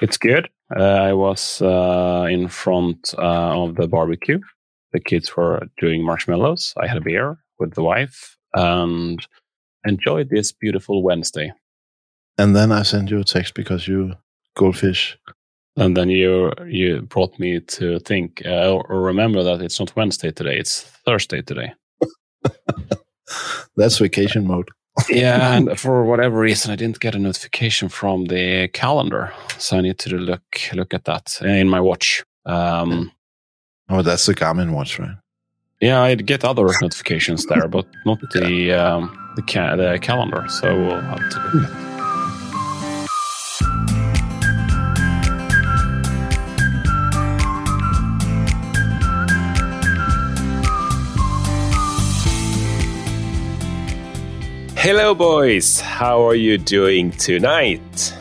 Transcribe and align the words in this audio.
It's 0.00 0.18
good. 0.18 0.48
Uh, 0.74 0.82
I 0.82 1.12
was 1.12 1.62
uh, 1.62 2.26
in 2.28 2.48
front 2.48 3.14
uh, 3.18 3.62
of 3.62 3.76
the 3.76 3.88
barbecue. 3.88 4.40
The 4.92 5.00
kids 5.00 5.36
were 5.36 5.62
doing 5.78 6.04
marshmallows. 6.04 6.74
I 6.76 6.86
had 6.86 6.98
a 6.98 7.00
beer 7.00 7.38
with 7.58 7.74
the 7.74 7.82
wife 7.82 8.36
and 8.54 9.26
enjoyed 9.86 10.30
this 10.30 10.52
beautiful 10.52 11.02
Wednesday. 11.02 11.52
And 12.38 12.54
then 12.54 12.72
I 12.72 12.82
sent 12.82 13.10
you 13.10 13.20
a 13.20 13.24
text 13.24 13.54
because 13.54 13.88
you 13.88 14.14
goldfish. 14.56 15.18
And 15.76 15.96
then 15.96 16.08
you 16.08 16.52
you 16.66 17.02
brought 17.02 17.38
me 17.38 17.60
to 17.60 17.98
think 18.00 18.42
uh, 18.46 18.72
or 18.72 19.02
remember 19.02 19.42
that 19.42 19.60
it's 19.60 19.78
not 19.78 19.94
Wednesday 19.94 20.30
today; 20.30 20.56
it's 20.58 20.80
Thursday 21.04 21.42
today. 21.42 21.74
That's 23.76 23.98
vacation 23.98 24.46
mode. 24.46 24.68
Yeah, 25.08 25.52
and 25.56 25.78
for 25.78 26.04
whatever 26.04 26.38
reason, 26.38 26.72
I 26.72 26.76
didn't 26.76 27.00
get 27.00 27.14
a 27.14 27.18
notification 27.18 27.88
from 27.88 28.26
the 28.26 28.68
calendar, 28.68 29.32
so 29.58 29.78
I 29.78 29.80
need 29.80 29.98
to 30.00 30.16
look 30.16 30.42
look 30.72 30.94
at 30.94 31.04
that 31.04 31.38
in 31.42 31.68
my 31.68 31.80
watch. 31.80 32.24
Um, 32.44 33.12
oh, 33.88 34.02
that's 34.02 34.26
the 34.26 34.34
Garmin 34.34 34.72
watch, 34.72 34.98
right? 34.98 35.16
Yeah, 35.80 36.00
I 36.00 36.14
get 36.14 36.44
other 36.44 36.66
notifications 36.80 37.44
there, 37.46 37.68
but 37.68 37.86
not 38.06 38.18
the 38.32 38.72
um, 38.84 39.32
the, 39.36 39.42
ca- 39.42 39.76
the 39.76 39.98
calendar. 40.00 40.46
So 40.48 40.74
we'll 40.74 41.00
have 41.00 41.30
to 41.30 41.50
look 41.54 41.70
at. 41.70 41.95
Hello, 54.86 55.16
boys. 55.16 55.80
How 55.80 56.24
are 56.24 56.36
you 56.36 56.56
doing 56.58 57.10
tonight? 57.10 58.14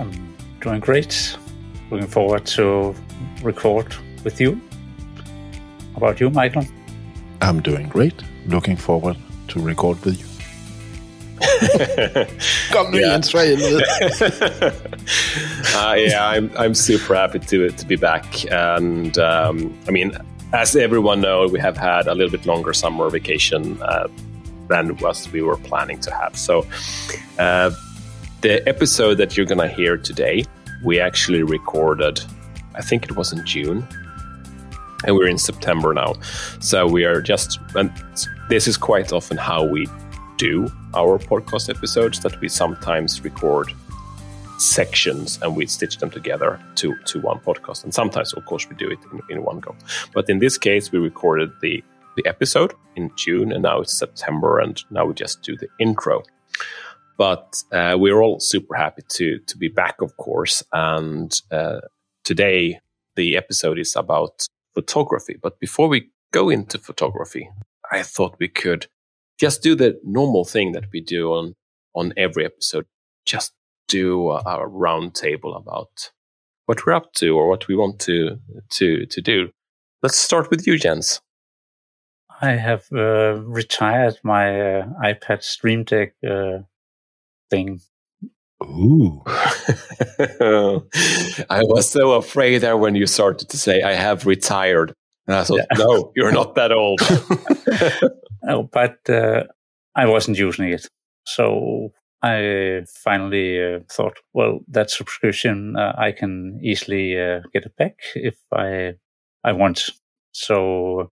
I'm 0.00 0.10
doing 0.60 0.80
great. 0.80 1.36
Looking 1.92 2.08
forward 2.08 2.44
to 2.56 2.92
record 3.44 3.94
with 4.24 4.40
you. 4.40 4.60
How 5.92 5.98
about 5.98 6.18
you, 6.18 6.28
Michael? 6.30 6.64
I'm 7.40 7.62
doing 7.62 7.88
great. 7.88 8.20
Looking 8.46 8.74
forward 8.74 9.16
to 9.46 9.60
record 9.60 10.04
with 10.04 10.18
you. 10.18 10.26
Kom 12.72 12.90
nu 12.90 12.98
igen, 12.98 13.22
uh, 15.76 15.94
yeah, 15.96 16.26
I'm 16.26 16.50
I'm 16.56 16.74
super 16.74 17.14
happy 17.14 17.38
to 17.38 17.70
to 17.70 17.86
be 17.86 17.94
back, 17.96 18.24
and 18.50 19.16
um, 19.18 19.72
I 19.86 19.92
mean, 19.92 20.16
as 20.52 20.74
everyone 20.74 21.20
knows, 21.20 21.52
we 21.52 21.60
have 21.60 21.76
had 21.76 22.08
a 22.08 22.14
little 22.14 22.32
bit 22.32 22.44
longer 22.44 22.72
summer 22.72 23.08
vacation. 23.08 23.80
Uh, 23.80 24.08
than 24.70 24.96
what 24.98 25.28
we 25.32 25.42
were 25.42 25.58
planning 25.58 26.00
to 26.00 26.10
have. 26.14 26.36
So, 26.38 26.64
uh, 27.38 27.70
the 28.40 28.66
episode 28.66 29.16
that 29.16 29.36
you're 29.36 29.44
going 29.44 29.68
to 29.68 29.68
hear 29.68 29.98
today, 29.98 30.44
we 30.82 30.98
actually 30.98 31.42
recorded, 31.42 32.20
I 32.74 32.80
think 32.80 33.04
it 33.04 33.16
was 33.16 33.32
in 33.32 33.44
June, 33.44 33.86
and 35.04 35.16
we're 35.16 35.28
in 35.28 35.38
September 35.38 35.92
now. 35.92 36.14
So, 36.60 36.86
we 36.86 37.04
are 37.04 37.20
just, 37.20 37.58
and 37.74 37.92
this 38.48 38.66
is 38.66 38.76
quite 38.78 39.12
often 39.12 39.36
how 39.36 39.64
we 39.64 39.86
do 40.38 40.72
our 40.94 41.18
podcast 41.18 41.68
episodes 41.68 42.20
that 42.20 42.40
we 42.40 42.48
sometimes 42.48 43.22
record 43.22 43.72
sections 44.58 45.38
and 45.42 45.56
we 45.56 45.66
stitch 45.66 45.98
them 45.98 46.10
together 46.10 46.60
to, 46.76 46.94
to 47.06 47.20
one 47.20 47.38
podcast. 47.40 47.84
And 47.84 47.92
sometimes, 47.92 48.32
of 48.34 48.44
course, 48.46 48.68
we 48.68 48.76
do 48.76 48.88
it 48.90 48.98
in, 49.12 49.36
in 49.36 49.42
one 49.42 49.60
go. 49.60 49.74
But 50.14 50.30
in 50.30 50.38
this 50.38 50.58
case, 50.58 50.92
we 50.92 50.98
recorded 50.98 51.50
the 51.60 51.82
the 52.20 52.28
episode 52.28 52.74
in 52.96 53.10
June, 53.16 53.52
and 53.52 53.62
now 53.62 53.80
it's 53.80 53.96
September, 53.96 54.58
and 54.58 54.82
now 54.90 55.06
we 55.06 55.14
just 55.14 55.42
do 55.42 55.56
the 55.56 55.68
intro. 55.78 56.22
But 57.16 57.62
uh, 57.72 57.96
we're 57.98 58.22
all 58.22 58.40
super 58.40 58.74
happy 58.74 59.02
to 59.08 59.38
to 59.46 59.58
be 59.58 59.68
back, 59.68 60.00
of 60.00 60.16
course. 60.16 60.62
And 60.72 61.32
uh, 61.50 61.80
today 62.24 62.80
the 63.16 63.36
episode 63.36 63.78
is 63.78 63.96
about 63.96 64.46
photography. 64.74 65.36
But 65.42 65.60
before 65.60 65.88
we 65.88 66.10
go 66.32 66.48
into 66.48 66.78
photography, 66.78 67.50
I 67.92 68.02
thought 68.02 68.38
we 68.38 68.48
could 68.48 68.86
just 69.38 69.62
do 69.62 69.74
the 69.74 70.00
normal 70.04 70.44
thing 70.44 70.72
that 70.72 70.86
we 70.92 71.00
do 71.00 71.32
on 71.32 71.54
on 71.94 72.12
every 72.16 72.44
episode. 72.44 72.86
Just 73.26 73.52
do 73.88 74.30
a, 74.30 74.42
a 74.46 74.66
round 74.66 75.14
table 75.14 75.54
about 75.54 76.12
what 76.66 76.86
we're 76.86 76.94
up 76.94 77.12
to 77.14 77.36
or 77.36 77.48
what 77.48 77.68
we 77.68 77.76
want 77.76 77.98
to 78.00 78.38
to 78.78 79.06
to 79.06 79.20
do. 79.20 79.50
Let's 80.02 80.16
start 80.16 80.50
with 80.50 80.66
you, 80.66 80.78
Jens. 80.78 81.20
I 82.42 82.52
have 82.52 82.86
uh, 82.92 83.42
retired 83.42 84.18
my 84.22 84.78
uh, 84.78 84.86
iPad 85.04 85.42
Stream 85.42 85.84
Deck 85.84 86.14
uh, 86.28 86.60
thing. 87.50 87.80
Ooh. 88.62 89.22
I 89.26 90.80
was 91.64 91.90
so 91.90 92.12
afraid 92.12 92.58
there 92.58 92.78
when 92.78 92.94
you 92.94 93.06
started 93.06 93.48
to 93.50 93.58
say, 93.58 93.82
I 93.82 93.92
have 93.92 94.24
retired. 94.26 94.94
And 95.26 95.36
I 95.36 95.44
thought, 95.44 95.58
yeah. 95.58 95.78
no, 95.78 96.12
you're 96.16 96.32
not 96.32 96.54
that 96.54 96.72
old. 96.72 97.00
oh, 98.48 98.62
but 98.72 98.98
uh, 99.08 99.44
I 99.94 100.06
wasn't 100.06 100.38
using 100.38 100.70
it. 100.70 100.88
So 101.26 101.92
I 102.22 102.84
finally 103.04 103.62
uh, 103.62 103.80
thought, 103.90 104.18
well, 104.32 104.60
that 104.68 104.90
subscription, 104.90 105.76
uh, 105.76 105.94
I 105.98 106.12
can 106.12 106.58
easily 106.62 107.12
get 107.52 107.66
it 107.66 107.76
back 107.76 107.98
if 108.14 108.36
I, 108.52 108.94
I 109.44 109.52
want. 109.52 109.90
So 110.32 111.10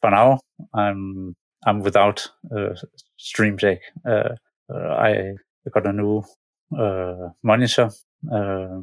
for 0.00 0.10
now, 0.10 0.40
I'm 0.74 1.34
I'm 1.66 1.80
without 1.80 2.28
uh, 2.54 2.74
Stream 3.16 3.56
Deck. 3.56 3.80
Uh, 4.06 4.34
uh, 4.72 4.94
I 4.98 5.34
got 5.72 5.86
a 5.86 5.92
new 5.92 6.22
uh, 6.78 7.30
monitor, 7.42 7.90
uh, 8.32 8.80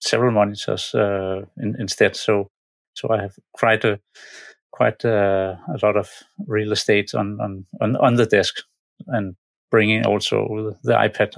several 0.00 0.32
monitors 0.32 0.94
uh, 0.94 1.42
in, 1.58 1.76
instead. 1.78 2.16
So 2.16 2.50
so 2.94 3.10
I 3.10 3.22
have 3.22 3.34
quite 3.52 3.84
a 3.84 4.00
quite 4.70 5.04
a, 5.04 5.58
a 5.68 5.86
lot 5.86 5.96
of 5.96 6.10
real 6.46 6.72
estate 6.72 7.14
on, 7.14 7.40
on 7.40 7.66
on 7.80 7.96
on 7.96 8.14
the 8.14 8.26
desk, 8.26 8.56
and 9.08 9.36
bringing 9.70 10.06
also 10.06 10.76
the 10.82 10.92
iPad 10.92 11.36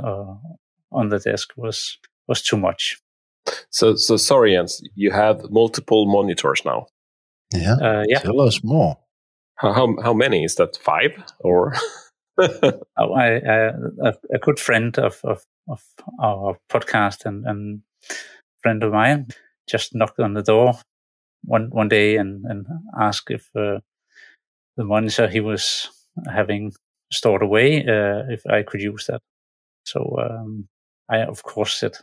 on 0.93 1.09
the 1.09 1.19
desk 1.19 1.53
was 1.56 1.99
was 2.28 2.43
too 2.43 2.56
much. 2.56 2.99
So 3.71 3.97
so 3.97 4.16
sorry, 4.16 4.53
Jens, 4.53 4.82
you 4.94 5.10
have 5.10 5.50
multiple 5.50 6.06
monitors 6.06 6.62
now. 6.65 6.87
Yeah. 7.55 8.03
yeah. 8.09 8.19
Tell 8.19 8.41
us 8.41 8.62
more. 8.65 8.99
How 9.56 9.94
how, 10.03 10.15
many 10.15 10.44
is 10.44 10.56
that? 10.56 10.77
Five 10.77 11.12
or? 11.41 11.75
oh, 12.39 13.12
I, 13.15 13.27
a, 13.27 14.12
a, 14.34 14.39
good 14.39 14.61
friend 14.61 14.99
of, 14.99 15.21
of, 15.25 15.43
of 15.69 15.83
our 16.21 16.59
podcast 16.71 17.25
and, 17.25 17.47
and 17.47 17.81
friend 18.62 18.83
of 18.83 18.93
mine 18.93 19.28
just 19.67 19.94
knocked 19.94 20.21
on 20.21 20.34
the 20.34 20.43
door 20.43 20.75
one 21.44 21.71
one 21.71 21.89
day 21.89 22.17
and, 22.17 22.44
and 22.44 22.67
asked 23.00 23.31
if 23.31 23.49
uh, 23.56 23.78
the 24.77 24.84
monitor 24.84 25.28
he 25.28 25.41
was 25.41 25.88
having 26.31 26.73
stored 27.11 27.43
away 27.43 27.81
uh, 27.81 28.25
if 28.28 28.47
I 28.47 28.62
could 28.62 28.83
use 28.83 29.06
that. 29.06 29.23
So 29.87 30.17
um, 30.19 30.69
I 31.09 31.19
of 31.19 31.43
course 31.43 31.75
said 31.75 31.97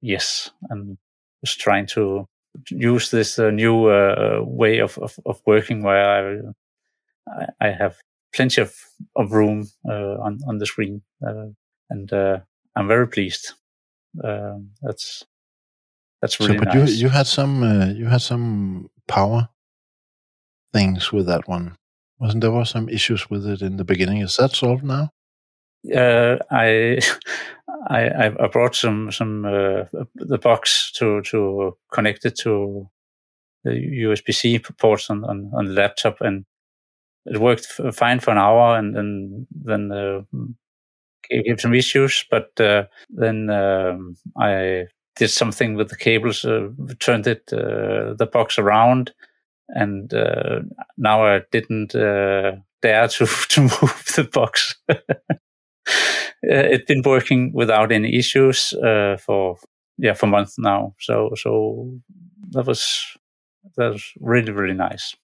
yes 0.00 0.50
and 0.68 0.98
was 1.42 1.54
trying 1.54 1.86
to 1.86 2.26
use 2.70 3.10
this 3.10 3.38
uh, 3.38 3.50
new 3.50 3.86
uh, 3.86 4.40
way 4.42 4.78
of, 4.78 4.98
of, 4.98 5.18
of 5.26 5.40
working 5.46 5.82
where 5.82 6.08
I 6.08 6.40
I, 7.28 7.68
I 7.68 7.70
have 7.70 7.96
plenty 8.34 8.60
of, 8.60 8.74
of 9.16 9.32
room 9.32 9.68
uh, 9.88 10.16
on 10.20 10.38
on 10.46 10.58
the 10.58 10.66
screen, 10.66 11.02
uh, 11.26 11.46
and 11.90 12.12
uh, 12.12 12.38
I'm 12.74 12.88
very 12.88 13.08
pleased. 13.08 13.52
Um, 14.22 14.70
that's 14.82 15.24
that's 16.22 16.40
really 16.40 16.58
so, 16.58 16.64
but 16.64 16.74
nice. 16.74 16.90
you 16.90 16.96
you 16.96 17.08
had 17.08 17.26
some 17.26 17.62
uh, 17.62 17.86
you 17.86 18.06
had 18.06 18.22
some 18.22 18.90
power 19.08 19.48
things 20.72 21.12
with 21.12 21.26
that 21.26 21.48
one, 21.48 21.76
wasn't 22.18 22.42
there? 22.42 22.50
Was 22.50 22.70
some 22.70 22.88
issues 22.88 23.30
with 23.30 23.46
it 23.46 23.62
in 23.62 23.76
the 23.76 23.84
beginning. 23.84 24.18
Is 24.18 24.36
that 24.36 24.54
solved 24.54 24.84
now? 24.84 25.10
Uh, 25.94 26.36
I, 26.50 27.00
I 27.90 28.26
I 28.40 28.46
brought 28.48 28.74
some 28.74 29.12
some 29.12 29.44
uh, 29.44 29.84
the 30.14 30.38
box 30.38 30.92
to 30.92 31.22
to 31.22 31.76
connect 31.92 32.24
it 32.24 32.36
to 32.38 32.88
the 33.64 33.70
USB 33.70 34.34
C 34.34 34.58
ports 34.58 35.10
on, 35.10 35.24
on 35.24 35.50
on 35.54 35.66
the 35.66 35.72
laptop, 35.72 36.20
and 36.20 36.44
it 37.26 37.38
worked 37.38 37.66
fine 37.92 38.20
for 38.20 38.30
an 38.30 38.38
hour, 38.38 38.76
and, 38.78 38.96
and 38.96 39.46
then 39.50 39.92
uh, 39.92 40.20
gave 41.28 41.60
some 41.60 41.74
issues. 41.74 42.24
But 42.30 42.58
uh, 42.60 42.84
then 43.10 43.50
um, 43.50 44.16
I 44.38 44.86
did 45.16 45.30
something 45.30 45.74
with 45.74 45.88
the 45.88 45.96
cables, 45.96 46.44
uh, 46.44 46.68
turned 47.00 47.26
it 47.26 47.52
uh, 47.52 48.14
the 48.14 48.28
box 48.30 48.58
around, 48.58 49.12
and 49.68 50.12
uh, 50.12 50.60
now 50.96 51.24
I 51.24 51.42
didn't 51.50 51.94
uh, 51.94 52.56
dare 52.82 53.08
to 53.08 53.26
to 53.48 53.60
move 53.60 54.12
the 54.16 54.28
box. 54.32 54.76
it's 56.42 56.84
been 56.84 57.02
working 57.04 57.52
without 57.52 57.92
any 57.92 58.16
issues 58.16 58.74
for 59.18 59.56
yeah 59.98 60.14
for 60.14 60.26
months 60.26 60.58
now. 60.58 60.94
So 61.00 61.30
so 61.36 61.92
that 62.50 62.66
was 62.66 63.16
that 63.76 63.92
was 63.92 64.12
really 64.20 64.52
really 64.52 64.74
nice. 64.74 65.16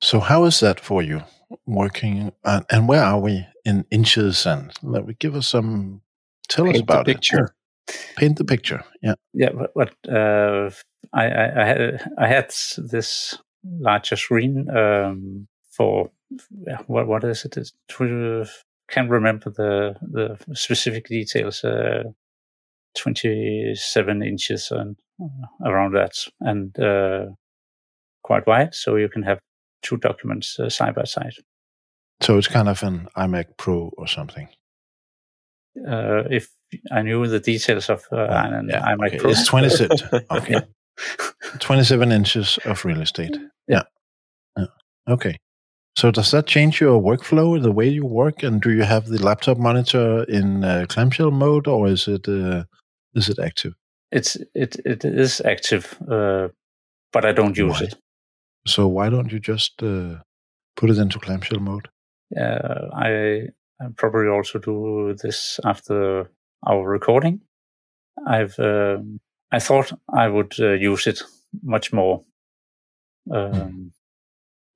So 0.00 0.18
how 0.18 0.44
is 0.44 0.60
that 0.60 0.80
for 0.80 1.02
you? 1.02 1.22
Working 1.66 2.32
on, 2.44 2.64
and 2.70 2.88
where 2.88 3.02
are 3.02 3.20
we 3.20 3.46
in 3.64 3.84
inches 3.90 4.46
and 4.46 4.72
let 4.82 5.06
me 5.06 5.14
give 5.18 5.34
us 5.34 5.48
some 5.48 6.02
tell 6.48 6.64
Paint 6.64 6.76
us 6.76 6.82
about 6.82 7.06
the 7.06 7.14
picture. 7.14 7.54
it 7.88 7.96
Paint 8.16 8.38
the 8.38 8.44
picture. 8.44 8.84
Yeah. 9.02 9.14
Yeah, 9.32 9.50
but, 9.50 9.72
but 9.74 10.12
uh, 10.12 10.70
I, 11.12 11.26
I, 11.26 11.62
I, 11.62 11.66
had 11.66 12.10
I 12.18 12.26
had 12.28 12.54
this 12.76 13.38
larger 13.64 14.16
screen 14.16 14.68
um, 14.70 15.48
for 15.70 16.10
what 16.86 17.06
what 17.06 17.24
is 17.24 17.44
it? 17.44 17.56
It's, 17.56 17.72
can't 18.88 19.10
remember 19.10 19.50
the 19.50 19.96
the 20.02 20.38
specific 20.54 21.06
details. 21.06 21.64
Uh, 21.64 22.04
Twenty 22.94 23.74
seven 23.74 24.22
inches 24.22 24.70
and 24.70 24.98
uh, 25.18 25.26
around 25.66 25.94
that, 25.94 26.12
and 26.40 26.78
uh, 26.78 27.24
quite 28.22 28.46
wide, 28.46 28.74
so 28.74 28.96
you 28.96 29.08
can 29.08 29.22
have 29.22 29.40
two 29.82 29.96
documents 29.96 30.58
uh, 30.58 30.68
side 30.68 30.94
by 30.94 31.04
side. 31.04 31.34
So 32.20 32.38
it's 32.38 32.48
kind 32.48 32.68
of 32.68 32.82
an 32.82 33.08
iMac 33.16 33.56
Pro 33.56 33.90
or 33.96 34.06
something. 34.06 34.48
Uh, 35.76 36.24
if 36.30 36.50
I 36.90 37.02
knew 37.02 37.26
the 37.26 37.40
details 37.40 37.90
of 37.90 38.04
uh, 38.12 38.26
an 38.30 38.68
yeah, 38.68 38.82
iMac 38.82 39.08
okay. 39.08 39.18
Pro, 39.18 39.30
It's 39.30 39.46
26. 39.46 40.02
okay. 40.30 40.60
27 41.58 42.12
inches 42.12 42.58
of 42.64 42.84
real 42.84 43.00
estate. 43.00 43.36
Yeah. 43.66 43.82
yeah. 44.56 44.66
Okay. 45.08 45.38
So 45.96 46.10
does 46.10 46.30
that 46.30 46.46
change 46.46 46.80
your 46.80 47.02
workflow, 47.02 47.60
the 47.60 47.72
way 47.72 47.88
you 47.88 48.06
work, 48.06 48.42
and 48.42 48.60
do 48.62 48.70
you 48.70 48.82
have 48.82 49.06
the 49.06 49.22
laptop 49.22 49.58
monitor 49.58 50.24
in 50.24 50.64
uh, 50.64 50.86
clamshell 50.88 51.30
mode, 51.30 51.66
or 51.66 51.88
is 51.88 52.08
it 52.08 52.28
uh, 52.28 52.64
is 53.14 53.28
it 53.28 53.38
active? 53.38 53.74
it's 54.12 54.36
it 54.54 54.76
it 54.84 55.04
is 55.04 55.40
active, 55.40 55.96
uh, 56.08 56.48
but 57.12 57.24
I 57.24 57.32
don't 57.32 57.56
use 57.56 57.80
Why? 57.80 57.86
it. 57.86 57.94
So 58.66 58.86
why 58.86 59.08
don't 59.08 59.32
you 59.32 59.40
just 59.40 59.82
uh, 59.82 60.16
put 60.76 60.90
it 60.90 60.98
into 60.98 61.18
clamshell 61.18 61.60
mode? 61.60 61.88
Yeah, 62.30 62.60
I, 62.94 63.48
I 63.80 63.86
probably 63.96 64.28
also 64.28 64.58
do 64.58 65.14
this 65.22 65.58
after 65.64 66.30
our 66.66 66.88
recording. 66.88 67.40
I've 68.26 68.58
um, 68.58 69.20
I 69.50 69.58
thought 69.58 69.92
I 70.14 70.28
would 70.28 70.54
uh, 70.60 70.72
use 70.72 71.06
it 71.06 71.22
much 71.62 71.92
more. 71.92 72.22
Um, 73.30 73.92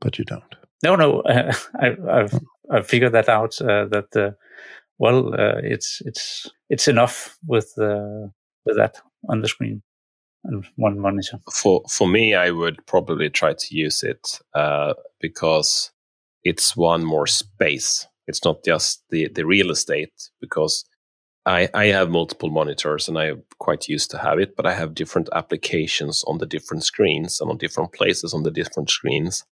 But 0.00 0.19
you 0.19 0.25
don't. 0.25 0.55
No, 0.82 0.97
no, 0.97 1.23
I, 1.27 1.97
I've 2.11 2.39
I've 2.71 2.87
figured 2.87 3.12
that 3.12 3.29
out. 3.29 3.61
Uh, 3.61 3.87
that 3.87 4.17
uh, 4.17 4.31
well, 4.99 5.32
uh, 5.35 5.61
it's 5.62 6.03
it's 6.05 6.50
it's 6.69 6.89
enough 6.89 7.39
with 7.47 7.73
uh, 7.79 8.29
with 8.65 8.77
that 8.77 9.00
on 9.29 9.41
the 9.43 9.49
screen 9.49 9.82
one 10.76 10.98
monitor. 10.98 11.38
for 11.52 11.82
for 11.88 12.08
me, 12.08 12.34
I 12.34 12.50
would 12.50 12.84
probably 12.87 13.31
try 13.31 13.54
to 13.54 13.76
use 13.76 14.02
it 14.02 14.40
uh, 14.54 14.94
because 15.20 15.90
it's 16.44 16.76
one 16.76 17.04
more 17.04 17.26
space. 17.26 18.06
It's 18.26 18.44
not 18.44 18.64
just 18.64 19.02
the 19.10 19.28
the 19.28 19.44
real 19.44 19.70
estate 19.70 20.31
because 20.40 20.84
I 21.44 21.69
I 21.75 21.87
have 21.87 22.10
multiple 22.10 22.50
monitors 22.50 23.08
and 23.08 23.19
I'm 23.19 23.43
quite 23.58 23.88
used 23.88 24.10
to 24.12 24.19
have 24.19 24.38
it, 24.38 24.56
but 24.56 24.66
I 24.66 24.75
have 24.75 24.94
different 24.94 25.28
applications 25.32 26.25
on 26.26 26.38
the 26.38 26.46
different 26.46 26.84
screens 26.84 27.40
and 27.40 27.50
on 27.50 27.58
different 27.58 27.93
places 27.93 28.34
on 28.34 28.43
the 28.43 28.50
different 28.50 28.90
screens. 28.90 29.44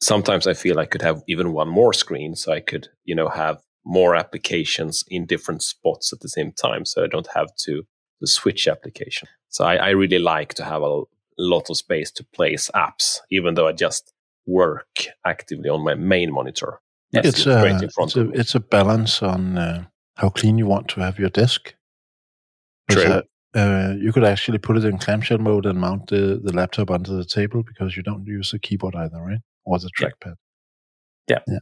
Sometimes 0.00 0.46
I 0.46 0.54
feel 0.54 0.78
I 0.78 0.86
could 0.86 1.02
have 1.02 1.22
even 1.28 1.52
one 1.52 1.68
more 1.68 1.92
screen, 1.92 2.34
so 2.36 2.52
I 2.52 2.60
could 2.60 2.88
you 3.04 3.14
know 3.14 3.28
have 3.28 3.62
more 3.84 4.14
applications 4.14 5.04
in 5.08 5.26
different 5.26 5.62
spots 5.62 6.12
at 6.12 6.20
the 6.20 6.28
same 6.28 6.52
time, 6.52 6.84
so 6.84 7.02
I 7.02 7.06
don't 7.06 7.28
have 7.34 7.54
to 7.66 7.84
to 8.20 8.26
switch 8.26 8.68
application. 8.68 9.28
So 9.48 9.64
I, 9.64 9.76
I 9.76 9.88
really 9.90 10.18
like 10.18 10.54
to 10.54 10.64
have 10.64 10.82
a 10.82 11.02
lot 11.38 11.70
of 11.70 11.76
space 11.76 12.10
to 12.12 12.24
place 12.24 12.70
apps, 12.74 13.18
even 13.30 13.54
though 13.54 13.68
I 13.68 13.72
just 13.72 14.12
work 14.46 15.06
actively 15.26 15.68
on 15.68 15.84
my 15.84 15.94
main 15.94 16.32
monitor. 16.32 16.80
Yes. 17.12 17.26
It's 17.26 17.38
it's 17.40 17.46
a, 17.46 17.66
in 17.66 17.88
front 17.90 18.10
it's 18.10 18.16
a 18.16 18.30
it's 18.30 18.54
a 18.54 18.60
balance 18.60 19.22
on 19.22 19.58
uh, 19.58 19.84
how 20.16 20.28
clean 20.30 20.58
you 20.58 20.66
want 20.66 20.88
to 20.88 21.00
have 21.00 21.18
your 21.18 21.30
desk. 21.30 21.74
True. 22.90 23.02
Uh, 23.02 23.22
uh, 23.54 23.94
you 23.98 24.12
could 24.12 24.22
actually 24.24 24.58
put 24.58 24.76
it 24.76 24.84
in 24.84 24.98
clamshell 24.98 25.38
mode 25.38 25.66
and 25.66 25.80
mount 25.80 26.08
the, 26.08 26.40
the 26.42 26.52
laptop 26.52 26.90
under 26.90 27.12
the 27.12 27.24
table 27.24 27.64
because 27.64 27.96
you 27.96 28.02
don't 28.02 28.24
use 28.24 28.52
the 28.52 28.58
keyboard 28.60 28.94
either, 28.94 29.20
right? 29.20 29.40
Or 29.64 29.78
the 29.78 29.90
Yeah. 30.00 30.08
trackpad. 30.08 30.34
Yeah. 31.28 31.38
Yeah. 31.48 31.58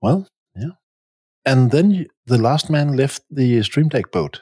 Well, 0.00 0.26
yeah. 0.56 0.70
And 1.44 1.70
then 1.70 1.90
you, 1.90 2.06
the 2.26 2.38
last 2.38 2.70
man 2.70 2.96
left 2.96 3.22
the 3.30 3.62
Stream 3.62 3.88
Deck 3.88 4.10
boat. 4.10 4.40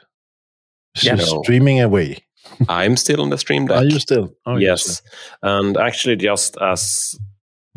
It's 0.95 1.03
Yeah. 1.03 1.15
just 1.15 1.33
No. 1.33 1.41
streaming 1.43 1.81
away. 1.81 2.17
I'm 2.69 2.97
still 2.97 3.21
on 3.21 3.29
the 3.29 3.37
Stream 3.37 3.65
Deck. 3.67 3.77
Are 3.77 3.83
you 3.85 3.99
still? 3.99 4.33
Oh, 4.45 4.51
you're 4.57 4.71
yes, 4.71 5.01
and 5.41 5.77
actually, 5.77 6.15
just 6.17 6.57
as 6.61 7.15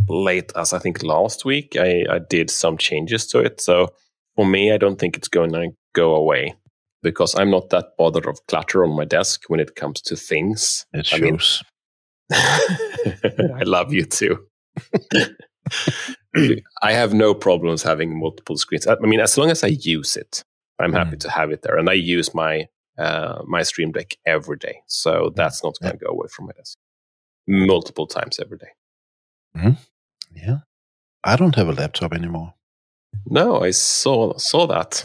late 0.08 0.52
as 0.56 0.72
I 0.72 0.78
think 0.78 1.02
last 1.02 1.44
week, 1.44 1.76
I, 1.78 2.04
I 2.10 2.18
did 2.18 2.50
some 2.50 2.76
changes 2.76 3.26
to 3.28 3.38
it. 3.40 3.60
So 3.60 3.88
for 4.34 4.44
me, 4.44 4.72
I 4.72 4.76
don't 4.76 4.98
think 4.98 5.16
it's 5.16 5.28
going 5.28 5.52
to 5.52 5.70
go 5.94 6.14
away 6.14 6.54
because 7.02 7.34
I'm 7.38 7.50
not 7.50 7.70
that 7.70 7.96
bothered 7.96 8.26
of 8.26 8.38
clutter 8.48 8.84
on 8.84 8.94
my 8.94 9.04
desk 9.04 9.44
when 9.48 9.60
it 9.60 9.76
comes 9.76 10.02
to 10.02 10.16
things. 10.16 10.84
It 10.92 11.08
I 11.12 11.18
mean, 11.18 11.38
shows. 11.38 11.62
I 12.32 13.62
love 13.64 13.92
you 13.94 14.04
too. 14.04 14.46
I 16.82 16.92
have 16.92 17.14
no 17.14 17.34
problems 17.34 17.82
having 17.82 18.18
multiple 18.18 18.56
screens. 18.58 18.86
I 18.86 18.96
mean, 19.00 19.20
as 19.20 19.38
long 19.38 19.50
as 19.50 19.64
I 19.64 19.68
use 19.68 20.16
it, 20.16 20.42
I'm 20.78 20.92
happy 20.92 21.16
Mm. 21.16 21.20
to 21.20 21.30
have 21.30 21.50
it 21.50 21.62
there, 21.62 21.78
and 21.78 21.88
I 21.88 21.94
use 21.94 22.34
my 22.34 22.66
uh, 22.98 23.42
my 23.46 23.62
Stream 23.62 23.92
Deck 23.92 24.16
every 24.26 24.56
day, 24.56 24.80
so 24.86 25.32
that's 25.34 25.62
not 25.62 25.74
going 25.80 25.98
to 25.98 26.04
go 26.04 26.10
away 26.10 26.28
from 26.30 26.46
my 26.46 26.52
desk 26.52 26.78
multiple 27.46 28.06
times 28.06 28.40
every 28.40 28.58
day. 28.58 29.74
yeah. 30.34 30.58
I 31.24 31.36
don't 31.36 31.54
have 31.56 31.68
a 31.68 31.72
laptop 31.72 32.12
anymore. 32.12 32.54
No, 33.26 33.60
I 33.60 33.70
saw 33.72 34.36
saw 34.36 34.66
that. 34.66 35.04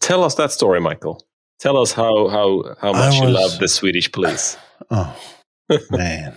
Tell 0.00 0.22
us 0.24 0.34
that 0.34 0.52
story, 0.52 0.80
Michael. 0.80 1.24
Tell 1.58 1.76
us 1.78 1.92
how 1.92 2.28
how 2.28 2.76
how 2.80 2.92
much 2.92 3.14
you 3.14 3.28
love 3.28 3.58
the 3.58 3.68
Swedish 3.68 4.10
police. 4.12 4.56
Oh, 4.90 5.16
man. 5.90 6.34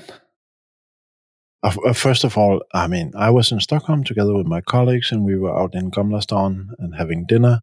Uh, 1.63 1.75
uh, 1.85 1.91
First 1.93 2.23
of 2.23 2.37
all, 2.37 2.61
I 2.73 2.87
mean, 2.87 3.11
I 3.17 3.29
was 3.29 3.51
in 3.51 3.59
Stockholm 3.59 4.03
together 4.05 4.33
with 4.33 4.45
my 4.45 4.61
colleagues, 4.61 5.11
and 5.11 5.25
we 5.25 5.35
were 5.37 5.53
out 5.53 5.75
in 5.75 5.91
Gamla 5.91 6.21
stan 6.21 6.69
and 6.77 6.95
having 6.95 7.25
dinner, 7.25 7.59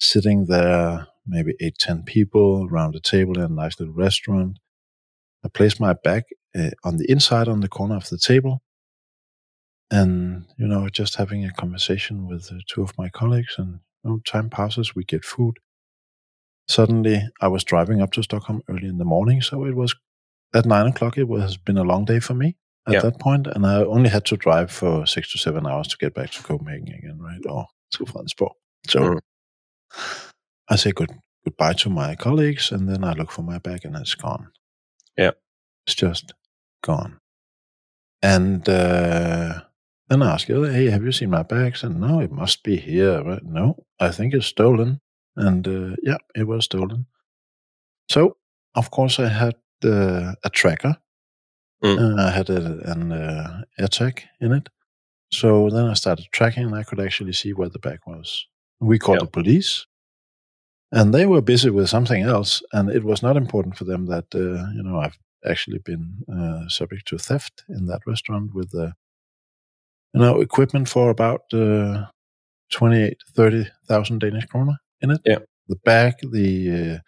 sitting 0.00 0.46
there, 0.46 1.08
maybe 1.26 1.54
eight, 1.60 1.78
ten 1.78 2.02
people 2.02 2.66
around 2.70 2.94
a 2.94 3.00
table 3.00 3.36
in 3.38 3.44
a 3.44 3.48
nice 3.48 3.78
little 3.78 3.94
restaurant. 3.94 4.58
I 5.44 5.48
placed 5.48 5.80
my 5.80 5.92
bag 5.92 6.24
uh, 6.58 6.70
on 6.84 6.96
the 6.96 7.10
inside 7.10 7.48
on 7.48 7.60
the 7.60 7.68
corner 7.68 7.96
of 7.96 8.08
the 8.08 8.18
table, 8.18 8.62
and 9.90 10.44
you 10.58 10.66
know, 10.66 10.88
just 10.88 11.16
having 11.16 11.44
a 11.44 11.52
conversation 11.52 12.26
with 12.26 12.50
uh, 12.52 12.56
two 12.68 12.82
of 12.82 12.96
my 12.98 13.08
colleagues, 13.08 13.54
and 13.58 13.80
you 14.04 14.10
know, 14.10 14.20
time 14.26 14.50
passes, 14.50 14.94
we 14.94 15.04
get 15.04 15.24
food. 15.24 15.56
Suddenly, 16.68 17.22
I 17.40 17.48
was 17.48 17.62
driving 17.64 18.02
up 18.02 18.10
to 18.12 18.22
Stockholm 18.22 18.62
early 18.68 18.88
in 18.88 18.98
the 18.98 19.04
morning, 19.04 19.40
so 19.40 19.64
it 19.64 19.76
was 19.76 19.94
at 20.54 20.66
nine 20.66 20.86
o'clock. 20.86 21.16
It 21.16 21.28
has 21.40 21.56
been 21.56 21.78
a 21.78 21.84
long 21.84 22.04
day 22.04 22.18
for 22.20 22.34
me 22.34 22.56
at 22.88 22.94
Yeah. 22.94 23.00
that 23.02 23.20
point, 23.20 23.46
and 23.46 23.64
I 23.64 23.84
only 23.84 24.08
had 24.08 24.24
to 24.26 24.36
drive 24.36 24.70
for 24.72 25.06
six 25.06 25.30
to 25.32 25.38
seven 25.38 25.66
hours 25.66 25.86
to 25.88 25.96
get 25.96 26.14
back 26.14 26.30
to 26.30 26.42
Copenhagen 26.42 26.88
again, 26.94 27.18
right? 27.20 27.40
Or 27.48 27.66
to 27.92 28.04
Fredensborg. 28.04 28.52
So 28.88 29.00
Mm. 29.00 29.20
I 30.68 30.76
say 30.76 30.92
good 30.92 31.10
goodbye 31.44 31.74
to 31.74 31.90
my 31.90 32.14
colleagues, 32.16 32.72
and 32.72 32.88
then 32.88 33.04
I 33.04 33.12
look 33.12 33.30
for 33.30 33.42
my 33.42 33.58
bag, 33.58 33.84
and 33.84 33.96
it's 33.96 34.14
gone. 34.14 34.48
Yeah. 35.16 35.32
it's 35.86 35.94
just 35.94 36.32
gone. 36.82 37.20
And 38.22 38.68
uh, 38.68 39.60
then 40.08 40.22
I 40.22 40.32
ask, 40.34 40.46
"Hey, 40.48 40.90
have 40.90 41.04
you 41.04 41.12
seen 41.12 41.30
my 41.30 41.42
bags?" 41.42 41.84
And 41.84 42.00
no, 42.00 42.20
it 42.20 42.32
must 42.32 42.62
be 42.64 42.76
here. 42.76 43.22
Right? 43.22 43.42
No, 43.44 43.76
I 44.00 44.10
think 44.10 44.34
it's 44.34 44.46
stolen. 44.46 45.00
And 45.36 45.66
uh, 45.68 45.96
yeah, 46.02 46.18
it 46.34 46.46
was 46.46 46.64
stolen. 46.64 47.06
So 48.10 48.36
of 48.74 48.90
course 48.90 49.18
I 49.20 49.28
had 49.28 49.54
uh, 49.84 50.32
a 50.44 50.50
tracker. 50.50 50.96
Mm. 51.84 51.98
Uh, 52.18 52.22
I 52.26 52.30
had 52.30 52.48
a, 52.50 52.90
an 52.90 53.12
uh, 53.12 53.62
AirTag 53.78 54.20
in 54.40 54.52
it. 54.52 54.68
So 55.30 55.68
then 55.70 55.84
I 55.86 55.94
started 55.94 56.26
tracking, 56.32 56.64
and 56.64 56.74
I 56.74 56.84
could 56.84 57.00
actually 57.00 57.32
see 57.34 57.52
where 57.52 57.68
the 57.68 57.78
bag 57.78 57.98
was. 58.06 58.46
We 58.80 58.98
called 58.98 59.18
Yeah. 59.18 59.24
the 59.24 59.30
police, 59.30 59.86
and 60.92 61.12
they 61.12 61.26
were 61.26 61.42
busy 61.42 61.70
with 61.70 61.88
something 61.88 62.22
else, 62.22 62.62
and 62.72 62.90
it 62.90 63.04
was 63.04 63.22
not 63.22 63.36
important 63.36 63.76
for 63.76 63.84
them 63.84 64.06
that 64.06 64.26
uh, 64.34 64.70
you 64.74 64.82
know 64.82 64.98
I've 65.00 65.18
actually 65.44 65.78
been 65.78 66.24
uh, 66.32 66.68
subject 66.68 67.06
to 67.08 67.18
theft 67.18 67.64
in 67.68 67.86
that 67.86 68.00
restaurant 68.06 68.54
with 68.54 68.74
uh, 68.74 68.92
you 70.14 70.20
know 70.20 70.40
equipment 70.40 70.88
for 70.88 71.10
about 71.10 71.42
uh, 71.52 72.06
28 72.72 73.16
30,000 73.34 74.18
Danish 74.18 74.46
kroner 74.46 74.76
in 75.00 75.10
it. 75.10 75.20
Yeah. 75.24 75.38
The 75.68 75.76
bag, 75.76 76.14
the 76.22 76.70
uh, 76.70 76.98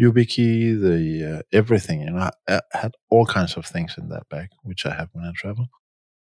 YubiKey, 0.00 0.80
the 0.80 1.38
uh, 1.38 1.42
everything. 1.52 2.02
You 2.02 2.10
know, 2.10 2.30
I, 2.48 2.60
I 2.72 2.78
had 2.78 2.94
all 3.10 3.26
kinds 3.26 3.56
of 3.56 3.66
things 3.66 3.96
in 3.98 4.08
that 4.08 4.28
bag, 4.28 4.48
which 4.62 4.86
I 4.86 4.94
have 4.94 5.08
when 5.12 5.24
I 5.24 5.32
travel. 5.36 5.66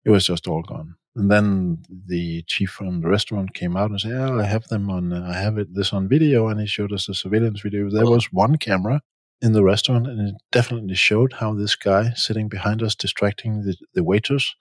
It 0.05 0.09
was 0.11 0.25
just 0.25 0.47
all 0.47 0.61
gone. 0.61 0.95
And 1.19 1.29
then 1.29 1.83
the 2.07 2.43
chief 2.47 2.69
from 2.71 3.01
the 3.01 3.09
restaurant 3.09 3.53
came 3.53 3.75
out 3.75 3.91
and 3.91 3.99
said, 3.99 4.11
"Yeah, 4.11 4.33
I 4.35 4.43
have 4.45 4.65
them 4.69 4.89
on. 4.89 5.11
Uh, 5.13 5.27
I 5.27 5.38
have 5.45 5.57
it 5.57 5.67
this 5.75 5.91
on 5.93 6.07
video." 6.07 6.47
And 6.47 6.59
he 6.59 6.65
showed 6.67 6.93
us 6.93 7.05
the 7.07 7.13
surveillance 7.13 7.59
video. 7.61 7.89
There 7.89 8.05
Oh. 8.05 8.11
was 8.11 8.31
one 8.31 8.55
camera 8.57 9.01
in 9.41 9.51
the 9.53 9.63
restaurant, 9.63 10.07
and 10.07 10.19
it 10.29 10.35
definitely 10.51 10.95
showed 10.95 11.33
how 11.33 11.53
this 11.53 11.75
guy 11.75 12.13
sitting 12.15 12.47
behind 12.49 12.81
us 12.81 12.95
distracting 12.95 13.63
the, 13.63 13.75
the 13.93 14.03
waiters, 14.03 14.55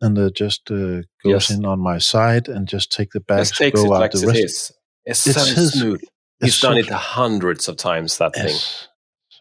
and 0.00 0.18
uh, 0.18 0.30
just 0.30 0.70
uh, 0.70 1.02
goes 1.22 1.48
Yes. 1.48 1.50
in 1.50 1.64
on 1.64 1.78
my 1.80 1.98
side 1.98 2.48
and 2.48 2.68
just 2.68 2.90
take 2.92 3.10
the 3.12 3.20
bags, 3.20 3.48
Just 3.50 3.58
takes 3.58 3.80
go 3.80 3.86
it 3.86 3.94
out 3.94 4.00
like 4.00 4.10
the 4.12 4.22
it 4.22 4.26
rest. 4.26 4.38
is. 4.44 4.72
It's, 5.04 5.26
It's 5.26 5.36
so 5.36 5.54
his- 5.60 5.72
smooth. 5.72 6.00
He's 6.40 6.60
done 6.60 6.76
it 6.76 6.88
hundreds 6.90 7.68
of 7.68 7.76
times. 7.76 8.18
That 8.18 8.32
yes, 8.36 8.88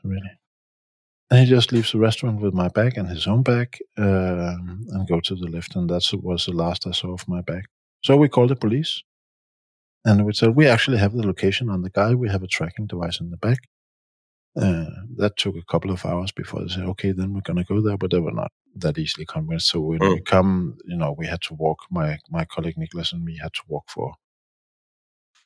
thing, 0.01 0.11
really. 0.11 0.31
And 1.29 1.39
he 1.39 1.45
just 1.45 1.71
leaves 1.71 1.91
the 1.91 1.97
restaurant 1.97 2.39
with 2.39 2.53
my 2.53 2.67
bag 2.67 2.97
and 2.97 3.09
his 3.09 3.25
own 3.25 3.41
bag, 3.41 3.79
um, 3.97 4.85
and 4.89 5.07
go 5.07 5.19
to 5.21 5.35
the 5.35 5.47
lift. 5.47 5.75
And 5.75 5.89
that 5.89 6.07
was 6.21 6.45
the 6.45 6.51
last 6.51 6.85
I 6.85 6.91
saw 6.91 7.13
of 7.13 7.27
my 7.27 7.41
bag. 7.41 7.65
So 8.03 8.15
we 8.15 8.29
called 8.29 8.51
the 8.51 8.55
police, 8.55 9.01
and 10.05 10.25
we 10.25 10.33
said 10.33 10.55
we 10.55 10.67
actually 10.67 10.99
have 10.99 11.13
the 11.13 11.25
location 11.25 11.69
on 11.69 11.81
the 11.81 11.89
guy. 11.89 12.13
We 12.13 12.29
have 12.29 12.43
a 12.43 12.47
tracking 12.47 12.85
device 12.85 13.19
in 13.19 13.31
the 13.31 13.37
back. 13.37 13.59
Uh, 14.57 14.85
that 15.17 15.35
took 15.35 15.57
a 15.57 15.65
couple 15.69 15.91
of 15.91 16.05
hours 16.05 16.31
before 16.31 16.61
they 16.61 16.69
said, 16.69 16.85
okay, 16.85 17.11
then 17.11 17.33
we're 17.33 17.41
going 17.41 17.57
to 17.57 17.65
go 17.65 17.81
there, 17.81 17.97
but 17.97 18.09
they 18.09 18.19
were 18.19 18.31
not 18.31 18.53
that 18.75 18.97
easily 18.97 19.25
convinced. 19.25 19.67
So 19.67 19.81
when 19.81 19.99
mm. 19.99 20.13
we 20.13 20.21
come, 20.21 20.77
you 20.85 20.95
know, 20.95 21.13
we 21.17 21.27
had 21.27 21.41
to 21.41 21.53
walk, 21.53 21.79
my, 21.91 22.19
my 22.29 22.45
colleague 22.45 22.77
Niklas 22.77 23.11
and 23.11 23.25
me 23.25 23.37
had 23.41 23.53
to 23.53 23.61
walk 23.67 23.89
for 23.89 24.13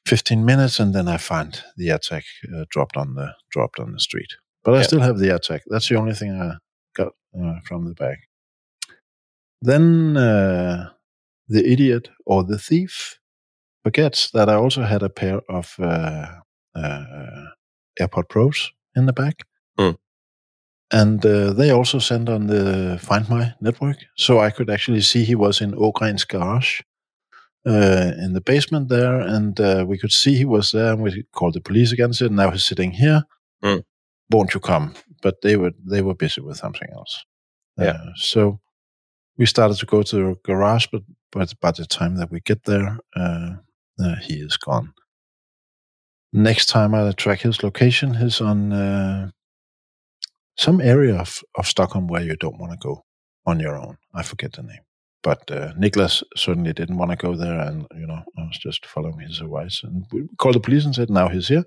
15 0.06 0.46
minutes 0.46 0.80
and 0.80 0.94
then 0.94 1.08
I 1.08 1.18
find 1.18 1.60
the 1.76 1.88
AirTag 1.88 2.24
uh, 2.56 2.66
dropped 2.70 2.98
on 2.98 3.16
the, 3.16 3.34
dropped 3.50 3.80
on 3.80 3.94
the 3.94 4.00
street. 4.00 4.36
But 4.72 4.80
I 4.80 4.84
still 4.84 5.02
have 5.02 5.18
the 5.18 5.28
AirTag. 5.28 5.62
That's 5.68 5.90
the 5.90 5.96
only 5.96 6.14
thing 6.14 6.32
I 6.32 6.58
got 6.96 7.14
uh, 7.40 7.60
from 7.66 7.86
the 7.86 7.94
bag. 7.94 8.18
Then 9.62 10.16
uh, 10.18 10.90
the 11.48 11.72
idiot 11.72 12.10
or 12.26 12.44
the 12.44 12.58
thief 12.58 13.20
forgets 13.84 14.32
that 14.32 14.50
I 14.50 14.54
also 14.54 14.84
had 14.84 15.04
a 15.04 15.10
pair 15.10 15.42
of 15.50 15.76
uh, 15.80 16.28
uh, 16.76 17.46
AirPod 18.00 18.30
Pros 18.30 18.72
in 18.96 19.06
the 19.06 19.14
back. 19.14 19.44
Mm. 19.78 19.98
And 20.92 21.26
uh, 21.26 21.54
they 21.54 21.72
also 21.72 22.00
sent 22.00 22.30
on 22.30 22.48
the 22.48 23.00
Find 23.02 23.30
My 23.30 23.54
network. 23.62 23.98
So 24.16 24.40
I 24.40 24.50
could 24.50 24.70
actually 24.70 25.02
see 25.02 25.24
he 25.24 25.36
was 25.36 25.62
in 25.62 25.74
Ogren's 25.74 26.26
garage 26.26 26.82
uh, 27.66 28.14
in 28.18 28.34
the 28.34 28.42
basement 28.42 28.90
there. 28.90 29.20
And 29.20 29.60
uh, 29.60 29.86
we 29.88 29.98
could 29.98 30.12
see 30.12 30.36
he 30.36 30.46
was 30.46 30.72
there. 30.72 30.94
And 30.94 31.02
we 31.02 31.26
called 31.34 31.54
the 31.54 31.62
police 31.62 31.92
again. 31.92 32.14
Said, 32.14 32.32
now 32.32 32.50
he's 32.52 32.64
sitting 32.64 32.92
here. 32.92 33.24
Mm. 33.64 33.84
Won't 34.32 34.54
you 34.54 34.60
come? 34.60 34.94
But 35.22 35.42
they 35.42 35.58
were 35.58 35.72
they 35.86 36.02
were 36.02 36.16
busy 36.16 36.42
with 36.42 36.58
something 36.58 36.88
else. 36.94 37.26
Yeah. 37.78 37.92
Uh, 37.92 38.12
so 38.16 38.60
we 39.38 39.46
started 39.46 39.78
to 39.78 39.86
go 39.86 40.04
to 40.04 40.16
the 40.16 40.36
garage, 40.44 40.88
but 40.92 41.04
but 41.32 41.54
by 41.60 41.72
the 41.72 41.86
time 41.86 42.16
that 42.18 42.32
we 42.32 42.40
get 42.42 42.64
there, 42.64 42.98
uh, 43.16 43.56
uh, 44.00 44.16
he 44.22 44.36
is 44.36 44.58
gone. 44.58 44.94
Next 46.32 46.68
time 46.68 46.94
I 46.94 47.12
track 47.12 47.42
his 47.42 47.64
location, 47.64 48.14
he's 48.14 48.42
on 48.42 48.72
uh, 48.72 49.32
some 50.58 50.82
area 50.82 51.16
of, 51.16 51.42
of 51.56 51.68
Stockholm 51.68 52.08
where 52.08 52.22
you 52.22 52.36
don't 52.36 52.60
want 52.60 52.72
to 52.72 52.78
go 52.78 53.04
on 53.46 53.60
your 53.60 53.78
own. 53.78 53.98
I 54.14 54.24
forget 54.24 54.54
the 54.54 54.64
name. 54.64 54.82
But 55.24 55.50
uh, 55.52 55.74
Niklas 55.74 56.24
certainly 56.36 56.74
didn't 56.74 56.98
want 56.98 57.12
to 57.12 57.18
go 57.18 57.36
there, 57.36 57.60
and 57.60 57.86
you 57.96 58.08
know 58.08 58.24
I 58.38 58.42
was 58.42 58.58
just 58.58 58.86
following 58.86 59.20
his 59.20 59.42
advice. 59.42 59.82
And 59.84 60.06
we 60.14 60.28
called 60.38 60.56
the 60.56 60.62
police 60.62 60.86
and 60.86 60.96
said, 60.96 61.10
"Now 61.10 61.28
he's 61.28 61.50
here. 61.50 61.66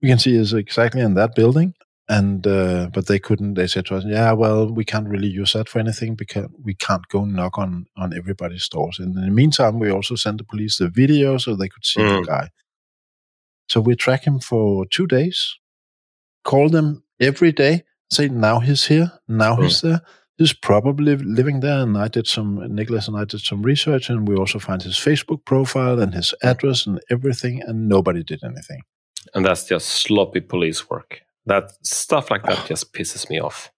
We 0.00 0.08
can 0.08 0.18
see 0.18 0.36
he's 0.36 0.52
exactly 0.52 1.00
in 1.00 1.14
that 1.14 1.34
building." 1.34 1.74
And 2.08 2.46
uh, 2.46 2.88
but 2.92 3.08
they 3.08 3.18
couldn't. 3.18 3.54
They 3.54 3.66
said 3.66 3.86
to 3.86 3.96
us, 3.96 4.04
"Yeah, 4.06 4.32
well, 4.32 4.72
we 4.72 4.84
can't 4.84 5.08
really 5.08 5.26
use 5.26 5.54
that 5.54 5.68
for 5.68 5.80
anything 5.80 6.14
because 6.14 6.46
we 6.62 6.72
can't 6.74 7.06
go 7.08 7.24
knock 7.24 7.58
on 7.58 7.86
on 7.96 8.16
everybody's 8.16 8.68
doors." 8.68 9.00
And 9.00 9.16
in 9.16 9.24
the 9.24 9.30
meantime, 9.30 9.80
we 9.80 9.90
also 9.90 10.14
sent 10.14 10.38
the 10.38 10.44
police 10.44 10.78
the 10.78 10.88
video 10.88 11.36
so 11.36 11.56
they 11.56 11.68
could 11.68 11.84
see 11.84 12.00
mm. 12.00 12.20
the 12.20 12.26
guy. 12.26 12.50
So 13.68 13.80
we 13.80 13.96
track 13.96 14.24
him 14.24 14.38
for 14.38 14.86
two 14.86 15.06
days, 15.06 15.58
call 16.44 16.68
them 16.68 17.02
every 17.20 17.52
day, 17.52 17.82
say, 18.10 18.28
now 18.28 18.60
he's 18.60 18.86
here, 18.86 19.12
now 19.28 19.56
mm. 19.56 19.64
he's 19.64 19.80
there. 19.80 20.02
He's 20.38 20.52
probably 20.52 21.16
living 21.16 21.60
there. 21.60 21.80
And 21.80 21.96
I 21.96 22.08
did 22.08 22.26
some, 22.26 22.58
Niklas 22.58 23.08
and 23.08 23.16
I 23.16 23.24
did 23.24 23.40
some 23.40 23.62
research, 23.62 24.10
and 24.10 24.28
we 24.28 24.36
also 24.36 24.58
find 24.58 24.82
his 24.82 24.96
Facebook 24.96 25.44
profile 25.44 25.98
and 25.98 26.12
his 26.12 26.34
address 26.42 26.86
and 26.86 27.00
everything, 27.10 27.62
and 27.62 27.88
nobody 27.88 28.22
did 28.22 28.44
anything. 28.44 28.82
And 29.34 29.44
that's 29.44 29.64
just 29.64 29.88
sloppy 29.88 30.40
police 30.40 30.88
work. 30.88 31.22
That 31.46 31.72
stuff 31.82 32.30
like 32.30 32.42
that 32.44 32.66
just 32.68 32.92
pisses 32.92 33.28
me 33.30 33.40
off. 33.40 33.70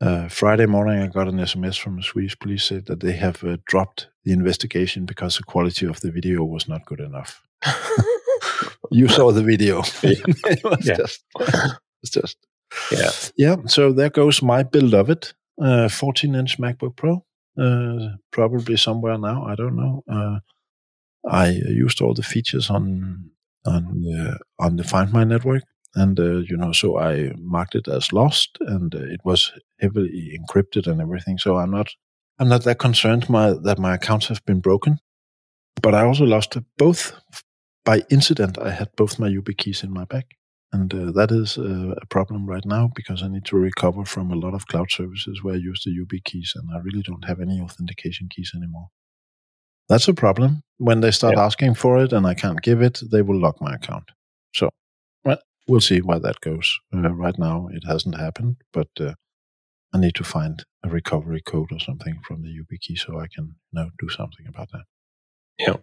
Uh, 0.00 0.28
Friday 0.28 0.66
morning, 0.66 1.00
I 1.00 1.06
got 1.06 1.28
an 1.28 1.36
SMS 1.36 1.78
from 1.78 1.96
the 1.96 2.02
Swedish 2.02 2.36
police 2.38 2.64
said 2.64 2.86
that 2.86 3.00
they 3.00 3.12
have 3.12 3.44
uh, 3.44 3.58
dropped 3.66 4.08
the 4.24 4.32
investigation 4.32 5.06
because 5.06 5.36
the 5.36 5.44
quality 5.44 5.86
of 5.86 6.00
the 6.00 6.10
video 6.10 6.42
was 6.42 6.68
not 6.68 6.84
good 6.86 6.98
enough. 6.98 7.40
you 8.90 9.06
saw 9.06 9.30
the 9.30 9.44
video. 9.44 9.82
it 10.02 10.64
was 10.64 10.84
yeah. 10.84 10.96
just, 10.96 11.24
it's 12.02 12.10
just, 12.10 12.36
yeah, 12.90 13.10
yeah. 13.36 13.56
So 13.66 13.92
there 13.92 14.10
goes 14.10 14.42
my 14.42 14.64
beloved 14.64 15.32
uh, 15.60 15.88
14 15.88 16.34
inch 16.34 16.58
MacBook 16.58 16.96
Pro. 16.96 17.24
Uh, 17.56 18.16
probably 18.32 18.76
somewhere 18.76 19.18
now. 19.18 19.44
I 19.44 19.54
don't 19.54 19.76
know. 19.76 20.02
Uh, 20.10 20.40
I 21.28 21.50
used 21.50 22.00
all 22.00 22.14
the 22.14 22.22
features 22.22 22.70
on 22.70 23.30
on 23.66 24.04
uh, 24.18 24.38
on 24.58 24.76
the 24.76 24.84
Find 24.84 25.12
My 25.12 25.24
network, 25.24 25.62
and 25.94 26.18
uh, 26.18 26.38
you 26.38 26.56
know, 26.56 26.72
so 26.72 26.98
I 26.98 27.32
marked 27.38 27.74
it 27.74 27.88
as 27.88 28.12
lost, 28.12 28.58
and 28.60 28.94
uh, 28.94 28.98
it 28.98 29.20
was 29.24 29.52
heavily 29.80 30.38
encrypted 30.38 30.86
and 30.86 31.00
everything. 31.00 31.38
So 31.38 31.58
I'm 31.58 31.70
not 31.70 31.88
I'm 32.38 32.48
not 32.48 32.64
that 32.64 32.78
concerned 32.78 33.28
my, 33.28 33.52
that 33.52 33.78
my 33.78 33.94
accounts 33.94 34.26
have 34.26 34.44
been 34.44 34.60
broken. 34.60 34.98
But 35.80 35.94
I 35.94 36.04
also 36.04 36.24
lost 36.24 36.56
both 36.76 37.12
by 37.84 38.02
incident, 38.10 38.58
I 38.58 38.70
had 38.70 38.90
both 38.96 39.18
my 39.18 39.28
YubiKeys 39.28 39.82
in 39.82 39.92
my 39.92 40.04
bag. 40.04 40.24
And 40.72 40.92
uh, 40.94 41.12
that 41.12 41.30
is 41.30 41.58
uh, 41.58 41.94
a 42.00 42.06
problem 42.06 42.46
right 42.46 42.64
now 42.64 42.90
because 42.94 43.22
I 43.22 43.28
need 43.28 43.44
to 43.46 43.56
recover 43.56 44.04
from 44.04 44.30
a 44.30 44.36
lot 44.36 44.54
of 44.54 44.66
cloud 44.68 44.90
services 44.90 45.42
where 45.42 45.54
I 45.54 45.58
use 45.58 45.82
the 45.84 45.90
YubiKeys 45.90 46.54
and 46.54 46.68
I 46.74 46.78
really 46.78 47.02
don't 47.02 47.24
have 47.26 47.40
any 47.40 47.60
authentication 47.60 48.28
keys 48.30 48.52
anymore. 48.54 48.88
That's 49.88 50.08
a 50.08 50.14
problem. 50.14 50.62
When 50.78 51.00
they 51.00 51.10
start 51.10 51.34
yeah. 51.36 51.44
asking 51.44 51.74
for 51.74 52.02
it 52.02 52.12
and 52.12 52.26
I 52.26 52.34
can't 52.34 52.62
give 52.62 52.80
it, 52.80 53.02
they 53.10 53.20
will 53.20 53.38
lock 53.38 53.60
my 53.60 53.74
account. 53.74 54.04
So, 54.54 54.70
well, 55.68 55.80
see 55.80 56.00
where 56.00 56.20
that 56.20 56.40
goes. 56.40 56.78
Uh, 56.94 57.10
right 57.10 57.38
now, 57.38 57.68
it 57.72 57.84
hasn't 57.86 58.18
happened, 58.18 58.56
but 58.72 58.88
uh, 59.00 59.14
I 59.94 59.98
need 59.98 60.14
to 60.16 60.24
find 60.24 60.64
a 60.82 60.88
recovery 60.88 61.40
code 61.40 61.70
or 61.72 61.78
something 61.78 62.20
from 62.26 62.42
the 62.42 62.48
YubiKey 62.48 62.98
so 62.98 63.18
I 63.20 63.26
can 63.32 63.54
you 63.72 63.80
know, 63.80 63.90
do 63.98 64.08
something 64.08 64.46
about 64.48 64.70
that. 64.72 64.84
Yeah. 65.58 65.76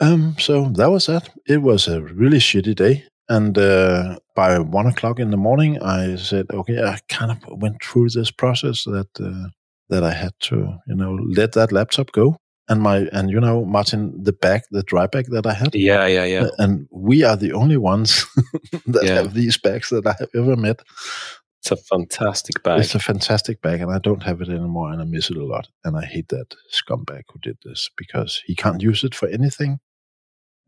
Um, 0.00 0.36
so 0.38 0.68
that 0.70 0.90
was 0.90 1.06
that. 1.06 1.30
It 1.46 1.62
was 1.62 1.88
a 1.88 2.02
really 2.02 2.38
shitty 2.38 2.76
day. 2.76 3.04
And 3.28 3.58
uh, 3.58 4.18
by 4.34 4.58
one 4.58 4.86
o'clock 4.86 5.18
in 5.18 5.30
the 5.30 5.36
morning, 5.36 5.82
I 5.82 6.16
said, 6.16 6.46
okay, 6.50 6.82
I 6.82 6.98
kind 7.08 7.30
of 7.30 7.38
went 7.60 7.82
through 7.82 8.10
this 8.10 8.30
process 8.30 8.84
that 8.84 9.08
uh, 9.20 9.50
that 9.90 10.04
I 10.04 10.12
had 10.12 10.32
to, 10.40 10.78
you 10.86 10.94
know, 10.94 11.12
let 11.12 11.52
that 11.52 11.72
laptop 11.72 12.12
go. 12.12 12.36
And 12.68 12.82
my 12.82 13.08
and 13.12 13.30
you 13.30 13.40
know, 13.40 13.64
Martin, 13.64 14.22
the 14.22 14.32
bag, 14.32 14.62
the 14.70 14.82
dry 14.82 15.06
bag 15.06 15.26
that 15.30 15.46
I 15.46 15.54
had. 15.54 15.74
Yeah, 15.74 16.06
yeah, 16.06 16.24
yeah. 16.24 16.48
And 16.58 16.86
we 16.90 17.22
are 17.24 17.36
the 17.36 17.52
only 17.52 17.78
ones 17.78 18.26
that 18.86 19.04
yeah. 19.04 19.14
have 19.14 19.34
these 19.34 19.56
bags 19.56 19.88
that 19.88 20.06
I 20.06 20.14
have 20.18 20.28
ever 20.34 20.56
met. 20.56 20.82
It's 21.60 21.72
a 21.72 21.76
fantastic 21.76 22.62
bag. 22.62 22.80
It's 22.80 22.94
a 22.94 23.00
fantastic 23.00 23.62
bag, 23.62 23.80
and 23.80 23.90
I 23.90 23.98
don't 23.98 24.22
have 24.22 24.40
it 24.40 24.48
anymore, 24.48 24.92
and 24.92 25.00
I 25.00 25.04
miss 25.04 25.30
it 25.30 25.36
a 25.36 25.44
lot. 25.44 25.68
And 25.84 25.96
I 25.96 26.04
hate 26.04 26.28
that 26.28 26.54
scumbag 26.72 27.22
who 27.32 27.38
did 27.42 27.58
this 27.64 27.90
because 27.96 28.42
he 28.46 28.54
can't 28.54 28.82
use 28.82 29.02
it 29.02 29.14
for 29.14 29.28
anything. 29.28 29.80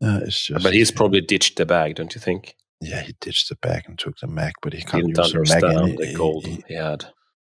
Uh, 0.03 0.21
it's 0.23 0.47
just. 0.47 0.63
But 0.63 0.73
he's 0.73 0.91
probably 0.91 1.21
ditched 1.21 1.57
the 1.57 1.65
bag, 1.65 1.95
don't 1.95 2.13
you 2.13 2.19
think? 2.19 2.55
Yeah, 2.81 3.01
he 3.01 3.15
ditched 3.21 3.49
the 3.49 3.55
bag 3.55 3.83
and 3.87 3.97
took 3.97 4.17
the 4.17 4.27
Mac, 4.27 4.55
but 4.61 4.73
he 4.73 4.81
can't 4.81 5.03
he 5.03 5.13
use 5.15 5.31
the 5.31 5.61
Mac. 5.61 5.63
Any, 5.63 5.95
the 5.95 6.13
gold 6.15 6.45
he, 6.45 6.63
he 6.67 6.73
had. 6.73 7.05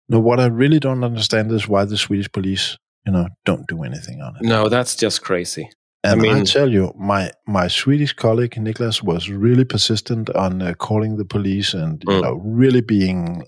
No, 0.09 0.19
what 0.19 0.39
I 0.39 0.45
really 0.45 0.79
don't 0.79 1.03
understand 1.03 1.51
is 1.51 1.67
why 1.67 1.83
the 1.83 1.97
Swedish 1.97 2.31
police, 2.31 2.77
you 3.07 3.13
know, 3.13 3.27
don't 3.45 3.65
do 3.67 3.83
anything 3.83 4.21
on 4.21 4.35
it. 4.35 4.43
No, 4.43 4.67
that's 4.67 4.95
just 4.95 5.23
crazy. 5.23 5.69
And 6.03 6.19
I, 6.19 6.23
mean, 6.23 6.35
I 6.35 6.43
tell 6.43 6.71
you, 6.71 6.93
my 6.95 7.31
my 7.47 7.67
Swedish 7.67 8.13
colleague 8.13 8.55
Niklas 8.55 9.01
was 9.01 9.29
really 9.29 9.63
persistent 9.63 10.29
on 10.31 10.61
uh, 10.61 10.73
calling 10.73 11.17
the 11.17 11.25
police 11.25 11.73
and 11.73 12.03
you 12.07 12.15
mm. 12.15 12.21
know 12.21 12.33
really 12.43 12.81
being 12.81 13.45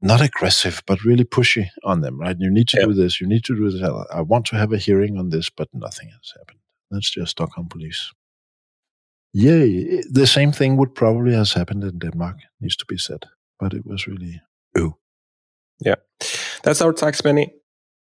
not 0.00 0.20
aggressive 0.20 0.82
but 0.86 1.04
really 1.04 1.24
pushy 1.24 1.66
on 1.82 2.00
them. 2.00 2.20
Right? 2.20 2.36
You 2.38 2.50
need 2.50 2.68
to 2.68 2.80
do 2.86 2.94
this. 2.94 3.20
You 3.20 3.26
need 3.26 3.44
to 3.44 3.56
do 3.56 3.70
this. 3.70 3.82
I 4.12 4.22
want 4.22 4.46
to 4.46 4.56
have 4.56 4.72
a 4.72 4.78
hearing 4.78 5.18
on 5.18 5.28
this, 5.28 5.50
but 5.50 5.68
nothing 5.72 6.08
has 6.08 6.32
happened. 6.38 6.60
That's 6.90 7.10
just 7.10 7.32
Stockholm 7.32 7.68
police. 7.68 8.12
Yeah, 9.36 10.00
the 10.08 10.26
same 10.26 10.52
thing 10.52 10.76
would 10.76 10.94
probably 10.94 11.34
have 11.34 11.50
happened 11.50 11.82
in 11.82 11.98
Denmark, 11.98 12.36
needs 12.60 12.76
to 12.76 12.86
be 12.86 12.96
said. 12.96 13.24
But 13.58 13.74
it 13.74 13.84
was 13.84 14.06
really, 14.06 14.40
oh. 14.78 14.94
Yeah. 15.80 15.96
That's 16.62 16.80
our 16.80 16.92
tax 16.92 17.24
money. 17.24 17.52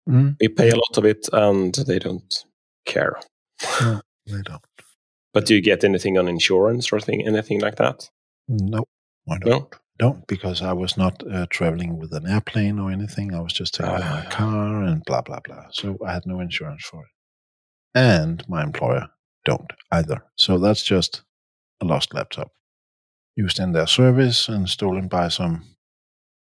Mm. 0.08 0.36
We 0.40 0.48
pay 0.48 0.70
a 0.70 0.76
lot 0.76 0.96
of 0.96 1.04
it 1.04 1.28
and 1.32 1.74
they 1.74 1.98
don't 1.98 2.44
care. 2.86 3.18
No, 3.80 4.00
they 4.26 4.42
don't. 4.42 4.62
But 5.34 5.46
do 5.46 5.54
you 5.54 5.60
get 5.60 5.84
anything 5.84 6.18
on 6.18 6.28
insurance 6.28 6.92
or 6.92 7.00
thing, 7.00 7.26
anything 7.26 7.60
like 7.60 7.76
that? 7.76 8.08
No, 8.48 8.84
I 9.28 9.38
don't. 9.38 9.70
No? 9.70 9.70
Don't 9.98 10.26
because 10.28 10.62
I 10.62 10.72
was 10.72 10.96
not 10.96 11.24
uh, 11.28 11.46
traveling 11.50 11.98
with 11.98 12.12
an 12.12 12.24
airplane 12.26 12.78
or 12.78 12.90
anything. 12.90 13.34
I 13.34 13.40
was 13.40 13.52
just 13.52 13.74
taking 13.74 13.94
uh, 13.94 13.98
my 13.98 14.24
ah. 14.26 14.30
car 14.30 14.82
and 14.84 15.04
blah 15.04 15.22
blah 15.22 15.40
blah. 15.40 15.64
So 15.72 15.98
I 16.06 16.12
had 16.12 16.24
no 16.24 16.38
insurance 16.38 16.84
for 16.84 17.02
it, 17.02 17.10
and 17.98 18.44
my 18.48 18.62
employer 18.62 19.08
don't 19.44 19.72
either. 19.90 20.22
So 20.36 20.58
that's 20.58 20.84
just 20.84 21.22
a 21.80 21.84
lost 21.84 22.14
laptop 22.14 22.52
used 23.34 23.58
in 23.58 23.72
their 23.72 23.88
service 23.88 24.48
and 24.48 24.68
stolen 24.68 25.08
by 25.08 25.28
some 25.28 25.64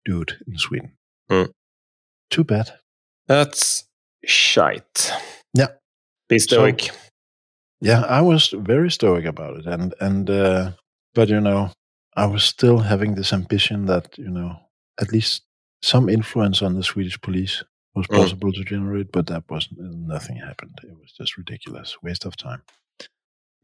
dude 0.06 0.38
in 0.46 0.56
Sweden. 0.56 0.92
Mm. 1.30 1.50
Too 2.30 2.44
bad. 2.44 2.72
That's 3.32 3.84
shite. 4.26 5.10
Yeah. 5.54 5.68
Be 6.28 6.38
stoic. 6.38 6.80
So, 6.82 6.92
yeah, 7.80 8.02
I 8.02 8.20
was 8.20 8.54
very 8.72 8.90
stoic 8.90 9.24
about 9.24 9.56
it, 9.60 9.66
and 9.66 9.94
and 10.00 10.28
uh, 10.28 10.72
but 11.14 11.28
you 11.28 11.40
know, 11.40 11.70
I 12.14 12.26
was 12.26 12.44
still 12.44 12.78
having 12.78 13.14
this 13.14 13.32
ambition 13.32 13.86
that 13.86 14.18
you 14.18 14.30
know 14.30 14.50
at 15.00 15.12
least 15.12 15.42
some 15.82 16.08
influence 16.12 16.60
on 16.62 16.74
the 16.74 16.82
Swedish 16.82 17.18
police 17.20 17.64
was 17.94 18.06
Mm. 18.06 18.16
possible 18.16 18.52
to 18.52 18.64
generate, 18.64 19.10
but 19.12 19.26
that 19.26 19.44
wasn't. 19.48 19.80
Nothing 20.14 20.36
happened. 20.36 20.78
It 20.82 20.96
was 21.00 21.12
just 21.18 21.36
ridiculous, 21.38 21.96
waste 22.02 22.26
of 22.26 22.36
time. 22.36 22.62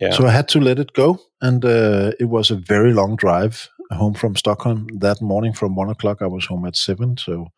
Yeah. 0.01 0.13
So 0.17 0.27
I 0.27 0.31
had 0.31 0.49
to 0.49 0.61
let 0.61 0.79
it 0.79 0.93
go, 0.95 1.19
and 1.41 1.65
uh, 1.65 2.13
it 2.19 2.29
was 2.29 2.51
a 2.51 2.57
very 2.57 2.93
long 2.95 3.17
drive 3.17 3.69
home 3.91 4.15
from 4.15 4.35
Stockholm 4.37 4.87
that 5.01 5.21
morning. 5.21 5.53
From 5.55 5.77
one 5.77 5.91
o'clock, 5.91 6.23
I 6.23 6.27
was 6.27 6.47
home 6.47 6.67
at 6.69 6.77
seven. 6.77 7.17
So, 7.17 7.49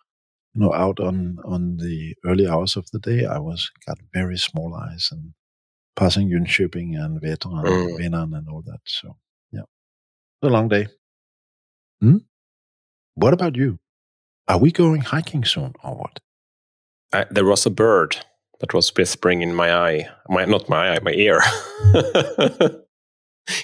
you 0.54 0.60
know, 0.62 0.72
out 0.74 1.00
on 1.00 1.38
on 1.44 1.76
the 1.76 2.14
early 2.24 2.46
hours 2.48 2.76
of 2.76 2.86
the 2.92 2.98
day, 2.98 3.24
I 3.26 3.38
was 3.38 3.70
got 3.86 3.98
very 4.12 4.36
small 4.38 4.74
eyes 4.74 5.08
and 5.12 5.32
passing 5.96 6.28
Jönköping 6.30 6.96
and 6.98 7.20
Vättern 7.20 7.58
and 7.58 7.66
Mm. 7.66 7.98
Vänern 7.98 8.36
and 8.38 8.48
all 8.48 8.62
that. 8.66 8.80
So, 8.84 9.16
yeah, 9.52 9.66
a 10.42 10.48
long 10.48 10.68
day. 10.68 10.86
Hmm? 12.00 12.18
What 13.14 13.32
about 13.34 13.56
you? 13.56 13.78
Are 14.48 14.58
we 14.58 14.72
going 14.72 15.02
hiking 15.02 15.44
soon 15.44 15.74
or 15.84 15.94
what? 15.96 16.18
I, 17.12 17.26
there 17.30 17.44
was 17.44 17.66
a 17.66 17.70
bird 17.70 18.16
that 18.60 18.72
was 18.74 18.92
whispering 18.96 19.42
in 19.42 19.54
my 19.54 19.72
eye, 19.74 20.08
my 20.28 20.44
not 20.44 20.68
my 20.68 20.90
eye, 20.94 21.00
my 21.02 21.12
ear. 21.12 21.40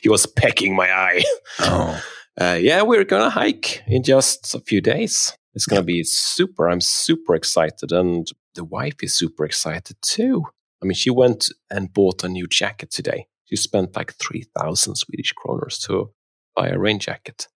he 0.02 0.08
was 0.08 0.26
pecking 0.26 0.74
my 0.76 0.90
eye. 0.90 1.22
Oh, 1.60 2.02
Uh, 2.38 2.58
yeah, 2.60 2.82
we're 2.82 3.04
gonna 3.04 3.30
hike 3.30 3.82
in 3.86 4.02
just 4.02 4.54
a 4.54 4.60
few 4.60 4.82
days. 4.82 5.32
It's 5.56 5.64
gonna 5.64 5.82
be 5.82 6.04
super. 6.04 6.68
I'm 6.68 6.82
super 6.82 7.34
excited, 7.34 7.90
and 7.90 8.28
the 8.54 8.62
wife 8.62 9.02
is 9.02 9.14
super 9.14 9.44
excited 9.46 9.96
too. 10.02 10.44
I 10.82 10.86
mean, 10.86 10.94
she 10.94 11.08
went 11.08 11.48
and 11.70 11.92
bought 11.92 12.22
a 12.22 12.28
new 12.28 12.46
jacket 12.46 12.90
today. 12.90 13.26
She 13.46 13.56
spent 13.56 13.96
like 13.96 14.12
three 14.14 14.44
thousand 14.54 14.96
Swedish 14.96 15.32
kroners 15.32 15.80
to 15.86 16.10
buy 16.54 16.68
a 16.68 16.78
rain 16.78 16.98
jacket, 16.98 17.48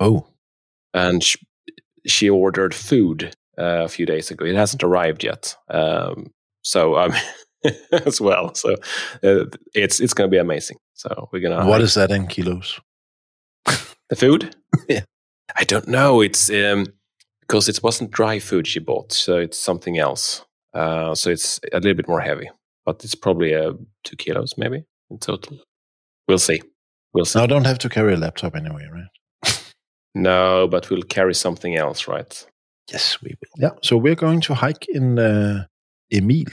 oh, 0.00 0.28
and 0.94 1.22
she, 1.22 1.38
she 2.06 2.30
ordered 2.30 2.74
food 2.74 3.36
uh, 3.58 3.84
a 3.84 3.88
few 3.88 4.06
days 4.06 4.30
ago. 4.30 4.46
It 4.46 4.56
hasn't 4.56 4.82
arrived 4.82 5.22
yet, 5.22 5.54
um, 5.68 6.32
so 6.62 6.96
um, 6.96 7.12
as 7.92 8.18
well. 8.18 8.54
So 8.54 8.76
uh, 9.22 9.44
it's 9.74 10.00
it's 10.00 10.14
gonna 10.14 10.30
be 10.30 10.38
amazing. 10.38 10.78
So 10.94 11.28
we're 11.32 11.40
gonna. 11.40 11.66
what 11.66 11.80
hike. 11.80 11.82
is 11.82 11.94
that 11.96 12.10
in 12.10 12.28
kilos? 12.28 12.80
The 13.66 14.16
food? 14.16 14.56
Yeah. 14.88 15.02
I 15.56 15.64
don't 15.64 15.88
know. 15.88 16.20
It's 16.20 16.48
um, 16.48 16.86
because 17.50 17.68
it 17.68 17.82
wasn't 17.82 18.12
dry 18.12 18.38
food 18.38 18.64
she 18.64 18.78
bought, 18.78 19.12
so 19.12 19.36
it's 19.36 19.58
something 19.58 19.98
else. 19.98 20.44
Uh, 20.72 21.16
so 21.16 21.30
it's 21.30 21.58
a 21.72 21.80
little 21.80 21.94
bit 21.94 22.06
more 22.06 22.20
heavy, 22.20 22.48
but 22.86 23.02
it's 23.04 23.16
probably 23.16 23.56
uh, 23.56 23.72
two 24.04 24.14
kilos 24.14 24.54
maybe 24.56 24.84
in 25.10 25.18
total. 25.18 25.58
We'll 26.28 26.38
see. 26.38 26.62
We'll 27.12 27.24
see. 27.24 27.40
Now, 27.40 27.44
I 27.44 27.48
don't 27.48 27.66
have 27.66 27.78
to 27.80 27.88
carry 27.88 28.14
a 28.14 28.16
laptop 28.16 28.54
anyway, 28.54 28.86
right? 28.92 29.62
No, 30.14 30.66
but 30.68 30.90
we'll 30.90 31.02
carry 31.02 31.34
something 31.34 31.76
else, 31.76 32.08
right? 32.08 32.46
Yes, 32.90 33.20
we 33.22 33.30
will. 33.40 33.62
Yeah, 33.62 33.76
so 33.82 33.96
we're 33.96 34.16
going 34.16 34.40
to 34.42 34.54
hike 34.54 34.86
in 34.88 35.18
uh, 35.20 35.66
Emil 36.12 36.46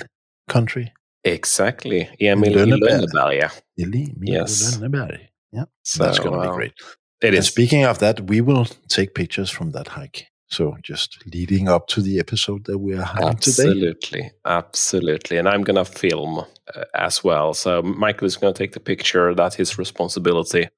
country. 0.47 0.93
Exactly. 1.23 2.07
Emil. 2.21 2.53
Lönneberg, 2.53 3.33
yeah. 3.35 3.49
Emil 3.79 4.09
Yes. 4.21 4.77
Lönneberg. 4.77 5.19
Yeah, 5.51 5.65
So, 5.83 6.03
that's 6.03 6.19
going 6.19 6.33
to 6.33 6.41
be 6.41 6.47
uh, 6.47 6.53
great. 6.53 6.73
It 7.21 7.27
And 7.29 7.35
is. 7.35 7.47
speaking 7.47 7.83
of 7.85 7.97
that, 7.97 8.21
we 8.29 8.41
will 8.41 8.65
take 8.89 9.15
pictures 9.15 9.49
from 9.49 9.71
that 9.71 9.87
hike. 9.87 10.27
So 10.49 10.77
just 10.81 11.17
leading 11.33 11.67
up 11.67 11.87
to 11.87 12.01
the 12.01 12.19
episode 12.19 12.65
that 12.65 12.77
we 12.79 12.95
are 12.95 13.03
having 13.03 13.37
today. 13.37 13.63
Absolutely, 13.63 14.31
absolutely, 14.45 15.37
and 15.37 15.47
I'm 15.47 15.63
gonna 15.63 15.83
film 15.83 16.39
uh, 16.39 16.83
as 16.93 17.23
well. 17.23 17.53
So 17.53 17.81
Michael 17.81 18.27
is 18.27 18.37
gonna 18.37 18.53
take 18.53 18.71
the 18.71 18.79
picture. 18.79 19.35
That's 19.35 19.55
his 19.55 19.77
responsibility. 19.77 20.69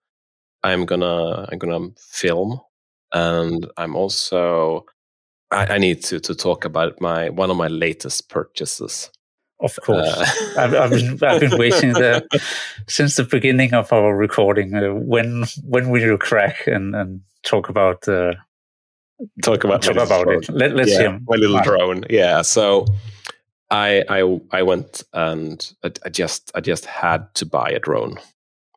I'm 0.63 0.85
gonna 0.85 1.47
I'm 1.51 1.59
gonna 1.59 1.89
film, 1.97 2.59
and 3.13 3.67
I'm 3.77 3.95
also 3.95 4.85
I, 5.51 5.75
I 5.75 5.77
need 5.77 6.03
to 6.05 6.19
to 6.19 6.33
talk 6.33 6.65
about 6.65 6.99
my 6.99 7.29
one 7.29 7.51
of 7.51 7.57
my 7.57 7.67
latest 7.67 8.29
purchases. 8.29 9.11
Of 9.61 9.77
course. 9.83 10.07
Uh, 10.07 10.25
I've, 10.57 10.73
I've, 10.73 10.89
been, 10.89 11.19
I've 11.21 11.41
been 11.41 11.59
waiting 11.59 11.93
there 11.93 12.21
since 12.87 13.17
the 13.17 13.25
beginning 13.25 13.73
of 13.73 13.91
our 13.91 14.15
recording. 14.15 14.73
Uh, 14.73 14.93
when 14.95 15.45
when 15.63 15.89
will 15.89 16.01
you 16.01 16.17
crack 16.17 16.65
and, 16.65 16.95
and 16.95 17.21
talk 17.43 17.69
about 17.69 18.07
uh, 18.07 18.33
talk 19.43 19.63
about 19.63 19.81
talk 19.81 19.97
about 19.97 20.27
it? 20.27 20.49
Let, 20.49 20.75
let's 20.75 20.91
yeah, 20.91 20.99
hear. 20.99 21.19
my 21.27 21.35
little 21.35 21.61
drone. 21.61 22.03
Yeah, 22.09 22.41
so 22.41 22.85
I 23.69 24.03
I 24.09 24.39
I 24.51 24.63
went 24.63 25.03
and 25.13 25.73
I, 25.83 25.91
I 26.05 26.09
just 26.09 26.51
I 26.55 26.61
just 26.61 26.85
had 26.85 27.33
to 27.35 27.45
buy 27.45 27.69
a 27.69 27.79
drone. 27.79 28.15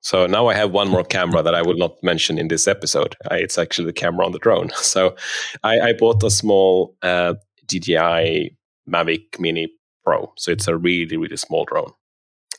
So 0.02 0.26
now 0.26 0.48
I 0.48 0.54
have 0.54 0.72
one 0.72 0.88
more 0.88 1.04
camera 1.04 1.42
that 1.42 1.54
I 1.54 1.62
will 1.62 1.76
not 1.76 2.02
mention 2.02 2.36
in 2.36 2.48
this 2.48 2.66
episode. 2.66 3.14
I, 3.30 3.36
it's 3.36 3.56
actually 3.56 3.86
the 3.86 3.92
camera 3.92 4.26
on 4.26 4.32
the 4.32 4.38
drone. 4.40 4.70
So 4.76 5.14
I, 5.62 5.78
I 5.80 5.92
bought 5.92 6.24
a 6.24 6.30
small 6.30 6.96
uh, 7.02 7.34
DJI 7.68 8.56
Mavic 8.88 9.38
Mini 9.38 9.72
Pro. 10.04 10.32
So 10.36 10.50
it's 10.50 10.66
a 10.66 10.76
really 10.76 11.16
really 11.16 11.36
small 11.36 11.64
drone. 11.64 11.92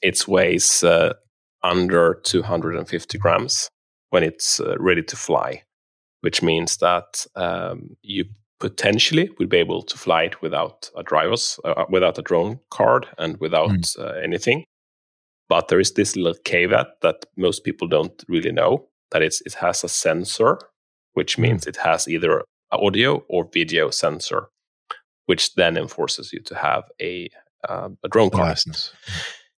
It 0.01 0.27
weighs 0.27 0.83
uh, 0.83 1.13
under 1.63 2.19
250 2.23 3.17
grams 3.17 3.69
when 4.09 4.23
it's 4.23 4.59
uh, 4.59 4.75
ready 4.79 5.01
to 5.01 5.15
fly, 5.15 5.63
which 6.23 6.41
means 6.41 6.77
that 6.77 7.25
um, 7.35 7.97
you 8.01 8.23
potentially 8.61 9.29
would 9.37 9.49
be 9.49 9.57
able 9.57 9.81
to 9.81 9.97
fly 9.97 10.23
it 10.23 10.41
without 10.41 10.89
a 10.95 11.03
driver's, 11.03 11.59
uh, 11.65 11.83
without 11.89 12.17
a 12.17 12.21
drone 12.21 12.61
card, 12.71 13.07
and 13.17 13.37
without 13.41 13.93
uh, 13.99 14.13
anything. 14.23 14.63
But 15.49 15.67
there 15.67 15.81
is 15.81 15.91
this 15.91 16.15
little 16.15 16.39
caveat 16.45 16.87
that 17.01 17.25
most 17.35 17.65
people 17.65 17.89
don't 17.89 18.23
really 18.29 18.53
know 18.53 18.87
that 19.11 19.21
it's, 19.21 19.41
it 19.41 19.55
has 19.55 19.83
a 19.83 19.89
sensor, 19.89 20.59
which 21.11 21.37
means 21.37 21.67
it 21.67 21.75
has 21.75 22.07
either 22.07 22.43
audio 22.71 23.25
or 23.27 23.49
video 23.51 23.89
sensor, 23.89 24.47
which 25.25 25.55
then 25.55 25.75
enforces 25.75 26.31
you 26.31 26.39
to 26.43 26.55
have 26.55 26.85
a 27.01 27.29
uh, 27.67 27.89
a 28.01 28.07
drone 28.07 28.29
card. 28.29 28.49
License. 28.49 28.93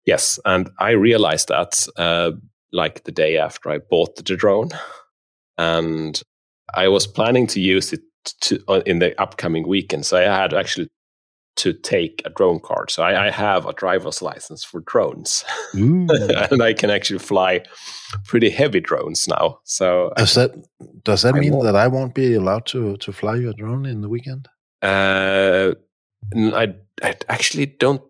Yes, 0.07 0.39
and 0.47 0.71
I 0.79 0.91
realized 0.91 1.49
that 1.49 1.87
uh, 1.99 2.33
like 2.73 3.05
the 3.05 3.13
day 3.13 3.37
after 3.37 3.71
I 3.71 3.79
bought 3.79 4.17
the 4.17 4.23
drone, 4.23 4.71
and 5.59 6.23
I 6.73 6.89
was 6.89 7.07
planning 7.07 7.47
to 7.49 7.61
use 7.61 7.93
it 7.93 8.01
to, 8.43 8.59
uh, 8.69 8.81
in 8.87 8.99
the 9.01 9.21
upcoming 9.21 9.69
weekend. 9.69 10.07
So 10.07 10.17
I 10.17 10.23
had 10.23 10.55
actually 10.55 10.89
to 11.57 11.73
take 11.73 12.23
a 12.25 12.31
drone 12.31 12.59
card. 12.61 12.91
So 12.91 13.03
I, 13.03 13.27
I 13.27 13.31
have 13.31 13.67
a 13.67 13.73
driver's 13.73 14.23
license 14.23 14.65
for 14.65 14.81
drones, 14.81 15.45
and 15.75 16.63
I 16.63 16.73
can 16.73 16.91
actually 16.91 17.21
fly 17.21 17.63
pretty 18.27 18.51
heavy 18.51 18.81
drones 18.81 19.29
now. 19.29 19.59
So 19.65 20.11
Does 20.17 20.35
that 20.35 20.51
does 21.05 21.23
that 21.23 21.35
I 21.35 21.39
mean 21.41 21.53
won't. 21.53 21.65
that 21.65 21.77
I 21.77 21.87
won't 21.87 22.15
be 22.15 22.35
allowed 22.35 22.67
to 22.67 22.97
to 22.97 23.13
fly 23.13 23.37
your 23.37 23.53
drone 23.53 23.87
in 23.87 24.01
the 24.01 24.09
weekend? 24.09 24.49
Uh, 24.83 25.75
I, 26.35 26.75
I 27.03 27.15
actually 27.29 27.67
don't 27.67 28.03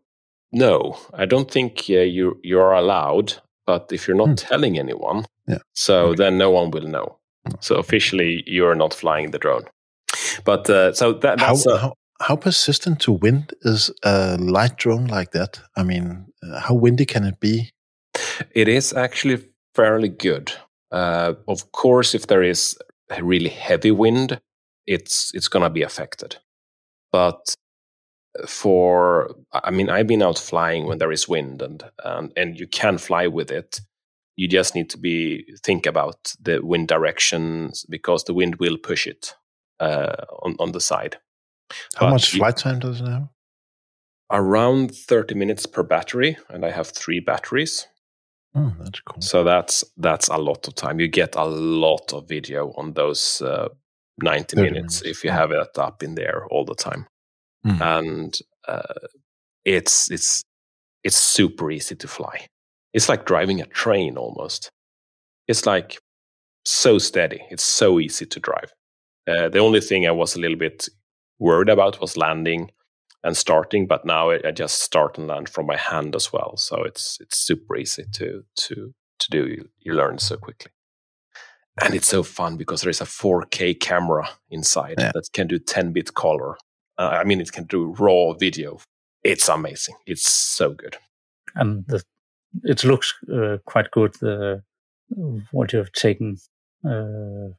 know. 0.52 0.96
I 1.12 1.26
don't 1.26 1.50
think 1.50 1.84
uh, 1.90 1.94
you 2.00 2.40
you're 2.42 2.72
allowed, 2.72 3.34
but 3.66 3.92
if 3.92 4.08
you're 4.08 4.16
not 4.16 4.28
Hmm. 4.40 4.48
telling 4.48 4.78
anyone, 4.78 5.24
Yeah. 5.46 5.58
so 5.74 6.08
Okay. 6.08 6.16
then 6.24 6.38
no 6.38 6.50
one 6.50 6.70
will 6.70 6.88
know. 6.88 7.18
So 7.61 7.76
officially, 7.76 8.42
you're 8.46 8.74
not 8.74 8.94
flying 8.94 9.30
the 9.30 9.38
drone. 9.38 9.64
But 10.44 10.68
uh, 10.70 10.92
so 10.94 11.12
that, 11.12 11.40
How, 11.40 11.48
that's 11.48 11.66
a, 11.66 11.78
how 11.78 11.94
how 12.20 12.37
persistent 12.37 13.00
to 13.00 13.12
wind 13.12 13.52
is 13.62 13.90
a 14.04 14.37
light 14.38 14.76
drone 14.76 15.07
like 15.07 15.33
that? 15.33 15.61
I 15.76 15.83
mean, 15.83 16.26
uh, 16.42 16.61
how 16.61 16.74
windy 16.74 17.04
can 17.04 17.24
it 17.24 17.40
be? 17.40 17.70
it 18.54 18.68
is 18.68 18.92
actually 18.92 19.44
fairly 19.74 20.09
good. 20.09 20.52
Uh, 20.90 21.35
of 21.48 21.72
course, 21.72 22.14
if 22.14 22.26
there 22.26 22.42
is 22.42 22.78
a 23.11 23.22
really 23.22 23.50
heavy 23.50 23.90
wind, 23.90 24.40
it's 24.87 25.33
it's 25.35 25.48
going 25.48 25.62
to 25.62 25.70
be 25.70 25.83
affected. 25.83 26.37
But 27.12 27.54
for 28.46 29.35
I 29.52 29.70
mean, 29.70 29.90
I've 29.90 30.07
been 30.07 30.22
out 30.22 30.38
flying 30.38 30.87
when 30.87 30.98
there 30.98 31.12
is 31.12 31.28
wind, 31.28 31.62
and 31.62 31.83
and 32.04 32.33
and 32.37 32.59
you 32.59 32.66
can 32.66 32.98
fly 32.98 33.26
with 33.26 33.50
it. 33.50 33.80
You 34.36 34.48
just 34.48 34.74
need 34.74 34.90
to 34.90 34.98
be 34.98 35.44
think 35.62 35.86
about 35.86 36.34
the 36.40 36.60
wind 36.60 36.88
directions 36.88 37.84
because 37.88 38.24
the 38.24 38.34
wind 38.34 38.56
will 38.56 38.76
push 38.76 39.06
it 39.06 39.34
uh, 39.80 40.24
on 40.42 40.56
on 40.58 40.72
the 40.72 40.80
side. 40.80 41.18
How 41.94 42.06
But 42.06 42.10
much 42.10 42.30
flight 42.30 42.56
time 42.56 42.80
does 42.80 43.00
it 43.00 43.06
have? 43.06 43.28
Around 44.30 44.94
thirty 44.94 45.34
minutes 45.34 45.66
per 45.66 45.82
battery, 45.82 46.36
and 46.48 46.64
I 46.64 46.70
have 46.70 46.88
three 46.88 47.20
batteries. 47.20 47.86
Oh, 48.56 48.72
that's 48.78 49.00
cool. 49.00 49.20
So 49.20 49.44
that's 49.44 49.84
that's 49.96 50.28
a 50.28 50.36
lot 50.36 50.68
of 50.68 50.74
time. 50.74 51.00
You 51.00 51.08
get 51.08 51.34
a 51.36 51.44
lot 51.44 52.12
of 52.12 52.28
video 52.28 52.72
on 52.76 52.92
those 52.92 53.42
uh, 53.42 53.68
90 54.18 54.56
minutes, 54.56 54.72
minutes, 54.72 55.02
if 55.02 55.24
you 55.24 55.30
have 55.30 55.50
it 55.50 55.76
up 55.78 56.02
in 56.02 56.14
there 56.14 56.46
all 56.50 56.64
the 56.64 56.74
time. 56.74 57.06
Mm. 57.66 57.80
And 57.80 58.38
uh, 58.68 59.08
it's 59.64 60.10
it's 60.10 60.42
it's 61.02 61.16
super 61.16 61.70
easy 61.70 61.96
to 61.96 62.08
fly. 62.08 62.46
It's 62.94 63.09
like 63.09 63.26
driving 63.26 63.61
a 63.61 63.66
train 63.66 64.16
almost. 64.16 64.70
It's 65.48 65.66
like 65.66 65.98
so 66.64 66.98
steady. 66.98 67.42
It's 67.50 67.62
so 67.64 68.00
easy 68.00 68.24
to 68.26 68.40
drive. 68.40 68.72
Uh, 69.26 69.48
the 69.48 69.59
only 69.59 69.80
thing 69.80 70.07
I 70.07 70.11
was 70.12 70.37
a 70.37 70.40
little 70.40 70.57
bit 70.59 70.88
worried 71.38 71.68
about 71.68 72.00
was 72.00 72.16
landing 72.16 72.70
and 73.22 73.37
starting, 73.37 73.87
but 73.87 74.04
now 74.04 74.30
I, 74.30 74.40
I 74.48 74.50
just 74.52 74.80
start 74.83 75.18
and 75.18 75.26
land 75.26 75.48
from 75.48 75.66
my 75.66 75.76
hand 75.76 76.14
as 76.14 76.33
well. 76.33 76.57
So 76.57 76.83
it's 76.85 77.18
it's 77.20 77.38
super 77.38 77.76
easy 77.76 78.04
to 78.14 78.44
to 78.57 78.94
to 79.18 79.30
do. 79.30 79.46
You, 79.46 79.68
you 79.80 79.92
learn 79.94 80.18
so 80.18 80.37
quickly, 80.37 80.72
and 81.83 81.94
it's 81.94 82.09
so 82.09 82.22
fun 82.22 82.57
because 82.57 82.83
there 82.83 82.90
is 82.90 83.00
a 83.00 83.04
4K 83.07 83.80
camera 83.80 84.28
inside 84.50 84.96
Yeah. 84.98 85.11
that 85.14 85.28
can 85.33 85.46
do 85.46 85.59
10 85.59 85.92
bit 85.92 86.14
color. 86.14 86.57
Uh, 86.98 87.18
I 87.20 87.24
mean, 87.24 87.40
it 87.40 87.50
can 87.52 87.64
do 87.64 87.94
raw 87.98 88.33
video. 88.35 88.78
It's 89.22 89.48
amazing. 89.48 89.96
It's 90.07 90.30
so 90.30 90.72
good. 90.74 90.96
and 91.54 91.85
the, 91.87 92.02
it 92.62 92.84
looks 92.84 93.14
uh, 93.32 93.58
quite 93.64 93.90
good. 93.90 94.14
The 94.20 94.62
what 95.52 95.72
you 95.72 95.78
have 95.78 95.92
taken, 95.92 96.36
uh, 96.84 97.52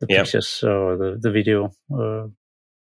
the 0.00 0.06
pictures 0.08 0.62
or 0.64 0.96
the 0.96 1.18
the 1.20 1.30
video. 1.30 1.72
Uh, 1.92 2.28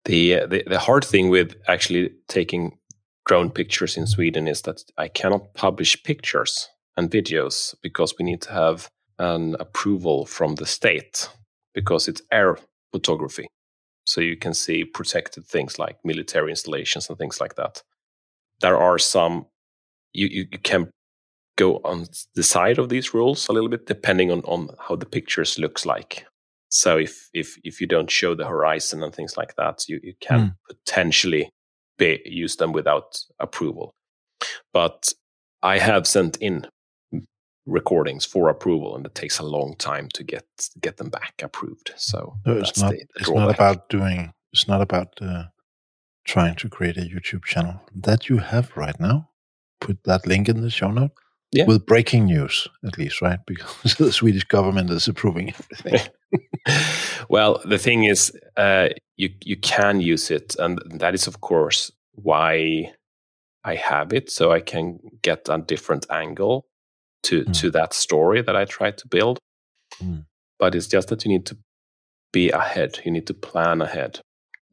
The, 0.05 0.35
uh, 0.35 0.47
the 0.47 0.63
the 0.69 0.79
hard 0.79 1.03
thing 1.03 1.31
with 1.31 1.55
actually 1.67 2.11
taking 2.27 2.77
drone 3.29 3.49
pictures 3.49 3.97
in 3.97 4.07
Sweden 4.07 4.47
is 4.47 4.61
that 4.61 4.83
I 4.97 5.07
cannot 5.07 5.53
publish 5.53 6.03
pictures 6.03 6.69
and 6.95 7.11
videos 7.11 7.75
because 7.81 8.15
we 8.19 8.25
need 8.25 8.41
to 8.41 8.51
have 8.51 8.87
an 9.17 9.55
approval 9.59 10.25
from 10.25 10.55
the 10.55 10.65
state 10.65 11.29
because 11.73 12.11
it's 12.11 12.21
air 12.31 12.57
photography. 12.91 13.47
So 14.05 14.21
you 14.21 14.37
can 14.37 14.53
see 14.53 14.85
protected 14.85 15.47
things 15.47 15.79
like 15.79 15.97
military 16.03 16.51
installations 16.51 17.09
and 17.09 17.17
things 17.17 17.41
like 17.41 17.55
that. 17.55 17.83
There 18.59 18.77
are 18.77 18.99
some 18.99 19.47
you, 20.13 20.27
you, 20.27 20.45
you 20.51 20.59
can 20.59 20.91
go 21.57 21.79
on 21.83 22.05
the 22.35 22.43
side 22.43 22.77
of 22.79 22.89
these 22.89 23.13
rules 23.13 23.47
a 23.47 23.53
little 23.53 23.69
bit 23.69 23.85
depending 23.87 24.31
on, 24.31 24.41
on 24.41 24.69
how 24.87 24.95
the 24.95 25.05
pictures 25.05 25.57
looks 25.59 25.85
like. 25.85 26.25
So 26.69 26.97
if 26.97 27.29
if 27.33 27.57
if 27.63 27.79
you 27.79 27.87
don't 27.87 28.11
show 28.11 28.35
the 28.35 28.45
horizon 28.47 29.03
and 29.03 29.13
things 29.13 29.37
like 29.37 29.55
that, 29.55 29.87
you, 29.87 29.99
you 30.03 30.13
can 30.19 30.39
Mm. 30.39 30.55
potentially 30.67 31.49
be, 31.97 32.21
use 32.25 32.57
them 32.57 32.73
without 32.73 33.17
approval. 33.39 33.93
But 34.73 35.13
I 35.63 35.79
have 35.79 36.05
sent 36.05 36.37
in 36.37 36.67
recordings 37.65 38.25
for 38.25 38.49
approval, 38.49 38.95
and 38.95 39.05
it 39.05 39.15
takes 39.15 39.39
a 39.39 39.43
long 39.43 39.75
time 39.77 40.09
to 40.13 40.23
get 40.23 40.45
get 40.81 40.97
them 40.97 41.09
back 41.09 41.33
approved. 41.41 41.93
So 41.95 42.37
that's 42.45 42.69
it's 42.71 42.79
not. 42.81 42.91
the, 42.91 42.97
the 42.97 43.05
it's 43.21 43.29
not 43.29 43.49
about 43.55 43.89
doing. 43.89 44.33
It's 44.51 44.67
not 44.67 44.81
about 44.81 45.13
uh, 45.21 45.45
trying 46.25 46.55
to 46.55 46.69
create 46.69 46.97
a 46.97 47.01
YouTube 47.01 47.43
channel 47.45 47.79
that 47.95 48.29
you 48.29 48.37
have 48.37 48.75
right 48.75 48.99
now. 48.99 49.29
Put 49.81 50.03
that 50.03 50.25
link 50.27 50.49
in 50.49 50.61
the 50.61 50.69
show 50.69 50.91
note. 50.91 51.11
Yeah. 51.55 51.67
With 51.67 51.85
breaking 51.85 52.25
news, 52.25 52.67
at 52.85 52.97
least, 52.97 53.21
right? 53.21 53.39
Because 53.47 53.95
the 53.95 54.11
Swedish 54.11 54.43
government 54.43 54.89
is 54.89 55.07
approving 55.07 55.53
everything. 55.53 56.11
well, 57.29 57.61
the 57.63 57.77
thing 57.77 58.03
is, 58.03 58.31
uh, 58.57 58.89
you 59.15 59.29
you 59.45 59.57
can 59.61 60.01
use 60.01 60.35
it, 60.35 60.55
and 60.59 60.79
that 60.99 61.13
is 61.13 61.27
of 61.27 61.39
course 61.39 61.91
why 62.11 62.91
I 63.63 63.75
have 63.75 64.13
it, 64.17 64.29
so 64.31 64.51
I 64.51 64.61
can 64.61 64.99
get 65.21 65.49
a 65.49 65.57
different 65.57 66.05
angle 66.09 66.65
to 67.23 67.43
Mm. 67.45 67.53
to 67.61 67.71
that 67.71 67.93
story 67.93 68.41
that 68.43 68.55
I 68.55 68.65
try 68.65 68.91
to 68.91 69.07
build. 69.07 69.39
Mm. 70.03 70.25
But 70.59 70.75
it's 70.75 70.87
just 70.87 71.07
that 71.07 71.23
you 71.25 71.31
need 71.31 71.45
to 71.45 71.57
be 72.33 72.51
ahead. 72.51 72.99
You 73.05 73.11
need 73.11 73.27
to 73.27 73.33
plan 73.33 73.81
ahead. 73.81 74.19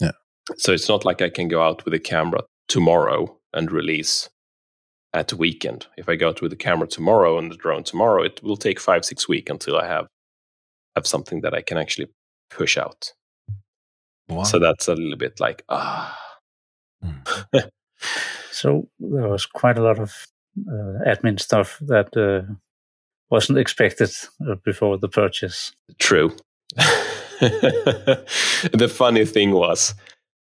Yeah. 0.01 0.13
So 0.59 0.73
it's 0.73 0.89
not 0.89 1.05
like 1.05 1.25
I 1.25 1.31
can 1.31 1.49
go 1.49 1.63
out 1.63 1.85
with 1.85 1.95
a 1.95 2.01
camera 2.01 2.43
tomorrow 2.69 3.39
and 3.53 3.71
release 3.71 4.31
at 5.15 5.29
the 5.29 5.37
weekend. 5.37 5.87
If 5.97 6.09
I 6.09 6.17
go 6.17 6.29
out 6.29 6.41
with 6.41 6.51
the 6.51 6.57
camera 6.57 6.87
tomorrow 6.87 7.39
and 7.39 7.51
the 7.51 7.57
drone 7.57 7.85
tomorrow, 7.85 8.23
it 8.23 8.43
will 8.43 8.57
take 8.57 8.81
five 8.81 9.05
six 9.05 9.29
weeks 9.29 9.51
until 9.51 9.77
I 9.77 9.87
have 9.87 10.07
have 10.95 11.07
something 11.07 11.41
that 11.41 11.55
I 11.55 11.63
can 11.63 11.79
actually 11.79 12.09
push 12.51 12.77
out. 12.77 13.13
Wow. 14.29 14.45
So 14.45 14.59
that's 14.59 14.89
a 14.89 14.95
little 14.95 15.17
bit 15.17 15.41
like 15.41 15.65
ah. 15.69 16.19
Mm. 17.05 17.71
so 18.51 18.89
there 18.99 19.29
was 19.29 19.47
quite 19.47 19.79
a 19.79 19.83
lot 19.83 19.99
of 19.99 20.27
uh, 20.69 21.05
admin 21.07 21.41
stuff 21.41 21.79
that 21.81 22.17
uh, 22.17 22.53
wasn't 23.31 23.59
expected 23.59 24.11
uh, 24.49 24.55
before 24.65 24.99
the 24.99 25.09
purchase. 25.09 25.73
True. 25.99 26.37
the 27.41 28.93
funny 28.95 29.25
thing 29.25 29.53
was, 29.53 29.95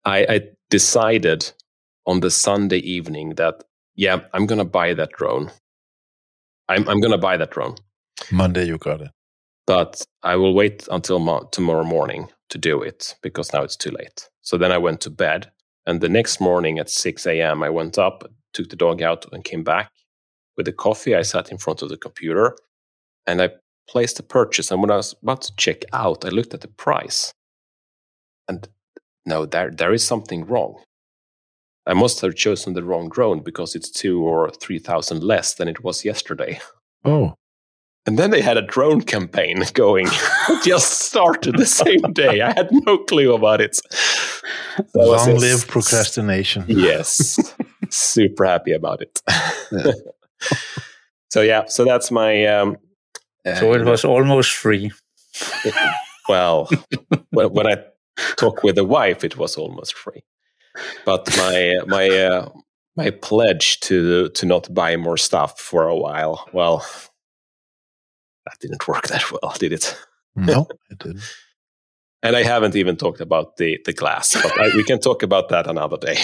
I, 0.05 0.27
I 0.29 0.41
decided 0.69 1.53
on 2.07 2.21
the 2.21 2.31
Sunday 2.31 2.79
evening 2.79 3.37
that 3.37 3.63
yeah, 3.97 4.21
I'm 4.35 4.47
gonna 4.47 4.65
buy 4.65 4.95
that 4.95 5.13
drone. 5.13 5.51
I'm 6.69 6.89
I'm 6.89 7.01
gonna 7.01 7.19
buy 7.19 7.37
that 7.39 7.51
drone, 7.51 7.77
Monday 8.33 8.67
you 8.67 8.79
got 8.79 9.03
it. 9.03 9.11
but 9.67 10.03
I 10.23 10.37
will 10.37 10.55
wait 10.55 10.89
until 10.91 11.19
mo- 11.21 11.49
tomorrow 11.53 11.85
morning 11.85 12.29
to 12.51 12.59
do 12.59 12.83
it 12.83 13.17
because 13.23 13.53
now 13.53 13.63
it's 13.63 13.77
too 13.77 13.91
late. 13.91 14.29
So 14.43 14.59
then 14.59 14.73
I 14.73 14.79
went 14.79 15.01
to 15.03 15.11
bed, 15.11 15.53
and 15.87 16.01
the 16.01 16.09
next 16.09 16.41
morning 16.41 16.79
at 16.81 16.91
6 16.91 17.27
a.m. 17.27 17.63
I 17.63 17.71
went 17.71 17.99
up, 17.99 18.25
took 18.55 18.71
the 18.71 18.77
dog 18.77 19.03
out, 19.03 19.27
and 19.33 19.45
came 19.45 19.65
back 19.65 19.91
with 20.57 20.67
the 20.67 20.73
coffee. 20.73 21.17
I 21.17 21.23
sat 21.23 21.51
in 21.53 21.59
front 21.59 21.83
of 21.83 21.89
the 21.91 21.97
computer, 21.99 22.57
and 23.27 23.43
I 23.43 23.51
placed 23.89 24.17
the 24.19 24.23
purchase. 24.25 24.71
And 24.73 24.81
when 24.83 24.91
I 24.93 24.97
was 24.97 25.15
about 25.23 25.43
to 25.43 25.53
check 25.57 25.85
out, 25.93 26.25
I 26.25 26.31
looked 26.31 26.55
at 26.55 26.63
the 26.63 26.69
price, 26.69 27.33
and 28.49 28.69
no, 29.27 29.47
there 29.47 29.71
there 29.71 29.93
is 29.95 30.05
something 30.05 30.47
wrong. 30.47 30.77
I 31.87 31.95
must 31.95 32.21
have 32.21 32.35
chosen 32.37 32.75
the 32.75 32.83
wrong 32.85 33.09
drone 33.09 33.41
because 33.43 33.75
it's 33.75 33.91
two 33.91 34.23
or 34.23 34.51
three 34.51 34.79
thousand 34.79 35.23
less 35.23 35.55
than 35.55 35.69
it 35.69 35.83
was 35.83 36.05
yesterday. 36.05 36.61
Oh, 37.05 37.35
And 38.07 38.19
then 38.19 38.31
they 38.31 38.41
had 38.43 38.57
a 38.57 38.63
drone 38.67 39.03
campaign 39.03 39.65
going. 39.75 40.07
Just 40.65 41.01
started 41.03 41.57
the 41.57 41.67
same 41.67 42.13
day. 42.13 42.41
I 42.41 42.53
had 42.53 42.69
no 42.73 42.99
clue 42.99 43.35
about 43.35 43.61
it. 43.61 43.77
So 43.77 43.83
I 45.01 45.07
was 45.07 45.27
long 45.27 45.37
s- 45.37 45.41
live 45.43 45.67
procrastination. 45.69 46.65
Yes, 46.69 47.39
super 47.91 48.45
happy 48.47 48.73
about 48.73 49.03
it. 49.03 49.21
Yeah. 49.73 49.93
so 51.31 51.41
yeah, 51.43 51.65
so 51.67 51.85
that's 51.85 52.11
my. 52.11 52.45
Um, 52.47 52.77
So 53.59 53.73
uh, 53.73 53.77
it 53.77 53.85
was 53.85 54.05
almost 54.05 54.53
free. 54.53 54.91
well 56.29 56.69
when, 57.31 57.49
when 57.53 57.67
I 57.67 57.77
talk 58.37 58.63
with 58.63 58.75
the 58.77 58.85
wife, 58.85 59.25
it 59.25 59.37
was 59.37 59.57
almost 59.57 59.95
free. 59.95 60.23
But 61.05 61.29
my 61.37 61.79
my 61.87 62.09
uh, 62.09 62.49
my 62.97 63.11
pledge 63.11 63.81
to 63.81 64.29
to 64.31 64.47
not 64.47 64.73
buy 64.73 64.97
more 64.97 65.17
stuff 65.17 65.61
for 65.61 65.87
a 65.89 65.97
while. 65.97 66.49
Well, 66.53 66.85
that 68.47 68.59
didn't 68.61 68.87
work 68.89 69.09
that 69.09 69.25
well, 69.31 69.55
did 69.59 69.73
it? 69.73 69.97
No, 70.37 70.67
it 70.91 70.99
didn't. 70.99 71.23
And 72.25 72.37
I 72.37 72.45
haven't 72.45 72.77
even 72.77 72.97
talked 72.97 73.21
about 73.21 73.57
the 73.57 73.79
the 73.85 73.93
glass, 73.93 74.35
but 74.35 74.61
I, 74.61 74.75
we 74.77 74.85
can 74.85 75.01
talk 75.01 75.23
about 75.23 75.49
that 75.49 75.67
another 75.67 75.97
day. 75.97 76.19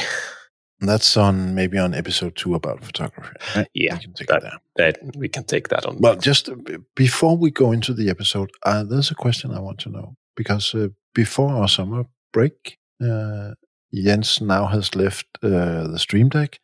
That's 0.81 1.17
on 1.17 1.55
maybe 1.55 1.77
on 1.77 1.93
episode 1.93 2.37
two 2.37 2.55
about 2.55 2.85
photography. 2.85 3.35
Right? 3.57 3.69
Yeah, 3.75 3.95
we 3.95 4.01
can 4.01 4.13
take 4.13 4.29
that- 4.29 4.43
there. 4.43 4.59
That 4.77 5.17
we 5.17 5.29
can 5.29 5.45
take 5.45 5.69
that 5.69 5.85
on. 5.87 5.99
Well, 5.99 6.15
just 6.15 6.49
uh, 6.49 6.55
before 6.95 7.37
we 7.37 7.51
go 7.51 7.73
into 7.73 7.93
the 7.93 8.09
episode, 8.11 8.51
uh, 8.63 8.85
there's 8.85 9.11
a 9.11 9.17
question 9.17 9.51
I 9.51 9.61
want 9.61 9.81
to 9.81 9.91
know 9.91 10.17
because 10.37 10.73
uh, 10.75 10.89
before 11.15 11.51
our 11.51 11.69
summer 11.69 12.05
break, 12.33 12.79
uh, 13.03 13.55
Jens 13.93 14.41
now 14.41 14.67
has 14.67 14.95
left 14.95 15.27
uh, 15.43 15.89
the 15.89 15.99
Stream 15.99 16.29
Deck. 16.29 16.61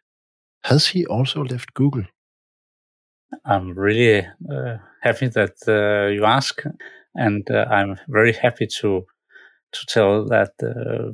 Has 0.65 0.89
he 0.89 1.07
also 1.07 1.45
left 1.45 1.75
Google? 1.75 2.05
I'm 3.45 3.77
really 3.77 4.27
uh, 4.51 4.77
happy 5.03 5.29
that 5.29 5.57
uh, 5.67 6.11
you 6.13 6.25
ask, 6.25 6.63
and 7.15 7.49
uh, 7.51 7.67
I'm 7.71 7.99
very 8.09 8.33
happy 8.33 8.67
to 8.81 9.07
to 9.73 9.87
tell 9.87 10.25
that 10.27 10.53
uh, 10.63 11.13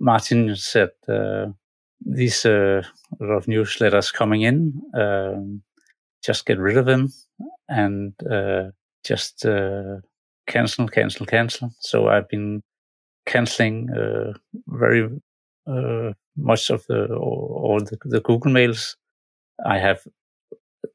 Martin 0.00 0.56
said 0.56 0.90
uh, 1.08 1.46
these 2.04 2.46
uh, 2.46 2.82
lot 3.20 3.36
of 3.36 3.46
newsletters 3.46 4.12
coming 4.12 4.42
in. 4.42 4.80
Um, 4.94 5.62
just 6.24 6.46
get 6.46 6.58
rid 6.58 6.76
of 6.76 6.86
them 6.86 7.08
and 7.68 8.12
just 9.04 9.46
cancel, 10.46 10.88
cancel, 10.88 11.26
cancel. 11.26 11.70
So 11.78 12.08
I've 12.08 12.28
been 12.28 12.62
canceling 13.26 13.88
uh, 13.90 14.32
very 14.66 15.08
uh, 15.66 16.12
much 16.36 16.70
of 16.70 16.84
the 16.88 17.06
all 17.14 17.60
all 17.64 17.80
the, 17.80 17.96
the 18.04 18.20
Google 18.20 18.52
mails. 18.52 18.96
I 19.66 19.78
have 19.78 20.00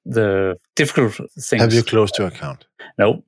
the 0.06 0.58
difficult 0.76 1.14
things. 1.40 1.62
Have 1.62 1.74
you 1.74 1.84
closed 1.84 2.18
your 2.18 2.28
account? 2.28 2.66
No, 2.98 3.24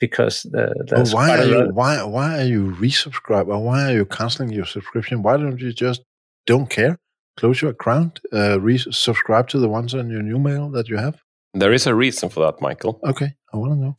because 0.00 0.42
the, 0.50 0.72
Oh, 0.78 0.84
there's 0.96 1.14
why 1.14 1.26
quite 1.26 1.40
are 1.40 1.42
a 1.42 1.46
you 1.46 1.58
lot. 1.64 1.74
why 1.74 2.02
why 2.02 2.40
are 2.40 2.44
you 2.46 2.72
resubscribe 2.80 3.48
or 3.48 3.58
why 3.64 3.90
are 3.90 3.94
you 3.94 4.04
canceling 4.06 4.50
your 4.50 4.66
subscription? 4.66 5.22
Why 5.22 5.36
don't 5.36 5.60
you 5.60 5.72
just 5.72 6.02
don't 6.46 6.68
care? 6.68 6.98
Close 7.38 7.62
your 7.62 7.70
account, 7.70 8.20
uh, 8.32 8.58
resubscribe 8.58 9.48
to 9.48 9.58
the 9.58 9.68
ones 9.68 9.94
on 9.94 10.10
your 10.10 10.22
new 10.22 10.38
mail 10.38 10.68
that 10.70 10.88
you 10.88 10.98
have. 10.98 11.16
there 11.54 11.72
is 11.72 11.86
a 11.86 11.94
reason 11.94 12.28
for 12.28 12.40
that, 12.44 12.60
Michael. 12.60 12.98
Okay, 13.04 13.32
I 13.52 13.56
want 13.56 13.72
to 13.72 13.78
know. 13.78 13.96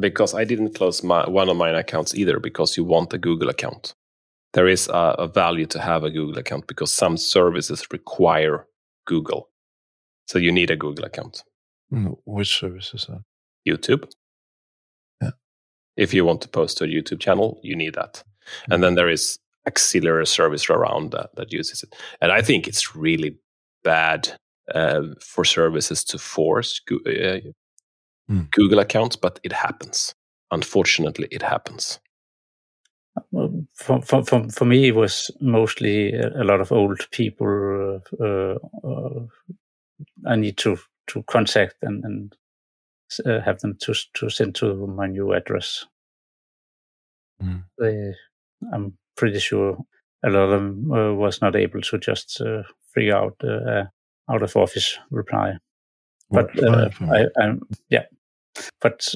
because 0.00 0.32
I 0.32 0.44
didn't 0.44 0.74
close 0.74 1.02
my, 1.02 1.28
one 1.28 1.48
of 1.48 1.56
my 1.56 1.70
accounts 1.70 2.14
either 2.14 2.38
because 2.40 2.76
you 2.76 2.84
want 2.84 3.12
a 3.12 3.18
Google 3.18 3.48
account. 3.48 3.94
There 4.54 4.66
is 4.66 4.88
a, 4.88 5.14
a 5.18 5.28
value 5.28 5.66
to 5.66 5.80
have 5.80 6.04
a 6.04 6.10
Google 6.10 6.38
account 6.38 6.66
because 6.66 6.92
some 6.92 7.16
services 7.16 7.86
require 7.92 8.66
Google. 9.06 9.50
So 10.26 10.38
you 10.38 10.52
need 10.52 10.70
a 10.70 10.76
Google 10.76 11.04
account. 11.04 11.42
Mm, 11.92 12.16
Which 12.24 12.58
services 12.58 13.06
that? 13.08 13.22
YouTube. 13.66 14.10
Yeah. 15.22 15.30
If 15.96 16.14
you 16.14 16.24
want 16.24 16.40
to 16.42 16.48
post 16.48 16.78
to 16.78 16.84
a 16.84 16.88
YouTube 16.88 17.20
channel, 17.20 17.60
you 17.62 17.76
need 17.76 17.94
that. 17.94 18.22
And 18.70 18.82
then 18.82 18.94
there 18.94 19.08
is 19.08 19.38
auxiliary 19.66 20.26
service 20.26 20.70
around 20.70 21.12
that 21.12 21.34
that 21.36 21.52
uses 21.52 21.82
it. 21.82 21.94
And 22.20 22.32
I 22.32 22.42
think 22.42 22.66
it's 22.66 22.96
really 22.96 23.38
bad 23.84 24.30
uh, 24.74 25.02
for 25.20 25.44
services 25.44 26.04
to 26.04 26.18
force 26.18 26.80
uh, 26.90 27.40
mm. 28.30 28.50
Google 28.50 28.78
accounts, 28.78 29.16
but 29.16 29.40
it 29.42 29.52
happens. 29.52 30.14
Unfortunately, 30.50 31.28
it 31.30 31.42
happens. 31.42 32.00
For, 33.74 34.02
for, 34.02 34.22
for, 34.22 34.48
for 34.50 34.64
me, 34.64 34.88
it 34.88 34.94
was 34.94 35.30
mostly 35.40 36.14
a 36.14 36.44
lot 36.44 36.60
of 36.60 36.72
old 36.72 37.06
people 37.10 38.00
uh, 38.20 38.54
uh, 38.84 39.26
I 40.26 40.36
need 40.36 40.56
to, 40.58 40.78
to 41.08 41.22
contact 41.24 41.76
and, 41.82 42.04
and 42.04 42.36
uh, 43.26 43.40
have 43.40 43.60
them 43.60 43.76
to, 43.80 43.94
to 44.14 44.30
send 44.30 44.54
to 44.56 44.86
my 44.86 45.06
new 45.06 45.32
address. 45.32 45.86
Mm. 47.42 47.64
They, 47.78 48.14
I'm 48.72 48.98
pretty 49.16 49.38
sure 49.38 49.78
a 50.24 50.30
lot 50.30 50.44
of 50.44 50.50
them 50.50 50.90
uh, 50.92 51.14
was 51.14 51.40
not 51.40 51.56
able 51.56 51.80
to 51.80 51.98
just 51.98 52.40
uh, 52.40 52.62
figure 52.94 53.16
out 53.16 53.36
uh, 53.44 53.84
out 54.30 54.42
of 54.42 54.56
office 54.56 54.98
reply. 55.10 55.54
But 56.30 56.62
uh, 56.62 56.90
I, 57.00 57.24
I'm, 57.40 57.62
yeah, 57.88 58.04
but 58.80 59.14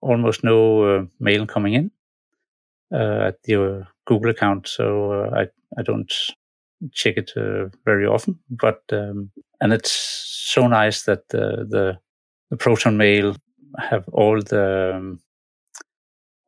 almost 0.00 0.44
no 0.44 0.82
uh, 0.82 1.04
mail 1.18 1.46
coming 1.46 1.74
in 1.74 1.90
at 2.92 3.42
the 3.44 3.86
Google 4.06 4.30
account, 4.30 4.68
so 4.68 5.30
I 5.34 5.48
I 5.78 5.82
don't 5.82 6.12
check 6.92 7.16
it 7.16 7.32
very 7.84 8.06
often. 8.06 8.38
But 8.50 8.82
um, 8.92 9.30
and 9.60 9.72
it's 9.72 9.90
so 9.90 10.66
nice 10.66 11.02
that 11.02 11.28
the 11.28 11.66
the, 11.68 11.98
the 12.50 12.56
Proton 12.56 12.96
Mail 12.96 13.36
have 13.78 14.08
all 14.12 14.40
the 14.40 14.94
um, 14.96 15.20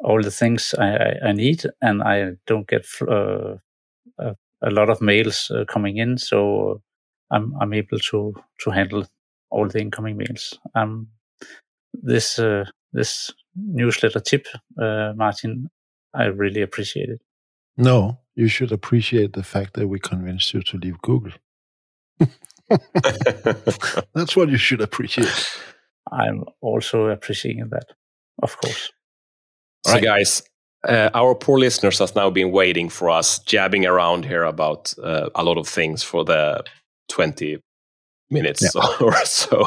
all 0.00 0.22
the 0.22 0.30
things 0.30 0.74
I, 0.78 1.14
I, 1.24 1.32
need, 1.32 1.64
and 1.82 2.02
I 2.02 2.36
don't 2.46 2.68
get 2.68 2.86
uh, 3.02 3.56
a, 4.18 4.36
a, 4.62 4.70
lot 4.70 4.90
of 4.90 5.00
mails 5.00 5.50
uh, 5.50 5.64
coming 5.64 5.96
in, 5.96 6.18
so 6.18 6.80
I'm 7.30 7.54
I'm 7.60 7.72
able 7.72 7.98
to 7.98 8.34
to 8.60 8.70
handle 8.70 9.06
all 9.50 9.68
the 9.68 9.80
incoming 9.80 10.16
mails. 10.16 10.58
Um, 10.74 11.08
this 11.92 12.38
uh, 12.38 12.64
this 12.92 13.32
newsletter 13.56 14.20
tip, 14.20 14.46
uh, 14.80 15.12
Martin, 15.16 15.68
I 16.14 16.24
really 16.26 16.62
appreciate 16.62 17.08
it. 17.08 17.20
No, 17.76 18.18
you 18.34 18.48
should 18.48 18.72
appreciate 18.72 19.32
the 19.32 19.42
fact 19.42 19.74
that 19.74 19.88
we 19.88 19.98
convinced 19.98 20.52
you 20.52 20.62
to 20.62 20.76
leave 20.76 21.00
Google. 21.02 21.32
That's 24.14 24.36
what 24.36 24.48
you 24.48 24.56
should 24.56 24.80
appreciate. 24.80 25.60
I'm 26.10 26.44
also 26.60 27.06
appreciating 27.06 27.68
that, 27.70 27.86
of 28.42 28.56
course. 28.58 28.90
So, 29.86 29.92
right. 29.92 30.02
guys, 30.02 30.42
uh, 30.86 31.10
our 31.14 31.34
poor 31.34 31.58
listeners 31.58 31.98
have 31.98 32.14
now 32.14 32.30
been 32.30 32.50
waiting 32.50 32.88
for 32.88 33.10
us 33.10 33.38
jabbing 33.40 33.86
around 33.86 34.24
here 34.24 34.44
about 34.44 34.92
uh, 35.02 35.28
a 35.34 35.44
lot 35.44 35.58
of 35.58 35.68
things 35.68 36.02
for 36.02 36.24
the 36.24 36.64
20 37.08 37.58
minutes 38.30 38.62
yeah. 38.62 38.82
or 39.00 39.14
so. 39.24 39.64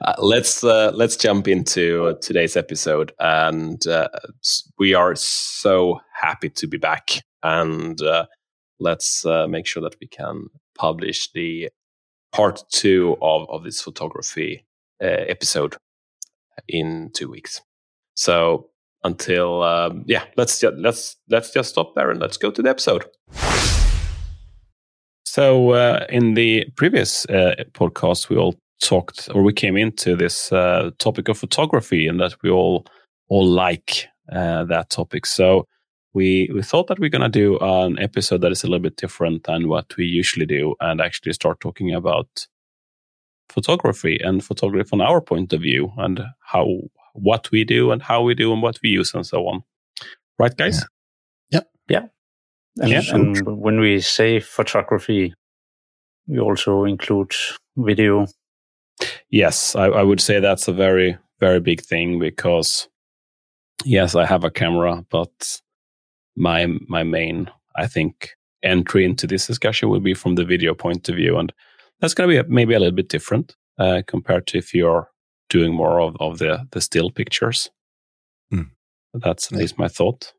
Uh, 0.00 0.14
let's 0.18 0.62
uh, 0.62 0.92
let's 0.94 1.16
jump 1.16 1.48
into 1.48 2.16
today's 2.20 2.56
episode, 2.56 3.12
and 3.18 3.86
uh, 3.86 4.08
we 4.78 4.94
are 4.94 5.14
so 5.14 6.00
happy 6.14 6.50
to 6.50 6.66
be 6.66 6.78
back. 6.78 7.20
And 7.42 8.00
uh, 8.02 8.26
let's 8.80 9.24
make 9.48 9.66
sure 9.66 9.82
that 9.82 9.96
we 10.00 10.08
can 10.08 10.46
publish 10.76 11.30
the 11.32 11.70
part 12.32 12.62
two 12.70 13.16
of 13.22 13.48
of 13.48 13.64
this 13.64 13.80
photography 13.80 14.66
episode 15.00 15.76
in 16.68 17.10
two 17.14 17.30
weeks. 17.30 17.60
So 18.14 18.70
until 19.04 19.62
um, 19.62 20.04
yeah, 20.06 20.24
let's 20.36 20.60
just, 20.60 20.76
let's 20.78 21.16
let's 21.28 21.52
just 21.52 21.70
stop 21.70 21.94
there 21.94 22.10
and 22.10 22.20
let's 22.20 22.36
go 22.36 22.50
to 22.50 22.62
the 22.62 22.70
episode. 22.70 23.06
So 25.36 25.72
uh, 25.72 26.06
in 26.08 26.32
the 26.32 26.64
previous 26.76 27.26
uh, 27.26 27.56
podcast, 27.74 28.30
we 28.30 28.38
all 28.38 28.54
talked 28.80 29.28
or 29.34 29.42
we 29.42 29.52
came 29.52 29.76
into 29.76 30.16
this 30.16 30.50
uh, 30.50 30.92
topic 30.98 31.28
of 31.28 31.36
photography 31.36 32.08
and 32.08 32.18
that 32.20 32.36
we 32.42 32.48
all 32.48 32.86
all 33.28 33.46
like 33.46 34.06
uh, 34.32 34.64
that 34.64 34.88
topic. 34.88 35.26
So 35.26 35.66
we 36.14 36.50
we 36.54 36.62
thought 36.62 36.86
that 36.86 36.98
we're 36.98 37.10
gonna 37.10 37.28
do 37.28 37.58
an 37.58 37.98
episode 37.98 38.40
that 38.40 38.50
is 38.50 38.64
a 38.64 38.66
little 38.66 38.82
bit 38.82 38.96
different 38.96 39.44
than 39.44 39.68
what 39.68 39.94
we 39.98 40.06
usually 40.06 40.46
do 40.46 40.74
and 40.80 41.02
actually 41.02 41.34
start 41.34 41.60
talking 41.60 41.92
about 41.92 42.46
photography 43.50 44.18
and 44.24 44.42
photography 44.42 44.88
from 44.88 45.02
our 45.02 45.20
point 45.20 45.52
of 45.52 45.60
view 45.60 45.92
and 45.98 46.22
how 46.40 46.66
what 47.12 47.50
we 47.50 47.62
do 47.62 47.90
and 47.92 48.00
how 48.00 48.22
we 48.22 48.34
do 48.34 48.54
and 48.54 48.62
what 48.62 48.78
we 48.82 48.88
use 48.88 49.12
and 49.12 49.26
so 49.26 49.46
on. 49.46 49.64
Right, 50.38 50.56
guys? 50.56 50.82
Yeah. 51.50 51.60
Yeah. 51.90 52.06
And, 52.78 52.90
yeah. 52.90 53.02
and 53.12 53.40
when 53.60 53.80
we 53.80 54.00
say 54.00 54.40
photography, 54.40 55.34
we 56.26 56.38
also 56.38 56.84
include 56.84 57.32
video. 57.76 58.26
Yes, 59.30 59.74
I, 59.74 59.86
I 59.86 60.02
would 60.02 60.20
say 60.20 60.40
that's 60.40 60.68
a 60.68 60.72
very, 60.72 61.16
very 61.40 61.60
big 61.60 61.80
thing 61.80 62.18
because, 62.18 62.88
yes, 63.84 64.14
I 64.14 64.26
have 64.26 64.44
a 64.44 64.50
camera, 64.50 65.04
but 65.10 65.60
my 66.36 66.66
my 66.88 67.02
main, 67.02 67.50
I 67.76 67.86
think, 67.86 68.36
entry 68.62 69.04
into 69.04 69.26
this 69.26 69.46
discussion 69.46 69.88
will 69.88 70.00
be 70.00 70.14
from 70.14 70.34
the 70.34 70.44
video 70.44 70.74
point 70.74 71.08
of 71.08 71.16
view, 71.16 71.38
and 71.38 71.52
that's 72.00 72.14
going 72.14 72.28
to 72.28 72.42
be 72.42 72.48
maybe 72.48 72.74
a 72.74 72.78
little 72.78 72.94
bit 72.94 73.08
different 73.08 73.54
uh, 73.78 74.02
compared 74.06 74.46
to 74.48 74.58
if 74.58 74.74
you're 74.74 75.08
doing 75.48 75.72
more 75.72 76.00
of, 76.00 76.16
of 76.20 76.38
the, 76.38 76.66
the 76.72 76.80
still 76.80 77.10
pictures. 77.10 77.70
Hmm. 78.50 78.62
That's 79.14 79.52
at 79.52 79.58
least 79.58 79.78
my 79.78 79.88
thought. 79.88 80.32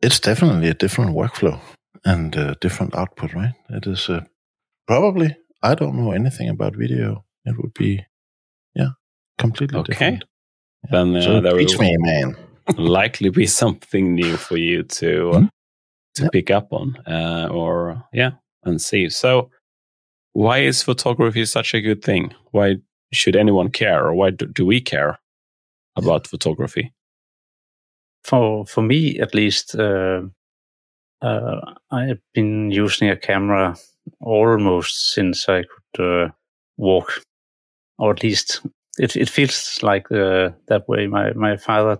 It's 0.00 0.20
definitely 0.20 0.68
a 0.68 0.74
different 0.74 1.16
workflow 1.16 1.60
and 2.04 2.34
a 2.36 2.56
different 2.60 2.94
output, 2.94 3.34
right? 3.34 3.54
It 3.70 3.86
is 3.86 4.08
uh, 4.08 4.24
probably, 4.86 5.36
I 5.62 5.74
don't 5.74 5.96
know 5.96 6.12
anything 6.12 6.48
about 6.48 6.76
video. 6.76 7.24
It 7.44 7.56
would 7.60 7.74
be, 7.74 8.04
yeah, 8.74 8.90
completely 9.38 9.78
okay. 9.80 9.92
different. 9.92 10.24
Yeah. 10.84 10.90
Then 10.90 11.16
uh, 11.16 11.22
so 11.22 11.40
there 11.40 11.56
teach 11.56 11.76
will 11.76 11.84
me, 11.84 11.96
man. 11.98 12.36
likely 12.76 13.30
be 13.30 13.46
something 13.46 14.14
new 14.14 14.36
for 14.36 14.56
you 14.56 14.82
to 14.82 15.30
uh, 15.30 15.38
hmm? 15.40 15.46
to 16.14 16.22
yep. 16.24 16.32
pick 16.32 16.50
up 16.50 16.72
on, 16.72 16.96
uh, 17.06 17.48
or 17.50 18.04
yeah, 18.12 18.32
and 18.64 18.80
see. 18.80 19.08
So, 19.08 19.50
why 20.32 20.58
is 20.58 20.82
photography 20.82 21.44
such 21.46 21.74
a 21.74 21.80
good 21.80 22.02
thing? 22.02 22.34
Why 22.50 22.76
should 23.12 23.36
anyone 23.36 23.70
care 23.70 24.04
or 24.04 24.14
why 24.14 24.30
do, 24.30 24.46
do 24.46 24.66
we 24.66 24.80
care 24.80 25.18
about 25.96 26.26
photography? 26.26 26.92
For 28.24 28.66
for 28.66 28.82
me, 28.82 29.18
at 29.20 29.34
least, 29.34 29.74
uh, 29.74 30.22
uh, 31.22 31.60
I've 31.90 32.20
been 32.34 32.70
using 32.70 33.08
a 33.08 33.16
camera 33.16 33.76
almost 34.20 35.12
since 35.14 35.48
I 35.48 35.62
could 35.62 36.04
uh, 36.04 36.28
walk, 36.76 37.22
or 37.98 38.10
at 38.12 38.22
least 38.22 38.60
it 38.98 39.16
it 39.16 39.30
feels 39.30 39.78
like 39.82 40.10
uh, 40.12 40.50
that 40.66 40.88
way. 40.88 41.06
My 41.06 41.32
my 41.32 41.56
father 41.56 41.98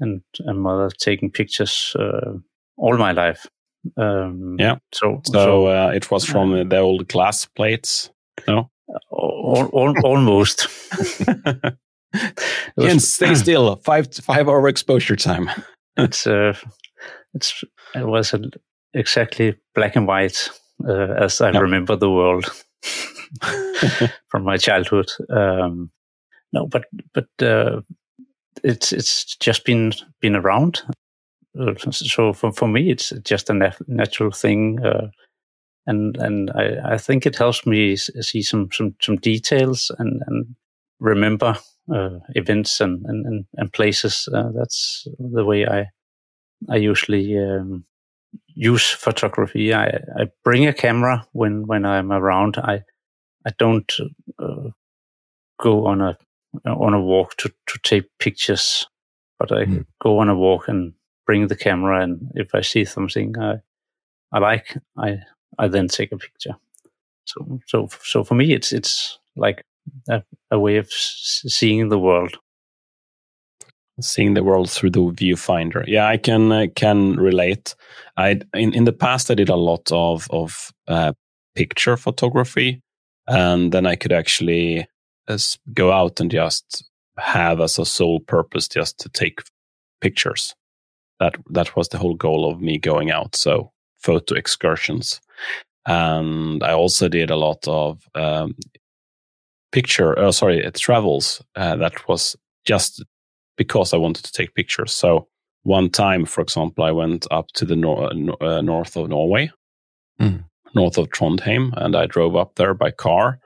and, 0.00 0.22
and 0.40 0.60
mother 0.60 0.90
taking 0.90 1.30
pictures 1.30 1.94
uh, 1.98 2.32
all 2.76 2.96
my 2.98 3.12
life. 3.12 3.46
Um, 3.96 4.56
yeah. 4.58 4.76
So 4.92 5.22
so, 5.24 5.32
so 5.32 5.66
uh, 5.66 5.92
it 5.94 6.10
was 6.10 6.24
from 6.24 6.68
the 6.68 6.78
old 6.78 7.08
glass 7.08 7.46
plates. 7.46 8.10
No 8.46 8.70
almost. 10.02 10.68
Jens, 12.78 13.12
stay 13.14 13.34
still. 13.34 13.76
Five 13.76 14.14
five 14.14 14.48
hour 14.48 14.68
exposure 14.68 15.16
time. 15.16 15.50
it's 15.96 16.26
uh, 16.26 16.54
it's 17.34 17.62
it 17.94 18.06
was 18.06 18.34
exactly 18.94 19.56
black 19.74 19.96
and 19.96 20.06
white 20.06 20.50
uh, 20.86 21.14
as 21.18 21.40
I 21.40 21.50
remember 21.50 21.96
the 21.96 22.10
world 22.10 22.50
from 24.28 24.44
my 24.44 24.56
childhood. 24.56 25.10
Um, 25.28 25.90
no, 26.52 26.66
but 26.66 26.84
but 27.14 27.28
uh, 27.42 27.80
it's 28.64 28.92
it's 28.92 29.36
just 29.36 29.64
been 29.64 29.92
been 30.20 30.36
around. 30.36 30.82
So 31.90 32.32
for 32.32 32.52
for 32.52 32.68
me, 32.68 32.90
it's 32.90 33.12
just 33.24 33.50
a 33.50 33.54
nat- 33.54 33.88
natural 33.88 34.30
thing. 34.30 34.84
Uh, 34.84 35.08
and 35.86 36.16
and 36.18 36.50
I, 36.50 36.94
I 36.94 36.98
think 36.98 37.26
it 37.26 37.36
helps 37.36 37.66
me 37.66 37.96
see 37.96 38.42
some 38.42 38.68
some 38.72 38.94
some 39.00 39.16
details 39.16 39.90
and 39.98 40.22
and 40.26 40.54
remember 41.00 41.56
events 42.34 42.80
and 42.80 43.04
and 43.06 43.44
and 43.56 43.72
places. 43.72 44.28
Uh, 44.32 44.50
that's 44.54 45.06
the 45.18 45.44
way 45.44 45.66
I 45.66 45.86
I 46.68 46.76
usually 46.76 47.38
um, 47.38 47.84
use 48.48 48.88
photography. 48.90 49.74
I 49.74 49.86
I 50.18 50.28
bring 50.44 50.66
a 50.66 50.72
camera 50.72 51.26
when 51.32 51.66
when 51.66 51.84
I'm 51.84 52.12
around. 52.12 52.56
I 52.58 52.82
I 53.46 53.50
don't 53.58 53.92
uh, 54.38 54.70
go 55.58 55.86
on 55.86 56.00
a 56.00 56.18
on 56.64 56.94
a 56.94 57.00
walk 57.00 57.36
to 57.36 57.52
to 57.66 57.78
take 57.82 58.08
pictures, 58.18 58.86
but 59.38 59.52
I 59.52 59.64
mm. 59.64 59.86
go 60.02 60.18
on 60.18 60.28
a 60.28 60.36
walk 60.36 60.68
and 60.68 60.94
bring 61.26 61.48
the 61.48 61.56
camera. 61.56 62.02
And 62.02 62.30
if 62.34 62.54
I 62.54 62.60
see 62.62 62.84
something 62.84 63.38
I 63.38 63.60
I 64.32 64.38
like, 64.38 64.76
I 64.96 65.18
I 65.58 65.68
then 65.68 65.88
take 65.88 66.12
a 66.12 66.18
picture. 66.18 66.56
So, 67.26 67.60
so, 67.66 67.88
so 68.02 68.24
for 68.24 68.34
me, 68.34 68.52
it's 68.52 68.72
it's 68.72 69.18
like 69.36 69.64
a, 70.08 70.22
a 70.50 70.58
way 70.58 70.76
of 70.78 70.90
seeing 70.90 71.88
the 71.88 71.98
world. 71.98 72.36
seeing 74.00 74.34
the 74.34 74.42
world 74.42 74.70
through 74.70 74.90
the 74.90 75.00
viewfinder. 75.00 75.84
Yeah, 75.86 76.06
I 76.06 76.16
can 76.16 76.52
uh, 76.52 76.66
can 76.74 77.16
relate. 77.16 77.74
I 78.16 78.40
in 78.54 78.74
in 78.74 78.84
the 78.84 78.92
past 78.92 79.30
I 79.30 79.34
did 79.34 79.48
a 79.50 79.56
lot 79.56 79.90
of 79.92 80.26
of 80.30 80.72
uh, 80.88 81.12
picture 81.54 81.96
photography, 81.96 82.80
and 83.26 83.72
then 83.72 83.86
I 83.86 83.96
could 83.96 84.12
actually 84.12 84.86
uh, 85.28 85.38
go 85.74 85.92
out 85.92 86.20
and 86.20 86.30
just 86.30 86.88
have 87.18 87.60
as 87.60 87.78
a 87.78 87.84
sole 87.84 88.20
purpose 88.20 88.68
just 88.68 88.98
to 89.00 89.08
take 89.10 89.42
pictures. 90.00 90.54
That 91.18 91.36
that 91.50 91.76
was 91.76 91.88
the 91.88 91.98
whole 91.98 92.14
goal 92.16 92.50
of 92.50 92.60
me 92.60 92.78
going 92.78 93.10
out. 93.10 93.36
So 93.36 93.72
photo 93.98 94.34
excursions, 94.34 95.20
and 95.86 96.62
I 96.62 96.72
also 96.72 97.08
did 97.08 97.30
a 97.30 97.36
lot 97.36 97.68
of 97.68 98.02
um, 98.14 98.54
picture. 99.72 100.18
Uh, 100.18 100.32
sorry, 100.32 100.58
it 100.58 100.74
travels. 100.74 101.42
Uh, 101.56 101.76
that 101.76 102.08
was 102.08 102.36
just 102.64 103.04
because 103.56 103.92
I 103.92 103.98
wanted 103.98 104.24
to 104.24 104.32
take 104.32 104.54
pictures. 104.54 104.92
So 104.92 105.28
one 105.62 105.90
time, 105.90 106.24
for 106.24 106.40
example, 106.40 106.84
I 106.84 106.92
went 106.92 107.26
up 107.30 107.48
to 107.54 107.64
the 107.64 107.76
nor- 107.76 108.10
uh, 108.42 108.60
north 108.62 108.96
of 108.96 109.08
Norway, 109.08 109.50
mm. 110.20 110.44
north 110.74 110.98
of 110.98 111.08
Trondheim, 111.10 111.72
and 111.76 111.94
I 111.94 112.06
drove 112.06 112.36
up 112.36 112.54
there 112.56 112.74
by 112.74 112.90
car, 112.90 113.40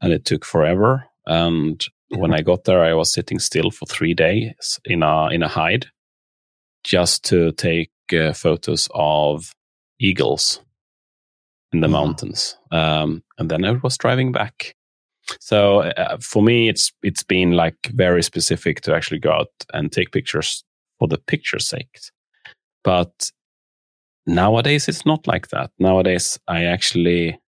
and 0.00 0.12
it 0.12 0.24
took 0.24 0.44
forever. 0.44 1.06
And 1.26 1.82
when 2.10 2.34
I 2.34 2.42
got 2.42 2.64
there, 2.64 2.84
I 2.84 2.92
was 2.92 3.12
sitting 3.12 3.38
still 3.38 3.70
for 3.70 3.86
three 3.86 4.14
days 4.14 4.78
in 4.84 5.02
a 5.02 5.28
in 5.28 5.42
a 5.42 5.48
hide, 5.48 5.86
just 6.84 7.24
to 7.24 7.52
take 7.52 7.90
uh, 8.12 8.32
photos 8.34 8.88
of 8.94 9.54
eagles 9.98 10.60
in 11.72 11.80
the 11.80 11.88
mm. 11.88 11.92
mountains. 11.92 12.56
Um, 12.70 13.22
and 13.38 13.50
then 13.50 13.64
I 13.64 13.72
was 13.72 13.96
driving 13.96 14.32
back. 14.32 14.74
So 15.40 15.80
uh, 15.80 16.18
for 16.20 16.42
me, 16.42 16.68
it's 16.68 16.92
it's 17.02 17.22
been 17.22 17.52
like 17.52 17.76
very 17.94 18.22
specific 18.22 18.80
to 18.82 18.94
actually 18.94 19.20
go 19.20 19.32
out 19.32 19.52
and 19.72 19.90
take 19.90 20.12
pictures 20.12 20.64
for 20.98 21.08
the 21.08 21.18
picture's 21.18 21.66
sake. 21.66 21.98
But 22.82 23.30
nowadays, 24.26 24.88
it's 24.88 25.06
not 25.06 25.26
like 25.26 25.48
that. 25.48 25.70
Nowadays, 25.78 26.38
I 26.46 26.64
actually 26.64 27.38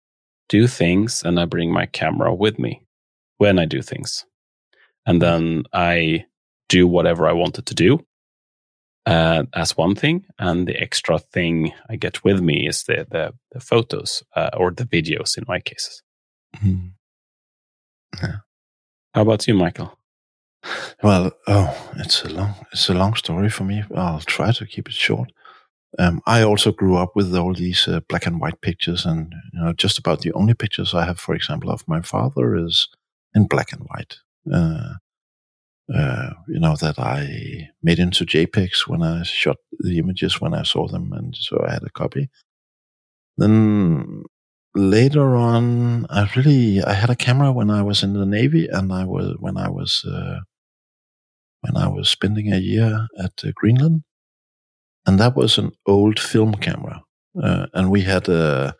do 0.49 0.67
things 0.67 1.23
and 1.23 1.39
I 1.39 1.45
bring 1.45 1.73
my 1.73 1.87
camera 1.87 2.35
with 2.35 2.59
me 2.59 2.83
when 3.39 3.59
I 3.59 3.67
do 3.67 3.83
things, 3.83 4.25
and 5.05 5.21
then 5.21 5.65
I 5.73 6.25
do 6.69 6.87
whatever 6.87 7.29
I 7.29 7.33
wanted 7.33 7.67
to 7.67 7.75
do. 7.75 8.05
Uh, 9.05 9.45
as 9.55 9.77
one 9.77 9.95
thing, 9.95 10.25
and 10.39 10.67
the 10.67 10.77
extra 10.83 11.19
thing 11.19 11.73
I 11.89 11.95
get 11.95 12.25
with 12.25 12.41
me 12.41 12.67
is 12.67 12.85
the 12.85 13.07
the, 13.09 13.35
the 13.53 13.61
photos 13.61 14.23
uh, 14.35 14.51
or 14.57 14.73
the 14.73 14.85
videos 14.85 15.39
in 15.39 15.45
my 15.47 15.61
cases. 15.61 16.03
Mm. 16.57 16.95
Yeah. 18.23 18.37
How 19.14 19.23
about 19.23 19.47
you, 19.47 19.55
Michael? 19.55 19.99
Well, 21.03 21.33
oh, 21.47 21.92
it's 21.97 22.25
a 22.25 22.29
long, 22.29 22.55
it's 22.73 22.88
a 22.88 22.95
long 22.95 23.14
story 23.14 23.49
for 23.51 23.64
me. 23.64 23.85
I'll 23.95 24.21
try 24.21 24.53
to 24.53 24.66
keep 24.66 24.88
it 24.88 24.95
short. 24.95 25.33
Um, 25.99 26.21
I 26.27 26.42
also 26.42 26.73
grew 26.73 26.97
up 26.97 27.14
with 27.14 27.35
all 27.35 27.55
these 27.55 27.88
uh, 27.88 28.01
black 28.09 28.27
and 28.27 28.40
white 28.40 28.61
pictures, 28.61 29.07
and 29.07 29.33
you 29.53 29.61
know, 29.61 29.73
just 29.73 29.99
about 29.99 30.21
the 30.21 30.33
only 30.33 30.55
pictures 30.55 30.95
I 30.95 31.05
have, 31.05 31.19
for 31.19 31.35
example, 31.35 31.71
of 31.71 31.87
my 31.88 32.03
father 32.03 32.57
is 32.57 32.88
in 33.35 33.47
black 33.47 33.73
and 33.73 33.83
white. 33.83 34.19
Uh, 34.53 34.95
uh, 35.95 36.31
you 36.49 36.59
know 36.59 36.75
that 36.77 36.99
I 36.99 37.71
made 37.83 37.99
into 38.01 38.25
JPEGs 38.25 38.88
when 38.88 39.03
I 39.03 39.23
shot 39.23 39.59
the 39.79 39.99
images 39.99 40.40
when 40.40 40.53
I 40.53 40.64
saw 40.64 40.88
them, 40.88 41.12
and 41.12 41.35
so 41.37 41.64
I 41.66 41.73
had 41.73 41.85
a 41.85 41.90
copy. 41.90 42.29
Then 43.38 44.25
later 44.77 45.37
on, 45.37 46.07
I 46.11 46.29
really 46.37 46.83
I 46.83 46.93
had 46.93 47.11
a 47.11 47.17
camera 47.17 47.53
when 47.53 47.71
I 47.71 47.83
was 47.83 48.03
in 48.03 48.12
the 48.12 48.27
navy, 48.27 48.69
and 48.71 48.93
I 48.93 49.05
was 49.05 49.37
when 49.41 49.57
I 49.57 49.69
was 49.69 50.05
uh, 50.05 50.41
when 51.62 51.77
I 51.77 51.89
was 51.89 52.09
spending 52.11 52.53
a 52.53 52.59
year 52.59 53.09
at 53.19 53.33
uh, 53.45 53.51
Greenland, 53.55 54.03
and 55.07 55.19
that 55.19 55.35
was 55.37 55.59
an 55.59 55.73
old 55.87 56.21
film 56.21 56.55
camera, 56.55 57.03
uh, 57.43 57.67
and 57.75 57.91
we 57.91 58.03
had 58.03 58.29
a 58.29 58.77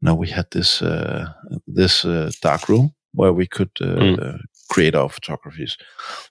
no, 0.00 0.14
we 0.14 0.28
had 0.28 0.46
this 0.50 0.82
uh, 0.82 1.32
this 1.66 2.04
uh, 2.04 2.30
dark 2.42 2.68
room 2.68 2.94
where 3.12 3.32
we 3.32 3.46
could 3.46 3.74
mm 3.74 4.38
create 4.74 4.96
our 4.96 5.08
photographies. 5.08 5.76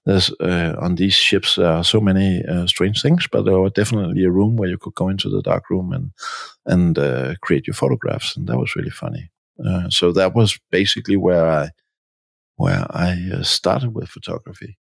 There's 0.06 0.30
uh, 0.42 0.76
on 0.78 0.96
these 0.96 1.14
ships 1.14 1.56
there 1.56 1.72
are 1.72 1.84
so 1.84 2.02
many 2.02 2.44
uh, 2.46 2.68
strange 2.68 3.02
things, 3.02 3.26
but 3.32 3.46
there 3.46 3.60
was 3.60 3.72
definitely 3.72 4.26
a 4.26 4.32
room 4.32 4.58
where 4.58 4.70
you 4.70 4.78
could 4.78 4.96
go 4.96 5.08
into 5.10 5.30
the 5.30 5.42
dark 5.42 5.70
room 5.70 5.94
and 5.94 6.12
and 6.66 7.00
uh, 7.00 7.36
create 7.42 7.68
your 7.68 7.74
photographs, 7.74 8.36
and 8.36 8.48
that 8.48 8.58
was 8.58 8.76
really 8.76 8.90
funny. 8.90 9.32
Uh, 9.66 9.90
so 9.90 10.12
that 10.12 10.36
was 10.36 10.60
basically 10.72 11.16
where 11.16 11.50
I 11.50 11.70
where 12.58 12.86
I 12.90 13.18
uh, 13.34 13.44
started 13.44 13.96
with 13.96 14.10
photography. 14.10 14.78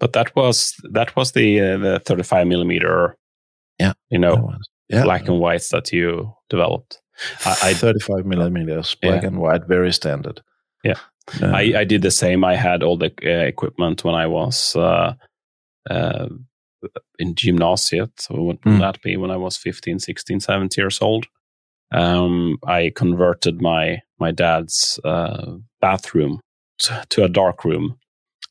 But 0.00 0.12
that 0.12 0.34
was 0.34 0.74
that 0.92 1.14
was 1.14 1.32
the 1.32 1.60
uh, 1.60 1.78
the 1.78 2.00
35 2.00 2.46
millimeter, 2.48 3.16
yeah, 3.78 3.92
you 4.10 4.18
know, 4.18 4.56
yeah. 4.88 5.04
black 5.04 5.28
and 5.28 5.38
whites 5.38 5.68
that 5.68 5.92
you 5.92 6.34
developed. 6.48 7.00
I, 7.44 7.70
I 7.70 7.74
35 7.74 8.26
millimeters, 8.26 8.96
black 8.96 9.22
yeah. 9.22 9.28
and 9.28 9.38
white, 9.38 9.68
very 9.68 9.92
standard. 9.92 10.40
Yeah, 10.82 10.98
I, 11.40 11.72
I 11.78 11.84
did 11.84 12.02
the 12.02 12.10
same. 12.10 12.44
I 12.44 12.56
had 12.56 12.82
all 12.82 12.96
the 12.96 13.12
uh, 13.24 13.46
equipment 13.46 14.04
when 14.04 14.14
I 14.14 14.26
was 14.26 14.74
uh, 14.76 15.14
uh, 15.88 16.28
in 17.18 17.34
gymnasiet. 17.34 18.10
So 18.20 18.34
what 18.34 18.64
would 18.64 18.74
mm. 18.74 18.80
that 18.80 19.00
be 19.02 19.16
when 19.16 19.30
I 19.30 19.36
was 19.36 19.56
15, 19.56 19.98
16, 19.98 20.40
17 20.40 20.82
years 20.82 21.00
old? 21.00 21.26
Um, 21.92 22.56
I 22.66 22.90
converted 22.94 23.60
my 23.60 24.00
my 24.18 24.30
dad's 24.30 24.98
uh, 25.04 25.56
bathroom 25.80 26.40
to, 26.78 27.04
to, 27.10 27.24
a 27.24 27.28
dark 27.28 27.64
room 27.64 27.98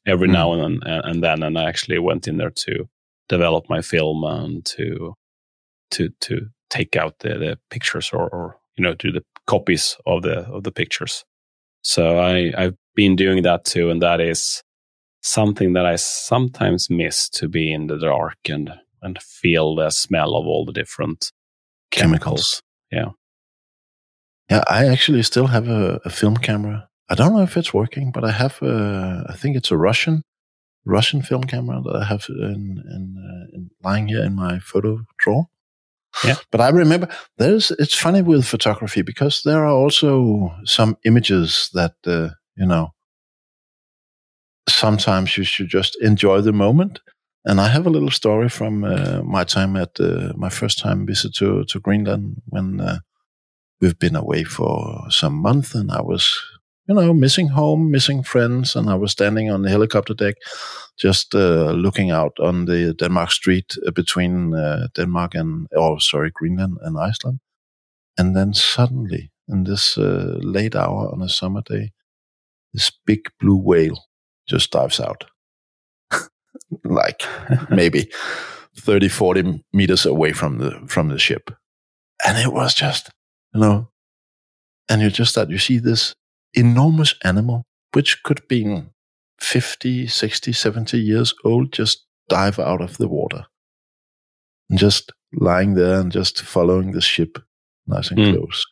every 0.06 0.28
mm. 0.28 0.34
now 0.34 0.54
and, 0.54 0.82
then, 0.82 1.02
and 1.04 1.24
then, 1.24 1.44
and 1.44 1.58
I 1.58 1.64
actually 1.64 1.98
went 1.98 2.28
in 2.28 2.38
there 2.38 2.52
to 2.52 2.88
develop 3.30 3.70
my 3.70 3.82
film 3.82 4.24
and 4.24 4.66
to 4.66 5.16
to 5.92 6.10
to 6.22 6.48
take 6.70 6.96
out 6.96 7.20
the, 7.20 7.30
the 7.30 7.60
pictures 7.70 8.12
or, 8.14 8.30
or 8.30 8.58
you 8.78 8.84
know 8.84 8.94
do 8.94 9.12
the 9.12 9.24
copies 9.48 9.98
of 10.06 10.22
the 10.22 10.48
of 10.50 10.64
the 10.64 10.72
pictures. 10.72 11.24
So 11.82 12.20
I, 12.20 12.52
I've 12.58 12.76
been 12.96 13.16
doing 13.16 13.44
that 13.44 13.66
too. 13.66 13.90
And 13.90 14.02
that 14.02 14.22
is 14.22 14.64
something 15.22 15.74
that 15.74 15.86
I 15.86 15.96
sometimes 15.96 16.90
miss 16.90 17.30
to 17.30 17.48
be 17.48 17.72
in 17.72 17.88
the 17.88 17.98
dark 17.98 18.38
and, 18.50 18.72
and 19.02 19.22
feel 19.22 19.76
the 19.76 19.90
smell 19.90 20.36
of 20.36 20.46
all 20.46 20.66
the 20.66 20.74
different 20.74 21.32
chemicals. 21.92 22.62
chemicals. 22.62 22.62
Yeah. 22.92 23.12
Yeah, 24.50 24.64
I 24.68 24.88
actually 24.88 25.24
still 25.24 25.48
have 25.48 25.70
a, 25.70 26.02
a, 26.04 26.10
film 26.10 26.36
camera. 26.36 26.90
I 27.10 27.16
don't 27.16 27.34
know 27.34 27.42
if 27.42 27.56
it's 27.56 27.74
working, 27.74 28.12
but 28.12 28.26
I 28.26 28.32
have 28.32 28.62
a, 28.62 29.26
I 29.30 29.34
think 29.34 29.56
it's 29.56 29.72
a 29.72 29.78
Russian, 29.78 30.24
Russian 30.84 31.22
film 31.22 31.46
camera 31.46 31.82
that 31.82 31.96
I 31.96 32.04
have 32.04 32.26
in, 32.28 32.84
in, 32.86 33.16
uh, 33.18 33.56
in 33.56 33.70
lying 33.82 34.10
here 34.10 34.26
in 34.26 34.36
my 34.36 34.60
photo 34.60 35.06
drawer. 35.18 35.46
Yeah. 36.26 36.36
But 36.52 36.62
I 36.62 36.70
remember 36.70 37.08
there's, 37.38 37.72
it's 37.72 37.96
funny 37.96 38.22
with 38.22 38.46
photography 38.46 39.02
because 39.02 39.42
there 39.44 39.66
are 39.66 39.74
also 39.74 40.54
some 40.66 40.98
images 41.06 41.70
that, 41.74 41.94
uh, 42.06 42.30
you 42.56 42.66
know, 42.66 42.94
sometimes 44.70 45.38
you 45.38 45.44
should 45.44 45.70
just 45.70 45.98
enjoy 46.02 46.42
the 46.42 46.54
moment. 46.54 47.00
And 47.46 47.60
I 47.60 47.70
have 47.70 47.88
a 47.88 47.90
little 47.90 48.12
story 48.12 48.50
from 48.50 48.84
uh, 48.84 49.22
my 49.24 49.44
time 49.44 49.76
at 49.76 50.00
uh, 50.00 50.34
my 50.36 50.50
first 50.50 50.78
time 50.80 51.08
visit 51.08 51.34
to, 51.36 51.66
to 51.66 51.80
Greenland 51.80 52.42
when 52.46 52.80
uh, 52.80 53.00
we've 53.80 53.98
been 53.98 54.16
away 54.16 54.44
for 54.44 55.10
some 55.10 55.34
month 55.34 55.74
and 55.74 55.92
I 55.92 56.02
was 56.02 56.40
you 56.88 56.96
know, 56.96 57.14
missing 57.14 57.48
home, 57.48 57.92
missing 57.92 58.24
friends, 58.24 58.76
and 58.76 58.90
I 58.90 58.96
was 58.96 59.12
standing 59.12 59.52
on 59.52 59.62
the 59.62 59.70
helicopter 59.70 60.14
deck, 60.14 60.36
just 60.98 61.36
uh, 61.36 61.72
looking 61.72 62.12
out 62.12 62.34
on 62.40 62.66
the 62.66 62.94
Denmark 62.94 63.32
Strait 63.32 63.76
between 63.94 64.54
uh, 64.54 64.88
Denmark 64.96 65.36
and, 65.36 65.68
oh, 65.76 65.98
sorry, 66.00 66.32
Greenland 66.34 66.78
and 66.82 66.98
Iceland. 66.98 67.40
And 68.18 68.36
then 68.36 68.54
suddenly, 68.54 69.32
in 69.48 69.64
this 69.64 69.98
uh, 69.98 70.38
late 70.42 70.76
hour 70.76 71.10
on 71.12 71.22
a 71.22 71.30
summer 71.30 71.62
day, 71.62 71.92
this 72.74 72.92
big 73.06 73.30
blue 73.40 73.58
whale 73.58 74.08
just 74.48 74.72
dives 74.72 75.00
out, 75.00 75.26
like 76.84 77.24
maybe 77.70 78.10
30, 78.78 79.10
40 79.10 79.64
meters 79.74 80.06
away 80.06 80.34
from 80.34 80.58
the 80.58 80.72
from 80.88 81.10
the 81.10 81.20
ship, 81.20 81.52
and 82.26 82.38
it 82.38 82.54
was 82.54 82.74
just, 82.74 83.10
you 83.54 83.62
know, 83.62 83.90
and 84.90 85.02
you 85.02 85.10
just 85.10 85.36
that 85.36 85.50
you 85.50 85.58
see 85.58 85.80
this 85.80 86.16
enormous 86.54 87.16
animal, 87.24 87.64
which 87.94 88.24
could 88.24 88.48
be 88.48 88.84
50, 89.40 90.08
60, 90.08 90.54
70 90.54 90.98
years 90.98 91.34
old, 91.44 91.72
just 91.72 92.06
dive 92.30 92.60
out 92.60 92.82
of 92.82 92.98
the 92.98 93.08
water. 93.08 93.46
And 94.70 94.80
just 94.80 95.12
lying 95.34 95.74
there 95.74 96.00
and 96.00 96.12
just 96.12 96.42
following 96.42 96.92
the 96.92 97.02
ship 97.02 97.38
nice 97.88 98.10
and 98.12 98.20
mm. 98.20 98.36
close. 98.36 98.66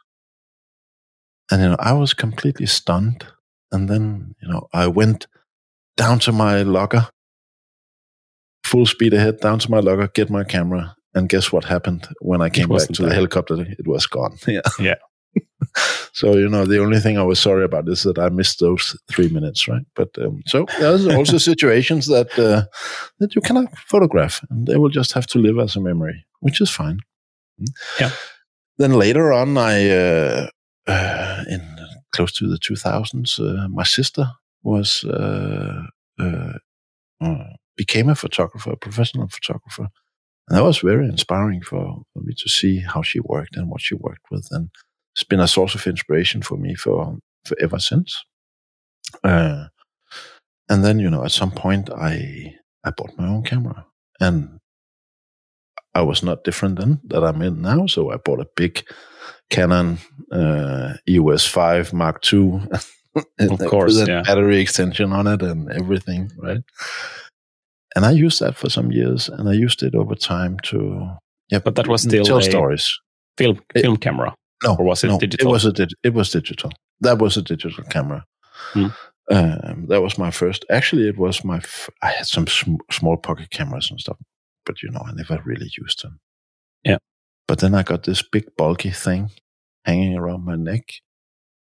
And, 1.51 1.62
you 1.62 1.70
know, 1.70 1.78
I 1.80 1.93
was 1.93 2.14
completely 2.14 2.68
stunned. 2.68 3.26
And 3.72 3.89
then, 3.89 4.36
you 4.41 4.47
know, 4.47 4.68
I 4.74 4.88
went 4.88 5.28
down 5.97 6.20
to 6.20 6.32
my 6.32 6.62
locker, 6.62 7.10
full 8.64 8.86
speed 8.86 9.14
ahead, 9.14 9.39
down 9.39 9.60
to 9.60 9.72
my 9.72 9.80
locker, 9.80 10.08
get 10.08 10.30
my 10.30 10.43
camera. 10.43 10.95
And 11.16 11.28
guess 11.28 11.51
what 11.51 11.66
happened 11.66 12.08
when 12.22 12.41
I 12.41 12.49
came 12.49 12.70
back 12.70 12.88
to 12.88 13.01
the 13.01 13.14
helicopter? 13.14 13.60
It 13.60 13.88
was 13.88 14.06
gone. 14.06 14.38
Yeah. 14.47 14.62
Yeah. 14.80 14.95
So 16.14 16.36
you 16.36 16.50
know, 16.50 16.66
the 16.66 16.80
only 16.80 17.00
thing 17.00 17.18
I 17.18 17.24
was 17.24 17.40
sorry 17.40 17.64
about 17.64 17.88
is 17.88 18.04
that 18.04 18.20
I 18.20 18.30
missed 18.30 18.60
those 18.60 18.98
three 19.12 19.30
minutes, 19.30 19.68
right? 19.68 19.86
But 19.96 20.10
um, 20.18 20.42
so 20.46 20.66
there's 20.80 21.08
also 21.08 21.38
situations 21.38 22.08
that 22.08 22.38
uh, 22.38 22.64
that 23.20 23.36
you 23.36 23.42
cannot 23.42 23.78
photograph, 23.78 24.42
and 24.50 24.68
they 24.68 24.78
will 24.78 24.90
just 24.90 25.14
have 25.14 25.28
to 25.28 25.40
live 25.40 25.60
as 25.60 25.76
a 25.76 25.82
memory, 25.82 26.26
which 26.40 26.62
is 26.62 26.70
fine. 26.70 27.00
Yeah. 28.00 28.12
Then 28.78 28.94
later 28.94 29.34
on, 29.34 29.58
I 29.58 29.90
uh, 29.90 30.48
uh, 30.88 31.44
in 31.50 31.62
close 32.12 32.32
to 32.34 32.48
the 32.48 32.58
2000s, 32.58 33.40
uh, 33.40 33.68
my 33.68 33.84
sister 33.84 34.32
was 34.64 35.04
uh, 35.04 35.84
uh, 36.20 36.54
became 37.76 38.10
a 38.10 38.16
photographer, 38.16 38.72
a 38.72 38.78
professional 38.78 39.28
photographer, 39.28 39.90
and 40.48 40.58
that 40.58 40.64
was 40.64 40.80
very 40.80 41.08
inspiring 41.08 41.62
for, 41.62 42.04
for 42.14 42.20
me 42.22 42.34
to 42.38 42.50
see 42.50 42.80
how 42.80 43.02
she 43.02 43.20
worked 43.20 43.56
and 43.56 43.70
what 43.70 43.82
she 43.82 43.96
worked 43.96 44.26
with, 44.32 44.48
and 44.52 44.70
it's 45.20 45.26
been 45.26 45.41
a 45.41 45.47
source 45.49 45.76
of 45.76 45.86
inspiration 45.86 46.41
for 46.41 46.55
me 46.57 46.76
for, 46.76 47.17
for 47.43 47.57
ever 47.59 47.78
since. 47.78 48.24
Uh, 49.22 49.65
and 50.70 50.86
then 50.86 50.97
you 50.97 51.09
know, 51.09 51.26
at 51.26 51.32
some 51.32 51.51
point, 51.51 51.89
I 51.89 52.55
I 52.86 52.91
bought 52.91 53.17
my 53.17 53.28
own 53.28 53.43
camera, 53.43 53.86
and 54.22 54.59
I 55.93 56.03
was 56.03 56.24
not 56.24 56.45
different 56.45 56.80
then 56.80 57.01
that 57.05 57.26
I'm 57.26 57.41
in 57.41 57.61
now. 57.61 57.86
So 57.88 58.11
I 58.11 58.17
bought 58.17 58.39
a 58.39 58.47
big 58.55 58.86
Canon 59.49 59.97
uh, 60.32 60.93
EOS 61.09 61.45
5 61.45 61.91
Mark 61.91 62.24
II. 62.32 62.61
of 63.39 63.59
course, 63.67 63.97
with 63.97 64.07
a 64.07 64.11
yeah. 64.11 64.22
battery 64.22 64.61
extension 64.61 65.11
on 65.11 65.28
it 65.28 65.41
and 65.41 65.70
everything, 65.70 66.32
right? 66.38 66.61
And 67.93 68.05
I 68.05 68.11
used 68.11 68.39
that 68.39 68.55
for 68.55 68.70
some 68.70 68.93
years, 68.93 69.28
and 69.28 69.49
I 69.49 69.53
used 69.53 69.84
it 69.84 69.95
over 69.95 70.15
time 70.15 70.59
to 70.65 71.09
yeah. 71.49 71.59
But 71.59 71.76
that 71.76 71.88
was 71.88 72.03
still 72.03 72.24
tell 72.24 72.38
a 72.38 72.43
stories. 72.43 72.88
Film 73.38 73.59
It- 73.76 73.82
film 73.82 73.97
camera. 73.97 74.34
No, 74.64 74.76
Or 74.76 74.86
was 74.86 75.03
it 75.03 75.07
no, 75.07 75.20
digital? 75.20 75.47
It 75.47 75.51
was 75.51 75.66
a 75.66 75.72
dig- 75.74 75.97
it 76.03 76.14
was 76.14 76.32
digital. 76.32 76.72
That 77.01 77.20
was 77.20 77.38
a 77.38 77.41
digital 77.41 77.84
camera. 77.86 78.26
Hmm. 78.74 78.88
Um, 79.32 79.86
that 79.88 80.01
was 80.01 80.18
my 80.18 80.32
first. 80.32 80.66
Actually, 80.70 81.07
it 81.07 81.18
was 81.18 81.43
my. 81.45 81.57
F- 81.57 81.89
I 82.01 82.10
had 82.12 82.26
some 82.26 82.47
sm- 82.47 82.84
small 82.91 83.16
pocket 83.16 83.51
cameras 83.51 83.89
and 83.91 83.99
stuff, 83.99 84.18
but 84.66 84.82
you 84.82 84.89
know, 84.89 85.01
I 85.05 85.12
never 85.14 85.41
really 85.45 85.70
used 85.78 86.03
them. 86.03 86.20
Yeah. 86.84 86.97
But 87.47 87.60
then 87.60 87.76
I 87.76 87.84
got 87.84 88.03
this 88.03 88.22
big 88.22 88.55
bulky 88.57 88.89
thing 88.89 89.30
hanging 89.86 90.18
around 90.18 90.45
my 90.45 90.55
neck, 90.55 90.93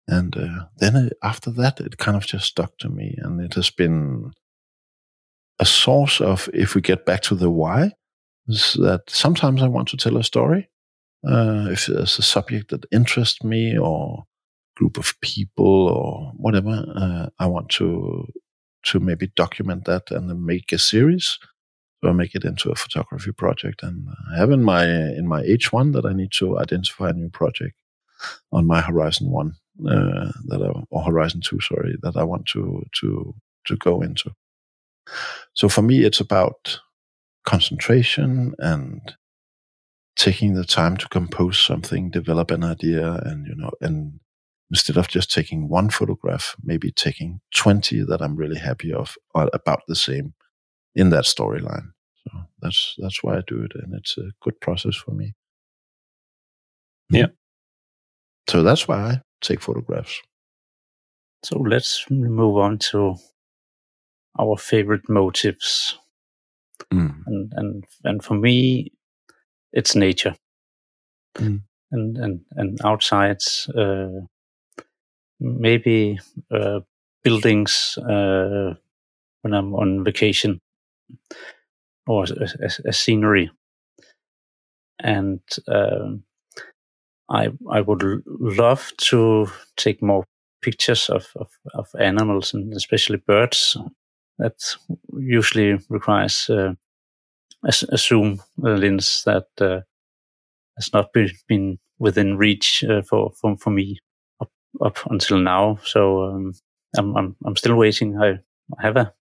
and 0.07 0.35
uh, 0.37 0.65
then 0.77 0.95
it, 0.95 1.13
after 1.23 1.51
that, 1.51 1.79
it 1.79 1.97
kind 1.97 2.17
of 2.17 2.25
just 2.25 2.45
stuck 2.45 2.77
to 2.79 2.89
me, 2.89 3.15
and 3.17 3.39
it 3.41 3.53
has 3.55 3.69
been 3.69 4.31
a 5.59 5.65
source 5.65 6.19
of. 6.21 6.49
If 6.53 6.75
we 6.75 6.81
get 6.81 7.05
back 7.05 7.21
to 7.23 7.35
the 7.35 7.49
why, 7.49 7.93
is 8.47 8.73
that 8.81 9.01
sometimes 9.07 9.63
I 9.63 9.67
want 9.67 9.87
to 9.89 9.97
tell 9.97 10.17
a 10.17 10.23
story 10.23 10.69
uh, 11.27 11.67
if 11.71 11.87
there's 11.87 12.19
a 12.19 12.23
subject 12.23 12.69
that 12.69 12.85
interests 12.91 13.43
me 13.43 13.77
or 13.77 14.25
group 14.75 14.97
of 14.97 15.19
people 15.21 15.87
or 15.87 16.31
whatever, 16.35 16.85
uh, 16.95 17.29
I 17.39 17.47
want 17.47 17.69
to 17.69 18.27
to 18.85 18.99
maybe 18.99 19.31
document 19.35 19.85
that 19.85 20.11
and 20.11 20.29
then 20.29 20.45
make 20.45 20.73
a 20.73 20.77
series 20.77 21.39
or 22.01 22.13
make 22.13 22.35
it 22.35 22.43
into 22.43 22.69
a 22.69 22.75
photography 22.75 23.31
project. 23.31 23.81
And 23.81 24.07
I 24.33 24.37
have 24.37 24.51
in 24.51 24.63
my 24.63 24.85
in 24.85 25.27
my 25.27 25.41
H1 25.43 25.93
that 25.93 26.05
I 26.05 26.13
need 26.13 26.31
to 26.33 26.59
identify 26.59 27.09
a 27.09 27.13
new 27.13 27.29
project 27.29 27.75
on 28.51 28.65
my 28.67 28.81
Horizon 28.81 29.31
One 29.31 29.55
uh, 29.87 30.31
that 30.47 30.61
I, 30.61 30.81
or 30.89 31.03
Horizon 31.03 31.41
Two, 31.41 31.59
sorry, 31.61 31.95
that 32.01 32.17
I 32.17 32.23
want 32.23 32.45
to 32.47 32.83
to 32.99 33.33
to 33.65 33.75
go 33.77 34.01
into. 34.01 34.31
So 35.53 35.69
for 35.69 35.81
me, 35.81 36.03
it's 36.03 36.19
about 36.19 36.79
concentration 37.45 38.53
and 38.59 39.01
taking 40.15 40.53
the 40.53 40.65
time 40.65 40.97
to 40.97 41.07
compose 41.09 41.59
something, 41.59 42.09
develop 42.09 42.51
an 42.51 42.63
idea, 42.63 43.13
and 43.25 43.47
you 43.47 43.55
know, 43.55 43.71
and 43.81 44.19
instead 44.69 44.97
of 44.97 45.07
just 45.07 45.31
taking 45.31 45.69
one 45.69 45.89
photograph, 45.89 46.55
maybe 46.63 46.91
taking 46.91 47.41
twenty 47.55 48.03
that 48.03 48.21
I'm 48.21 48.35
really 48.35 48.59
happy 48.59 48.93
of 48.93 49.15
are 49.35 49.49
about 49.53 49.81
the 49.87 49.95
same 49.95 50.33
in 50.95 51.09
that 51.09 51.25
storyline. 51.25 51.91
So 52.23 52.39
that's 52.61 52.95
that's 52.99 53.23
why 53.23 53.37
I 53.37 53.41
do 53.45 53.63
it, 53.63 53.71
and 53.75 53.93
it's 53.93 54.17
a 54.17 54.31
good 54.41 54.59
process 54.61 54.95
for 54.95 55.11
me. 55.11 55.33
Yeah. 57.09 57.27
So 58.49 58.63
that's 58.63 58.87
why 58.87 58.97
I 58.97 59.21
take 59.41 59.61
photographs. 59.61 60.21
So 61.43 61.59
let's 61.59 62.05
move 62.09 62.57
on 62.57 62.77
to 62.91 63.15
our 64.39 64.57
favorite 64.57 65.09
motives. 65.09 65.97
Mm. 66.91 67.21
And 67.25 67.53
and 67.55 67.83
and 68.03 68.23
for 68.23 68.35
me 68.35 68.92
it's 69.73 69.95
nature. 69.95 70.35
Mm. 71.37 71.61
And 71.91 72.17
and 72.17 72.45
and 72.55 72.79
outside 72.83 73.41
uh, 73.75 74.25
maybe 75.39 76.19
uh, 76.51 76.79
buildings 77.23 77.97
uh, 77.97 78.73
when 79.41 79.53
I'm 79.53 79.73
on 79.75 80.03
vacation 80.03 80.59
or 82.07 82.23
a, 82.23 82.47
a, 82.65 82.89
a 82.89 82.93
scenery. 82.93 83.51
And 84.99 85.41
um, 85.67 86.23
I 87.29 87.49
I 87.71 87.81
would 87.81 88.03
l- 88.03 88.21
love 88.25 88.91
to 89.09 89.47
take 89.75 90.01
more 90.01 90.23
pictures 90.61 91.09
of, 91.09 91.27
of, 91.35 91.49
of 91.73 91.89
animals 91.99 92.53
and 92.53 92.73
especially 92.73 93.17
birds. 93.17 93.77
That 94.39 94.55
usually 95.13 95.79
requires 95.89 96.49
uh, 96.49 96.73
a, 97.65 97.69
s- 97.69 97.83
a 97.83 97.97
zoom 97.97 98.41
uh, 98.63 98.71
lens 98.71 99.23
that 99.25 99.47
uh, 99.61 99.81
has 100.77 100.91
not 100.93 101.13
been, 101.13 101.31
within 101.99 102.37
reach 102.37 102.83
uh, 102.89 103.01
for, 103.03 103.31
for 103.41 103.57
for 103.57 103.71
me 103.71 103.99
up, 104.41 104.51
up 104.83 104.97
until 105.11 105.37
now. 105.39 105.79
So 105.85 106.23
um, 106.25 106.53
I'm, 106.97 107.15
I'm 107.17 107.35
I'm 107.45 107.55
still 107.57 107.75
waiting. 107.75 108.19
I 108.21 108.39
have 108.79 108.97
a, 108.97 109.13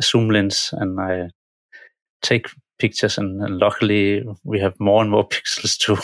a 0.00 0.02
zoom 0.02 0.30
lens 0.30 0.70
and 0.74 1.00
I 1.00 1.30
take 2.22 2.48
pictures, 2.78 3.18
and, 3.18 3.42
and 3.42 3.58
luckily 3.58 4.24
we 4.44 4.60
have 4.60 4.78
more 4.80 5.02
and 5.02 5.10
more 5.10 5.28
pixels 5.30 5.78
to 5.80 5.96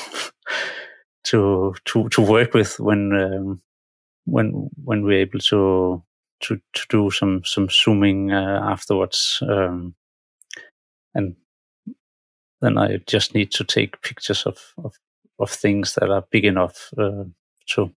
to 1.25 1.75
to 1.87 2.09
to 2.11 2.21
work 2.23 2.55
with 2.55 2.81
when 2.81 3.13
um, 3.15 3.63
when 4.27 4.71
when 4.85 5.05
we're 5.05 5.21
able 5.21 5.41
to 5.41 6.03
to 6.43 6.61
to 6.75 6.87
do 6.91 7.11
some 7.11 7.43
some 7.45 7.69
zooming 7.71 8.33
uh, 8.33 8.61
afterwards 8.65 9.41
um, 9.49 9.95
and 11.15 11.37
then 12.61 12.79
I 12.79 12.99
just 13.07 13.35
need 13.35 13.51
to 13.53 13.65
take 13.65 14.01
pictures 14.03 14.47
of 14.47 14.59
of, 14.85 14.95
of 15.39 15.51
things 15.51 15.95
that 15.95 16.11
are 16.11 16.25
big 16.31 16.45
enough 16.45 16.91
uh, 16.99 17.25
to 17.75 17.91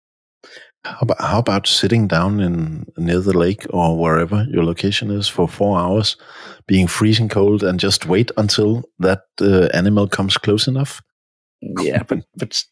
How 0.84 0.98
about, 1.00 1.20
how 1.20 1.38
about 1.38 1.66
sitting 1.66 2.08
down 2.08 2.40
in 2.40 2.86
near 2.96 3.20
the 3.20 3.36
lake 3.38 3.66
or 3.70 3.96
wherever 3.98 4.46
your 4.50 4.64
location 4.64 5.10
is 5.10 5.28
for 5.28 5.48
four 5.48 5.78
hours, 5.78 6.16
being 6.66 6.88
freezing 6.88 7.28
cold, 7.28 7.62
and 7.62 7.80
just 7.80 8.06
wait 8.06 8.30
until 8.36 8.82
that 9.00 9.22
uh, 9.40 9.68
animal 9.74 10.08
comes 10.08 10.38
close 10.38 10.68
enough? 10.70 11.00
yeah 11.82 12.04
but 12.06 12.20
but 12.38 12.64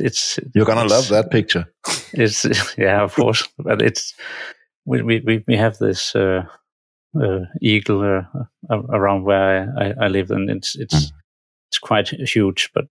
it's 0.00 0.38
You're 0.54 0.66
gonna 0.66 0.84
it's- 0.84 0.90
love 0.90 1.08
that 1.08 1.30
picture. 1.30 1.66
It's 2.12 2.44
yeah, 2.78 3.02
of 3.04 3.14
course, 3.14 3.48
but 3.58 3.80
it's 3.82 4.14
we 4.84 5.02
we 5.02 5.42
we, 5.48 5.56
have 5.56 5.78
this 5.78 6.14
uh, 6.14 6.42
eagle 7.60 8.02
uh, 8.02 8.76
around 8.90 9.24
where 9.24 9.72
I, 9.78 10.04
I, 10.04 10.08
live, 10.08 10.30
and 10.30 10.50
it's 10.50 10.74
it's 10.76 10.94
Mm. 10.94 11.12
it's 11.70 11.78
quite 11.78 12.08
huge. 12.34 12.70
But 12.74 12.86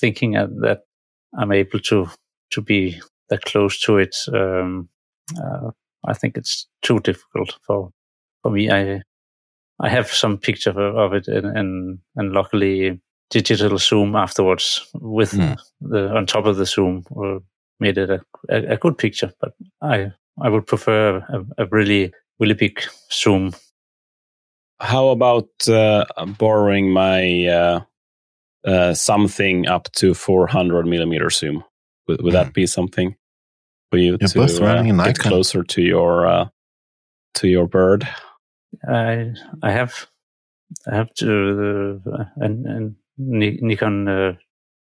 thinking 0.00 0.32
that 0.32 0.80
I'm 1.38 1.52
able 1.52 1.80
to 1.80 2.08
to 2.50 2.60
be 2.62 3.00
that 3.28 3.42
close 3.44 3.80
to 3.80 3.98
it, 3.98 4.16
um, 4.32 4.88
uh, 5.42 5.70
I 6.06 6.14
think 6.14 6.36
it's 6.36 6.66
too 6.82 7.00
difficult 7.00 7.58
for 7.66 7.90
for 8.42 8.50
me. 8.52 8.70
I 8.70 9.02
I 9.80 9.88
have 9.88 10.08
some 10.08 10.38
picture 10.38 10.70
of, 10.70 10.96
of 10.96 11.12
it, 11.14 11.28
and, 11.28 11.46
and 11.58 11.98
and 12.16 12.32
luckily 12.32 13.00
digital 13.30 13.78
zoom 13.78 14.14
afterwards 14.14 14.86
with 14.94 15.32
Mm. 15.32 15.56
the 15.80 16.14
on 16.16 16.26
top 16.26 16.46
of 16.46 16.56
the 16.56 16.66
zoom 16.66 17.04
uh, 17.16 17.38
made 17.80 17.98
it 17.98 18.10
a, 18.10 18.20
a, 18.50 18.74
a 18.74 18.76
good 18.76 18.96
picture. 18.98 19.32
But 19.40 19.54
I 19.80 20.12
I 20.44 20.48
would 20.48 20.66
prefer 20.66 21.16
a, 21.28 21.62
a 21.62 21.66
really 21.70 22.12
really 22.38 22.54
pick 22.54 22.84
zoom. 23.12 23.52
How 24.80 25.08
about 25.08 25.48
uh, 25.68 26.04
borrowing 26.38 26.90
my 26.90 27.46
uh, 27.46 27.80
uh, 28.66 28.94
something 28.94 29.68
up 29.68 29.90
to 29.92 30.14
400 30.14 30.86
millimeter 30.86 31.30
zoom? 31.30 31.64
Would, 32.08 32.22
would 32.22 32.34
that 32.34 32.52
be 32.52 32.66
something 32.66 33.14
for 33.90 33.98
you 33.98 34.16
You're 34.20 34.28
to 34.28 34.38
both 34.38 34.60
uh, 34.60 34.64
running 34.64 34.90
a 34.90 34.96
get 35.04 35.18
Nikon. 35.18 35.30
closer 35.30 35.62
to 35.62 35.82
your 35.82 36.26
uh, 36.26 36.48
to 37.34 37.48
your 37.48 37.68
bird? 37.68 38.08
I 38.88 39.32
I 39.62 39.70
have 39.70 40.06
I 40.90 40.96
have 40.96 41.12
to 41.14 42.00
uh, 42.12 42.24
an, 42.36 42.66
an 42.66 42.96
Nikon 43.18 44.08
uh, 44.08 44.32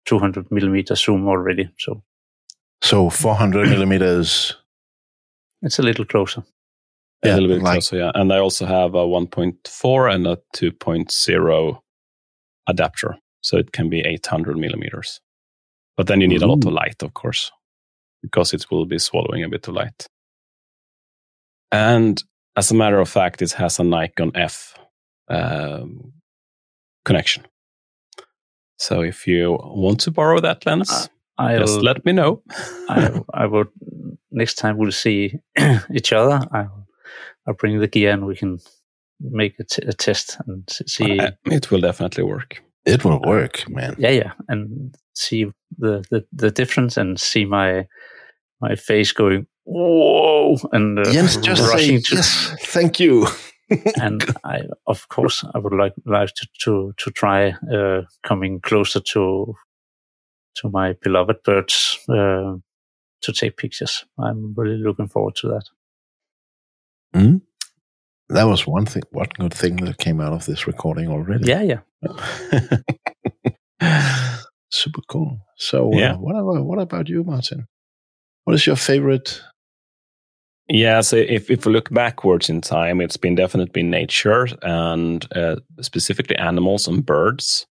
200 0.06 0.52
millimeter 0.52 0.96
zoom 0.96 1.28
already, 1.28 1.70
so 1.78 2.04
So 2.82 3.10
400 3.10 3.70
millimeters. 3.70 4.58
it's 5.62 5.80
a 5.80 5.84
little 5.84 6.06
closer. 6.06 6.44
A 7.24 7.28
Yeah, 7.28 7.34
little 7.36 7.50
bit 7.50 7.64
like- 7.64 7.74
closer, 7.76 7.98
yeah. 7.98 8.12
And 8.16 8.32
I 8.34 8.40
also 8.40 8.66
have 8.66 8.96
a 8.96 9.06
1.4 9.06 10.14
and 10.14 10.28
a 10.28 10.38
2.0 10.56 11.80
adapter, 12.68 13.18
so 13.42 13.58
it 13.58 13.72
can 13.72 13.90
be 13.90 14.00
800 14.02 14.58
millimeters. 14.58 15.22
But 15.98 16.08
then 16.08 16.22
you 16.22 16.28
need 16.28 16.42
a 16.42 16.48
lot 16.48 16.66
of 16.66 16.72
light, 16.74 17.02
of 17.04 17.14
course. 17.14 17.52
because 18.22 18.54
it 18.56 18.66
will 18.72 18.86
be 18.86 18.98
swallowing 18.98 19.44
a 19.44 19.50
bit 19.50 19.68
of 19.68 19.76
light. 19.76 20.08
And 21.72 22.22
as 22.56 22.72
a 22.72 22.74
matter 22.76 23.00
of 23.00 23.08
fact, 23.10 23.42
it 23.42 23.52
has 23.54 23.80
a 23.80 23.84
Nikon 23.84 24.32
F 24.36 24.74
um, 25.30 26.14
connection. 27.04 27.44
So 28.78 29.02
if 29.02 29.28
you 29.28 29.52
want 29.62 30.00
to 30.02 30.12
borrow 30.12 30.40
that 30.42 30.66
lens, 30.66 30.90
uh, 30.92 31.08
I'll, 31.38 31.60
just 31.60 31.82
let 31.82 32.04
me 32.06 32.14
know. 32.14 32.42
I, 32.90 33.22
I 33.34 33.46
would 33.46 33.68
next 34.32 34.56
time 34.56 34.78
we'll 34.78 34.92
see 34.92 35.36
each 35.94 36.12
other. 36.12 36.40
I'll, 36.52 36.85
I'll 37.48 37.54
bring 37.54 37.80
the 37.80 37.88
gear 37.88 38.12
and 38.12 38.26
we 38.26 38.36
can 38.36 38.60
make 39.20 39.60
a, 39.60 39.64
t- 39.64 39.86
a 39.88 39.94
test 39.94 40.38
and 40.48 40.64
see. 40.88 41.20
Uh, 41.20 41.32
it 41.46 41.72
will 41.72 41.82
definitely 41.82 42.24
work. 42.24 42.62
It 42.86 43.04
will 43.04 43.20
work, 43.20 43.68
man. 43.70 43.96
Yeah, 43.98 44.10
yeah, 44.10 44.32
and 44.48 44.96
see 45.14 45.46
the, 45.78 46.06
the, 46.12 46.26
the 46.32 46.52
difference 46.52 46.98
and 46.98 47.20
see 47.20 47.46
my 47.46 47.88
my 48.62 48.76
face 48.76 49.12
going 49.12 49.48
whoa 49.66 50.56
and 50.72 51.00
uh, 51.00 51.12
Jens 51.12 51.38
just 51.38 51.70
say 51.72 52.00
to, 52.00 52.16
yes, 52.16 52.56
thank 52.62 53.00
you. 53.00 53.28
and 54.02 54.24
I, 54.44 54.62
of 54.86 55.10
course, 55.10 55.44
I 55.54 55.58
would 55.58 55.74
like 55.74 55.94
like 56.06 56.30
to 56.36 56.48
to, 56.64 56.94
to 56.98 57.12
try 57.12 57.56
uh, 57.74 58.04
coming 58.24 58.62
closer 58.62 59.00
to 59.00 59.56
to 60.58 60.70
my 60.70 60.94
beloved 61.02 61.44
birds 61.44 62.00
uh, 62.08 62.56
to 63.22 63.34
take 63.34 63.58
pictures. 63.58 64.06
I'm 64.20 64.54
really 64.56 64.78
looking 64.78 65.08
forward 65.08 65.36
to 65.38 65.48
that. 65.50 65.64
Mm? 67.16 67.42
That 68.30 68.44
was 68.44 68.68
one 68.68 68.86
thing. 68.86 69.04
One 69.12 69.30
good 69.40 69.54
thing 69.54 69.78
that 69.78 69.98
came 69.98 70.20
out 70.20 70.34
of 70.34 70.46
this 70.46 70.68
recording 70.68 71.10
already. 71.10 71.46
Yeah, 71.48 71.62
yeah. 71.62 71.82
Super 74.72 75.02
cool. 75.08 75.40
So, 75.58 75.94
uh, 75.94 75.98
yeah. 75.98 76.14
Uh, 76.14 76.18
what 76.18 76.36
about 76.36 76.66
what 76.66 76.80
about 76.80 77.10
you, 77.10 77.24
Martin? 77.24 77.68
What 78.44 78.56
is 78.56 78.68
your 78.68 78.76
favorite 78.76 79.42
yeah, 80.68 81.02
so 81.02 81.18
if, 81.18 81.52
if 81.52 81.66
we 81.66 81.72
look 81.72 81.92
backwards 81.92 82.50
in 82.50 82.62
time, 82.62 83.00
it's 83.00 83.18
been 83.18 83.36
definitely 83.36 83.84
nature 83.84 84.48
and 84.64 85.26
uh, 85.36 85.58
specifically 85.82 86.36
animals 86.38 86.88
and 86.88 87.06
birds. 87.06 87.68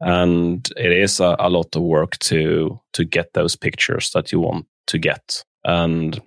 And 0.00 0.68
it 0.76 0.92
is 0.92 1.20
a, 1.20 1.36
a, 1.38 1.48
lot 1.48 1.74
of 1.74 1.82
work 1.82 2.18
to 2.18 2.78
to 2.92 3.04
get 3.04 3.32
those 3.32 3.56
pictures 3.56 4.10
that 4.10 4.30
you 4.30 4.40
want 4.40 4.66
to 4.88 4.98
get. 4.98 5.42
And 5.64 6.20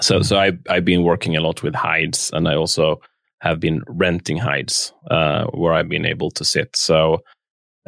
so 0.00 0.22
so 0.22 0.38
I 0.38 0.52
I've 0.68 0.84
been 0.84 1.02
working 1.02 1.36
a 1.36 1.40
lot 1.40 1.62
with 1.62 1.74
hides, 1.74 2.30
and 2.32 2.48
I 2.48 2.54
also 2.54 3.00
have 3.40 3.60
been 3.60 3.82
renting 3.88 4.38
hides 4.38 4.92
uh, 5.10 5.44
where 5.46 5.72
I've 5.72 5.88
been 5.88 6.06
able 6.06 6.30
to 6.32 6.44
sit. 6.44 6.76
So 6.76 7.18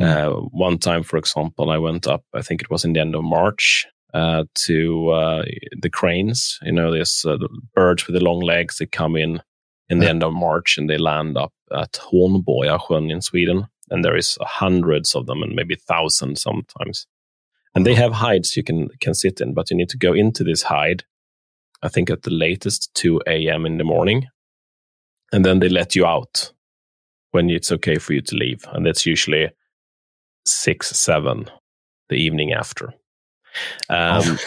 mm. 0.00 0.06
uh, 0.06 0.30
one 0.52 0.78
time, 0.78 1.02
for 1.02 1.16
example, 1.16 1.70
I 1.70 1.78
went 1.78 2.06
up. 2.06 2.24
I 2.34 2.42
think 2.42 2.62
it 2.62 2.70
was 2.70 2.84
in 2.84 2.92
the 2.92 3.00
end 3.00 3.14
of 3.16 3.24
March, 3.24 3.86
uh, 4.14 4.44
to 4.66 5.10
uh, 5.10 5.44
the 5.80 5.90
cranes. 5.90 6.58
You 6.62 6.72
know, 6.72 6.92
these 6.92 7.24
uh, 7.24 7.38
birds 7.74 8.06
with 8.06 8.14
the 8.14 8.24
long 8.24 8.40
legs. 8.40 8.78
They 8.78 8.86
come 8.86 9.16
in 9.16 9.40
in 9.88 9.98
the 9.98 10.08
end 10.08 10.22
of 10.22 10.32
March 10.32 10.78
and 10.78 10.88
they 10.88 10.98
land 10.98 11.36
up 11.36 11.52
at 11.72 11.92
Hornborgasjön 11.94 13.10
in 13.10 13.20
Sweden. 13.20 13.66
And 13.90 14.04
there 14.04 14.16
is 14.16 14.38
hundreds 14.40 15.16
of 15.16 15.26
them 15.26 15.42
and 15.42 15.54
maybe 15.54 15.74
thousands 15.74 16.42
sometimes. 16.42 17.06
And 17.74 17.84
they 17.84 17.94
have 17.94 18.12
hides 18.12 18.56
you 18.56 18.62
can 18.62 18.88
can 19.00 19.14
sit 19.14 19.40
in, 19.40 19.54
but 19.54 19.70
you 19.70 19.76
need 19.76 19.88
to 19.90 19.98
go 19.98 20.12
into 20.12 20.44
this 20.44 20.62
hide. 20.62 21.04
I 21.82 21.88
think 21.88 22.10
at 22.10 22.22
the 22.22 22.30
latest 22.30 22.94
2 22.94 23.22
a.m. 23.26 23.66
in 23.66 23.78
the 23.78 23.84
morning, 23.84 24.26
and 25.32 25.44
then 25.44 25.60
they 25.60 25.68
let 25.68 25.94
you 25.94 26.06
out 26.06 26.52
when 27.30 27.48
it's 27.48 27.72
okay 27.72 27.98
for 27.98 28.12
you 28.12 28.20
to 28.22 28.36
leave, 28.36 28.64
and 28.72 28.84
that's 28.84 29.06
usually 29.06 29.50
six, 30.46 30.90
seven 30.90 31.48
the 32.08 32.16
evening 32.16 32.52
after. 32.52 32.92
Um, 33.88 34.22
oh. 34.24 34.38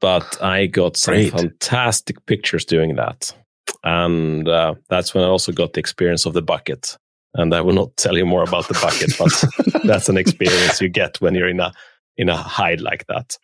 But 0.00 0.40
I 0.42 0.66
got 0.66 0.96
some 0.96 1.14
Great. 1.14 1.32
fantastic 1.32 2.24
pictures 2.26 2.64
doing 2.64 2.96
that. 2.96 3.34
And 3.82 4.48
uh, 4.48 4.74
that's 4.88 5.14
when 5.14 5.24
I 5.24 5.26
also 5.26 5.52
got 5.52 5.72
the 5.72 5.80
experience 5.80 6.24
of 6.24 6.34
the 6.34 6.42
bucket. 6.42 6.96
And 7.34 7.54
I 7.54 7.60
will 7.60 7.74
not 7.74 7.96
tell 7.96 8.16
you 8.16 8.24
more 8.24 8.42
about 8.42 8.68
the 8.68 8.78
bucket, 8.80 9.16
but 9.18 9.82
that's 9.84 10.08
an 10.08 10.16
experience 10.16 10.80
you 10.80 10.88
get 10.88 11.20
when 11.20 11.34
you're 11.34 11.48
in 11.48 11.60
a 11.60 11.72
in 12.16 12.28
a 12.28 12.36
hide 12.36 12.80
like 12.80 13.06
that. 13.06 13.36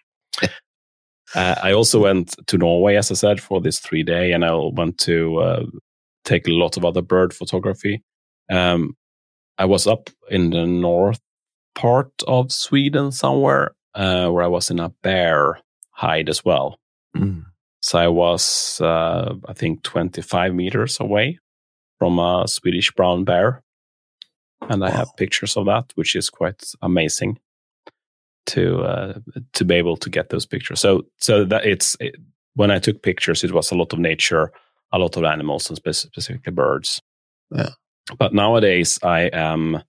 Uh, 1.34 1.54
I 1.62 1.72
also 1.72 2.02
went 2.02 2.34
to 2.46 2.58
Norway, 2.58 2.96
as 2.96 3.10
I 3.10 3.14
said, 3.14 3.40
for 3.40 3.60
this 3.60 3.80
three 3.80 4.02
day, 4.02 4.32
and 4.32 4.44
I 4.44 4.54
went 4.54 4.98
to 4.98 5.38
uh, 5.38 5.64
take 6.24 6.46
a 6.46 6.52
lot 6.52 6.76
of 6.76 6.84
other 6.84 7.02
bird 7.02 7.32
photography. 7.32 8.02
Um, 8.50 8.96
I 9.58 9.64
was 9.64 9.86
up 9.86 10.10
in 10.30 10.50
the 10.50 10.66
north 10.66 11.20
part 11.74 12.12
of 12.26 12.52
Sweden 12.52 13.12
somewhere, 13.12 13.74
uh, 13.94 14.28
where 14.28 14.44
I 14.44 14.48
was 14.48 14.70
in 14.70 14.80
a 14.80 14.90
bear 15.02 15.58
hide 15.90 16.28
as 16.28 16.44
well. 16.44 16.78
Mm. 17.16 17.44
So 17.80 17.98
I 17.98 18.08
was, 18.08 18.80
uh, 18.80 19.34
I 19.46 19.52
think, 19.52 19.82
25 19.82 20.54
meters 20.54 20.98
away 21.00 21.38
from 21.98 22.18
a 22.18 22.46
Swedish 22.48 22.90
brown 22.92 23.24
bear. 23.24 23.62
And 24.62 24.84
I 24.84 24.88
wow. 24.88 24.96
have 24.96 25.16
pictures 25.16 25.56
of 25.56 25.66
that, 25.66 25.92
which 25.94 26.16
is 26.16 26.30
quite 26.30 26.64
amazing 26.80 27.38
to 28.46 28.82
uh, 28.82 29.14
to 29.52 29.64
be 29.64 29.74
able 29.74 29.96
to 29.96 30.10
get 30.10 30.28
those 30.28 30.46
pictures. 30.46 30.80
So 30.80 31.02
so 31.18 31.44
that 31.44 31.64
it's 31.64 31.96
it, 32.00 32.16
when 32.54 32.70
I 32.70 32.78
took 32.78 33.02
pictures, 33.02 33.44
it 33.44 33.52
was 33.52 33.70
a 33.70 33.74
lot 33.74 33.92
of 33.92 33.98
nature, 33.98 34.52
a 34.92 34.98
lot 34.98 35.16
of 35.16 35.24
animals, 35.24 35.68
and 35.68 35.76
specifically 35.76 36.52
birds. 36.52 37.00
Yeah. 37.50 37.70
But 38.18 38.34
nowadays, 38.34 38.98
I 39.02 39.30
am 39.32 39.82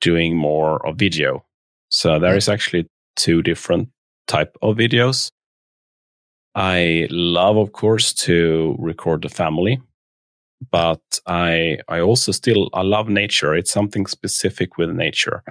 doing 0.00 0.36
more 0.36 0.84
of 0.86 0.96
video. 0.96 1.44
So 1.88 2.18
there 2.18 2.36
is 2.36 2.48
actually 2.48 2.86
two 3.16 3.42
different 3.42 3.90
type 4.26 4.56
of 4.62 4.76
videos. 4.76 5.30
I 6.54 7.06
love, 7.10 7.56
of 7.56 7.72
course, 7.72 8.12
to 8.14 8.76
record 8.78 9.22
the 9.22 9.28
family, 9.28 9.80
but 10.70 11.00
I 11.26 11.78
I 11.88 12.00
also 12.00 12.32
still 12.32 12.70
I 12.72 12.82
love 12.82 13.08
nature. 13.08 13.54
It's 13.54 13.70
something 13.70 14.06
specific 14.06 14.76
with 14.78 14.90
nature. 14.90 15.42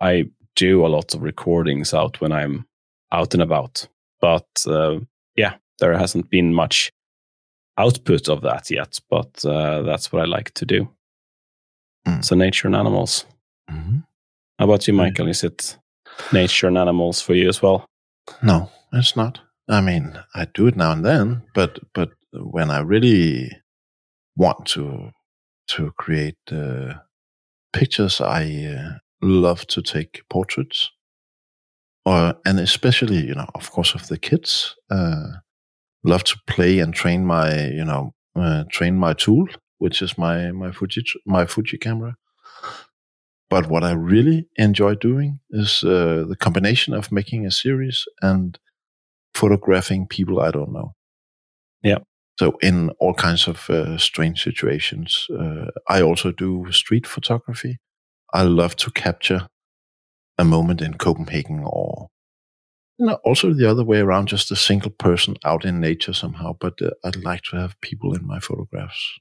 I 0.00 0.26
do 0.56 0.84
a 0.84 0.88
lot 0.88 1.14
of 1.14 1.22
recordings 1.22 1.94
out 1.94 2.20
when 2.20 2.32
I'm 2.32 2.66
out 3.12 3.34
and 3.34 3.42
about, 3.42 3.86
but 4.20 4.48
uh, 4.66 4.98
yeah, 5.36 5.54
there 5.78 5.96
hasn't 5.96 6.30
been 6.30 6.54
much 6.54 6.90
output 7.78 8.28
of 8.28 8.42
that 8.42 8.70
yet. 8.70 8.98
But 9.08 9.44
uh, 9.44 9.82
that's 9.82 10.12
what 10.12 10.22
I 10.22 10.24
like 10.24 10.52
to 10.54 10.66
do. 10.66 10.88
Mm. 12.06 12.24
So 12.24 12.34
nature 12.34 12.68
and 12.68 12.76
animals. 12.76 13.26
Mm-hmm. 13.70 13.98
How 14.58 14.64
about 14.64 14.86
you, 14.88 14.94
Michael? 14.94 15.28
Is 15.28 15.44
it 15.44 15.76
nature 16.32 16.68
and 16.68 16.78
animals 16.78 17.20
for 17.20 17.34
you 17.34 17.48
as 17.48 17.60
well? 17.60 17.86
No, 18.42 18.70
it's 18.92 19.16
not. 19.16 19.40
I 19.68 19.80
mean, 19.80 20.18
I 20.34 20.46
do 20.46 20.68
it 20.68 20.76
now 20.76 20.92
and 20.92 21.04
then, 21.04 21.42
but 21.54 21.78
but 21.92 22.10
when 22.32 22.70
I 22.70 22.78
really 22.78 23.50
want 24.36 24.66
to 24.66 25.10
to 25.68 25.92
create 25.98 26.38
uh, 26.50 26.94
pictures, 27.72 28.20
I 28.20 28.76
uh, 28.78 28.98
love 29.22 29.66
to 29.68 29.82
take 29.82 30.22
portraits, 30.28 30.90
or 32.04 32.34
and 32.44 32.60
especially 32.60 33.26
you 33.26 33.34
know, 33.34 33.48
of 33.54 33.70
course, 33.70 33.94
of 33.94 34.08
the 34.08 34.18
kids. 34.18 34.76
Uh, 34.90 35.38
love 36.04 36.24
to 36.24 36.38
play 36.46 36.78
and 36.78 36.94
train 36.94 37.26
my 37.26 37.66
you 37.66 37.84
know 37.84 38.14
uh, 38.36 38.64
train 38.70 38.96
my 38.96 39.12
tool, 39.12 39.46
which 39.78 40.02
is 40.02 40.16
my 40.18 40.52
my 40.52 40.70
Fuji 40.72 41.04
my 41.26 41.46
Fuji 41.46 41.78
camera. 41.78 42.16
But 43.48 43.68
what 43.68 43.84
I 43.84 43.92
really 43.92 44.48
enjoy 44.56 44.96
doing 44.96 45.38
is 45.50 45.84
uh, 45.84 46.24
the 46.28 46.36
combination 46.36 46.94
of 46.94 47.12
making 47.12 47.46
a 47.46 47.50
series 47.50 48.04
and 48.20 48.58
photographing 49.34 50.06
people 50.08 50.40
I 50.40 50.50
don't 50.50 50.72
know. 50.72 50.94
Yeah. 51.82 51.98
So 52.38 52.58
in 52.60 52.90
all 52.98 53.14
kinds 53.14 53.48
of 53.48 53.70
uh, 53.70 53.96
strange 53.98 54.42
situations, 54.42 55.26
uh, 55.30 55.70
I 55.88 56.02
also 56.02 56.32
do 56.32 56.66
street 56.70 57.06
photography. 57.06 57.78
I 58.36 58.42
love 58.42 58.76
to 58.76 58.90
capture 58.90 59.48
a 60.38 60.44
moment 60.44 60.80
in 60.82 60.94
Copenhagen 60.94 61.62
or 61.64 62.08
you 62.98 63.06
know, 63.06 63.18
also 63.24 63.52
the 63.52 63.70
other 63.70 63.84
way 63.84 63.98
around, 63.98 64.28
just 64.28 64.50
a 64.50 64.56
single 64.56 64.90
person 64.90 65.36
out 65.44 65.64
in 65.64 65.80
nature 65.80 66.14
somehow. 66.14 66.56
But 66.58 66.80
uh, 66.80 66.90
I'd 67.04 67.24
like 67.24 67.42
to 67.50 67.56
have 67.56 67.80
people 67.80 68.14
in 68.14 68.26
my 68.26 68.40
photographs. 68.40 69.20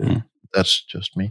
Mm 0.00 0.24
that's 0.56 0.82
just 0.84 1.16
me. 1.16 1.30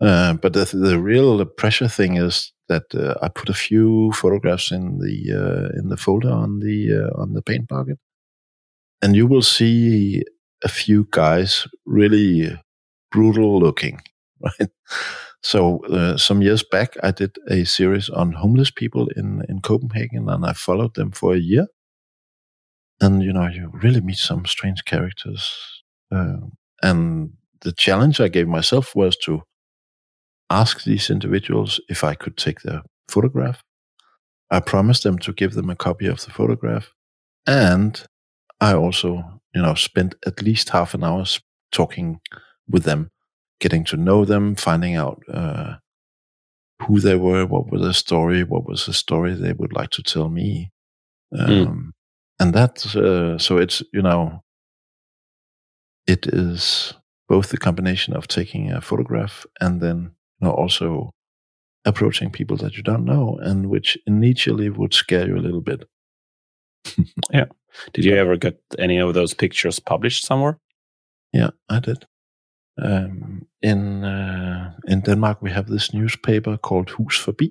Uh, 0.00 0.34
but 0.34 0.52
the, 0.52 0.64
the 0.72 1.00
real 1.00 1.44
pressure 1.44 1.88
thing 1.88 2.16
is 2.16 2.52
that 2.68 2.94
uh, 2.94 3.14
I 3.22 3.28
put 3.28 3.48
a 3.48 3.54
few 3.54 4.12
photographs 4.12 4.70
in 4.70 4.98
the 4.98 5.16
uh, 5.32 5.78
in 5.78 5.88
the 5.88 5.96
folder 5.96 6.30
on 6.30 6.60
the 6.60 6.92
uh, 6.92 7.20
on 7.20 7.32
the 7.32 7.42
paint 7.42 7.68
bucket, 7.68 7.98
and 9.00 9.16
you 9.16 9.26
will 9.26 9.42
see 9.42 10.24
a 10.64 10.68
few 10.68 11.08
guys 11.10 11.66
really 11.86 12.58
brutal 13.10 13.58
looking, 13.58 14.00
right? 14.40 14.70
So 15.42 15.84
uh, 15.86 16.16
some 16.16 16.42
years 16.42 16.62
back, 16.62 16.96
I 17.02 17.10
did 17.10 17.36
a 17.48 17.64
series 17.64 18.08
on 18.08 18.32
homeless 18.32 18.70
people 18.70 19.08
in 19.16 19.44
in 19.48 19.60
Copenhagen, 19.60 20.28
and 20.28 20.44
I 20.46 20.52
followed 20.52 20.94
them 20.94 21.10
for 21.12 21.34
a 21.34 21.38
year. 21.38 21.66
And 23.00 23.22
you 23.22 23.32
know, 23.32 23.48
you 23.48 23.70
really 23.82 24.00
meet 24.00 24.18
some 24.18 24.46
strange 24.46 24.84
characters, 24.84 25.82
uh, 26.12 26.36
and 26.82 27.32
the 27.60 27.72
challenge 27.72 28.20
I 28.20 28.28
gave 28.28 28.48
myself 28.48 28.94
was 28.94 29.16
to 29.24 29.42
ask 30.50 30.84
these 30.84 31.10
individuals 31.10 31.80
if 31.88 32.04
I 32.04 32.14
could 32.14 32.36
take 32.36 32.60
their 32.60 32.82
photograph. 33.08 33.62
I 34.50 34.60
promised 34.60 35.02
them 35.02 35.18
to 35.20 35.32
give 35.32 35.54
them 35.54 35.70
a 35.70 35.76
copy 35.76 36.06
of 36.06 36.24
the 36.24 36.30
photograph. 36.30 36.92
And 37.46 38.02
I 38.60 38.74
also, 38.74 39.40
you 39.54 39.62
know, 39.62 39.74
spent 39.74 40.14
at 40.26 40.42
least 40.42 40.70
half 40.70 40.94
an 40.94 41.04
hour 41.04 41.24
talking 41.72 42.20
with 42.68 42.84
them, 42.84 43.10
getting 43.62 43.84
to 43.84 43.96
know 43.96 44.24
them, 44.24 44.56
finding 44.56 44.96
out 44.96 45.22
uh, 45.32 45.76
who 46.82 46.98
they 46.98 47.14
were, 47.14 47.46
what 47.46 47.70
was 47.70 47.80
their 47.80 47.92
story, 47.92 48.42
what 48.42 48.68
was 48.68 48.84
the 48.84 48.92
story 48.92 49.34
they 49.34 49.52
would 49.52 49.72
like 49.72 49.90
to 49.90 50.02
tell 50.02 50.28
me. 50.28 50.70
Hmm. 51.34 51.40
Um, 51.40 51.66
mm. 51.66 51.90
And 52.40 52.54
that, 52.54 52.84
uh, 52.96 53.38
so 53.38 53.58
it's, 53.58 53.82
you 53.92 54.02
know, 54.02 54.42
it 56.08 56.26
is 56.26 56.94
both 57.28 57.50
the 57.50 57.56
combination 57.56 58.14
of 58.16 58.26
taking 58.26 58.72
a 58.72 58.80
photograph 58.80 59.46
and 59.60 59.80
then 59.80 60.10
you 60.40 60.48
know, 60.48 60.52
also 60.52 61.12
approaching 61.84 62.30
people 62.30 62.56
that 62.56 62.76
you 62.76 62.82
don't 62.82 63.04
know 63.04 63.38
and 63.42 63.70
which 63.70 63.96
initially 64.06 64.70
would 64.70 64.92
scare 64.92 65.28
you 65.28 65.36
a 65.36 65.46
little 65.46 65.60
bit. 65.60 65.84
yeah. 67.30 67.46
Did 67.92 68.04
you 68.04 68.16
ever 68.16 68.36
get 68.36 68.60
any 68.78 68.98
of 68.98 69.14
those 69.14 69.34
pictures 69.34 69.78
published 69.78 70.26
somewhere? 70.26 70.58
Yeah, 71.32 71.50
I 71.68 71.78
did. 71.78 72.06
Um, 72.78 73.46
in 73.60 74.04
uh, 74.04 74.72
in 74.86 75.00
Denmark, 75.00 75.42
we 75.42 75.50
have 75.50 75.66
this 75.66 75.92
newspaper 75.92 76.56
called 76.56 76.90
Hus 76.90 77.18
Forbi, 77.18 77.50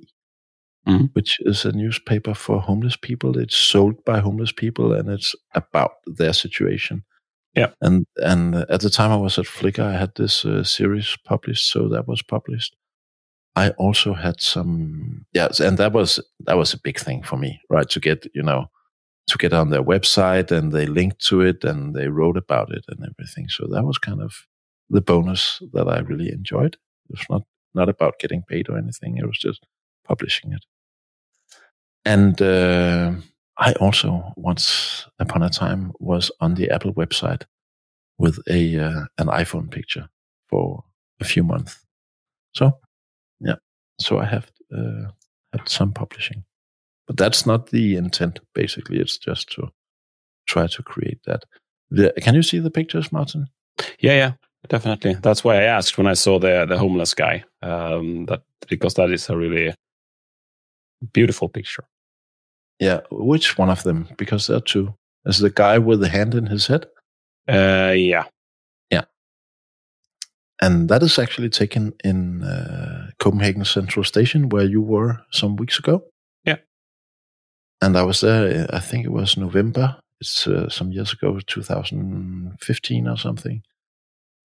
mm-hmm. 0.88 1.06
which 1.14 1.38
is 1.42 1.66
a 1.66 1.72
newspaper 1.72 2.34
for 2.34 2.60
homeless 2.60 2.98
people. 2.98 3.38
It's 3.38 3.56
sold 3.56 4.04
by 4.06 4.20
homeless 4.20 4.52
people, 4.52 4.94
and 4.94 5.10
it's 5.10 5.36
about 5.54 5.92
their 6.18 6.34
situation. 6.34 7.04
Yeah, 7.56 7.72
and 7.82 8.06
and 8.16 8.56
at 8.56 8.82
the 8.82 8.90
time 8.90 9.12
I 9.12 9.18
was 9.18 9.38
at 9.38 9.46
Flickr, 9.46 9.84
I 9.84 9.98
had 9.98 10.16
this 10.16 10.46
uh, 10.46 10.64
series 10.64 11.18
published, 11.26 11.72
so 11.72 11.90
that 11.90 12.08
was 12.08 12.24
published. 12.24 12.76
I 13.56 13.72
also 13.72 14.14
had 14.14 14.40
some, 14.42 15.26
yes, 15.34 15.60
and 15.60 15.78
that 15.78 15.92
was 15.92 16.20
that 16.46 16.58
was 16.58 16.74
a 16.74 16.80
big 16.84 17.00
thing 17.00 17.24
for 17.24 17.38
me, 17.38 17.60
right? 17.70 17.90
To 17.90 18.00
get 18.00 18.26
you 18.34 18.44
know 18.44 18.68
to 19.28 19.38
get 19.38 19.54
on 19.54 19.70
their 19.70 19.84
website, 19.84 20.52
and 20.52 20.72
they 20.72 20.86
linked 20.86 21.26
to 21.28 21.42
it, 21.42 21.64
and 21.64 21.94
they 21.94 22.08
wrote 22.08 22.38
about 22.38 22.72
it, 22.72 22.86
and 22.88 23.00
everything. 23.00 23.50
So 23.50 23.68
that 23.70 23.84
was 23.84 23.98
kind 23.98 24.22
of 24.22 24.34
the 24.92 25.02
bonus 25.02 25.62
that 25.74 25.88
I 25.88 26.00
really 26.00 26.32
enjoyed. 26.32 26.78
It 27.10 27.20
was 27.20 27.26
not 27.30 27.44
not 27.74 27.90
about 27.90 28.20
getting 28.20 28.44
paid 28.44 28.70
or 28.70 28.78
anything. 28.78 29.18
It 29.18 29.26
was 29.26 29.40
just 29.40 29.66
publishing 30.06 30.52
it. 30.54 30.66
And 32.06 32.42
uh, 32.42 33.14
I 33.58 33.74
also 33.74 34.34
once 34.36 35.08
upon 35.20 35.44
a 35.44 35.50
time 35.50 35.94
was 36.00 36.32
on 36.40 36.56
the 36.56 36.70
Apple 36.70 36.94
website 36.94 37.44
with 38.18 38.40
a 38.50 38.80
uh, 38.80 39.06
an 39.18 39.28
iPhone 39.28 39.72
picture 39.72 40.10
for 40.50 40.84
a 41.20 41.24
few 41.24 41.44
months. 41.44 41.80
So 42.54 42.78
yeah, 43.40 43.56
so 44.00 44.20
I 44.20 44.26
have 44.26 44.52
uh, 44.76 45.12
had 45.54 45.70
some 45.70 45.94
publishing, 45.94 46.44
but 47.08 47.18
that's 47.18 47.46
not 47.46 47.70
the 47.70 47.96
intent. 47.96 48.40
Basically, 48.54 49.00
it's 49.00 49.18
just 49.18 49.52
to 49.54 49.70
try 50.48 50.68
to 50.68 50.84
create 50.84 51.20
that. 51.26 51.46
The, 51.92 52.14
can 52.22 52.36
you 52.36 52.44
see 52.44 52.60
the 52.60 52.72
pictures, 52.72 53.12
Martin? 53.12 53.48
Yeah, 54.00 54.14
yeah, 54.14 54.32
definitely. 54.68 55.16
That's 55.16 55.44
why 55.44 55.56
I 55.58 55.64
asked 55.64 55.98
when 55.98 56.08
I 56.08 56.14
saw 56.14 56.40
the 56.40 56.66
the 56.68 56.78
homeless 56.78 57.14
guy. 57.14 57.44
Um, 57.62 58.26
that 58.26 58.44
because 58.68 58.96
that 58.96 59.12
is 59.12 59.30
a 59.30 59.38
really 59.38 59.74
beautiful 61.14 61.50
picture. 61.50 61.86
Yeah, 62.80 63.02
which 63.12 63.58
one 63.58 63.70
of 63.70 63.84
them? 63.84 64.08
Because 64.18 64.48
there 64.48 64.58
are 64.58 64.62
two. 64.62 64.96
Is 65.26 65.40
the 65.40 65.50
guy 65.52 65.78
with 65.78 66.00
the 66.00 66.10
hand 66.10 66.34
in 66.34 66.48
his 66.48 66.68
head? 66.68 66.88
Uh, 67.48 67.94
yeah, 67.96 68.26
yeah. 68.90 69.04
And 70.62 70.90
that 70.90 71.04
is 71.04 71.20
actually 71.20 71.50
taken 71.50 71.94
in 72.04 72.44
uh, 72.44 73.12
Copenhagen 73.20 73.66
Central 73.66 74.04
Station, 74.04 74.50
where 74.50 74.66
you 74.66 74.82
were 74.82 75.20
some 75.32 75.56
weeks 75.58 75.78
ago. 75.78 76.04
Yeah. 76.44 76.58
And 77.82 77.98
I 77.98 78.04
was 78.04 78.22
there. 78.22 78.68
I 78.74 78.80
think 78.80 79.06
it 79.06 79.12
was 79.12 79.38
November. 79.38 79.98
It's 80.20 80.48
uh, 80.48 80.70
some 80.70 80.92
years 80.92 81.14
ago, 81.14 81.40
2015 81.46 83.08
or 83.08 83.18
something. 83.18 83.64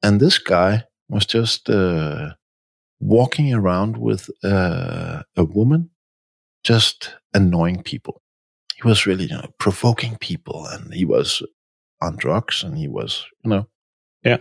And 0.02 0.20
this 0.20 0.38
guy 0.38 0.84
was 1.08 1.26
just 1.26 1.68
uh, 1.70 2.30
walking 3.00 3.52
around 3.52 3.96
with 3.96 4.30
uh, 4.44 5.22
a 5.36 5.44
woman, 5.44 5.90
just 6.64 7.14
annoying 7.34 7.82
people. 7.82 8.22
He 8.74 8.86
was 8.86 9.06
really 9.06 9.24
you 9.24 9.36
know 9.36 9.48
provoking 9.58 10.16
people 10.18 10.66
and 10.66 10.92
he 10.92 11.04
was 11.04 11.42
on 12.02 12.16
drugs 12.16 12.62
and 12.62 12.76
he 12.76 12.88
was 12.88 13.24
you 13.42 13.50
know 13.50 13.68
yeah. 14.22 14.38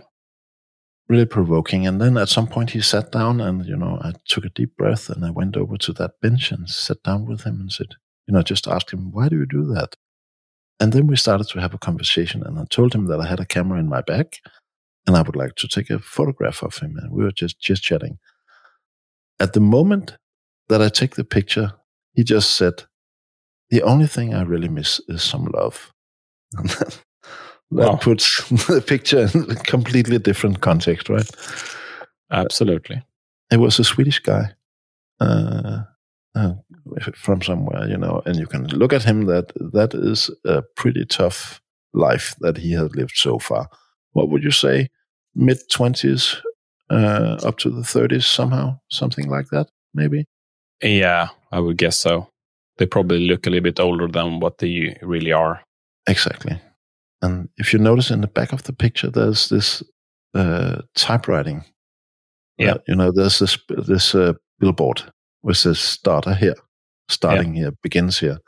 really 1.08 1.24
provoking. 1.24 1.86
And 1.86 2.00
then 2.00 2.18
at 2.18 2.28
some 2.28 2.46
point 2.46 2.70
he 2.70 2.80
sat 2.80 3.12
down 3.12 3.40
and 3.40 3.64
you 3.64 3.76
know 3.76 3.98
i 4.02 4.12
took 4.26 4.44
a 4.44 4.50
deep 4.50 4.76
breath 4.76 5.08
and 5.08 5.24
i 5.24 5.30
went 5.30 5.56
over 5.56 5.76
to 5.78 5.92
that 5.94 6.20
bench 6.20 6.52
and 6.52 6.68
sat 6.68 7.02
down 7.02 7.26
with 7.26 7.44
him 7.44 7.60
and 7.60 7.72
said 7.72 7.94
you 8.26 8.34
know 8.34 8.42
just 8.42 8.68
asked 8.68 8.90
him 8.92 9.10
why 9.10 9.28
do 9.28 9.36
you 9.36 9.46
do 9.46 9.64
that? 9.74 9.96
And 10.78 10.92
then 10.92 11.06
we 11.06 11.16
started 11.16 11.48
to 11.48 11.60
have 11.60 11.72
a 11.72 11.78
conversation 11.78 12.42
and 12.44 12.58
i 12.58 12.64
told 12.68 12.94
him 12.94 13.06
that 13.06 13.20
i 13.20 13.26
had 13.26 13.40
a 13.40 13.46
camera 13.46 13.78
in 13.80 13.88
my 13.88 14.02
bag 14.02 14.36
and 15.06 15.16
i 15.16 15.22
would 15.22 15.36
like 15.36 15.54
to 15.56 15.68
take 15.68 15.90
a 15.90 15.98
photograph 15.98 16.62
of 16.62 16.76
him 16.78 16.96
and 16.98 17.12
we 17.12 17.24
were 17.24 17.32
just 17.32 17.60
just 17.60 17.82
chatting 17.82 18.18
at 19.40 19.52
the 19.52 19.60
moment 19.60 20.16
that 20.68 20.82
i 20.82 20.88
take 20.88 21.14
the 21.16 21.24
picture 21.24 21.72
he 22.14 22.24
just 22.24 22.54
said 22.54 22.84
the 23.70 23.82
only 23.82 24.06
thing 24.06 24.34
I 24.34 24.42
really 24.42 24.68
miss 24.68 25.00
is 25.08 25.22
some 25.22 25.46
love. 25.46 25.92
that 26.52 27.00
wow. 27.70 27.96
puts 27.96 28.48
the 28.68 28.80
picture 28.80 29.28
in 29.34 29.50
a 29.50 29.56
completely 29.56 30.18
different 30.18 30.60
context, 30.60 31.08
right? 31.08 31.28
Absolutely. 32.30 33.02
It 33.50 33.58
was 33.58 33.78
a 33.78 33.84
Swedish 33.84 34.20
guy 34.20 34.52
uh, 35.20 35.82
uh, 36.34 36.54
from 37.14 37.42
somewhere, 37.42 37.88
you 37.88 37.96
know, 37.96 38.22
and 38.24 38.36
you 38.36 38.46
can 38.46 38.66
look 38.68 38.92
at 38.92 39.04
him. 39.04 39.26
That 39.26 39.52
that 39.72 39.94
is 39.94 40.30
a 40.44 40.62
pretty 40.76 41.04
tough 41.04 41.60
life 41.92 42.34
that 42.40 42.58
he 42.58 42.72
has 42.72 42.94
lived 42.94 43.16
so 43.16 43.38
far. 43.38 43.68
What 44.12 44.30
would 44.30 44.42
you 44.42 44.50
say? 44.50 44.88
Mid 45.36 45.58
twenties, 45.70 46.36
uh, 46.90 47.36
up 47.44 47.58
to 47.58 47.70
the 47.70 47.84
thirties, 47.84 48.26
somehow, 48.26 48.80
something 48.90 49.28
like 49.28 49.48
that, 49.50 49.68
maybe. 49.94 50.24
Yeah, 50.82 51.28
I 51.52 51.60
would 51.60 51.76
guess 51.76 51.98
so 51.98 52.28
they 52.78 52.86
probably 52.86 53.26
look 53.26 53.46
a 53.46 53.50
little 53.50 53.62
bit 53.62 53.80
older 53.80 54.08
than 54.08 54.40
what 54.40 54.58
they 54.58 54.96
really 55.02 55.32
are. 55.32 55.62
Exactly. 56.06 56.60
And 57.22 57.48
if 57.56 57.72
you 57.72 57.78
notice 57.78 58.10
in 58.10 58.20
the 58.20 58.26
back 58.26 58.52
of 58.52 58.64
the 58.64 58.72
picture, 58.72 59.10
there's 59.10 59.48
this 59.48 59.82
uh, 60.34 60.82
typewriting. 60.94 61.64
Yeah. 62.58 62.72
Uh, 62.72 62.78
you 62.86 62.94
know, 62.94 63.10
there's 63.10 63.38
this 63.38 63.58
this 63.68 64.14
uh, 64.14 64.34
billboard 64.58 65.02
which 65.40 65.58
says 65.58 65.78
"starter 65.78 66.34
here," 66.34 66.56
starting 67.08 67.54
yeah. 67.54 67.62
here, 67.62 67.72
begins 67.82 68.18
here. 68.18 68.38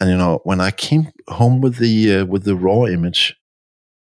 And 0.00 0.10
you 0.10 0.16
know, 0.16 0.40
when 0.44 0.60
I 0.60 0.70
came 0.70 1.10
home 1.28 1.60
with 1.60 1.76
the 1.76 2.16
uh, 2.16 2.24
with 2.24 2.44
the 2.44 2.56
raw 2.56 2.84
image, 2.86 3.36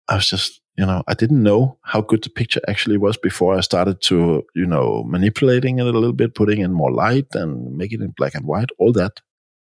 I 0.08 0.16
was 0.16 0.28
just 0.28 0.60
you 0.76 0.86
know, 0.86 1.02
I 1.06 1.14
didn't 1.14 1.42
know 1.42 1.78
how 1.82 2.00
good 2.00 2.24
the 2.24 2.30
picture 2.30 2.60
actually 2.66 2.96
was 2.96 3.16
before 3.16 3.56
I 3.56 3.60
started 3.60 4.00
to, 4.02 4.42
you 4.54 4.66
know, 4.66 5.04
manipulating 5.06 5.78
it 5.78 5.86
a 5.86 5.90
little 5.90 6.14
bit, 6.14 6.34
putting 6.34 6.60
in 6.60 6.72
more 6.72 6.90
light 6.90 7.26
and 7.34 7.76
making 7.76 8.00
it 8.00 8.04
in 8.04 8.14
black 8.16 8.34
and 8.34 8.46
white, 8.46 8.70
all 8.78 8.92
that 8.92 9.20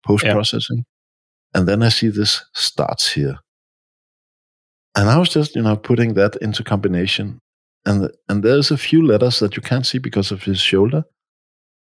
post 0.06 0.26
processing. 0.26 0.80
Yeah. 0.80 1.60
And 1.60 1.68
then 1.68 1.84
I 1.84 1.90
see 1.90 2.10
this 2.10 2.46
starts 2.54 3.12
here. 3.12 3.40
And 4.96 5.10
I 5.10 5.18
was 5.18 5.30
just, 5.30 5.56
you 5.56 5.62
know, 5.62 5.78
putting 5.78 6.16
that 6.16 6.36
into 6.38 6.64
combination. 6.64 7.40
And, 7.86 8.12
and 8.28 8.44
there's 8.44 8.72
a 8.72 8.78
few 8.78 9.06
letters 9.06 9.40
that 9.40 9.56
you 9.56 9.62
can't 9.62 9.86
see 9.86 10.00
because 10.00 10.32
of 10.32 10.44
his 10.44 10.60
shoulder. 10.60 11.06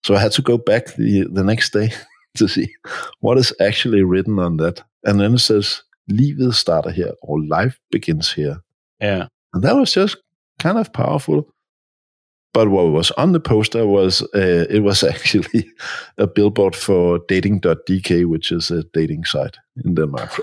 So 0.04 0.16
I 0.16 0.20
had 0.20 0.32
to 0.34 0.42
go 0.42 0.58
back 0.58 0.96
the, 0.96 1.28
the 1.32 1.44
next 1.44 1.72
day 1.72 1.92
to 2.38 2.48
see 2.48 2.74
what 3.20 3.38
is 3.38 3.54
actually 3.62 4.02
written 4.02 4.40
on 4.40 4.58
that. 4.58 4.84
And 5.04 5.20
then 5.20 5.36
it 5.36 5.40
says, 5.40 5.84
Livet 6.10 6.54
starter 6.54 6.92
here, 6.92 7.14
or 7.22 7.42
life 7.46 7.80
begins 7.92 8.34
here. 8.34 8.62
Yeah. 9.00 9.28
And 9.54 9.64
that 9.64 9.76
was 9.76 9.94
just 9.94 10.18
kind 10.60 10.78
of 10.78 10.92
powerful. 10.94 11.48
But 12.54 12.70
what 12.70 12.92
was 12.92 13.12
on 13.12 13.32
the 13.32 13.40
poster 13.40 13.88
was 13.88 14.22
uh, 14.36 14.66
it 14.70 14.84
was 14.84 15.04
actually 15.14 15.68
a 16.18 16.28
billboard 16.28 16.76
for 16.76 17.20
dating.dk, 17.28 18.26
which 18.26 18.52
is 18.52 18.72
a 18.72 18.84
dating 18.94 19.26
site 19.26 19.58
in 19.84 19.96
Denmark. 19.96 20.32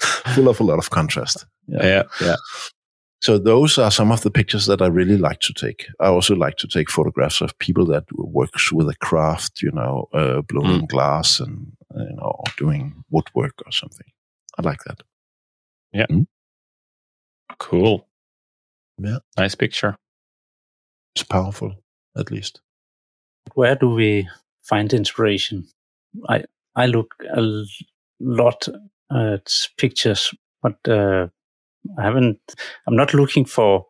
full 0.34 0.48
of 0.48 0.60
a 0.60 0.64
lot 0.64 0.78
of 0.78 0.90
contrast. 0.90 1.46
Yeah. 1.66 1.86
yeah, 1.86 2.02
yeah. 2.20 2.36
So 3.22 3.38
those 3.38 3.76
are 3.78 3.90
some 3.90 4.12
of 4.12 4.22
the 4.22 4.30
pictures 4.30 4.66
that 4.66 4.80
I 4.80 4.86
really 4.86 5.18
like 5.18 5.40
to 5.40 5.52
take. 5.52 5.86
I 6.00 6.06
also 6.06 6.34
like 6.34 6.56
to 6.56 6.66
take 6.66 6.90
photographs 6.90 7.42
of 7.42 7.58
people 7.58 7.84
that 7.86 8.04
works 8.14 8.72
with 8.72 8.88
a 8.88 8.96
craft, 8.96 9.60
you 9.60 9.70
know, 9.72 10.08
uh, 10.14 10.40
blowing 10.42 10.82
mm. 10.82 10.88
glass 10.88 11.38
and 11.40 11.72
you 11.94 12.16
know 12.16 12.42
doing 12.56 13.04
woodwork 13.10 13.54
or 13.66 13.72
something. 13.72 14.06
I 14.58 14.62
like 14.62 14.84
that. 14.84 15.02
Yeah. 15.92 16.06
Mm. 16.06 16.26
Cool. 17.58 18.06
Yeah. 18.98 19.18
Nice 19.36 19.54
picture. 19.54 19.96
It's 21.14 21.24
powerful, 21.24 21.74
at 22.16 22.30
least. 22.30 22.60
Where 23.54 23.74
do 23.74 23.90
we 23.90 24.28
find 24.62 24.92
inspiration? 24.92 25.66
I 26.28 26.44
I 26.76 26.86
look 26.86 27.14
a 27.34 27.64
lot 28.20 28.68
at 29.10 29.52
pictures, 29.76 30.32
but 30.62 30.76
uh, 30.88 31.28
I 31.98 32.02
haven't. 32.02 32.40
I'm 32.86 32.96
not 32.96 33.14
looking 33.14 33.44
for 33.44 33.86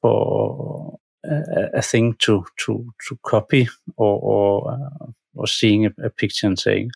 for 0.00 0.98
a, 1.24 1.78
a 1.78 1.82
thing 1.82 2.14
to 2.20 2.44
to 2.64 2.92
to 3.08 3.18
copy 3.24 3.68
or 3.96 4.18
or, 4.22 4.72
uh, 4.72 5.06
or 5.34 5.46
seeing 5.46 5.86
a, 5.86 5.90
a, 6.02 6.10
picture 6.10 6.46
and 6.46 6.58
saying, 6.58 6.90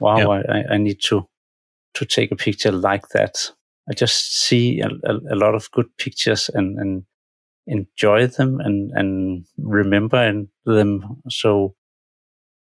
"Wow, 0.00 0.18
yeah. 0.18 0.42
I, 0.48 0.74
I 0.74 0.76
need 0.78 1.00
to 1.04 1.28
to 1.94 2.04
take 2.04 2.32
a 2.32 2.36
picture 2.36 2.72
like 2.72 3.08
that. 3.10 3.52
I 3.88 3.94
just 3.94 4.36
see 4.36 4.80
a, 4.80 4.88
a, 5.04 5.34
a 5.34 5.36
lot 5.36 5.54
of 5.54 5.70
good 5.70 5.86
pictures 5.96 6.50
and, 6.52 6.78
and 6.78 7.04
enjoy 7.66 8.26
them 8.26 8.60
and, 8.60 8.90
and 8.94 9.44
remember 9.58 10.44
them. 10.64 11.22
So, 11.28 11.74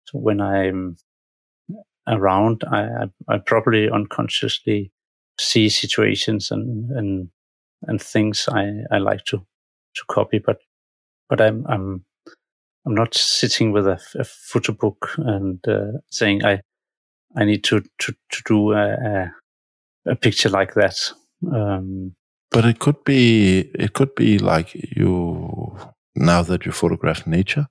so 0.05 0.19
when 0.19 0.41
I'm 0.41 0.97
around, 2.07 2.63
I, 2.71 2.83
I, 3.27 3.35
I 3.35 3.37
probably 3.39 3.89
unconsciously 3.89 4.91
see 5.39 5.69
situations 5.69 6.51
and, 6.51 6.91
and, 6.91 7.29
and 7.83 8.01
things 8.01 8.47
I, 8.49 8.83
I 8.91 8.97
like 8.97 9.25
to, 9.25 9.37
to 9.37 10.03
copy, 10.09 10.39
but, 10.39 10.59
but 11.29 11.41
I'm, 11.41 11.65
I'm, 11.67 12.05
I'm 12.85 12.95
not 12.95 13.13
sitting 13.13 13.71
with 13.71 13.85
a, 13.85 13.99
a 14.15 14.23
photo 14.23 14.71
book 14.71 15.09
and 15.17 15.65
uh, 15.67 15.99
saying 16.09 16.45
I, 16.45 16.61
I 17.35 17.43
need 17.43 17.63
to, 17.65 17.81
to, 17.99 18.13
to 18.31 18.43
do 18.45 18.71
a, 18.71 18.93
a, 18.93 19.33
a 20.07 20.15
picture 20.15 20.49
like 20.49 20.73
that. 20.75 20.95
Um, 21.53 22.15
but 22.51 22.65
it 22.65 22.79
could 22.79 23.03
be, 23.03 23.71
it 23.75 23.93
could 23.93 24.15
be 24.15 24.39
like 24.39 24.73
you, 24.73 25.77
now 26.15 26.41
that 26.43 26.65
you 26.65 26.71
photograph 26.71 27.27
nature, 27.27 27.67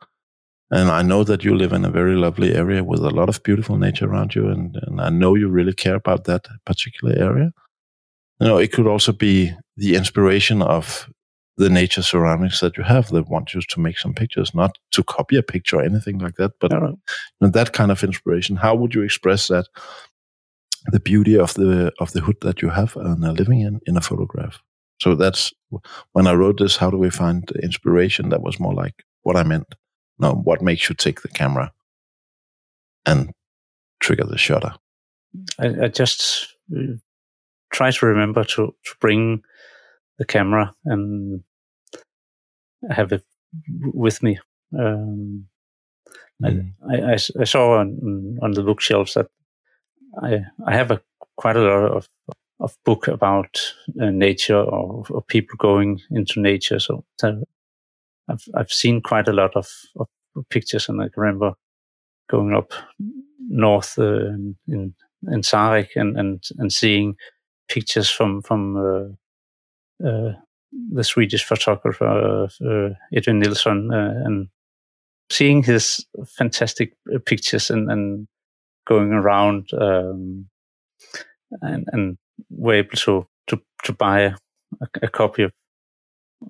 and 0.70 0.91
I 0.91 1.03
know 1.03 1.22
that 1.24 1.45
you 1.45 1.55
live 1.55 1.72
in 1.72 1.84
a 1.84 1.91
very 1.91 2.16
lovely 2.16 2.55
area 2.55 2.82
with 2.82 3.01
a 3.01 3.11
lot 3.11 3.28
of 3.28 3.43
beautiful 3.43 3.78
nature 3.78 4.07
around 4.07 4.34
you. 4.34 4.49
And, 4.49 4.76
and 4.82 5.01
I 5.01 5.11
know 5.11 5.37
you 5.37 5.49
really 5.49 5.72
care 5.72 5.95
about 5.95 6.24
that 6.24 6.47
particular 6.64 7.14
area. 7.16 7.53
You 8.41 8.49
know, 8.49 8.59
it 8.59 8.72
could 8.72 8.87
also 8.87 9.12
be 9.12 9.53
the 9.76 9.95
inspiration 9.95 10.62
of 10.62 11.09
the 11.57 11.70
nature 11.70 12.03
surroundings 12.03 12.61
that 12.61 12.76
you 12.76 12.82
have 12.82 13.09
that 13.11 13.30
want 13.30 13.55
you 13.55 13.62
to 13.62 13.80
make 13.80 13.99
some 13.99 14.12
pictures, 14.12 14.55
not 14.55 14.76
to 14.91 15.03
copy 15.05 15.37
a 15.37 15.43
picture 15.43 15.76
or 15.76 15.84
anything 15.84 16.18
like 16.18 16.34
that, 16.34 16.53
but 16.61 16.72
you 16.72 16.80
know, 16.80 17.49
that 17.49 17.72
kind 17.72 17.91
of 17.91 18.03
inspiration. 18.05 18.57
How 18.57 18.74
would 18.74 18.95
you 18.95 19.03
express 19.03 19.49
that? 19.49 19.66
The 20.93 21.01
beauty 21.01 21.39
of 21.39 21.55
the 21.55 21.93
of 21.99 22.12
the 22.12 22.20
hood 22.20 22.37
that 22.43 22.62
you 22.62 22.70
have 22.70 22.97
and 22.97 23.24
are 23.24 23.32
living 23.32 23.61
in 23.61 23.80
in 23.87 23.97
a 23.97 24.01
photograph. 24.01 24.62
So 25.01 25.14
that's 25.14 25.53
when 26.12 26.26
I 26.26 26.34
wrote 26.34 26.59
this. 26.59 26.76
How 26.76 26.91
do 26.91 26.97
we 26.97 27.11
find 27.11 27.51
inspiration? 27.62 28.30
That 28.30 28.43
was 28.43 28.59
more 28.59 28.74
like 28.74 29.05
what 29.22 29.37
I 29.37 29.43
meant. 29.43 29.74
No, 30.18 30.32
what 30.32 30.62
makes 30.62 30.89
you 30.89 30.95
take 30.95 31.20
the 31.20 31.28
camera 31.28 31.72
and 33.05 33.32
trigger 34.01 34.24
the 34.24 34.39
shutter? 34.39 34.74
I, 35.59 35.84
I 35.84 35.89
just 35.89 36.57
uh, 36.74 36.97
try 37.72 37.91
to 37.91 38.07
remember 38.07 38.45
to, 38.45 38.74
to 38.84 38.95
bring 39.01 39.43
the 40.18 40.24
camera 40.24 40.74
and 40.84 41.43
have 42.91 43.12
it 43.12 43.24
with 43.80 44.22
me. 44.22 44.39
Um, 44.78 45.47
mm. 46.43 46.72
I, 46.89 47.12
I, 47.12 47.16
I, 47.41 47.45
saw 47.45 47.78
on, 47.78 48.39
on 48.43 48.53
the 48.53 48.62
bookshelves 48.62 49.14
that 49.14 49.26
I, 50.23 50.45
I 50.67 50.75
have 50.75 50.91
a 50.91 51.01
quite 51.37 51.57
a 51.57 51.61
lot 51.61 51.91
of, 51.91 52.09
of 52.61 52.77
book 52.85 53.09
about 53.09 53.61
uh, 54.01 54.11
nature 54.11 54.59
or, 54.59 55.05
or, 55.11 55.23
people 55.23 55.57
going 55.59 56.01
into 56.11 56.41
nature. 56.41 56.79
So 56.79 57.05
I've 57.23 58.45
I've 58.55 58.73
seen 58.73 59.03
quite 59.03 59.29
a 59.29 59.33
lot 59.33 59.55
of, 59.57 59.69
of 59.97 60.09
pictures, 60.51 60.89
and 60.89 61.03
I 61.03 61.09
remember 61.17 61.55
going 62.29 62.55
up 62.55 62.73
north 63.49 63.99
uh, 63.99 64.27
in 64.27 64.57
in 64.69 65.41
Sarek 65.43 65.91
and 65.97 66.19
and 66.19 66.43
and 66.59 66.73
seeing 66.73 67.17
pictures 67.69 68.11
from 68.11 68.43
from 68.43 68.77
uh, 68.77 70.07
uh, 70.07 70.33
the 70.93 71.05
Swedish 71.05 71.45
photographer 71.45 72.49
uh, 72.64 72.95
Edwin 73.14 73.39
Nilsson 73.39 73.93
uh, 73.93 74.23
and 74.25 74.49
seeing 75.31 75.62
his 75.62 76.07
fantastic 76.27 76.95
pictures 77.25 77.71
and 77.71 77.91
and 77.91 78.29
going 78.87 79.12
around 79.12 79.70
um, 79.74 80.49
and 81.61 81.87
and 81.93 82.18
were 82.51 82.74
able 82.74 82.97
to 82.97 83.26
to 83.49 83.61
to 83.84 83.93
buy 83.93 84.20
a, 84.20 84.37
a 85.03 85.09
copy 85.09 85.43
of 85.45 85.53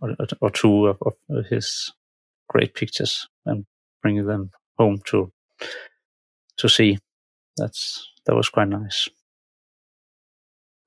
or, 0.01 0.17
or 0.41 0.51
two 0.51 0.87
of, 0.87 0.99
of, 1.31 1.47
his 1.47 1.93
great 2.49 2.75
pictures 2.75 3.29
and 3.45 3.65
bring 4.03 4.25
them 4.27 4.51
home 4.79 5.01
to 5.07 5.33
to 6.59 6.69
see. 6.69 6.99
That's 7.57 8.07
that 8.27 8.35
was 8.35 8.49
quite 8.49 8.69
nice. 8.69 9.09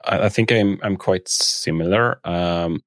I, 0.05 0.25
I 0.25 0.29
think 0.29 0.51
I'm 0.51 0.79
I'm 0.83 0.97
quite 0.97 1.27
similar. 1.27 2.19
Um, 2.23 2.81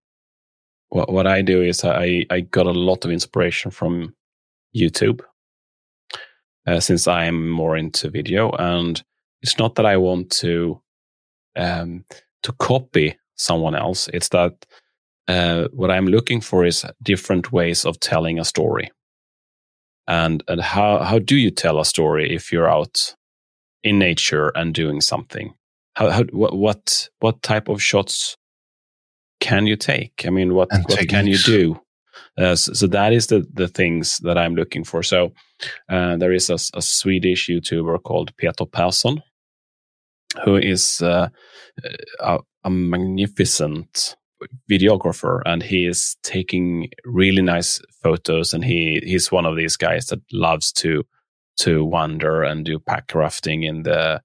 what 0.89 1.13
what 1.13 1.27
I 1.27 1.43
do 1.43 1.63
is 1.63 1.85
I 1.85 2.25
I 2.31 2.41
got 2.41 2.67
a 2.67 2.73
lot 2.73 3.05
of 3.05 3.11
inspiration 3.11 3.71
from 3.71 4.15
YouTube. 4.77 5.21
Uh, 6.65 6.79
since 6.79 7.09
I 7.09 7.25
am 7.25 7.51
more 7.51 7.77
into 7.77 8.09
video, 8.09 8.51
and 8.51 9.03
it's 9.43 9.59
not 9.59 9.75
that 9.75 9.87
I 9.87 9.97
want 9.97 10.31
to 10.41 10.81
um, 11.57 12.05
to 12.45 12.53
copy 12.53 13.19
someone 13.35 13.75
else. 13.75 14.09
It's 14.13 14.29
that 14.29 14.65
uh, 15.29 15.69
what 15.73 15.91
I'm 15.91 16.07
looking 16.07 16.41
for 16.41 16.65
is 16.65 16.85
different 17.03 17.53
ways 17.53 17.85
of 17.85 18.01
telling 18.01 18.39
a 18.39 18.45
story. 18.45 18.91
And, 20.07 20.43
and 20.49 20.61
how, 20.61 20.99
how 20.99 21.19
do 21.19 21.37
you 21.37 21.51
tell 21.51 21.81
a 21.81 21.85
story 21.85 22.35
if 22.35 22.53
you're 22.53 22.69
out 22.71 23.15
in 23.83 23.99
nature 23.99 24.49
and 24.55 24.75
doing 24.75 25.01
something? 25.01 25.55
How, 25.95 26.11
how 26.11 26.25
what, 26.33 26.57
what, 26.57 27.09
what 27.21 27.43
type 27.43 27.69
of 27.69 27.83
shots 27.83 28.37
can 29.41 29.67
you 29.67 29.77
take? 29.77 30.25
I 30.27 30.31
mean, 30.31 30.55
what, 30.55 30.69
what 30.87 31.09
can 31.09 31.27
you 31.27 31.39
do? 31.39 31.81
Uh, 32.39 32.55
so, 32.55 32.73
so, 32.73 32.87
that 32.87 33.13
is 33.13 33.27
the, 33.27 33.47
the 33.53 33.69
things 33.69 34.19
that 34.19 34.39
I'm 34.39 34.55
looking 34.55 34.85
for. 34.85 35.03
So 35.03 35.33
uh, 35.89 36.17
there 36.17 36.33
is 36.33 36.51
a, 36.51 36.59
a, 36.75 36.83
Swedish 36.83 37.49
YouTuber 37.49 38.03
called 38.03 38.37
Peter 38.37 38.65
Persson, 38.65 39.23
who 40.45 40.57
is 40.57 41.03
uh, 41.03 41.29
a, 42.21 42.39
a 42.65 42.71
magnificent 42.71 44.17
videographer 44.71 45.41
and 45.47 45.63
he 45.63 45.87
is 45.87 46.17
taking 46.23 46.89
really 47.05 47.43
nice 47.43 47.81
photos 48.03 48.53
and 48.53 48.65
he 48.65 49.01
he's 49.05 49.31
one 49.31 49.47
of 49.47 49.57
these 49.57 49.77
guys 49.77 50.07
that 50.07 50.21
loves 50.33 50.73
to 50.73 51.05
to 51.57 51.85
wander 51.85 52.43
and 52.43 52.65
do 52.65 52.79
pack 52.79 53.15
rafting 53.15 53.63
in 53.63 53.83
the 53.83 54.21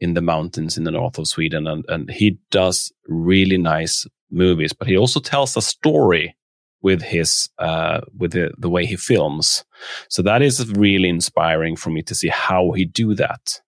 in 0.00 0.14
the 0.14 0.20
mountains 0.20 0.76
in 0.76 0.84
the 0.84 0.90
north 0.90 1.18
of 1.18 1.28
Sweden 1.28 1.66
and 1.66 1.84
and 1.88 2.10
he 2.10 2.38
does 2.50 2.92
really 3.06 3.58
nice 3.58 4.06
movies 4.30 4.72
but 4.72 4.88
he 4.88 4.96
also 4.96 5.20
tells 5.20 5.56
a 5.56 5.62
story 5.62 6.34
with 6.82 7.02
his 7.02 7.48
uh, 7.58 8.00
with 8.16 8.32
the, 8.32 8.52
the 8.58 8.68
way 8.68 8.84
he 8.84 8.96
films 8.96 9.64
so 10.08 10.22
that 10.22 10.42
is 10.42 10.68
really 10.72 11.08
inspiring 11.08 11.76
for 11.76 11.90
me 11.90 12.02
to 12.02 12.14
see 12.14 12.28
how 12.28 12.72
he 12.72 12.84
do 12.84 13.14
that 13.14 13.60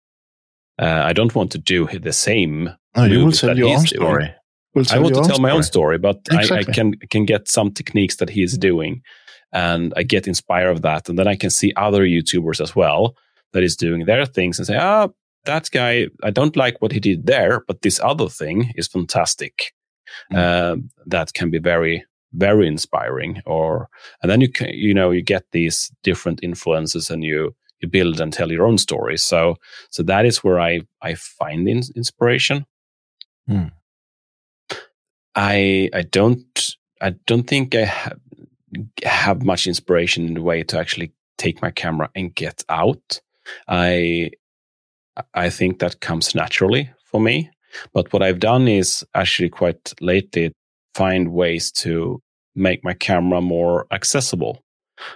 uh, 0.78 1.02
I 1.04 1.12
don't 1.12 1.34
want 1.34 1.52
to 1.52 1.58
do 1.58 1.86
the 1.86 2.12
same. 2.12 2.70
No, 2.96 3.04
you 3.04 3.24
will 3.24 3.32
tell 3.32 3.56
your 3.56 3.76
own 3.76 3.86
story. 3.86 4.34
I 4.90 4.98
want 4.98 5.14
to 5.14 5.20
tell 5.20 5.24
story. 5.24 5.38
my 5.38 5.50
own 5.50 5.62
story, 5.62 5.98
but 5.98 6.20
exactly. 6.32 6.56
I, 6.56 6.60
I, 6.60 6.64
can 6.64 6.92
can 7.10 7.24
get 7.24 7.48
some 7.48 7.70
techniques 7.70 8.16
that 8.16 8.30
he 8.30 8.42
is 8.42 8.58
doing, 8.58 9.02
and 9.52 9.92
I 9.96 10.02
get 10.02 10.26
inspired 10.26 10.70
of 10.70 10.82
that, 10.82 11.08
and 11.08 11.16
then 11.16 11.28
I 11.28 11.36
can 11.36 11.50
see 11.50 11.72
other 11.76 12.02
YouTubers 12.04 12.60
as 12.60 12.74
well 12.74 13.16
that 13.52 13.62
is 13.62 13.76
doing 13.76 14.04
their 14.04 14.26
things 14.26 14.58
and 14.58 14.66
say, 14.66 14.76
ah, 14.76 15.08
that 15.44 15.70
guy, 15.70 16.08
I 16.24 16.30
don't 16.30 16.56
like 16.56 16.82
what 16.82 16.90
he 16.90 16.98
did 16.98 17.26
there, 17.26 17.62
but 17.68 17.82
this 17.82 18.00
other 18.00 18.28
thing 18.28 18.72
is 18.74 18.88
fantastic. 18.88 19.72
Mm. 20.32 20.36
Uh, 20.36 20.76
that 21.06 21.34
can 21.34 21.50
be 21.50 21.60
very 21.60 22.04
very 22.34 22.66
inspiring. 22.66 23.42
Or 23.46 23.88
and 24.22 24.30
then 24.30 24.40
you 24.40 24.50
can 24.50 24.70
you 24.70 24.94
know 24.94 25.10
you 25.10 25.22
get 25.22 25.44
these 25.52 25.90
different 26.02 26.40
influences 26.42 27.10
and 27.10 27.24
you 27.24 27.54
you 27.80 27.88
build 27.88 28.20
and 28.20 28.32
tell 28.32 28.50
your 28.50 28.66
own 28.66 28.78
stories. 28.78 29.22
So 29.22 29.56
so 29.90 30.02
that 30.02 30.26
is 30.26 30.44
where 30.44 30.60
I 30.60 30.80
I 31.02 31.14
find 31.14 31.68
inspiration. 31.68 32.66
Mm. 33.48 33.72
I 35.34 35.90
I 35.92 36.02
don't 36.02 36.76
I 37.00 37.10
don't 37.26 37.46
think 37.46 37.74
I 37.74 37.84
ha- 37.84 38.12
have 39.04 39.42
much 39.42 39.66
inspiration 39.66 40.26
in 40.26 40.34
the 40.34 40.42
way 40.42 40.62
to 40.64 40.78
actually 40.78 41.12
take 41.38 41.62
my 41.62 41.70
camera 41.70 42.10
and 42.14 42.34
get 42.34 42.64
out. 42.68 43.20
I 43.68 44.30
I 45.32 45.50
think 45.50 45.78
that 45.78 46.00
comes 46.00 46.34
naturally 46.34 46.90
for 47.04 47.20
me. 47.20 47.50
But 47.92 48.12
what 48.12 48.22
I've 48.22 48.40
done 48.40 48.68
is 48.68 49.04
actually 49.14 49.48
quite 49.50 49.92
lately 50.00 50.52
find 50.94 51.32
ways 51.32 51.72
to 51.72 52.22
make 52.54 52.84
my 52.84 52.94
camera 52.94 53.40
more 53.40 53.86
accessible. 53.90 54.62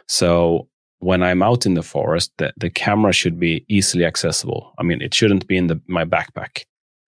So 0.07 0.69
when 1.01 1.23
I'm 1.23 1.43
out 1.43 1.67
in 1.67 1.75
the 1.75 1.83
forest, 1.83 2.33
the, 2.39 2.53
the 2.57 2.71
camera 2.71 3.13
should 3.13 3.39
be 3.39 3.65
easily 3.69 4.05
accessible. 4.05 4.73
I 4.79 4.83
mean, 4.83 5.01
it 5.01 5.15
shouldn't 5.15 5.47
be 5.47 5.57
in 5.57 5.69
the, 5.69 5.81
my 5.87 6.05
backpack 6.05 6.65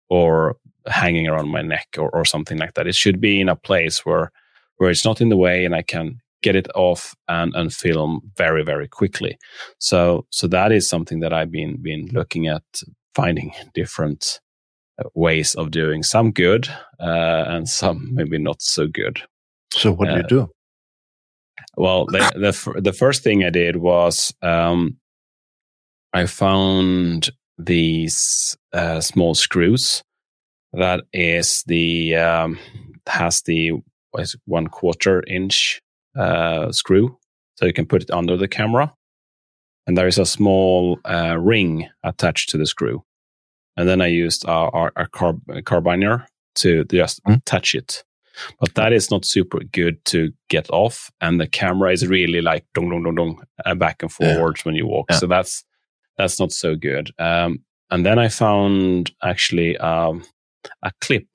or 0.10 0.58
hanging 0.88 1.28
around 1.28 1.50
my 1.50 1.62
neck 1.62 1.88
or, 1.98 2.10
or 2.10 2.26
something 2.26 2.58
like 2.58 2.74
that. 2.76 2.88
It 2.88 2.96
should 2.96 3.20
be 3.20 3.40
in 3.40 3.50
a 3.50 3.56
place 3.56 4.06
where 4.06 4.32
where 4.78 4.90
it's 4.90 5.06
not 5.06 5.22
in 5.22 5.30
the 5.30 5.38
way 5.38 5.64
and 5.64 5.74
I 5.74 5.82
can 5.82 6.20
get 6.42 6.56
it 6.56 6.68
off 6.76 7.16
and, 7.30 7.56
and 7.56 7.74
film 7.74 8.20
very, 8.36 8.64
very 8.64 8.88
quickly. 8.88 9.38
So 9.80 10.26
so 10.32 10.48
that 10.48 10.72
is 10.72 10.88
something 10.88 11.20
that 11.22 11.34
I've 11.34 11.52
been 11.52 11.82
been 11.82 12.10
looking 12.12 12.48
at 12.48 12.64
finding 13.14 13.54
different 13.74 14.40
uh, 15.00 15.10
ways 15.14 15.56
of 15.56 15.72
doing 15.72 16.04
some 16.04 16.32
good 16.32 16.68
uh, 17.00 17.46
and 17.48 17.68
some 17.70 18.10
maybe 18.14 18.38
not 18.38 18.62
so 18.62 18.88
good. 18.88 19.22
So 19.74 19.92
what 19.92 20.08
do 20.08 20.16
you 20.16 20.24
uh, 20.24 20.28
do? 20.28 20.50
Well, 21.78 22.06
the, 22.06 22.32
the, 22.74 22.82
the 22.82 22.94
first 22.94 23.24
thing 23.24 23.44
I 23.44 23.50
did 23.50 23.76
was 23.76 24.34
um, 24.42 24.98
I 26.14 26.26
found 26.26 27.30
these 27.58 28.58
uh, 28.74 29.02
small 29.02 29.34
screws 29.34 30.04
that 30.76 31.02
is 31.14 31.64
the 31.68 32.16
um, 32.16 32.60
has 33.08 33.42
the 33.42 33.72
one 34.46 34.68
quarter 34.68 35.24
inch 35.28 35.82
uh, 36.18 36.72
screw, 36.72 37.18
so 37.56 37.66
you 37.66 37.74
can 37.74 37.86
put 37.86 38.04
it 38.04 38.12
under 38.12 38.38
the 38.38 38.48
camera, 38.48 38.94
and 39.88 39.98
there 39.98 40.08
is 40.08 40.18
a 40.18 40.26
small 40.26 41.00
uh, 41.06 41.38
ring 41.38 41.88
attached 42.04 42.50
to 42.50 42.58
the 42.58 42.66
screw, 42.66 43.04
and 43.78 43.88
then 43.88 44.02
I 44.02 44.08
used 44.08 44.46
our, 44.48 44.74
our, 44.74 44.92
our 44.96 45.08
carb, 45.08 45.42
carabiner 45.64 46.26
to 46.56 46.84
just 46.86 47.24
mm. 47.24 47.42
touch 47.46 47.76
it. 47.76 48.04
But 48.60 48.76
that 48.76 48.94
is 48.94 49.10
not 49.10 49.26
super 49.26 49.60
good 49.72 50.04
to 50.06 50.32
get 50.50 50.70
off, 50.70 51.12
and 51.22 51.40
the 51.40 51.48
camera 51.48 51.92
is 51.92 52.08
really 52.08 52.42
like 52.42 52.66
dong 52.74 52.90
dong 52.90 53.04
dong 53.04 53.16
dong 53.16 53.44
uh, 53.66 53.76
back 53.76 54.02
and 54.02 54.12
forwards 54.12 54.62
yeah. 54.62 54.64
when 54.70 54.76
you 54.76 54.88
walk. 54.88 55.08
Yeah. 55.10 55.18
So 55.18 55.28
that's 55.28 55.64
that's 56.18 56.40
not 56.40 56.52
so 56.52 56.76
good. 56.76 57.12
Um, 57.20 57.60
and 57.92 58.06
then 58.06 58.20
I 58.20 58.30
found 58.30 59.12
actually 59.24 59.78
um, 59.78 60.24
a 60.82 60.92
clip 61.02 61.28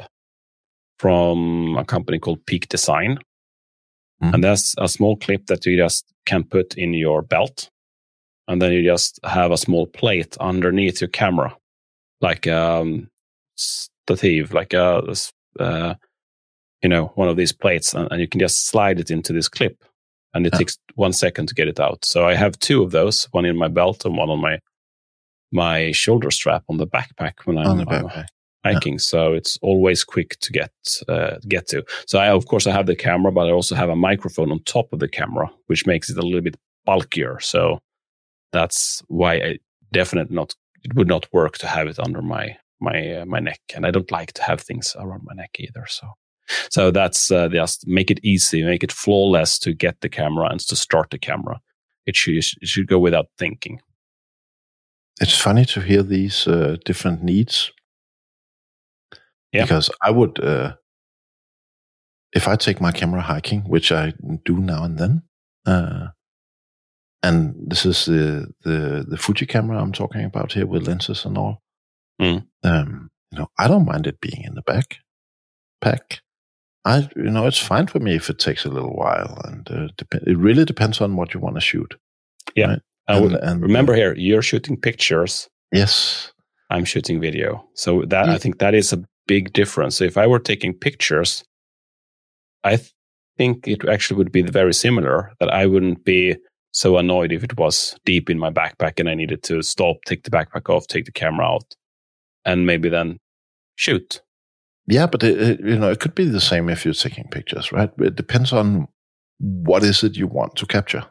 from 0.98 1.76
a 1.78 1.84
company 1.84 2.18
called 2.18 2.44
Peak 2.44 2.68
Design. 2.68 3.18
Mm-hmm. 4.22 4.34
And 4.34 4.44
that's 4.44 4.74
a 4.78 4.88
small 4.88 5.16
clip 5.16 5.46
that 5.46 5.64
you 5.64 5.76
just 5.76 6.04
can 6.26 6.44
put 6.44 6.74
in 6.76 6.92
your 6.92 7.22
belt. 7.22 7.70
And 8.48 8.60
then 8.60 8.72
you 8.72 8.82
just 8.82 9.18
have 9.24 9.50
a 9.50 9.56
small 9.56 9.86
plate 9.86 10.36
underneath 10.40 11.00
your 11.00 11.08
camera, 11.08 11.56
like 12.20 12.46
a 12.46 12.80
um, 12.80 13.08
stative, 13.56 14.52
like 14.52 14.74
a, 14.74 15.14
uh, 15.58 15.94
you 16.82 16.88
know, 16.88 17.06
one 17.14 17.28
of 17.28 17.36
these 17.36 17.52
plates. 17.52 17.94
And, 17.94 18.08
and, 18.10 18.20
you 18.20 18.28
can 18.28 18.40
just 18.40 18.66
slide 18.66 19.00
it 19.00 19.10
into 19.10 19.32
this 19.32 19.48
clip. 19.48 19.84
And 20.32 20.46
it 20.46 20.52
yeah. 20.52 20.58
takes 20.58 20.78
one 20.94 21.12
second 21.12 21.46
to 21.48 21.54
get 21.54 21.68
it 21.68 21.80
out. 21.80 22.04
So 22.04 22.26
I 22.26 22.34
have 22.34 22.58
two 22.58 22.82
of 22.82 22.92
those, 22.92 23.24
one 23.32 23.44
in 23.44 23.56
my 23.56 23.68
belt 23.68 24.04
and 24.04 24.16
one 24.16 24.30
on 24.30 24.40
my 24.40 24.60
my 25.52 25.90
shoulder 25.90 26.30
strap 26.30 26.62
on 26.68 26.76
the 26.76 26.86
backpack 26.86 27.44
when 27.44 27.58
I'm, 27.58 27.80
I'm 27.88 28.08
hiking. 28.64 28.94
Yeah. 28.94 28.98
So 28.98 29.32
it's 29.32 29.58
always 29.62 30.04
quick 30.04 30.38
to 30.40 30.52
get 30.52 30.72
uh, 31.08 31.38
get 31.48 31.66
to. 31.68 31.84
So 32.06 32.18
I 32.18 32.28
of 32.28 32.46
course 32.46 32.68
I 32.68 32.72
have 32.72 32.86
the 32.86 32.96
camera, 32.96 33.32
but 33.32 33.48
I 33.48 33.50
also 33.50 33.74
have 33.74 33.88
a 33.88 33.96
microphone 33.96 34.52
on 34.52 34.60
top 34.60 34.92
of 34.92 35.00
the 35.00 35.08
camera, 35.08 35.50
which 35.66 35.86
makes 35.86 36.10
it 36.10 36.18
a 36.18 36.22
little 36.22 36.40
bit 36.40 36.56
bulkier. 36.84 37.40
So 37.40 37.80
that's 38.52 39.02
why 39.08 39.34
I 39.34 39.58
definitely 39.92 40.36
not 40.36 40.54
it 40.82 40.94
would 40.94 41.08
not 41.08 41.26
work 41.32 41.58
to 41.58 41.66
have 41.66 41.88
it 41.88 41.98
under 41.98 42.22
my 42.22 42.56
my 42.80 43.16
uh, 43.16 43.24
my 43.26 43.40
neck, 43.40 43.60
and 43.74 43.84
I 43.84 43.90
don't 43.90 44.10
like 44.10 44.32
to 44.34 44.42
have 44.42 44.60
things 44.60 44.94
around 44.98 45.22
my 45.24 45.34
neck 45.34 45.56
either. 45.58 45.86
So. 45.88 46.06
So 46.70 46.90
that's 46.90 47.30
uh, 47.30 47.48
just 47.48 47.86
make 47.86 48.10
it 48.10 48.20
easy, 48.22 48.62
make 48.62 48.82
it 48.82 48.92
flawless 48.92 49.58
to 49.60 49.72
get 49.72 50.00
the 50.00 50.08
camera 50.08 50.48
and 50.50 50.60
to 50.60 50.76
start 50.76 51.10
the 51.10 51.18
camera. 51.18 51.60
It 52.06 52.16
should 52.16 52.36
it 52.36 52.68
should 52.68 52.86
go 52.86 52.98
without 52.98 53.26
thinking 53.38 53.80
it's 55.20 55.36
funny 55.36 55.66
to 55.66 55.80
hear 55.80 56.02
these 56.02 56.48
uh, 56.48 56.76
different 56.84 57.22
needs. 57.22 57.70
Yeah. 59.52 59.62
Because 59.62 59.90
I 60.02 60.10
would, 60.10 60.42
uh, 60.42 60.74
if 62.32 62.48
I 62.48 62.56
take 62.56 62.80
my 62.80 62.90
camera 62.90 63.20
hiking, 63.20 63.62
which 63.62 63.92
I 63.92 64.14
do 64.44 64.58
now 64.58 64.84
and 64.84 64.98
then, 64.98 65.22
uh, 65.66 66.08
and 67.22 67.54
this 67.66 67.84
is 67.84 68.06
the, 68.06 68.46
the 68.62 69.04
the 69.06 69.18
Fuji 69.18 69.44
camera 69.44 69.78
I'm 69.78 69.92
talking 69.92 70.24
about 70.24 70.54
here 70.54 70.66
with 70.66 70.86
lenses 70.86 71.26
and 71.26 71.36
all. 71.36 71.62
Mm. 72.20 72.46
Um, 72.62 73.10
you 73.30 73.38
know, 73.38 73.48
I 73.58 73.68
don't 73.68 73.84
mind 73.84 74.06
it 74.06 74.20
being 74.20 74.42
in 74.44 74.54
the 74.54 74.62
back 74.62 74.98
pack. 75.82 76.20
I, 76.84 77.08
you 77.14 77.30
know, 77.30 77.46
it's 77.46 77.58
fine 77.58 77.86
for 77.86 78.00
me 78.00 78.16
if 78.16 78.30
it 78.30 78.38
takes 78.38 78.64
a 78.64 78.70
little 78.70 78.94
while, 78.94 79.40
and 79.44 79.70
uh, 79.70 79.88
dep- 79.96 80.22
it 80.26 80.38
really 80.38 80.64
depends 80.64 81.00
on 81.00 81.16
what 81.16 81.34
you 81.34 81.40
want 81.40 81.56
to 81.56 81.60
shoot. 81.60 81.94
Yeah, 82.54 82.66
right? 82.66 82.80
And, 83.08 83.34
and, 83.36 83.62
remember 83.62 83.94
here, 83.94 84.14
you're 84.16 84.42
shooting 84.42 84.76
pictures. 84.76 85.48
Yes. 85.72 86.32
I'm 86.70 86.84
shooting 86.84 87.20
video. 87.20 87.66
So 87.74 88.02
that 88.06 88.28
I 88.28 88.38
think 88.38 88.58
that 88.60 88.74
is 88.74 88.92
a 88.92 89.02
big 89.26 89.52
difference. 89.52 89.96
So 89.96 90.04
if 90.04 90.16
I 90.16 90.26
were 90.26 90.38
taking 90.38 90.72
pictures, 90.72 91.42
I 92.62 92.76
th- 92.76 92.92
think 93.36 93.66
it 93.66 93.88
actually 93.88 94.18
would 94.18 94.30
be 94.30 94.42
very 94.42 94.72
similar. 94.72 95.32
That 95.40 95.52
I 95.52 95.66
wouldn't 95.66 96.04
be 96.04 96.36
so 96.72 96.98
annoyed 96.98 97.32
if 97.32 97.42
it 97.42 97.56
was 97.56 97.96
deep 98.04 98.30
in 98.30 98.38
my 98.38 98.50
backpack 98.50 99.00
and 99.00 99.10
I 99.10 99.14
needed 99.14 99.42
to 99.44 99.62
stop, 99.62 99.96
take 100.06 100.22
the 100.22 100.30
backpack 100.30 100.72
off, 100.72 100.86
take 100.86 101.04
the 101.04 101.12
camera 101.12 101.46
out, 101.46 101.74
and 102.44 102.66
maybe 102.66 102.88
then 102.88 103.18
shoot. 103.74 104.22
Yeah, 104.90 105.06
but 105.06 105.22
it, 105.22 105.60
you 105.60 105.78
know 105.78 105.90
it 105.90 106.00
could 106.00 106.14
be 106.14 106.26
the 106.26 106.40
same 106.40 106.68
if 106.68 106.84
you're 106.84 106.94
taking 106.94 107.28
pictures, 107.28 107.72
right? 107.72 107.90
It 107.98 108.16
depends 108.16 108.52
on 108.52 108.88
what 109.38 109.82
is 109.84 110.02
it 110.02 110.16
you 110.16 110.26
want 110.26 110.56
to 110.56 110.66
capture 110.66 111.06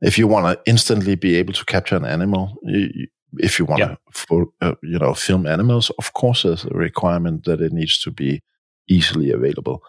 if 0.00 0.18
you 0.18 0.26
want 0.26 0.46
to 0.46 0.70
instantly 0.70 1.14
be 1.14 1.36
able 1.36 1.52
to 1.54 1.64
capture 1.64 1.96
an 1.96 2.04
animal, 2.04 2.56
you, 2.62 3.06
if 3.38 3.58
you 3.58 3.64
want 3.64 3.82
to, 3.82 3.98
yeah. 4.30 4.68
uh, 4.68 4.74
you 4.82 4.98
know, 4.98 5.14
film 5.14 5.46
animals, 5.46 5.90
of 5.98 6.12
course, 6.12 6.42
there's 6.42 6.64
a 6.64 6.68
requirement 6.68 7.44
that 7.44 7.60
it 7.60 7.72
needs 7.72 7.98
to 8.00 8.10
be 8.10 8.42
easily 8.88 9.30
available. 9.30 9.82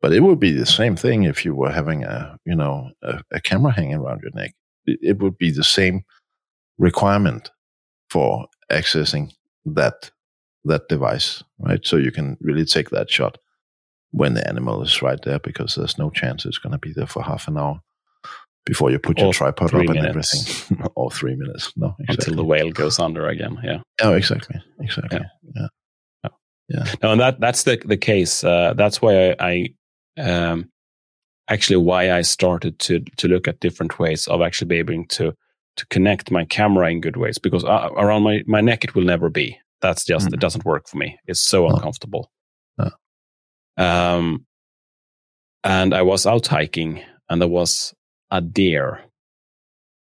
But 0.00 0.12
it 0.12 0.20
would 0.20 0.38
be 0.38 0.52
the 0.52 0.66
same 0.66 0.94
thing 0.94 1.24
if 1.24 1.44
you 1.44 1.54
were 1.54 1.72
having 1.72 2.04
a, 2.04 2.38
you 2.44 2.54
know, 2.54 2.90
a, 3.02 3.20
a 3.32 3.40
camera 3.40 3.72
hanging 3.72 3.94
around 3.94 4.20
your 4.22 4.30
neck. 4.32 4.54
It, 4.86 4.98
it 5.02 5.18
would 5.18 5.36
be 5.38 5.50
the 5.50 5.64
same 5.64 6.04
requirement 6.78 7.50
for 8.08 8.46
accessing 8.70 9.32
that 9.64 10.10
that 10.68 10.88
device, 10.88 11.42
right? 11.58 11.84
So 11.84 11.96
you 11.96 12.12
can 12.12 12.36
really 12.40 12.64
take 12.64 12.90
that 12.90 13.10
shot 13.10 13.38
when 14.10 14.34
the 14.34 14.46
animal 14.46 14.82
is 14.82 15.02
right 15.02 15.20
there 15.22 15.38
because 15.38 15.74
there's 15.74 15.98
no 15.98 16.10
chance 16.10 16.46
it's 16.46 16.58
going 16.58 16.72
to 16.72 16.78
be 16.78 16.92
there 16.92 17.06
for 17.06 17.22
half 17.22 17.48
an 17.48 17.58
hour 17.58 17.80
before 18.64 18.90
you 18.90 18.98
put 18.98 19.18
your 19.18 19.32
tripod 19.32 19.74
up 19.74 19.80
and 19.80 19.98
everything. 19.98 20.86
or 20.94 21.10
three 21.10 21.34
minutes. 21.34 21.72
No, 21.76 21.94
exactly. 22.00 22.14
Until 22.14 22.36
the 22.36 22.44
whale 22.44 22.70
goes 22.70 22.98
under 22.98 23.26
again. 23.28 23.58
Yeah. 23.64 23.80
Oh, 24.02 24.12
exactly. 24.12 24.60
Exactly. 24.80 25.20
Yeah. 25.56 25.68
Yeah. 26.22 26.30
yeah. 26.68 26.94
No, 27.02 27.12
and 27.12 27.20
that 27.20 27.40
that's 27.40 27.62
the 27.62 27.80
the 27.84 27.96
case. 27.96 28.44
Uh, 28.44 28.74
that's 28.76 29.00
why 29.00 29.30
I, 29.30 29.68
I 30.18 30.22
um, 30.22 30.70
actually 31.48 31.76
why 31.78 32.12
I 32.12 32.22
started 32.22 32.78
to 32.80 33.00
to 33.00 33.28
look 33.28 33.48
at 33.48 33.60
different 33.60 33.98
ways 33.98 34.28
of 34.28 34.42
actually 34.42 34.68
being 34.68 34.80
able 34.80 35.04
to 35.08 35.34
to 35.76 35.86
connect 35.86 36.30
my 36.30 36.44
camera 36.44 36.90
in 36.90 37.00
good 37.00 37.16
ways 37.16 37.38
because 37.38 37.64
uh, 37.64 37.88
around 37.96 38.22
my 38.22 38.42
my 38.46 38.60
neck 38.60 38.84
it 38.84 38.94
will 38.94 39.04
never 39.04 39.30
be. 39.30 39.58
That's 39.80 40.04
just 40.04 40.26
mm-hmm. 40.26 40.34
it 40.34 40.40
doesn't 40.40 40.64
work 40.64 40.88
for 40.88 40.96
me. 40.96 41.18
It's 41.26 41.40
so 41.40 41.68
uncomfortable. 41.68 42.30
Um, 43.76 44.44
and 45.62 45.94
I 45.94 46.02
was 46.02 46.26
out 46.26 46.48
hiking, 46.48 47.00
and 47.30 47.40
there 47.40 47.48
was 47.48 47.94
a 48.30 48.40
deer 48.40 49.00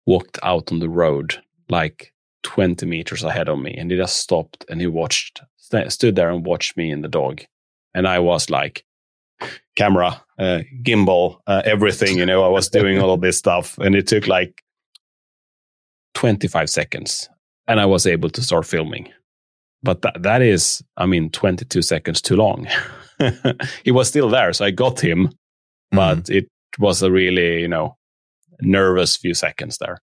walked 0.05 0.39
out 0.41 0.71
on 0.71 0.79
the 0.79 0.89
road 0.89 1.37
like 1.69 2.13
20 2.43 2.85
meters 2.85 3.23
ahead 3.23 3.49
of 3.49 3.59
me 3.59 3.75
and 3.77 3.91
he 3.91 3.97
just 3.97 4.15
stopped 4.15 4.65
and 4.69 4.79
he 4.79 4.87
watched 4.87 5.41
st- 5.57 5.91
stood 5.91 6.15
there 6.15 6.29
and 6.29 6.45
watched 6.45 6.77
me 6.77 6.89
and 6.89 7.03
the 7.03 7.09
dog 7.09 7.41
and 7.93 8.07
i 8.07 8.17
was 8.17 8.49
like 8.49 8.85
camera 9.75 10.23
uh, 10.39 10.59
gimbal 10.81 11.39
uh, 11.45 11.61
everything 11.65 12.17
you 12.17 12.25
know 12.25 12.43
i 12.43 12.47
was 12.47 12.69
doing 12.69 12.99
all 12.99 13.13
of 13.13 13.21
this 13.21 13.37
stuff 13.37 13.77
and 13.79 13.95
it 13.95 14.07
took 14.07 14.27
like 14.27 14.63
25 16.15 16.69
seconds 16.69 17.29
and 17.67 17.79
i 17.79 17.85
was 17.85 18.07
able 18.07 18.29
to 18.29 18.41
start 18.41 18.65
filming 18.65 19.11
but 19.87 20.01
that, 20.01 20.21
that 20.21 20.41
is 20.41 20.83
i 20.97 21.05
mean 21.05 21.29
22 21.29 21.81
seconds 21.81 22.21
too 22.21 22.35
long 22.35 22.67
he 23.83 23.91
was 23.91 24.07
still 24.07 24.29
there 24.29 24.51
so 24.51 24.65
i 24.65 24.71
got 24.71 24.99
him 24.99 25.29
but 25.91 26.23
mm. 26.23 26.35
it 26.35 26.47
was 26.77 27.01
a 27.01 27.11
really 27.11 27.61
you 27.61 27.67
know 27.67 27.95
nervous 28.61 29.17
few 29.17 29.33
seconds 29.33 29.77
there. 29.77 29.99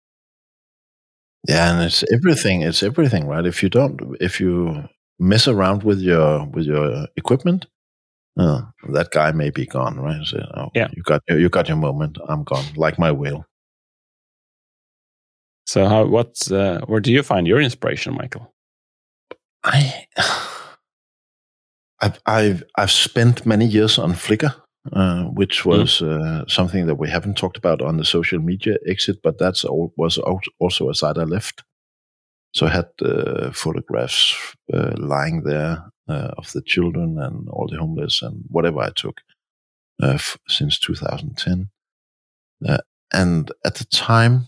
Yeah, 1.48 1.74
and 1.74 1.84
it's 1.84 2.04
everything. 2.14 2.62
It's 2.62 2.84
everything, 2.84 3.28
right? 3.28 3.46
If 3.46 3.64
you 3.64 3.70
don't, 3.70 4.00
if 4.20 4.40
you 4.40 4.84
mess 5.20 5.48
around 5.48 5.84
with 5.84 6.00
your 6.00 6.46
with 6.46 6.66
your 6.66 7.08
equipment, 7.16 7.66
that 8.36 9.10
guy 9.12 9.32
may 9.32 9.50
be 9.50 9.66
gone, 9.66 10.00
right? 10.00 10.24
So, 10.26 10.40
oh, 10.56 10.70
yeah, 10.76 10.90
you 10.96 11.02
got 11.04 11.22
you 11.28 11.50
got 11.50 11.68
your 11.68 11.78
moment. 11.78 12.18
I'm 12.28 12.44
gone, 12.44 12.66
like 12.76 13.00
my 13.00 13.12
whale. 13.12 13.46
So, 15.66 15.88
how? 15.88 16.06
What? 16.06 16.52
Uh, 16.52 16.82
where 16.82 17.00
do 17.00 17.12
you 17.12 17.24
find 17.24 17.48
your 17.48 17.60
inspiration, 17.60 18.14
Michael? 18.14 18.51
I, 19.64 20.08
I've 22.02 22.20
I've 22.26 22.64
I've 22.78 22.92
spent 22.92 23.46
many 23.46 23.66
years 23.66 24.00
on 24.00 24.14
Flickr 24.14 24.56
uh, 24.92 25.26
which 25.26 25.62
mm. 25.62 25.66
was 25.66 26.00
mm. 26.00 26.42
uh, 26.42 26.46
something 26.48 26.88
that 26.88 26.96
we 26.96 27.10
haven't 27.10 27.38
talked 27.38 27.58
about 27.58 27.82
on 27.82 27.98
the 27.98 28.06
social 28.06 28.40
media 28.40 28.78
exit, 28.88 29.22
but 29.22 29.38
that's 29.38 29.64
all, 29.64 29.94
was 29.96 30.18
also 30.60 30.90
a 30.90 30.96
site 30.96 31.18
I 31.18 31.24
left. 31.24 31.64
So 32.54 32.66
I 32.66 32.70
had 32.70 32.90
uh, 33.02 33.52
photographs 33.52 34.36
uh, 34.74 34.94
lying 34.98 35.44
there 35.44 35.86
uh, 36.10 36.32
of 36.38 36.52
the 36.52 36.62
children 36.62 37.18
and 37.20 37.48
all 37.50 37.68
the 37.68 37.78
homeless 37.78 38.22
and 38.22 38.44
whatever 38.48 38.80
I 38.80 38.90
took 38.96 39.22
uh, 40.02 40.14
f- 40.16 40.38
since 40.48 40.80
2010. 40.80 41.70
and 43.14 43.52
at 43.64 43.76
the 43.76 43.86
time 43.86 44.48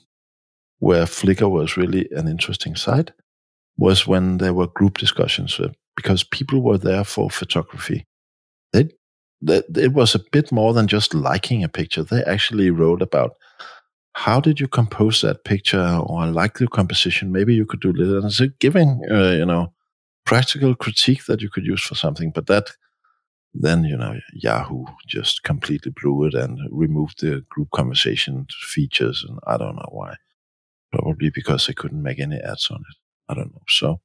where 0.79 1.05
Flickr 1.05 1.49
was 1.49 1.77
really 1.77 2.09
an 2.11 2.27
interesting 2.27 2.75
site 2.75 3.11
was 3.77 4.07
when 4.07 4.37
there 4.37 4.53
were 4.53 4.67
group 4.67 4.97
discussions 4.97 5.59
because 5.95 6.23
people 6.23 6.61
were 6.61 6.77
there 6.77 7.03
for 7.03 7.29
photography. 7.29 8.05
They 8.71 8.89
that 9.41 9.65
it 9.77 9.93
was 9.93 10.15
a 10.15 10.23
bit 10.31 10.51
more 10.51 10.73
than 10.73 10.87
just 10.87 11.13
liking 11.13 11.63
a 11.63 11.69
picture. 11.69 12.03
They 12.03 12.23
actually 12.23 12.69
wrote 12.71 13.01
about 13.01 13.35
how 14.15 14.39
did 14.39 14.59
you 14.59 14.67
compose 14.67 15.21
that 15.21 15.43
picture, 15.43 15.99
or 16.05 16.21
I 16.21 16.29
like 16.29 16.59
the 16.59 16.67
composition. 16.67 17.31
Maybe 17.31 17.53
you 17.55 17.65
could 17.65 17.81
do 17.81 17.93
this. 17.93 18.07
And 18.23 18.31
so 18.31 18.47
giving, 18.59 19.01
uh, 19.11 19.31
you 19.31 19.45
know, 19.45 19.73
practical 20.25 20.75
critique 20.75 21.25
that 21.25 21.41
you 21.41 21.49
could 21.49 21.65
use 21.65 21.81
for 21.83 21.95
something. 21.95 22.31
But 22.31 22.47
that 22.47 22.71
then 23.53 23.83
you 23.83 23.97
know 23.97 24.15
Yahoo 24.33 24.85
just 25.07 25.43
completely 25.43 25.91
blew 25.91 26.25
it 26.25 26.33
and 26.33 26.59
removed 26.71 27.21
the 27.21 27.45
group 27.49 27.69
conversation 27.71 28.47
features, 28.49 29.25
and 29.27 29.39
I 29.47 29.57
don't 29.57 29.75
know 29.75 29.89
why. 29.91 30.15
Probably 30.91 31.31
because 31.31 31.67
they 31.67 31.73
couldn't 31.73 32.03
make 32.03 32.19
any 32.19 32.37
ads 32.37 32.69
on 32.71 32.77
it. 32.77 32.97
I 33.33 33.35
don't 33.35 33.53
know. 33.53 33.61
So, 33.67 33.99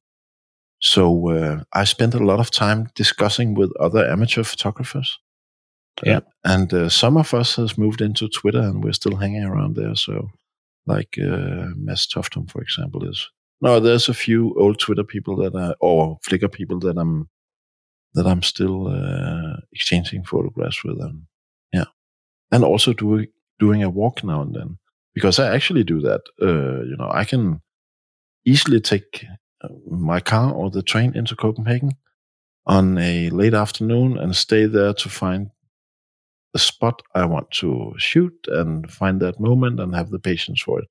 so 0.79 1.29
uh, 1.29 1.63
I 1.73 1.83
spent 1.83 2.15
a 2.15 2.23
lot 2.23 2.39
of 2.39 2.49
time 2.49 2.89
discussing 2.95 3.53
with 3.53 3.71
other 3.79 4.09
amateur 4.09 4.43
photographers. 4.43 5.19
Yeah, 6.03 6.17
uh, 6.17 6.21
and 6.45 6.73
uh, 6.73 6.89
some 6.89 7.17
of 7.17 7.33
us 7.33 7.55
has 7.57 7.77
moved 7.77 8.01
into 8.01 8.29
Twitter, 8.29 8.61
and 8.61 8.83
we're 8.83 8.93
still 8.93 9.17
hanging 9.17 9.43
around 9.43 9.75
there. 9.75 9.95
So, 9.95 10.29
like 10.87 11.17
uh, 11.21 11.67
Mads 11.75 12.07
Toftum, 12.07 12.49
for 12.49 12.61
example, 12.61 13.07
is 13.07 13.29
no. 13.61 13.79
There's 13.79 14.09
a 14.09 14.13
few 14.13 14.55
old 14.57 14.79
Twitter 14.79 15.03
people 15.03 15.35
that 15.37 15.55
are, 15.55 15.75
or 15.79 16.17
Flickr 16.27 16.51
people 16.51 16.79
that 16.79 16.97
I'm 16.97 17.29
that 18.13 18.25
I'm 18.25 18.41
still 18.41 18.87
uh, 18.87 19.57
exchanging 19.73 20.23
photographs 20.23 20.83
with 20.83 20.97
them. 20.97 21.27
Yeah, 21.73 21.91
and 22.51 22.63
also 22.63 22.93
doing 22.93 23.27
doing 23.59 23.83
a 23.83 23.89
walk 23.89 24.23
now 24.23 24.41
and 24.41 24.55
then 24.55 24.77
because 25.13 25.37
I 25.37 25.53
actually 25.53 25.83
do 25.83 25.99
that. 26.01 26.21
Uh, 26.41 26.83
you 26.83 26.95
know, 26.97 27.09
I 27.11 27.25
can 27.25 27.61
easily 28.45 28.79
take 28.79 29.25
uh, 29.61 29.67
my 29.89 30.19
car 30.19 30.53
or 30.53 30.69
the 30.69 30.83
train 30.83 31.15
into 31.15 31.35
Copenhagen 31.35 31.91
on 32.65 32.97
a 32.97 33.29
late 33.29 33.53
afternoon 33.53 34.17
and 34.17 34.35
stay 34.35 34.65
there 34.65 34.93
to 34.93 35.09
find 35.09 35.49
the 36.53 36.59
spot 36.59 37.01
I 37.15 37.25
want 37.25 37.51
to 37.51 37.93
shoot 37.97 38.33
and 38.47 38.91
find 38.91 39.19
that 39.21 39.39
moment 39.39 39.79
and 39.79 39.93
have 39.95 40.09
the 40.09 40.19
patience 40.19 40.61
for 40.61 40.79
it. 40.79 40.87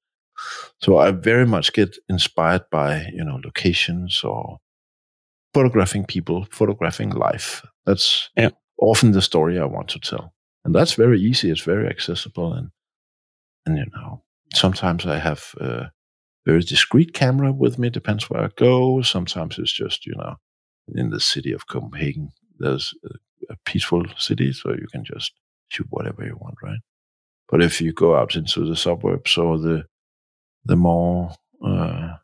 So 0.80 0.98
I 0.98 1.10
very 1.10 1.46
much 1.46 1.72
get 1.72 1.96
inspired 2.08 2.62
by, 2.70 3.06
you 3.12 3.24
know, 3.24 3.40
locations 3.44 4.22
or 4.22 4.58
photographing 5.52 6.04
people, 6.04 6.46
photographing 6.50 7.10
life. 7.10 7.64
That's 7.86 8.30
yeah. 8.36 8.50
often 8.80 9.12
the 9.12 9.22
story 9.22 9.58
I 9.58 9.64
want 9.64 9.88
to 9.88 9.98
tell. 9.98 10.32
And 10.64 10.74
that's 10.74 10.94
very 10.94 11.20
easy. 11.20 11.50
It's 11.50 11.62
very 11.62 11.88
accessible. 11.88 12.52
And, 12.52 12.70
and 13.66 13.78
you 13.78 13.86
know, 13.94 14.22
sometimes 14.54 15.06
I 15.06 15.18
have 15.18 15.54
a 16.48 16.52
very 16.52 16.62
discreet 16.62 17.12
camera 17.12 17.52
with 17.52 17.78
me, 17.78 17.90
depends 17.90 18.28
where 18.30 18.44
I 18.44 18.48
go. 18.56 19.02
Sometimes 19.02 19.58
it's 19.58 19.72
just, 19.72 20.06
you 20.06 20.14
know, 20.16 20.36
in 20.94 21.10
the 21.10 21.20
city 21.20 21.52
of 21.52 21.66
Copenhagen, 21.66 22.30
there's 22.58 22.94
a, 23.04 23.52
a 23.52 23.56
peaceful 23.64 24.04
city, 24.16 24.52
so 24.52 24.70
you 24.70 24.86
can 24.90 25.04
just 25.04 25.32
shoot 25.68 25.86
whatever 25.90 26.24
you 26.24 26.36
want, 26.40 26.56
right? 26.62 26.80
But 27.48 27.62
if 27.62 27.80
you 27.80 27.92
go 27.92 28.16
out 28.16 28.34
into 28.34 28.64
the 28.64 28.76
suburbs 28.76 29.36
or 29.36 29.58
the 29.58 29.84
the 30.64 30.76
more 30.76 31.32
uh, 31.64 32.16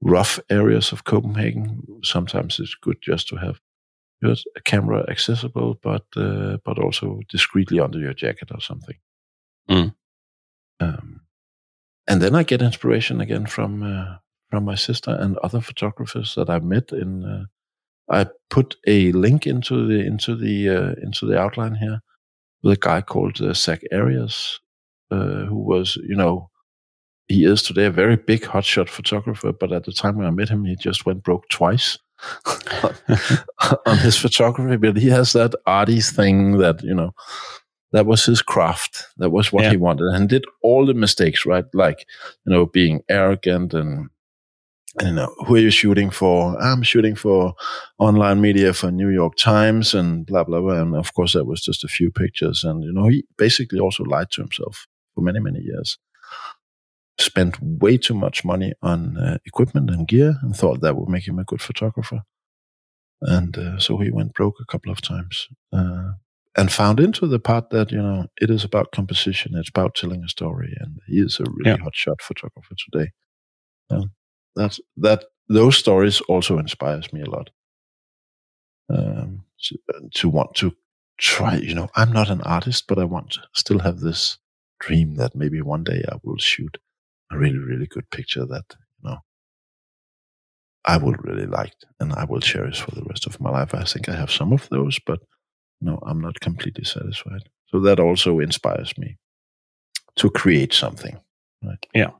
rough 0.00 0.38
areas 0.48 0.92
of 0.92 1.04
Copenhagen, 1.04 1.82
sometimes 2.02 2.58
it's 2.58 2.74
good 2.74 2.96
just 3.02 3.28
to 3.28 3.36
have 3.36 3.60
a 4.24 4.60
camera 4.64 5.04
accessible, 5.10 5.78
but 5.82 6.04
uh, 6.16 6.58
but 6.64 6.78
also 6.78 7.20
discreetly 7.28 7.80
under 7.80 7.98
your 7.98 8.14
jacket 8.14 8.50
or 8.52 8.60
something. 8.60 8.96
Mm. 9.68 9.94
And 12.12 12.20
then 12.20 12.34
I 12.34 12.42
get 12.42 12.60
inspiration 12.60 13.22
again 13.22 13.46
from 13.46 13.82
uh, 13.82 14.16
from 14.50 14.66
my 14.66 14.74
sister 14.74 15.16
and 15.18 15.38
other 15.38 15.62
photographers 15.62 16.34
that 16.34 16.50
I've 16.50 16.62
met. 16.62 16.92
In 16.92 17.24
uh, 17.24 17.44
I 18.10 18.26
put 18.50 18.76
a 18.86 19.12
link 19.12 19.46
into 19.46 19.86
the 19.86 20.04
into 20.04 20.36
the 20.36 20.68
uh, 20.68 20.94
into 21.02 21.24
the 21.24 21.38
outline 21.38 21.74
here 21.74 22.02
with 22.62 22.74
a 22.74 22.80
guy 22.80 23.00
called 23.00 23.40
uh, 23.40 23.54
Zack 23.54 23.80
Arias, 23.90 24.60
uh, 25.10 25.46
who 25.46 25.56
was 25.56 25.96
you 26.06 26.14
know 26.14 26.50
he 27.28 27.46
is 27.46 27.62
today 27.62 27.86
a 27.86 27.90
very 27.90 28.16
big 28.16 28.42
hotshot 28.42 28.90
photographer, 28.90 29.50
but 29.50 29.72
at 29.72 29.84
the 29.84 29.92
time 29.92 30.18
when 30.18 30.26
I 30.26 30.32
met 30.32 30.50
him, 30.50 30.66
he 30.66 30.76
just 30.76 31.06
went 31.06 31.22
broke 31.22 31.48
twice 31.48 31.96
on 33.86 33.96
his 33.96 34.18
photography. 34.18 34.76
But 34.76 34.98
he 34.98 35.08
has 35.08 35.32
that 35.32 35.54
arty 35.64 36.02
thing 36.02 36.58
that 36.58 36.82
you 36.82 36.94
know 36.94 37.14
that 37.92 38.06
was 38.06 38.24
his 38.24 38.42
craft. 38.42 39.06
That 39.18 39.30
was 39.30 39.52
what 39.52 39.64
yeah. 39.64 39.70
he 39.70 39.76
wanted, 39.76 40.06
and 40.12 40.28
did 40.28 40.44
all 40.62 40.86
the 40.86 40.94
mistakes 40.94 41.46
right, 41.46 41.64
like 41.72 42.06
you 42.46 42.52
know 42.52 42.66
being 42.66 43.02
arrogant 43.08 43.74
and. 43.74 44.08
And, 44.98 45.08
you 45.08 45.14
know, 45.14 45.34
who 45.46 45.54
are 45.54 45.58
you 45.58 45.70
shooting 45.70 46.10
for? 46.10 46.54
I'm 46.60 46.82
shooting 46.82 47.14
for 47.14 47.54
online 47.98 48.42
media 48.42 48.74
for 48.74 48.90
New 48.90 49.08
York 49.08 49.36
Times 49.36 49.94
and 49.94 50.26
blah, 50.26 50.44
blah, 50.44 50.60
blah. 50.60 50.82
And 50.82 50.94
of 50.94 51.14
course, 51.14 51.32
that 51.32 51.46
was 51.46 51.62
just 51.62 51.82
a 51.82 51.88
few 51.88 52.10
pictures. 52.10 52.62
And, 52.62 52.84
you 52.84 52.92
know, 52.92 53.08
he 53.08 53.24
basically 53.38 53.80
also 53.80 54.04
lied 54.04 54.30
to 54.32 54.42
himself 54.42 54.86
for 55.14 55.22
many, 55.22 55.40
many 55.40 55.60
years 55.60 55.96
spent 57.18 57.56
way 57.62 57.96
too 57.96 58.14
much 58.14 58.44
money 58.44 58.72
on 58.82 59.16
uh, 59.16 59.38
equipment 59.46 59.90
and 59.90 60.08
gear 60.08 60.38
and 60.42 60.56
thought 60.56 60.80
that 60.80 60.96
would 60.96 61.08
make 61.08 61.26
him 61.26 61.38
a 61.38 61.44
good 61.44 61.62
photographer. 61.62 62.22
And 63.20 63.56
uh, 63.56 63.78
so 63.78 63.98
he 63.98 64.10
went 64.10 64.34
broke 64.34 64.56
a 64.60 64.64
couple 64.64 64.90
of 64.90 65.00
times 65.00 65.48
uh, 65.72 66.12
and 66.56 66.70
found 66.70 67.00
into 67.00 67.26
the 67.26 67.38
part 67.38 67.70
that, 67.70 67.90
you 67.90 68.02
know, 68.02 68.26
it 68.40 68.50
is 68.50 68.64
about 68.64 68.92
composition, 68.92 69.56
it's 69.56 69.70
about 69.70 69.94
telling 69.94 70.22
a 70.22 70.28
story. 70.28 70.74
And 70.80 70.98
he 71.06 71.18
is 71.18 71.40
a 71.40 71.44
really 71.44 71.70
yeah. 71.70 71.82
hot 71.82 71.94
shot 71.94 72.20
photographer 72.20 72.74
today. 72.90 73.10
that's, 74.54 74.80
that, 74.98 75.24
those 75.48 75.76
stories 75.76 76.20
also 76.22 76.58
inspires 76.58 77.12
me 77.12 77.22
a 77.22 77.30
lot. 77.30 77.50
Um, 78.88 79.44
to, 79.64 79.78
to 80.14 80.28
want 80.28 80.54
to 80.56 80.72
try, 81.18 81.56
you 81.56 81.74
know, 81.74 81.88
I'm 81.94 82.12
not 82.12 82.28
an 82.28 82.42
artist, 82.42 82.84
but 82.86 82.98
I 82.98 83.04
want 83.04 83.32
to 83.32 83.40
still 83.54 83.78
have 83.78 84.00
this 84.00 84.38
dream 84.80 85.14
that 85.14 85.34
maybe 85.34 85.62
one 85.62 85.84
day 85.84 86.04
I 86.10 86.16
will 86.22 86.38
shoot 86.38 86.78
a 87.30 87.38
really, 87.38 87.58
really 87.58 87.86
good 87.86 88.10
picture 88.10 88.44
that, 88.44 88.64
you 89.02 89.10
know, 89.10 89.18
I 90.84 90.96
would 90.98 91.24
really 91.24 91.46
like 91.46 91.74
and 92.00 92.12
I 92.12 92.24
will 92.24 92.40
cherish 92.40 92.80
for 92.82 92.90
the 92.90 93.04
rest 93.04 93.26
of 93.26 93.40
my 93.40 93.50
life. 93.50 93.74
I 93.74 93.84
think 93.84 94.08
I 94.08 94.16
have 94.16 94.30
some 94.30 94.52
of 94.52 94.68
those, 94.68 94.98
but 95.06 95.20
no, 95.82 95.98
I'm 96.02 96.20
not 96.20 96.40
completely 96.40 96.84
satisfied. 96.84 97.42
So 97.66 97.80
that 97.80 98.00
also 98.00 98.38
inspires 98.38 98.96
me 98.96 99.16
to 100.16 100.30
create 100.30 100.72
something. 100.72 101.18
Right. 101.62 101.86
Yeah. 101.94 102.10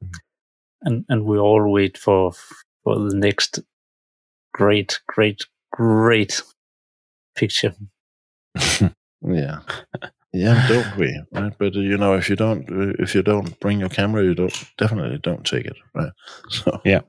And 0.82 1.04
and 1.08 1.24
we 1.24 1.38
all 1.38 1.70
wait 1.70 1.96
for 1.96 2.32
for 2.84 2.98
the 2.98 3.14
next 3.14 3.60
great, 4.52 5.00
great, 5.06 5.42
great 5.72 6.42
picture. 7.36 7.74
yeah. 9.22 9.60
Yeah, 10.34 10.66
don't 10.66 10.96
we? 10.96 11.22
Right? 11.32 11.52
But 11.58 11.74
you 11.74 11.98
know, 11.98 12.14
if 12.14 12.30
you 12.30 12.36
don't, 12.36 12.64
if 12.98 13.14
you 13.14 13.22
don't 13.22 13.58
bring 13.60 13.80
your 13.80 13.90
camera, 13.90 14.24
you 14.24 14.34
don't 14.34 14.64
definitely 14.78 15.18
don't 15.18 15.44
take 15.44 15.66
it, 15.66 15.76
right? 15.94 16.12
So 16.50 16.80
yeah, 16.84 17.02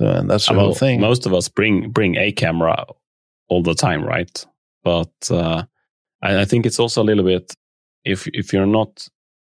so, 0.00 0.06
and 0.06 0.28
that's 0.28 0.46
the 0.46 0.54
well, 0.54 0.66
whole 0.66 0.74
thing. 0.74 1.00
Most 1.00 1.24
of 1.24 1.34
us 1.34 1.48
bring 1.48 1.90
bring 1.90 2.16
a 2.16 2.32
camera 2.32 2.84
all 3.48 3.62
the 3.62 3.74
time, 3.74 4.04
right? 4.04 4.44
But 4.82 5.12
uh, 5.30 5.64
I, 6.22 6.40
I 6.40 6.44
think 6.44 6.66
it's 6.66 6.78
also 6.78 7.02
a 7.02 7.04
little 7.04 7.24
bit 7.24 7.54
if 8.04 8.26
if 8.28 8.52
you're 8.52 8.66
not 8.66 9.08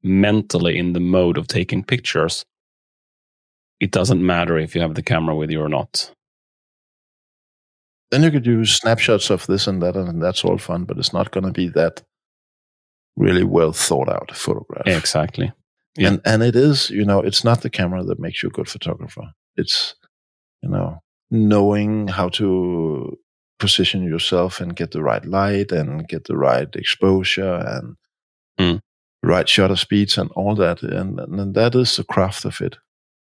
mentally 0.02 0.78
in 0.78 0.92
the 0.92 1.00
mode 1.00 1.38
of 1.38 1.46
taking 1.46 1.84
pictures, 1.84 2.44
it 3.80 3.90
doesn't 3.90 4.24
matter 4.24 4.58
if 4.58 4.74
you 4.74 4.80
have 4.80 4.94
the 4.94 5.02
camera 5.02 5.34
with 5.34 5.50
you 5.50 5.60
or 5.60 5.68
not. 5.68 6.12
Then 8.10 8.22
you 8.22 8.30
could 8.30 8.46
use 8.46 8.74
snapshots 8.74 9.30
of 9.30 9.46
this 9.46 9.66
and 9.66 9.80
that, 9.82 9.96
and 9.96 10.20
that's 10.22 10.44
all 10.44 10.58
fun, 10.58 10.84
but 10.84 10.98
it's 10.98 11.12
not 11.12 11.30
going 11.30 11.44
to 11.44 11.52
be 11.52 11.68
that 11.68 12.02
really 13.16 13.44
well 13.44 13.72
thought 13.72 14.08
out 14.08 14.34
photograph. 14.34 14.86
Exactly. 14.86 15.52
Yeah. 15.96 16.08
And 16.08 16.20
and 16.24 16.42
it 16.42 16.56
is, 16.56 16.90
you 16.90 17.04
know, 17.04 17.20
it's 17.20 17.44
not 17.44 17.62
the 17.62 17.70
camera 17.70 18.02
that 18.04 18.18
makes 18.18 18.42
you 18.42 18.48
a 18.48 18.52
good 18.52 18.68
photographer. 18.68 19.32
It's, 19.56 19.94
you 20.62 20.68
know, 20.70 21.00
knowing 21.30 22.08
how 22.08 22.28
to 22.30 23.16
position 23.60 24.02
yourself 24.02 24.60
and 24.60 24.74
get 24.74 24.90
the 24.90 25.02
right 25.02 25.24
light 25.24 25.70
and 25.70 26.08
get 26.08 26.24
the 26.24 26.36
right 26.36 26.74
exposure 26.74 27.54
and 27.54 27.96
mm. 28.58 28.80
right 29.22 29.48
shutter 29.48 29.76
speeds 29.76 30.18
and 30.18 30.30
all 30.32 30.56
that. 30.56 30.82
And, 30.82 31.20
and 31.20 31.54
that 31.54 31.74
is 31.74 31.96
the 31.96 32.04
craft 32.04 32.44
of 32.44 32.60
it. 32.60 32.76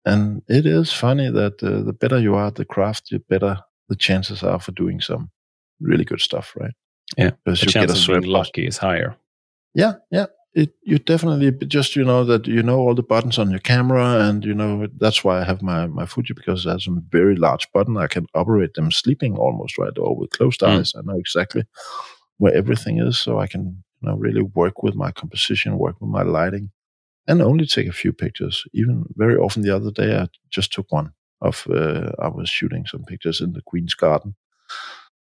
And 0.04 0.42
it 0.48 0.66
is 0.66 0.92
funny 0.92 1.30
that 1.30 1.62
uh, 1.62 1.82
the 1.82 1.92
better 1.92 2.18
you 2.18 2.34
are 2.34 2.48
at 2.48 2.56
the 2.56 2.64
craft, 2.64 3.10
the 3.10 3.20
better 3.20 3.58
the 3.88 3.96
chances 3.96 4.42
are 4.42 4.58
for 4.58 4.72
doing 4.72 5.00
some 5.00 5.30
really 5.80 6.04
good 6.04 6.20
stuff, 6.20 6.54
right? 6.56 6.72
Yeah, 7.16 7.30
because 7.44 7.60
the 7.60 7.66
chance 7.66 8.08
of 8.08 8.20
being 8.20 8.32
lucky 8.32 8.66
is 8.66 8.78
higher. 8.78 9.16
Yeah, 9.74 9.94
yeah. 10.10 10.26
It 10.54 10.74
you 10.82 10.98
definitely 10.98 11.50
just 11.66 11.96
you 11.96 12.04
know 12.04 12.24
that 12.24 12.46
you 12.46 12.62
know 12.62 12.78
all 12.78 12.94
the 12.94 13.02
buttons 13.02 13.38
on 13.38 13.50
your 13.50 13.60
camera, 13.60 14.20
and 14.20 14.44
you 14.44 14.52
know 14.54 14.86
that's 14.98 15.24
why 15.24 15.40
I 15.40 15.44
have 15.44 15.62
my 15.62 15.86
my 15.86 16.04
Fuji 16.04 16.34
because 16.34 16.66
it 16.66 16.70
has 16.70 16.86
a 16.86 17.02
very 17.10 17.36
large 17.36 17.72
button. 17.72 17.96
I 17.96 18.06
can 18.06 18.26
operate 18.34 18.74
them 18.74 18.90
sleeping 18.90 19.36
almost 19.38 19.78
right 19.78 19.96
or 19.98 20.14
with 20.14 20.30
closed 20.30 20.60
mm. 20.60 20.68
eyes. 20.68 20.92
I 20.94 21.00
know 21.04 21.18
exactly 21.18 21.64
where 22.36 22.54
everything 22.54 22.98
is, 22.98 23.18
so 23.18 23.38
I 23.38 23.46
can 23.46 23.82
you 24.02 24.08
know 24.08 24.16
really 24.16 24.42
work 24.42 24.82
with 24.82 24.94
my 24.94 25.10
composition, 25.10 25.78
work 25.78 25.96
with 26.00 26.10
my 26.10 26.22
lighting, 26.22 26.70
and 27.26 27.40
only 27.40 27.64
take 27.64 27.88
a 27.88 27.92
few 27.92 28.12
pictures. 28.12 28.64
Even 28.74 29.06
very 29.16 29.36
often, 29.36 29.62
the 29.62 29.74
other 29.74 29.90
day 29.90 30.18
I 30.18 30.28
just 30.50 30.70
took 30.70 30.92
one 30.92 31.12
of 31.40 31.66
uh, 31.70 32.12
I 32.18 32.28
was 32.28 32.50
shooting 32.50 32.84
some 32.86 33.04
pictures 33.04 33.40
in 33.40 33.52
the 33.54 33.62
Queen's 33.62 33.94
Garden 33.94 34.34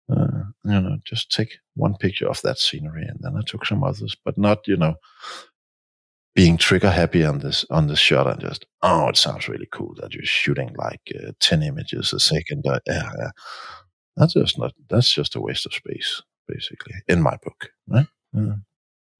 uh, 0.10 0.44
you 0.64 0.82
know, 0.82 0.98
just 1.06 1.32
take 1.32 1.58
one 1.76 1.96
picture 1.98 2.30
of 2.30 2.42
that 2.42 2.60
scenery, 2.60 3.06
and 3.08 3.20
then 3.22 3.36
I 3.36 3.42
took 3.46 3.66
some 3.66 3.84
others, 3.84 4.16
but 4.24 4.38
not, 4.38 4.68
you 4.68 4.78
know, 4.78 4.96
being 6.36 6.58
trigger 6.58 6.92
happy 6.92 7.24
on 7.24 7.40
this 7.40 7.66
on 7.70 7.88
this 7.88 8.00
shot 8.00 8.28
and 8.28 8.42
just 8.42 8.66
oh, 8.82 9.08
it 9.08 9.18
sounds 9.18 9.48
really 9.48 9.68
cool 9.72 9.96
that 10.02 10.14
you're 10.14 10.26
shooting 10.26 10.76
like 10.78 11.02
uh, 11.16 11.32
ten 11.40 11.64
images 11.64 12.14
a 12.14 12.20
second. 12.20 12.66
Uh, 12.68 13.30
That's 14.18 14.34
just 14.34 14.58
not. 14.58 14.74
That's 14.90 15.12
just 15.12 15.36
a 15.36 15.42
waste 15.42 15.66
of 15.66 15.74
space, 15.74 16.22
basically, 16.48 16.96
in 17.08 17.22
my 17.22 17.38
book. 17.44 17.70
Right? 17.88 18.08
Yeah. 18.34 18.56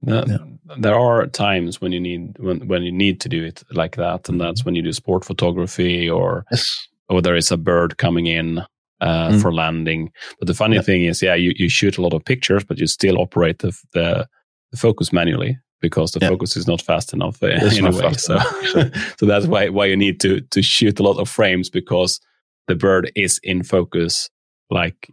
yeah. 0.06 0.38
There 0.78 0.96
are 0.96 1.28
times 1.28 1.82
when 1.82 1.92
you 1.92 2.00
need 2.00 2.38
when 2.40 2.68
when 2.68 2.84
you 2.84 2.92
need 2.92 3.20
to 3.22 3.30
do 3.30 3.44
it 3.44 3.64
like 3.72 3.96
that, 3.98 4.30
and 4.30 4.40
that's 4.40 4.62
mm-hmm. 4.62 4.68
when 4.68 4.76
you 4.76 4.82
do 4.82 4.94
sport 4.94 5.26
photography 5.26 6.10
or 6.10 6.46
yes. 6.52 6.88
or 7.10 7.22
there 7.22 7.36
is 7.36 7.52
a 7.52 7.58
bird 7.58 7.98
coming 7.98 8.28
in 8.28 8.64
uh, 9.02 9.30
mm. 9.30 9.42
for 9.42 9.54
landing. 9.54 10.12
But 10.40 10.48
the 10.48 10.54
funny 10.54 10.76
yeah. 10.76 10.82
thing 10.82 11.04
is, 11.04 11.22
yeah, 11.22 11.36
you, 11.36 11.54
you 11.56 11.70
shoot 11.70 11.98
a 11.98 12.02
lot 12.02 12.14
of 12.14 12.26
pictures, 12.26 12.64
but 12.64 12.80
you 12.80 12.88
still 12.88 13.18
operate 13.20 13.60
the 13.60 13.78
the, 13.94 14.28
the 14.72 14.78
focus 14.78 15.12
manually 15.12 15.58
because 15.82 16.12
the 16.12 16.20
yeah. 16.22 16.30
focus 16.30 16.56
is 16.58 16.68
not 16.68 16.82
fast 16.82 17.14
enough 17.14 17.42
uh, 17.44 17.48
anyway. 17.48 18.14
So, 18.14 18.40
so 19.18 19.26
that's 19.26 19.48
why 19.48 19.70
why 19.70 19.86
you 19.86 19.98
need 19.98 20.20
to 20.22 20.42
to 20.42 20.62
shoot 20.62 21.00
a 21.00 21.04
lot 21.04 21.20
of 21.20 21.30
frames 21.30 21.70
because 21.70 22.20
the 22.68 22.76
bird 22.76 23.12
is 23.16 23.40
in 23.44 23.64
focus 23.64 24.30
like 24.70 25.12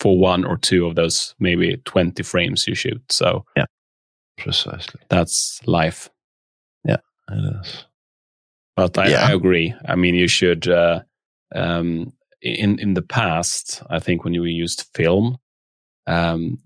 for 0.00 0.18
one 0.18 0.44
or 0.44 0.58
two 0.58 0.86
of 0.86 0.96
those 0.96 1.34
maybe 1.38 1.80
20 1.84 2.22
frames 2.22 2.66
you 2.66 2.74
shoot. 2.74 3.00
So 3.10 3.44
yeah, 3.56 3.66
precisely. 4.36 5.00
That's 5.08 5.60
life. 5.66 6.10
Yeah, 6.84 6.98
it 7.30 7.56
is. 7.62 7.84
But 8.76 8.98
I, 8.98 9.08
yeah. 9.08 9.26
I 9.26 9.32
agree. 9.32 9.74
I 9.86 9.94
mean, 9.94 10.14
you 10.14 10.28
should. 10.28 10.68
Uh, 10.68 11.00
um, 11.54 12.12
in 12.44 12.78
in 12.78 12.94
the 12.94 13.02
past, 13.02 13.82
I 13.90 13.98
think 13.98 14.24
when 14.24 14.40
we 14.40 14.50
used 14.50 14.86
film, 14.94 15.38
um, 16.06 16.58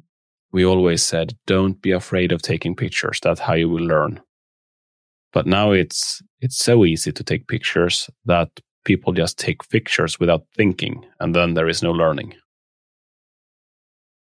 we 0.52 0.64
always 0.64 1.02
said, 1.02 1.36
"Don't 1.46 1.80
be 1.80 1.92
afraid 1.92 2.32
of 2.32 2.42
taking 2.42 2.74
pictures. 2.74 3.20
That's 3.22 3.40
how 3.40 3.54
you 3.54 3.68
will 3.68 3.86
learn." 3.86 4.20
But 5.32 5.46
now 5.46 5.70
it's 5.72 6.22
it's 6.40 6.58
so 6.58 6.84
easy 6.84 7.12
to 7.12 7.24
take 7.24 7.46
pictures 7.46 8.10
that 8.24 8.50
people 8.84 9.12
just 9.12 9.38
take 9.38 9.68
pictures 9.70 10.18
without 10.18 10.44
thinking, 10.56 11.04
and 11.20 11.34
then 11.34 11.54
there 11.54 11.68
is 11.68 11.82
no 11.82 11.92
learning. 11.92 12.34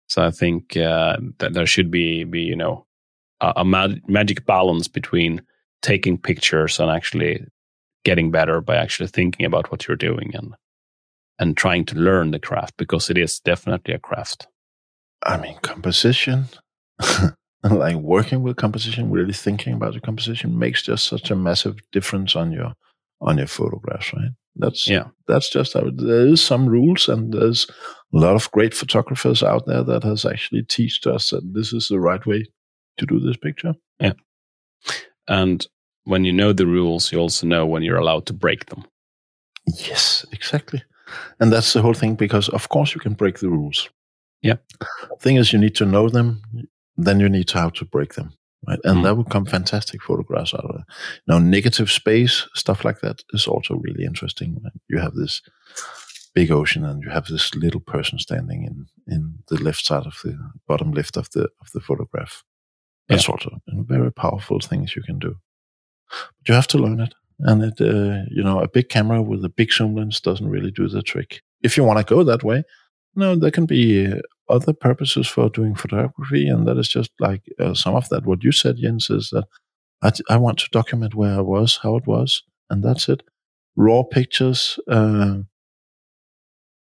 So 0.09 0.23
I 0.23 0.31
think 0.31 0.77
uh, 0.77 1.17
that 1.39 1.55
there 1.55 1.67
should 1.67 1.91
be, 1.91 2.25
be 2.25 2.41
you 2.41 2.57
know, 2.57 2.87
a, 3.41 3.53
a 3.57 3.65
mag- 3.65 4.09
magic 4.09 4.45
balance 4.47 4.89
between 4.89 5.43
taking 5.83 6.19
pictures 6.19 6.79
and 6.79 6.91
actually 6.91 7.47
getting 8.05 8.31
better 8.31 8.61
by 8.61 8.77
actually 8.77 9.09
thinking 9.09 9.47
about 9.47 9.71
what 9.71 9.87
you're 9.87 9.97
doing 9.97 10.31
and 10.35 10.55
and 11.39 11.57
trying 11.57 11.85
to 11.87 11.97
learn 11.97 12.31
the 12.31 12.39
craft 12.39 12.77
because 12.77 13.11
it 13.11 13.19
is 13.19 13.41
definitely 13.41 13.95
a 13.95 13.99
craft. 13.99 14.47
I 15.23 15.39
mean, 15.39 15.57
composition, 15.63 16.47
like 17.63 17.97
working 17.97 18.43
with 18.43 18.57
composition, 18.57 19.11
really 19.11 19.33
thinking 19.33 19.75
about 19.75 19.95
the 19.95 20.01
composition 20.01 20.59
makes 20.59 20.83
just 20.83 21.07
such 21.07 21.31
a 21.31 21.37
massive 21.37 21.77
difference 21.93 22.37
on 22.37 22.53
your 22.53 22.75
on 23.21 23.39
your 23.39 23.47
photographs, 23.47 24.13
right? 24.13 24.31
That's 24.57 24.89
yeah. 24.89 25.09
That's 25.27 25.51
just 25.51 25.73
how 25.75 25.91
there 25.95 26.27
is 26.27 26.43
some 26.43 26.67
rules, 26.67 27.09
and 27.09 27.33
there's 27.33 27.67
a 28.13 28.19
lot 28.19 28.37
of 28.37 28.51
great 28.53 28.75
photographers 28.75 29.43
out 29.43 29.67
there 29.67 29.83
that 29.83 30.05
has 30.05 30.25
actually 30.25 30.63
taught 30.63 31.15
us 31.15 31.31
that 31.31 31.55
this 31.55 31.73
is 31.73 31.89
the 31.89 31.99
right 31.99 32.25
way 32.25 32.45
to 32.99 33.07
do 33.07 33.19
this 33.19 33.37
picture. 33.37 33.75
Yeah, 33.99 34.13
and 35.27 35.67
when 36.05 36.25
you 36.25 36.33
know 36.33 36.53
the 36.53 36.67
rules, 36.67 37.11
you 37.11 37.19
also 37.19 37.47
know 37.47 37.67
when 37.67 37.83
you're 37.83 37.99
allowed 37.99 38.27
to 38.27 38.33
break 38.33 38.67
them. 38.67 38.85
Yes, 39.67 40.25
exactly, 40.31 40.83
and 41.41 41.53
that's 41.53 41.73
the 41.73 41.83
whole 41.83 41.95
thing. 41.95 42.15
Because 42.15 42.49
of 42.49 42.69
course 42.69 42.95
you 42.95 43.01
can 43.01 43.15
break 43.15 43.39
the 43.39 43.49
rules. 43.49 43.91
Yeah. 44.43 44.57
Thing 45.21 45.37
is, 45.37 45.53
you 45.53 45.59
need 45.59 45.75
to 45.77 45.87
know 45.87 46.09
them. 46.09 46.43
Then 46.97 47.21
you 47.21 47.29
need 47.29 47.49
to 47.49 47.59
how 47.59 47.71
to 47.71 47.85
break 47.85 48.15
them 48.15 48.35
right? 48.67 48.79
And 48.85 48.99
mm. 48.99 49.03
that 49.05 49.17
would 49.17 49.31
come 49.31 49.47
fantastic 49.47 50.03
photographs 50.03 50.55
out 50.55 50.65
of 50.65 50.77
it. 50.77 50.87
Now, 51.27 51.39
negative 51.39 51.91
space 51.91 52.47
stuff 52.55 52.85
like 52.85 53.01
that 53.01 53.23
is 53.33 53.47
also 53.47 53.75
really 53.77 54.05
interesting. 54.05 54.61
You 54.89 54.99
have 54.99 55.15
this 55.15 55.43
big 56.35 56.51
ocean, 56.51 56.85
and 56.85 57.03
you 57.03 57.11
have 57.11 57.27
this 57.27 57.55
little 57.55 57.81
person 57.81 58.19
standing 58.19 58.65
in 58.65 58.87
in 59.07 59.39
the 59.49 59.63
left 59.63 59.85
side 59.85 60.07
of 60.07 60.19
the 60.25 60.37
bottom 60.67 60.93
left 60.93 61.17
of 61.17 61.31
the 61.31 61.45
of 61.61 61.71
the 61.73 61.81
photograph. 61.81 62.45
That's 63.09 63.29
yeah. 63.29 63.33
also 63.33 63.59
very 63.69 64.13
powerful 64.13 64.61
things 64.61 64.97
you 64.97 65.03
can 65.03 65.19
do. 65.19 65.37
But 66.09 66.49
you 66.49 66.55
have 66.55 66.69
to 66.69 66.79
learn 66.79 67.01
it, 67.01 67.15
and 67.41 67.63
it 67.63 67.81
uh, 67.81 68.23
you 68.31 68.43
know 68.43 68.61
a 68.61 68.69
big 68.69 68.89
camera 68.89 69.23
with 69.23 69.45
a 69.45 69.49
big 69.49 69.73
zoom 69.73 69.95
lens 69.97 70.21
doesn't 70.21 70.49
really 70.49 70.71
do 70.71 70.89
the 70.89 71.03
trick. 71.03 71.43
If 71.63 71.77
you 71.77 71.85
want 71.85 71.99
to 71.99 72.15
go 72.15 72.23
that 72.25 72.43
way, 72.43 72.65
no, 73.17 73.37
there 73.37 73.51
can 73.51 73.67
be 73.67 74.07
uh, 74.07 74.21
other 74.49 74.73
purposes 74.73 75.27
for 75.27 75.49
doing 75.49 75.75
photography, 75.75 76.49
and 76.49 76.67
that 76.67 76.79
is 76.79 76.89
just 76.89 77.11
like 77.21 77.43
uh, 77.59 77.75
some 77.75 77.95
of 77.95 78.09
that. 78.09 78.27
What 78.27 78.45
you 78.45 78.53
said, 78.53 78.77
Jens, 78.79 79.11
is 79.11 79.31
that 79.31 79.45
I, 80.03 80.35
I 80.35 80.37
want 80.37 80.59
to 80.59 80.69
document 80.71 81.15
where 81.15 81.35
I 81.35 81.41
was, 81.41 81.81
how 81.83 81.97
it 81.97 82.07
was, 82.07 82.43
and 82.71 82.83
that's 82.83 83.09
it. 83.09 83.23
Raw 83.77 84.03
pictures, 84.03 84.79
uh, 84.89 85.39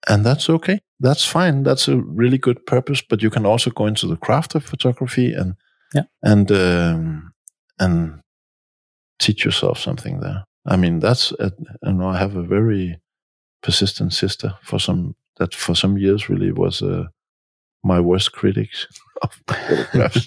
and 0.08 0.26
that's 0.26 0.48
okay. 0.50 0.80
That's 1.00 1.24
fine. 1.24 1.62
That's 1.62 1.88
a 1.88 1.96
really 1.96 2.38
good 2.38 2.66
purpose. 2.66 3.02
But 3.02 3.22
you 3.22 3.30
can 3.30 3.46
also 3.46 3.70
go 3.70 3.86
into 3.86 4.06
the 4.06 4.16
craft 4.16 4.54
of 4.54 4.64
photography 4.64 5.32
and 5.32 5.54
yeah. 5.94 6.02
and 6.22 6.50
um, 6.52 7.32
and 7.78 8.20
teach 9.18 9.44
yourself 9.44 9.78
something 9.78 10.20
there. 10.20 10.44
I 10.66 10.76
mean, 10.76 11.00
that's 11.00 11.32
a, 11.32 11.52
you 11.82 11.92
know 11.92 12.08
I 12.08 12.18
have 12.18 12.36
a 12.36 12.42
very 12.42 13.00
persistent 13.62 14.12
sister 14.12 14.54
for 14.62 14.78
some 14.78 15.14
that 15.38 15.54
for 15.54 15.74
some 15.74 15.98
years 15.98 16.28
really 16.28 16.52
was 16.52 16.82
uh, 16.82 17.04
my 17.82 18.00
worst 18.00 18.32
critics 18.32 18.86
of 19.22 19.40
photographs. 19.46 20.26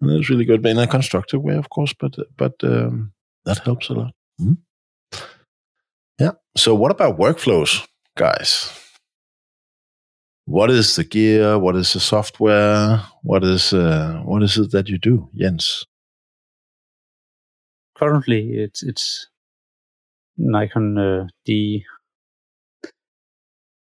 and 0.00 0.10
it's 0.10 0.30
really 0.30 0.44
good, 0.44 0.62
but 0.62 0.70
in 0.70 0.78
a 0.78 0.86
constructive 0.86 1.42
way, 1.42 1.56
of 1.56 1.70
course. 1.70 1.92
But 1.92 2.16
but 2.36 2.54
um, 2.62 3.12
that 3.44 3.58
helps 3.58 3.88
a 3.88 3.94
lot. 3.94 4.14
Mm-hmm. 4.40 4.54
Yeah. 6.18 6.32
So, 6.56 6.74
what 6.74 6.90
about 6.90 7.18
workflows, 7.18 7.86
guys? 8.16 8.72
What 10.44 10.70
is 10.70 10.96
the 10.96 11.04
gear? 11.04 11.58
What 11.58 11.76
is 11.76 11.92
the 11.92 12.00
software? 12.00 13.02
What 13.22 13.44
is 13.44 13.72
uh, 13.72 14.20
what 14.24 14.42
is 14.42 14.58
it 14.58 14.72
that 14.72 14.88
you 14.88 14.98
do, 14.98 15.28
Jens? 15.34 15.86
Currently, 18.00 18.52
it's 18.54 18.82
it's 18.82 19.28
Nikon 20.38 20.96
uh, 20.96 21.26
D 21.44 21.84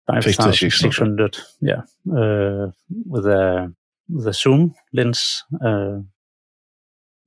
5600, 0.07 1.37
yeah, 1.61 1.83
uh, 2.11 2.71
with 3.07 3.27
a 3.27 3.71
with 4.09 4.25
a 4.27 4.33
zoom 4.33 4.73
lens, 4.91 5.43
uh, 5.63 5.99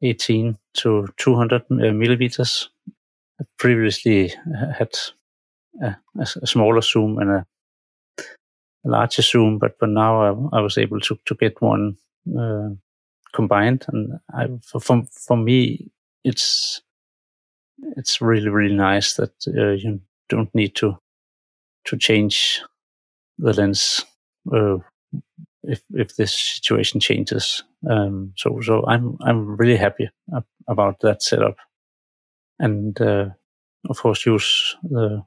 18 0.03 0.59
to 0.75 1.07
200 1.16 1.62
uh, 1.62 1.75
millimeters. 1.93 2.70
I 3.41 3.45
previously 3.57 4.33
had 4.77 4.95
a, 5.81 5.97
a, 6.18 6.27
smaller 6.27 6.81
zoom 6.83 7.18
and 7.18 7.31
a, 7.31 7.47
a, 8.18 8.89
larger 8.89 9.22
zoom, 9.22 9.59
but 9.59 9.79
but 9.79 9.91
now 9.91 10.49
I, 10.53 10.59
I 10.59 10.61
was 10.61 10.77
able 10.77 10.99
to 11.01 11.18
to 11.25 11.35
get 11.37 11.62
one 11.62 11.97
uh, 12.37 12.70
combined, 13.33 13.85
and 13.89 14.18
I, 14.33 14.49
for, 14.62 14.81
for 14.81 15.05
for 15.11 15.37
me 15.37 15.93
it's 16.25 16.81
it's 17.97 18.20
really 18.20 18.49
really 18.49 18.75
nice 18.75 19.14
that 19.14 19.33
uh, 19.49 19.72
you 19.72 20.01
don't 20.29 20.55
need 20.55 20.75
to 20.77 20.97
to 21.85 21.97
change 21.97 22.62
the 23.39 23.53
lens 23.53 24.05
uh, 24.53 24.79
if 25.62 25.83
if 25.91 26.17
this 26.17 26.37
situation 26.37 27.01
changes. 27.01 27.63
Um, 27.88 28.33
so 28.37 28.61
so 28.61 28.84
I'm 28.87 29.17
I'm 29.21 29.57
really 29.57 29.76
happy 29.76 30.11
about 30.68 31.01
that 31.01 31.22
setup, 31.22 31.57
and 32.59 32.99
uh, 33.01 33.30
of 33.88 33.99
course 33.99 34.26
use 34.26 34.76
the 34.83 35.22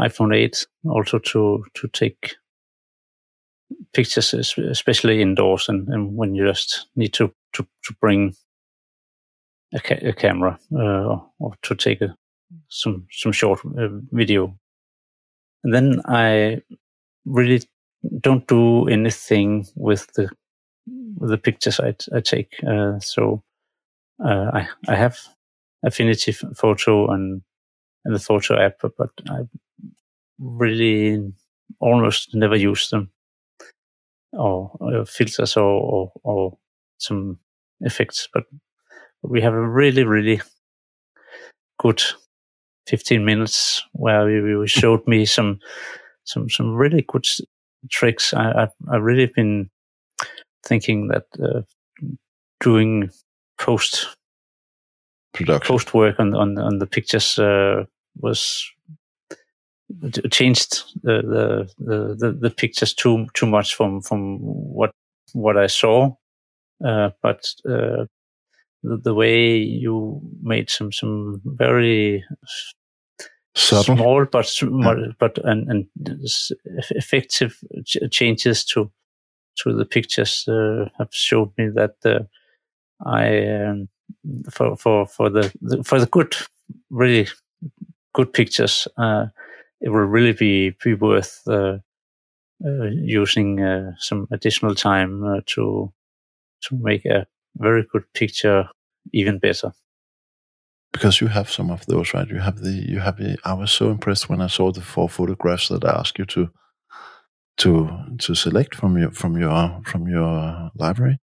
iPhone 0.00 0.34
8 0.34 0.66
also 0.88 1.18
to 1.18 1.64
to 1.74 1.88
take 1.88 2.36
pictures, 3.92 4.34
especially 4.58 5.22
indoors, 5.22 5.68
and, 5.68 5.88
and 5.88 6.16
when 6.16 6.34
you 6.34 6.46
just 6.46 6.88
need 6.96 7.12
to 7.14 7.32
to, 7.52 7.66
to 7.84 7.94
bring 8.00 8.34
a, 9.74 9.80
ca- 9.80 10.08
a 10.08 10.12
camera 10.12 10.58
uh, 10.74 11.18
or 11.38 11.54
to 11.62 11.74
take 11.74 12.00
a, 12.00 12.16
some 12.68 13.06
some 13.10 13.32
short 13.32 13.60
uh, 13.64 13.88
video. 14.12 14.56
And 15.64 15.74
then 15.74 16.00
I 16.06 16.62
really 17.26 17.62
don't 18.20 18.46
do 18.46 18.88
anything 18.88 19.66
with 19.76 20.12
the 20.14 20.30
with 21.18 21.30
the 21.30 21.38
pictures 21.38 21.80
I, 21.80 21.94
take. 22.20 22.54
Uh, 22.66 22.98
so 23.00 23.42
uh, 24.24 24.50
I 24.54 24.68
I 24.88 24.96
have 24.96 25.18
Affinity 25.84 26.32
Photo 26.32 27.10
and 27.10 27.42
and 28.04 28.14
the 28.14 28.18
photo 28.18 28.58
app, 28.58 28.80
but 28.96 29.10
I 29.28 29.40
really 30.38 31.32
almost 31.80 32.34
never 32.34 32.56
use 32.56 32.88
them 32.90 33.10
or, 34.32 34.70
or 34.80 35.04
filters 35.06 35.56
or, 35.56 35.64
or, 35.64 36.12
or 36.22 36.58
some 36.98 37.38
effects. 37.80 38.28
But 38.32 38.44
we 39.22 39.40
have 39.40 39.54
a 39.54 39.68
really 39.68 40.04
really 40.04 40.40
good 41.78 42.02
15 42.86 43.24
minutes 43.24 43.82
where 43.92 44.28
you 44.30 44.66
showed 44.66 45.06
me 45.06 45.24
some 45.24 45.60
some 46.24 46.48
some 46.48 46.74
really 46.74 47.04
good 47.06 47.24
tricks. 47.90 48.34
I, 48.34 48.62
I've, 48.62 48.72
I've 48.90 49.02
really 49.02 49.26
been 49.26 49.70
thinking 50.66 51.08
that 51.08 51.24
uh, 51.42 51.62
doing 52.60 53.10
post 53.58 54.08
production 55.32 55.72
post 55.72 55.94
work 55.94 56.18
on 56.18 56.34
on 56.34 56.58
on 56.58 56.78
the 56.78 56.86
pictures 56.86 57.38
uh, 57.38 57.84
was 58.20 58.70
changed 60.30 60.82
the, 61.02 61.66
the, 61.78 62.14
the 62.18 62.32
the 62.32 62.50
pictures 62.50 62.94
too 62.94 63.26
too 63.34 63.46
much 63.46 63.74
from 63.74 64.00
from 64.02 64.38
what 64.38 64.92
what 65.32 65.56
I 65.56 65.68
saw, 65.68 66.12
uh, 66.84 67.10
but 67.22 67.54
uh, 67.68 68.06
the, 68.82 68.96
the, 68.96 69.14
way 69.14 69.56
you 69.56 70.20
made 70.42 70.70
some 70.70 70.92
some 70.92 71.40
very 71.44 72.24
Subtle. 73.54 73.96
small 73.96 74.26
but 74.30 74.48
but 75.18 75.38
and, 75.44 75.68
and 75.68 75.86
effective 76.90 77.58
changes 78.10 78.64
to 78.64 78.90
to 79.56 79.72
the 79.74 79.84
pictures 79.84 80.46
uh, 80.48 80.88
have 80.98 81.12
showed 81.12 81.52
me 81.58 81.68
that 81.74 81.96
uh, 82.04 82.20
I 83.04 83.46
um, 83.46 83.88
for 84.50 84.76
for 84.76 85.06
for 85.06 85.30
the, 85.30 85.52
the, 85.60 85.82
for 85.84 86.00
the 86.00 86.06
good 86.06 86.34
really 86.90 87.28
good 88.14 88.32
pictures 88.32 88.88
uh, 88.96 89.26
it 89.80 89.88
will 89.88 90.06
really 90.06 90.32
be 90.32 90.70
be 90.82 90.94
worth 90.94 91.42
uh, 91.48 91.78
uh, 92.64 92.84
using 92.92 93.60
uh, 93.60 93.92
some 93.98 94.28
additional 94.30 94.74
time 94.74 95.42
to 95.46 95.92
to 96.62 96.76
make 96.76 97.04
a 97.04 97.26
very 97.56 97.84
good 97.92 98.04
picture 98.14 98.68
even 99.12 99.38
better 99.38 99.72
because 100.92 101.20
you 101.20 101.28
have 101.28 101.50
some 101.50 101.70
of 101.70 101.86
those, 101.86 102.12
right? 102.14 102.28
You 102.28 102.38
have 102.38 102.58
the 102.58 102.70
you 102.70 102.98
have 103.00 103.16
the. 103.16 103.36
I 103.44 103.54
was 103.54 103.70
so 103.70 103.90
impressed 103.90 104.28
when 104.28 104.40
I 104.40 104.48
saw 104.48 104.72
the 104.72 104.80
four 104.80 105.08
photographs 105.08 105.68
that 105.68 105.84
I 105.84 105.98
asked 105.98 106.18
you 106.18 106.24
to 106.26 106.50
to 107.58 107.88
to 108.18 108.34
select 108.34 108.74
from 108.74 108.98
your 108.98 109.10
from 109.12 109.38
your 109.38 109.80
from 109.84 110.08
your 110.08 110.70
library, 110.74 111.18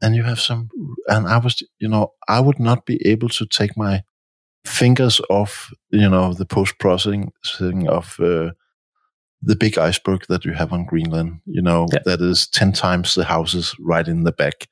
and 0.00 0.14
you 0.14 0.22
have 0.22 0.40
some. 0.40 0.68
And 1.08 1.28
I 1.28 1.38
was, 1.38 1.62
you 1.78 1.88
know, 1.88 2.12
I 2.28 2.40
would 2.40 2.58
not 2.58 2.86
be 2.86 3.00
able 3.06 3.28
to 3.30 3.46
take 3.46 3.76
my 3.76 4.02
fingers 4.64 5.20
off, 5.30 5.72
you 5.90 6.08
know, 6.08 6.34
the 6.34 6.46
post 6.46 6.78
processing 6.78 7.32
of 7.88 8.16
uh, 8.20 8.50
the 9.42 9.56
big 9.56 9.78
iceberg 9.78 10.24
that 10.28 10.44
you 10.44 10.52
have 10.52 10.72
on 10.72 10.86
Greenland. 10.86 11.40
You 11.44 11.62
know, 11.62 11.86
yeah. 11.92 12.00
that 12.06 12.20
is 12.20 12.46
ten 12.48 12.72
times 12.72 13.14
the 13.14 13.24
houses 13.24 13.74
right 13.78 14.08
in 14.08 14.24
the 14.24 14.32
back 14.32 14.68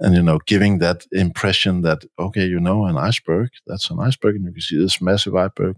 and 0.00 0.14
you 0.14 0.22
know 0.22 0.38
giving 0.46 0.78
that 0.78 1.06
impression 1.12 1.82
that 1.82 2.04
okay 2.18 2.44
you 2.44 2.58
know 2.58 2.86
an 2.86 2.96
iceberg 2.96 3.50
that's 3.66 3.90
an 3.90 4.00
iceberg 4.00 4.36
and 4.36 4.46
you 4.46 4.52
can 4.52 4.60
see 4.60 4.78
this 4.78 5.00
massive 5.00 5.36
iceberg 5.36 5.76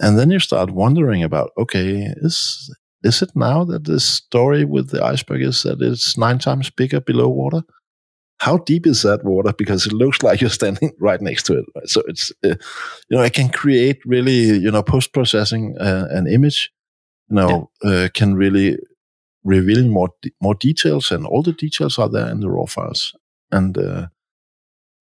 and 0.00 0.18
then 0.18 0.30
you 0.30 0.38
start 0.38 0.70
wondering 0.70 1.22
about 1.22 1.50
okay 1.56 2.12
is 2.16 2.74
is 3.04 3.22
it 3.22 3.30
now 3.34 3.64
that 3.64 3.84
this 3.84 4.04
story 4.04 4.64
with 4.64 4.90
the 4.90 5.04
iceberg 5.04 5.42
is 5.42 5.62
that 5.62 5.80
it's 5.80 6.18
nine 6.18 6.38
times 6.38 6.70
bigger 6.70 7.00
below 7.00 7.28
water 7.28 7.62
how 8.40 8.56
deep 8.58 8.86
is 8.86 9.02
that 9.02 9.24
water 9.24 9.52
because 9.52 9.84
it 9.84 9.92
looks 9.92 10.22
like 10.22 10.40
you're 10.40 10.50
standing 10.50 10.92
right 11.00 11.20
next 11.20 11.44
to 11.44 11.58
it 11.58 11.64
right? 11.76 11.88
so 11.88 12.02
it's 12.08 12.32
uh, 12.44 12.56
you 13.08 13.16
know 13.16 13.22
it 13.22 13.34
can 13.34 13.50
create 13.50 14.00
really 14.06 14.58
you 14.58 14.70
know 14.70 14.82
post 14.82 15.12
processing 15.12 15.76
uh, 15.78 16.06
an 16.10 16.26
image 16.26 16.70
you 17.28 17.36
know 17.36 17.70
yeah. 17.84 17.90
uh, 17.90 18.08
can 18.14 18.34
really 18.34 18.78
revealing 19.48 19.90
more 19.90 20.10
more 20.40 20.54
details, 20.54 21.10
and 21.10 21.26
all 21.26 21.42
the 21.42 21.52
details 21.52 21.98
are 21.98 22.08
there 22.08 22.28
in 22.28 22.40
the 22.40 22.50
raw 22.50 22.66
files. 22.66 23.14
And 23.50 23.76
uh, 23.78 24.08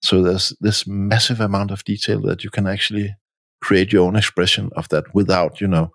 so 0.01 0.21
there's 0.21 0.55
this 0.59 0.87
massive 0.87 1.39
amount 1.39 1.71
of 1.71 1.83
detail 1.83 2.21
that 2.21 2.43
you 2.43 2.49
can 2.49 2.67
actually 2.67 3.15
create 3.61 3.91
your 3.91 4.07
own 4.07 4.15
expression 4.15 4.69
of 4.75 4.87
that 4.89 5.13
without, 5.13 5.59
you 5.59 5.67
know, 5.67 5.91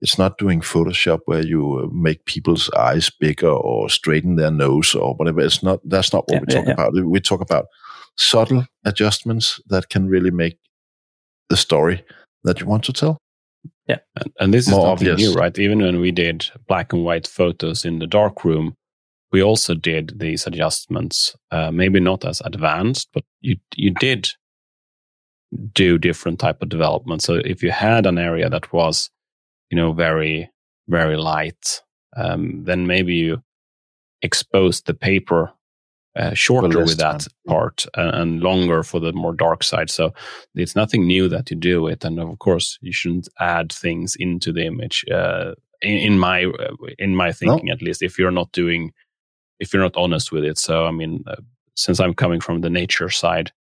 it's 0.00 0.18
not 0.18 0.36
doing 0.36 0.60
Photoshop 0.60 1.20
where 1.26 1.46
you 1.46 1.78
uh, 1.78 1.94
make 1.94 2.24
people's 2.24 2.68
eyes 2.70 3.08
bigger 3.08 3.48
or 3.48 3.88
straighten 3.88 4.34
their 4.34 4.50
nose 4.50 4.96
or 4.96 5.14
whatever. 5.14 5.40
It's 5.40 5.62
not. 5.62 5.80
That's 5.84 6.12
not 6.12 6.24
what 6.26 6.34
yeah, 6.34 6.40
we 6.40 6.46
talk 6.46 6.66
yeah, 6.66 6.72
about. 6.72 7.04
We 7.04 7.20
talk 7.20 7.40
about 7.40 7.66
subtle 8.16 8.66
adjustments 8.84 9.60
that 9.68 9.90
can 9.90 10.08
really 10.08 10.32
make 10.32 10.58
the 11.48 11.56
story 11.56 12.04
that 12.42 12.60
you 12.60 12.66
want 12.66 12.82
to 12.84 12.92
tell. 12.92 13.18
Yeah, 13.86 13.98
and, 14.16 14.32
and 14.40 14.54
this 14.54 14.66
is 14.66 14.72
More 14.72 14.88
nothing 14.88 15.08
obvious. 15.08 15.34
new, 15.34 15.38
right? 15.38 15.56
Even 15.56 15.80
when 15.80 16.00
we 16.00 16.10
did 16.10 16.50
black 16.66 16.92
and 16.92 17.04
white 17.04 17.28
photos 17.28 17.84
in 17.84 18.00
the 18.00 18.06
dark 18.08 18.44
room, 18.44 18.74
we 19.32 19.42
also 19.42 19.74
did 19.74 20.18
these 20.18 20.46
adjustments. 20.46 21.34
Uh, 21.50 21.70
maybe 21.70 22.00
not 22.00 22.24
as 22.24 22.40
advanced, 22.44 23.08
but 23.12 23.24
you 23.40 23.56
you 23.74 23.92
did 23.94 24.28
do 25.72 25.98
different 25.98 26.38
type 26.38 26.62
of 26.62 26.68
development. 26.68 27.22
So 27.22 27.34
if 27.34 27.62
you 27.62 27.70
had 27.70 28.06
an 28.06 28.18
area 28.18 28.48
that 28.48 28.72
was, 28.72 29.10
you 29.70 29.76
know, 29.76 29.92
very 29.92 30.50
very 30.88 31.16
light, 31.16 31.82
um, 32.16 32.64
then 32.64 32.86
maybe 32.86 33.14
you 33.14 33.42
exposed 34.22 34.86
the 34.86 34.94
paper 34.94 35.52
uh, 36.14 36.34
shorter 36.34 36.78
with 36.78 36.98
that 36.98 37.20
time. 37.20 37.28
part 37.46 37.86
and, 37.96 38.14
and, 38.14 38.40
longer 38.42 38.82
for 38.82 39.00
the 39.00 39.12
more 39.12 39.32
dark 39.32 39.62
side. 39.62 39.88
So 39.88 40.12
it's 40.54 40.76
nothing 40.76 41.06
new 41.06 41.26
that 41.28 41.50
you 41.50 41.56
do 41.56 41.86
it, 41.86 42.04
and 42.04 42.20
of 42.20 42.38
course 42.38 42.78
you 42.82 42.92
shouldn't 42.92 43.28
add 43.40 43.72
things 43.72 44.14
into 44.18 44.52
the 44.52 44.66
image. 44.66 45.04
Uh, 45.10 45.52
in, 45.80 45.96
in, 45.96 46.18
my 46.18 46.44
uh, 46.44 46.74
in 46.98 47.16
my 47.16 47.32
thinking, 47.32 47.66
no. 47.66 47.72
at 47.72 47.82
least, 47.82 48.02
if 48.02 48.18
you're 48.18 48.30
not 48.30 48.52
doing, 48.52 48.92
if 49.62 49.72
you're 49.72 49.82
not 49.82 49.96
honest 49.96 50.32
with 50.32 50.44
it. 50.44 50.58
So 50.58 50.86
I 50.86 50.90
mean, 50.90 51.24
uh, 51.26 51.36
since 51.74 52.00
I'm 52.00 52.14
coming 52.14 52.40
from 52.40 52.60
the 52.60 52.70
nature 52.70 53.08
side, 53.08 53.52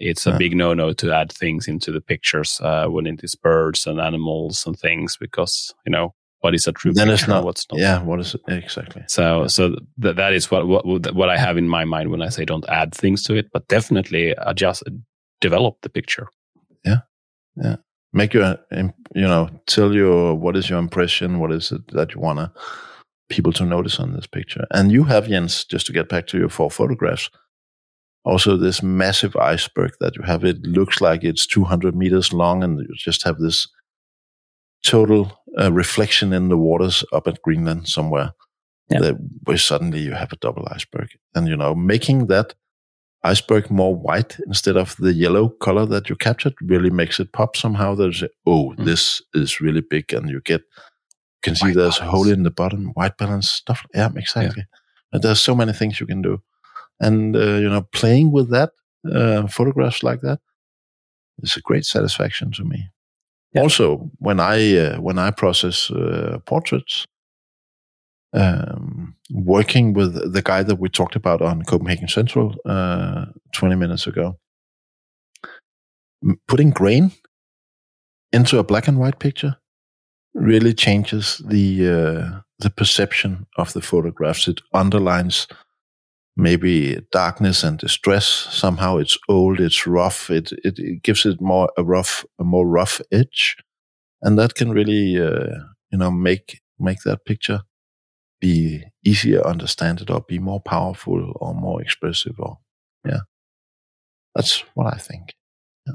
it's 0.00 0.26
a 0.26 0.30
yeah. 0.30 0.38
big 0.38 0.56
no-no 0.56 0.92
to 0.92 1.12
add 1.12 1.32
things 1.32 1.66
into 1.66 1.90
the 1.92 2.00
pictures 2.00 2.60
uh, 2.62 2.86
when 2.86 3.06
it 3.06 3.20
is 3.22 3.34
birds 3.34 3.86
and 3.86 4.00
animals 4.00 4.66
and 4.66 4.78
things 4.78 5.16
because 5.16 5.74
you 5.86 5.92
know 5.92 6.14
what 6.40 6.54
is 6.54 6.66
a 6.66 6.72
true 6.72 6.92
then 6.92 7.10
it's 7.10 7.26
not 7.26 7.44
what's 7.44 7.66
not. 7.70 7.80
yeah 7.80 8.02
what 8.02 8.20
is 8.20 8.34
it? 8.34 8.40
Exactly. 8.48 9.02
So 9.08 9.46
so 9.46 9.76
th- 10.02 10.16
that 10.16 10.32
is 10.32 10.50
what, 10.50 10.66
what 10.68 11.14
what 11.14 11.28
i 11.30 11.36
have 11.36 11.56
in 11.56 11.68
my 11.68 11.84
mind 11.84 12.10
when 12.10 12.22
i 12.22 12.28
say 12.28 12.44
don't 12.44 12.68
add 12.68 12.94
things 12.94 13.22
to 13.24 13.34
it 13.34 13.46
but 13.52 13.66
definitely 13.68 14.34
adjust 14.38 14.82
develop 15.40 15.76
the 15.82 15.88
picture. 15.88 16.28
Yeah. 16.84 17.00
Yeah. 17.56 17.76
Make 18.12 18.34
your 18.34 18.58
you 18.70 19.28
know 19.32 19.48
tell 19.66 19.94
you 19.94 20.34
what 20.34 20.56
is 20.56 20.68
your 20.70 20.78
impression 20.78 21.38
what 21.38 21.52
is 21.52 21.72
it 21.72 21.86
that 21.88 22.14
you 22.14 22.20
want 22.20 22.50
people 23.28 23.52
to 23.52 23.64
notice 23.64 24.00
on 24.00 24.12
this 24.12 24.26
picture 24.26 24.66
and 24.70 24.92
you 24.92 25.04
have 25.04 25.28
jens 25.28 25.64
just 25.64 25.86
to 25.86 25.92
get 25.92 26.08
back 26.08 26.26
to 26.26 26.38
your 26.38 26.48
four 26.48 26.70
photographs 26.70 27.30
also 28.24 28.56
this 28.56 28.82
massive 28.82 29.36
iceberg 29.36 29.92
that 30.00 30.16
you 30.16 30.22
have 30.22 30.44
it 30.44 30.62
looks 30.62 31.00
like 31.00 31.24
it's 31.24 31.46
200 31.46 31.94
meters 31.94 32.32
long 32.32 32.62
and 32.62 32.78
you 32.80 32.94
just 32.96 33.24
have 33.24 33.38
this 33.38 33.68
total 34.82 35.32
uh, 35.58 35.72
reflection 35.72 36.32
in 36.32 36.48
the 36.48 36.56
waters 36.56 37.04
up 37.12 37.26
at 37.26 37.42
Greenland 37.42 37.88
somewhere, 37.88 38.32
that, 38.88 39.18
where 39.44 39.58
suddenly 39.58 40.00
you 40.00 40.12
have 40.12 40.32
a 40.32 40.36
double 40.36 40.66
iceberg. 40.70 41.08
And, 41.34 41.48
you 41.48 41.56
know, 41.56 41.74
making 41.74 42.26
that 42.26 42.54
iceberg 43.24 43.70
more 43.70 43.94
white 43.94 44.38
instead 44.46 44.76
of 44.76 44.96
the 44.98 45.12
yellow 45.12 45.48
color 45.48 45.84
that 45.86 46.08
you 46.08 46.16
captured 46.16 46.54
really 46.62 46.90
makes 46.90 47.18
it 47.18 47.32
pop 47.32 47.56
somehow. 47.56 47.94
There's, 47.94 48.22
oh, 48.46 48.74
mm. 48.78 48.84
this 48.84 49.20
is 49.34 49.60
really 49.60 49.82
big. 49.82 50.12
And 50.12 50.30
you 50.30 50.40
get, 50.40 50.62
can 51.42 51.54
see 51.54 51.66
white 51.66 51.76
there's 51.76 51.98
balance. 51.98 52.14
a 52.14 52.16
hole 52.16 52.28
in 52.28 52.42
the 52.42 52.50
bottom, 52.50 52.86
white 52.94 53.16
balance 53.16 53.50
stuff. 53.50 53.86
Yeah, 53.94 54.10
exactly. 54.16 54.64
Yeah. 55.12 55.18
there's 55.20 55.40
so 55.40 55.54
many 55.54 55.72
things 55.72 56.00
you 56.00 56.06
can 56.06 56.22
do. 56.22 56.42
And, 57.00 57.36
uh, 57.36 57.58
you 57.62 57.68
know, 57.68 57.82
playing 57.92 58.32
with 58.32 58.50
that, 58.50 58.70
uh, 59.10 59.46
photographs 59.46 60.02
like 60.02 60.20
that 60.22 60.40
is 61.42 61.56
a 61.56 61.60
great 61.60 61.84
satisfaction 61.84 62.50
to 62.52 62.64
me. 62.64 62.90
Yeah. 63.54 63.62
Also, 63.62 64.10
when 64.18 64.40
I 64.40 64.76
uh, 64.76 65.00
when 65.00 65.18
I 65.18 65.30
process 65.30 65.90
uh, 65.90 66.38
portraits, 66.44 67.06
um, 68.34 69.14
working 69.30 69.94
with 69.94 70.32
the 70.32 70.42
guy 70.42 70.62
that 70.62 70.76
we 70.78 70.88
talked 70.88 71.16
about 71.16 71.40
on 71.40 71.62
Copenhagen 71.62 72.08
Central 72.08 72.56
uh, 72.66 73.26
20 73.54 73.76
minutes 73.76 74.06
ago, 74.06 74.36
putting 76.46 76.70
grain 76.70 77.12
into 78.32 78.58
a 78.58 78.64
black 78.64 78.86
and 78.86 78.98
white 78.98 79.18
picture 79.18 79.56
really 80.38 80.74
changes 80.74 81.42
the 81.46 81.88
uh, 81.88 82.40
the 82.58 82.70
perception 82.70 83.46
of 83.56 83.72
the 83.72 83.82
photographs. 83.82 84.48
It 84.48 84.60
underlines 84.72 85.46
maybe 86.36 87.00
darkness 87.12 87.64
and 87.64 87.78
distress. 87.78 88.26
Somehow 88.26 88.98
it's 88.98 89.18
old, 89.28 89.60
it's 89.60 89.86
rough. 89.86 90.30
It, 90.30 90.52
it, 90.64 90.78
it 90.78 91.02
gives 91.02 91.26
it 91.26 91.40
more 91.40 91.70
a 91.76 91.84
rough, 91.84 92.24
a 92.38 92.44
more 92.44 92.66
rough 92.66 93.00
edge, 93.10 93.56
and 94.22 94.38
that 94.38 94.54
can 94.54 94.70
really, 94.70 95.20
uh, 95.20 95.58
you 95.90 95.98
know, 95.98 96.10
make 96.10 96.60
make 96.78 97.00
that 97.04 97.24
picture 97.24 97.62
be 98.40 98.84
easier 99.04 99.44
understand 99.46 100.00
it 100.00 100.10
or 100.10 100.20
be 100.20 100.38
more 100.38 100.60
powerful 100.60 101.32
or 101.36 101.54
more 101.54 101.82
expressive 101.82 102.38
or 102.38 102.58
yeah 103.04 103.20
that's 104.34 104.60
what 104.74 104.92
i 104.92 104.96
think 104.96 105.34
yeah. 105.86 105.94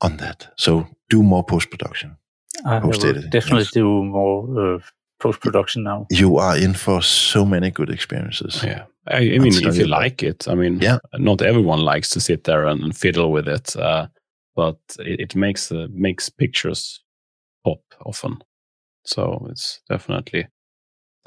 on 0.00 0.16
that 0.16 0.52
so 0.56 0.86
do 1.08 1.22
more 1.22 1.44
post-production 1.44 2.16
I 2.64 2.78
will 2.78 2.92
definitely 3.30 3.60
yes. 3.60 3.72
do 3.72 4.04
more 4.04 4.74
uh, 4.74 4.78
post 5.20 5.40
production 5.40 5.82
now. 5.82 6.06
You 6.10 6.38
are 6.38 6.56
in 6.56 6.74
for 6.74 7.02
so 7.02 7.44
many 7.44 7.70
good 7.70 7.90
experiences. 7.90 8.62
Yeah. 8.62 8.84
I, 9.06 9.18
I 9.18 9.38
mean, 9.38 9.54
if 9.66 9.76
you 9.76 9.86
like 9.86 10.22
it, 10.22 10.46
I 10.48 10.54
mean, 10.54 10.78
yeah. 10.80 10.98
not 11.14 11.42
everyone 11.42 11.80
likes 11.80 12.10
to 12.10 12.20
sit 12.20 12.44
there 12.44 12.66
and, 12.66 12.82
and 12.82 12.96
fiddle 12.96 13.32
with 13.32 13.48
it, 13.48 13.74
uh, 13.76 14.08
but 14.54 14.78
it, 14.98 15.20
it 15.20 15.36
makes 15.36 15.72
uh, 15.72 15.86
makes 15.90 16.28
pictures 16.28 17.00
pop 17.64 17.80
often. 18.04 18.42
So 19.04 19.46
it's 19.50 19.80
definitely 19.88 20.48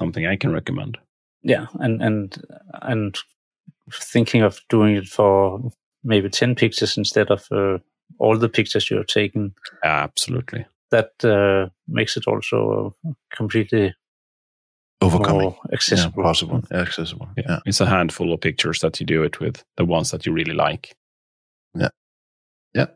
something 0.00 0.26
I 0.26 0.36
can 0.36 0.52
recommend. 0.52 0.98
Yeah, 1.42 1.66
and 1.80 2.00
and 2.00 2.42
and 2.82 3.18
thinking 3.92 4.42
of 4.42 4.60
doing 4.68 4.96
it 4.96 5.06
for 5.06 5.60
maybe 6.04 6.30
ten 6.30 6.54
pictures 6.54 6.96
instead 6.96 7.30
of 7.30 7.46
uh, 7.50 7.78
all 8.18 8.38
the 8.38 8.48
pictures 8.48 8.88
you're 8.88 9.04
taking. 9.04 9.52
Absolutely 9.82 10.64
that 10.94 11.10
uh, 11.24 11.68
makes 11.86 12.16
it 12.16 12.26
also 12.26 12.94
completely 13.36 13.94
Overcoming. 15.00 15.40
more 15.42 15.56
accessible. 15.72 16.22
Yeah, 16.22 16.28
possible. 16.30 16.62
Accessible. 16.70 17.28
Yeah. 17.36 17.44
Yeah. 17.48 17.58
It's 17.66 17.80
a 17.80 17.86
handful 17.86 18.32
of 18.32 18.40
pictures 18.40 18.78
that 18.80 19.00
you 19.00 19.06
do 19.06 19.22
it 19.24 19.40
with, 19.40 19.64
the 19.76 19.84
ones 19.84 20.10
that 20.10 20.24
you 20.26 20.32
really 20.34 20.54
like. 20.54 20.94
Yeah, 21.74 21.90
yeah, 22.74 22.86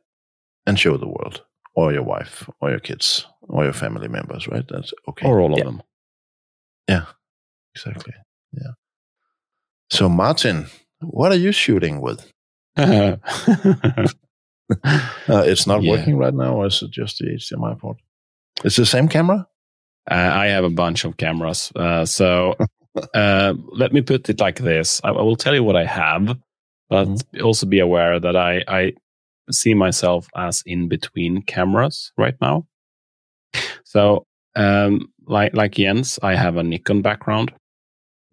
and 0.67 0.79
show 0.79 0.97
the 0.97 1.09
world. 1.09 1.43
Or 1.75 1.93
your 1.93 2.03
wife, 2.05 2.49
or 2.61 2.71
your 2.71 2.81
kids, 2.81 3.27
or 3.49 3.63
your 3.65 3.73
family 3.75 4.09
members, 4.09 4.49
right? 4.49 4.67
That's 4.69 4.93
okay. 5.09 5.29
Or 5.29 5.41
all 5.41 5.53
of 5.53 5.59
Yeah. 5.59 5.65
them. 5.65 5.83
Yeah, 6.89 7.05
exactly. 7.75 8.15
Yeah. 8.53 8.73
So, 9.91 10.09
Martin, 10.09 10.67
what 11.01 11.31
are 11.33 11.39
you 11.39 11.53
shooting 11.53 12.01
with? 12.01 12.33
uh, 14.85 15.45
it's 15.47 15.67
not 15.67 15.83
Yeah. 15.83 15.93
working 15.93 16.17
right 16.17 16.35
now, 16.35 16.55
or 16.57 16.67
is 16.67 16.83
it 16.83 16.91
just 16.91 17.19
the 17.19 17.27
HDMI 17.37 17.79
port? 17.79 17.99
It's 18.65 18.77
the 18.77 18.87
same 18.87 19.09
camera? 19.09 19.47
I 20.11 20.47
have 20.47 20.65
a 20.65 20.71
bunch 20.71 21.05
of 21.05 21.17
cameras. 21.19 21.71
Uh, 21.77 22.05
so 22.07 22.55
uh, 23.15 23.55
let 23.73 23.93
me 23.93 24.01
put 24.01 24.29
it 24.31 24.41
like 24.41 24.59
this 24.59 25.01
I, 25.05 25.11
I 25.11 25.23
will 25.23 25.37
tell 25.37 25.55
you 25.55 25.63
what 25.63 25.77
I 25.77 25.85
have, 25.85 26.37
but 26.89 27.09
also 27.43 27.67
be 27.67 27.81
aware 27.81 28.19
that 28.19 28.35
I, 28.37 28.65
I 28.67 28.93
see 29.51 29.75
myself 29.75 30.27
as 30.35 30.63
in 30.67 30.89
between 30.89 31.43
cameras 31.43 32.13
right 32.17 32.35
now. 32.41 32.67
So, 33.85 34.27
um, 34.57 35.13
like, 35.27 35.55
like 35.55 35.73
Jens, 35.73 36.19
I 36.23 36.35
have 36.35 36.57
a 36.57 36.63
Nikon 36.63 37.03
background. 37.03 37.53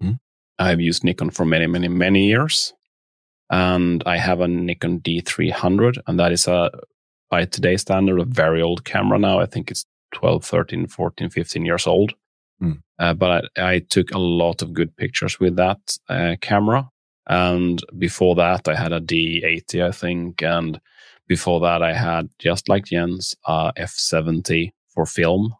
Mm. 0.01 0.19
I've 0.59 0.81
used 0.81 1.03
Nikon 1.03 1.29
for 1.29 1.45
many, 1.45 1.67
many, 1.67 1.87
many 1.87 2.27
years. 2.27 2.73
And 3.49 4.03
I 4.05 4.17
have 4.17 4.41
a 4.41 4.47
Nikon 4.47 4.99
D300, 5.01 5.99
and 6.07 6.19
that 6.19 6.31
is 6.31 6.47
a, 6.47 6.71
by 7.29 7.45
today's 7.45 7.81
standard, 7.81 8.19
a 8.19 8.25
very 8.25 8.61
old 8.61 8.85
camera 8.85 9.19
now. 9.19 9.39
I 9.39 9.45
think 9.45 9.69
it's 9.71 9.85
12, 10.13 10.43
13, 10.43 10.87
14, 10.87 11.29
15 11.29 11.65
years 11.65 11.87
old. 11.87 12.13
Mm. 12.61 12.81
Uh, 12.97 13.13
but 13.13 13.45
I, 13.57 13.73
I 13.73 13.79
took 13.79 14.11
a 14.11 14.19
lot 14.19 14.61
of 14.61 14.73
good 14.73 14.95
pictures 14.97 15.39
with 15.39 15.55
that 15.57 15.97
uh, 16.09 16.35
camera. 16.41 16.89
And 17.27 17.81
before 17.97 18.35
that, 18.35 18.67
I 18.67 18.75
had 18.75 18.93
a 18.93 19.01
D80, 19.01 19.83
I 19.85 19.91
think. 19.91 20.41
And 20.41 20.79
before 21.27 21.59
that, 21.61 21.81
I 21.83 21.93
had, 21.93 22.29
just 22.39 22.69
like 22.69 22.85
Jens, 22.85 23.35
uh, 23.45 23.71
F70 23.73 24.71
for 24.89 25.05
film 25.05 25.55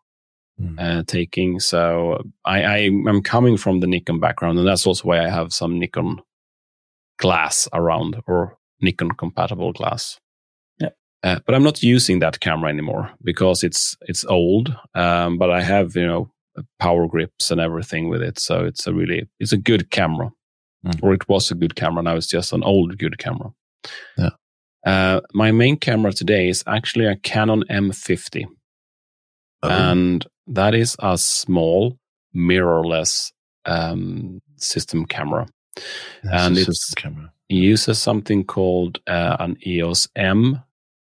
Mm. 0.62 0.80
uh, 0.80 1.04
taking. 1.06 1.60
So 1.60 2.24
I, 2.46 2.64
I 2.64 2.78
am 2.78 3.22
coming 3.22 3.58
from 3.58 3.82
the 3.82 3.88
Nikon 3.88 4.22
background, 4.22 4.58
and 4.58 4.66
that's 4.66 4.88
also 4.88 5.10
why 5.10 5.20
I 5.20 5.28
have 5.28 5.52
some 5.52 5.78
Nikon 5.78 6.22
glass 7.18 7.68
around 7.74 8.22
or 8.28 8.58
Nikon 8.82 9.12
compatible 9.12 9.72
glass. 9.74 10.20
Yeah. 10.80 10.90
Uh, 11.24 11.40
but 11.46 11.56
I'm 11.56 11.64
not 11.64 11.82
using 11.84 12.20
that 12.20 12.40
camera 12.40 12.70
anymore 12.70 13.12
because 13.24 13.64
it's 13.64 13.96
it's 14.02 14.26
old. 14.26 14.76
Um, 14.94 15.38
but 15.38 15.50
I 15.52 15.62
have 15.62 15.96
you 15.96 16.06
know 16.08 16.32
power 16.80 17.08
grips 17.08 17.52
and 17.52 17.60
everything 17.62 18.10
with 18.10 18.22
it, 18.22 18.40
so 18.40 18.66
it's 18.66 18.88
a 18.88 18.94
really 18.94 19.28
it's 19.40 19.54
a 19.54 19.58
good 19.58 19.90
camera, 19.92 20.32
Mm. 20.86 21.00
or 21.02 21.14
it 21.16 21.28
was 21.28 21.50
a 21.50 21.56
good 21.56 21.76
camera. 21.76 22.04
Now 22.04 22.16
it's 22.16 22.28
just 22.28 22.54
an 22.54 22.64
old 22.64 23.00
good 23.00 23.18
camera. 23.18 23.50
Yeah. 24.18 24.30
Uh, 24.86 25.22
my 25.34 25.52
main 25.52 25.78
camera 25.78 26.12
today 26.14 26.48
is 26.48 26.64
actually 26.68 27.08
a 27.08 27.16
Canon 27.16 27.64
M50 27.72 28.46
Oh, 29.64 29.70
and 29.70 30.24
that 30.46 30.76
is 30.76 30.96
a 31.00 31.18
small 31.18 31.98
mirrorless 32.36 33.32
um, 33.66 34.42
system 34.58 35.06
camera. 35.06 35.48
That's 36.24 36.46
and 36.48 36.58
it's- 36.58 36.94
camera. 36.96 37.32
It 37.48 37.56
uses 37.56 38.00
something 38.00 38.44
called 38.44 39.00
uh, 39.06 39.38
an 39.40 39.58
EOS 39.66 40.08
M 40.16 40.64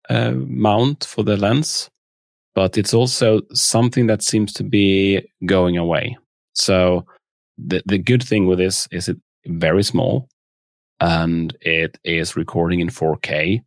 uh, 0.08 0.32
mount 0.32 1.04
for 1.04 1.24
the 1.24 1.36
lens, 1.36 1.90
but 2.54 2.78
it's 2.78 2.94
also 2.94 3.42
something 3.52 4.06
that 4.06 4.22
seems 4.22 4.52
to 4.54 4.62
be 4.62 5.22
going 5.44 5.76
away. 5.76 6.16
So 6.54 7.04
the 7.58 7.82
the 7.86 7.98
good 7.98 8.22
thing 8.22 8.46
with 8.46 8.58
this 8.58 8.86
is 8.92 9.08
it 9.08 9.16
very 9.46 9.82
small, 9.82 10.28
and 11.00 11.56
it 11.62 11.98
is 12.04 12.36
recording 12.36 12.80
in 12.80 12.90
4K, 12.90 13.62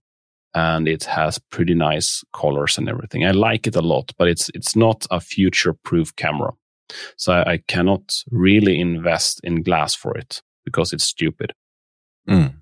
and 0.54 0.88
it 0.88 1.04
has 1.04 1.40
pretty 1.50 1.74
nice 1.74 2.24
colors 2.32 2.78
and 2.78 2.88
everything. 2.88 3.26
I 3.26 3.32
like 3.32 3.68
it 3.68 3.76
a 3.76 3.82
lot, 3.82 4.14
but 4.18 4.30
it's 4.30 4.50
it's 4.54 4.76
not 4.76 5.06
a 5.12 5.20
future 5.20 5.74
proof 5.74 6.16
camera, 6.16 6.54
so 7.18 7.34
I, 7.34 7.54
I 7.54 7.58
cannot 7.68 8.24
really 8.32 8.80
invest 8.80 9.42
in 9.44 9.64
glass 9.64 9.96
for 9.96 10.18
it 10.18 10.42
because 10.66 10.94
it's 10.94 11.04
stupid. 11.06 11.54
Mm. 12.30 12.56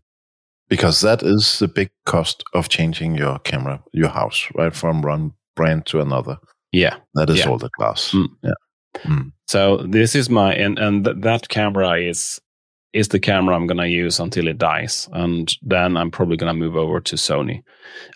Because 0.70 1.02
that 1.02 1.22
is 1.24 1.60
the 1.60 1.68
big 1.68 1.90
cost 2.06 2.44
of 2.54 2.70
changing 2.70 3.16
your 3.16 3.40
camera, 3.40 3.84
your 3.94 4.10
house, 4.10 4.48
right? 4.56 4.74
From 4.74 5.02
one 5.02 5.34
brand 5.56 5.86
to 5.88 6.00
another. 6.02 6.38
Yeah. 6.72 6.96
That 7.16 7.30
is 7.30 7.40
Yeah. 7.40 7.50
all 7.50 7.58
the 7.58 7.70
glass. 7.78 8.12
Mm. 8.12 8.28
Yeah. 8.44 9.20
So 9.48 9.78
this 9.88 10.16
is 10.16 10.30
my 10.30 10.54
and 10.54 10.80
and 10.80 11.04
th- 11.06 11.18
that 11.22 11.50
camera 11.50 12.00
is 12.00 12.40
is 12.94 13.08
the 13.10 13.20
camera 13.20 13.56
I'm 13.56 13.68
gonna 13.68 13.88
use 13.88 14.20
until 14.20 14.48
it 14.48 14.58
dies, 14.58 15.08
and 15.14 15.54
then 15.62 15.96
I'm 15.96 16.12
probably 16.12 16.36
gonna 16.38 16.54
move 16.54 16.76
over 16.76 17.00
to 17.02 17.16
Sony. 17.16 17.64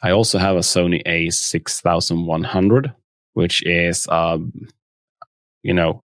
I 0.03 0.12
also 0.12 0.38
have 0.38 0.56
a 0.57 0.60
Sony 0.60 1.02
A 1.06 1.30
six 1.30 1.80
thousand 1.82 2.26
one 2.26 2.44
hundred, 2.44 2.94
which 3.34 3.64
is 3.66 4.07
um, 4.10 4.52
you 5.64 5.74
know, 5.74 6.03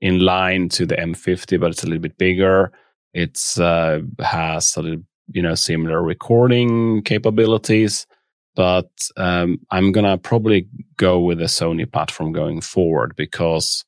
in 0.00 0.20
line 0.20 0.68
to 0.70 0.86
the 0.86 0.96
M50, 0.96 1.60
but 1.60 1.70
it's 1.70 1.82
a 1.82 1.86
little 1.86 2.02
bit 2.02 2.18
bigger. 2.18 2.72
It's 3.14 3.58
uh, 3.58 4.00
has 4.20 4.76
a 4.76 4.82
little 4.82 5.02
you 5.32 5.42
know 5.42 5.54
similar 5.54 6.02
recording 6.02 7.02
capabilities, 7.02 8.06
but 8.54 8.90
um, 9.16 9.60
I'm 9.70 9.92
gonna 9.92 10.18
probably 10.18 10.68
go 10.96 11.18
with 11.20 11.38
the 11.38 11.44
Sony 11.44 11.90
platform 11.90 12.32
going 12.32 12.60
forward 12.60 13.14
because 13.16 13.84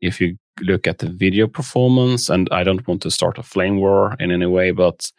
if 0.00 0.20
you 0.20 0.36
look 0.60 0.86
at 0.86 0.98
the 0.98 1.08
video 1.08 1.46
performance, 1.46 2.28
and 2.28 2.48
I 2.50 2.64
don't 2.64 2.86
want 2.86 3.02
to 3.02 3.10
start 3.10 3.38
a 3.38 3.42
flame 3.42 3.76
war 3.76 4.16
in 4.18 4.30
any 4.30 4.46
way, 4.46 4.70
but 4.70 5.10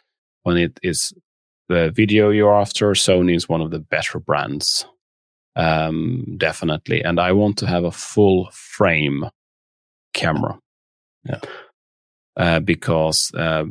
when 0.44 0.58
it 0.58 0.80
is 0.84 1.14
the 1.70 1.92
video 1.92 2.30
you're 2.30 2.54
after, 2.54 2.92
Sony 2.92 3.36
is 3.36 3.50
one 3.50 3.62
of 3.62 3.72
the 3.72 3.80
better 3.80 4.20
brands, 4.20 4.86
um, 5.56 6.26
definitely. 6.38 7.02
And 7.02 7.20
I 7.20 7.32
want 7.32 7.58
to 7.60 7.68
have 7.68 7.84
a 7.84 7.92
full 7.92 8.50
frame 8.52 9.26
camera, 10.14 10.58
Yeah. 11.26 11.40
uh, 12.38 12.60
because 12.60 13.32
uh, 13.34 13.66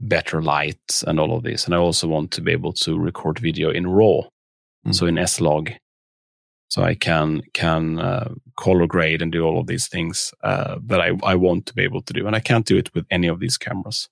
better 0.00 0.42
light 0.42 1.02
and 1.06 1.18
all 1.20 1.36
of 1.36 1.42
this, 1.42 1.64
and 1.66 1.74
I 1.74 1.78
also 1.78 2.08
want 2.08 2.30
to 2.32 2.40
be 2.42 2.52
able 2.52 2.72
to 2.84 2.98
record 2.98 3.38
video 3.38 3.70
in 3.70 3.86
RAW, 3.86 4.28
Mm. 4.86 4.94
so 4.94 5.06
in 5.06 5.16
S 5.18 5.40
log 5.40 5.70
so 6.68 6.82
I 6.82 6.94
can 6.94 7.42
can 7.52 7.98
uh, 7.98 8.34
color 8.56 8.86
grade 8.86 9.22
and 9.22 9.32
do 9.32 9.44
all 9.44 9.58
of 9.60 9.66
these 9.66 9.86
things 9.88 10.34
uh, 10.42 10.76
that 10.88 11.00
I, 11.00 11.12
I 11.22 11.34
want 11.36 11.66
to 11.66 11.74
be 11.74 11.84
able 11.84 12.02
to 12.02 12.12
do, 12.12 12.26
and 12.26 12.36
I 12.36 12.40
can't 12.40 12.66
do 12.66 12.76
it 12.76 12.92
with 12.94 13.06
any 13.10 13.28
of 13.28 13.38
these 13.40 13.56
cameras. 13.56 14.08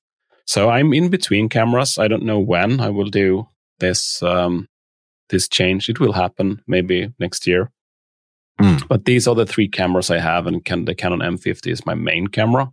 So 0.46 0.70
I'm 0.70 0.92
in 0.94 1.08
between 1.10 1.48
cameras. 1.48 1.98
I 1.98 2.08
don't 2.08 2.24
know 2.24 2.38
when 2.38 2.80
I 2.80 2.88
will 2.90 3.10
do 3.10 3.48
this 3.80 4.22
um, 4.22 4.68
this 5.28 5.48
change. 5.48 5.88
It 5.88 5.98
will 6.00 6.12
happen 6.12 6.62
maybe 6.66 7.12
next 7.18 7.46
year. 7.46 7.70
Mm. 8.60 8.86
But 8.88 9.04
these 9.04 9.26
are 9.26 9.34
the 9.34 9.46
three 9.46 9.68
cameras 9.68 10.10
I 10.10 10.18
have, 10.18 10.46
and 10.46 10.64
can, 10.64 10.84
the 10.84 10.94
Canon 10.94 11.20
M50 11.20 11.70
is 11.70 11.86
my 11.86 11.94
main 11.94 12.26
camera. 12.28 12.72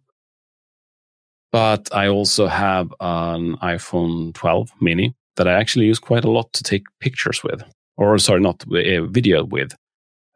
But 1.52 1.90
I 1.94 2.08
also 2.08 2.48
have 2.48 2.94
an 3.00 3.58
iPhone 3.58 4.34
12 4.34 4.72
mini 4.82 5.16
that 5.36 5.48
I 5.48 5.54
actually 5.54 5.86
use 5.86 6.00
quite 6.00 6.26
a 6.26 6.30
lot 6.32 6.54
to 6.54 6.64
take 6.64 6.84
pictures 7.00 7.44
with 7.44 7.64
or 8.00 8.18
sorry, 8.18 8.40
not 8.40 8.64
uh, 8.64 9.06
video 9.08 9.44
with. 9.44 9.76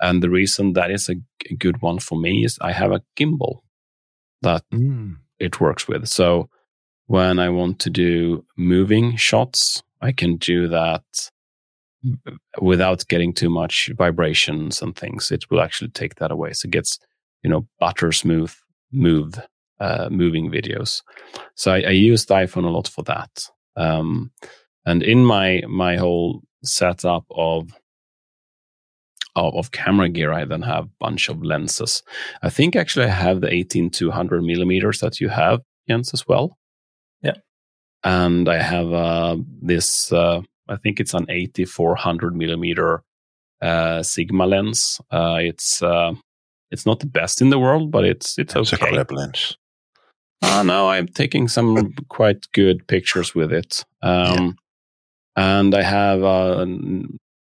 And 0.02 0.22
the 0.22 0.30
reason 0.30 0.74
that 0.74 0.92
is 0.92 1.10
a, 1.10 1.16
good 1.60 1.82
one 1.82 2.00
for 2.00 2.18
me 2.18 2.46
is 2.46 2.58
I 2.62 2.72
have 2.72 2.92
a 2.92 3.02
gimbal 3.18 3.60
that 4.42 4.64
Mm. 4.72 5.18
it 5.40 5.60
works 5.60 5.88
with. 5.88 6.08
So 6.08 6.50
when 7.08 7.38
I 7.38 7.50
want 7.50 7.80
to 7.80 7.90
do 7.90 8.46
moving 8.58 9.18
shots, 9.18 9.84
I 10.02 10.12
can 10.14 10.38
do 10.38 10.68
that 10.70 11.04
without 12.62 13.08
getting 13.08 13.34
too 13.34 13.50
much 13.50 13.90
vibrations 13.98 14.82
and 14.82 14.96
things. 14.96 15.32
It 15.32 15.50
will 15.50 15.62
actually 15.62 15.92
take 15.92 16.16
that 16.16 16.32
away. 16.32 16.54
So 16.54 16.68
it 16.68 16.72
gets, 16.72 17.00
you 17.44 17.50
know, 17.50 17.68
butter 17.80 18.12
smooth, 18.12 18.54
move, 18.92 19.40
uh, 19.80 20.10
moving 20.12 20.52
videos. 20.52 21.02
So 21.56 21.72
I, 21.74 21.82
I 21.82 21.90
use 21.92 22.26
the 22.26 22.36
iPhone 22.36 22.66
a 22.66 22.70
lot 22.70 22.88
for 22.88 23.04
that. 23.04 23.48
Um, 23.76 24.32
and 24.86 25.02
in 25.02 25.26
my 25.26 25.62
my 25.68 25.98
whole 25.98 26.42
setup 26.64 27.26
of 27.32 27.72
of, 29.36 29.56
of 29.56 29.72
camera 29.72 30.10
gear, 30.10 30.32
I 30.32 30.46
then 30.46 30.62
have 30.62 30.86
a 30.86 30.92
bunch 31.00 31.30
of 31.30 31.44
lenses. 31.44 32.04
I 32.42 32.50
think 32.50 32.76
actually 32.76 33.06
I 33.06 33.10
have 33.10 33.42
the 33.42 33.52
18 33.52 33.90
to 33.92 34.10
100 34.10 34.44
millimeters 34.44 35.00
that 35.00 35.20
you 35.20 35.30
have, 35.30 35.62
Jens, 35.90 36.14
as 36.14 36.28
well. 36.28 36.58
Yeah. 37.22 37.38
And 38.04 38.48
I 38.48 38.62
have 38.62 38.94
uh, 38.94 39.38
this, 39.62 40.12
uh, 40.14 40.42
I 40.68 40.78
think 40.78 41.00
it's 41.00 41.14
an 41.14 41.26
8400 41.30 42.36
millimeter 42.36 43.04
uh, 43.62 44.04
Sigma 44.04 44.46
lens. 44.46 45.02
Uh, 45.12 45.38
it's 45.40 45.82
uh, 45.82 46.14
it's 46.72 46.86
not 46.86 47.00
the 47.00 47.06
best 47.06 47.42
in 47.42 47.50
the 47.50 47.60
world, 47.60 47.92
but 47.92 48.04
it's 48.06 48.38
it's, 48.38 48.56
It's 48.56 48.74
a 48.74 48.76
okay. 48.76 48.92
crab 48.92 49.12
lens. 49.12 49.58
Uh, 50.42 50.64
no, 50.64 50.90
I'm 50.90 51.08
taking 51.08 51.48
some 51.48 51.94
quite 52.10 52.48
good 52.54 52.86
pictures 52.88 53.34
with 53.36 53.52
it. 53.54 53.86
Um, 54.02 54.58
And 55.36 55.74
I 55.74 55.82
have 55.82 56.22
a 56.22 56.66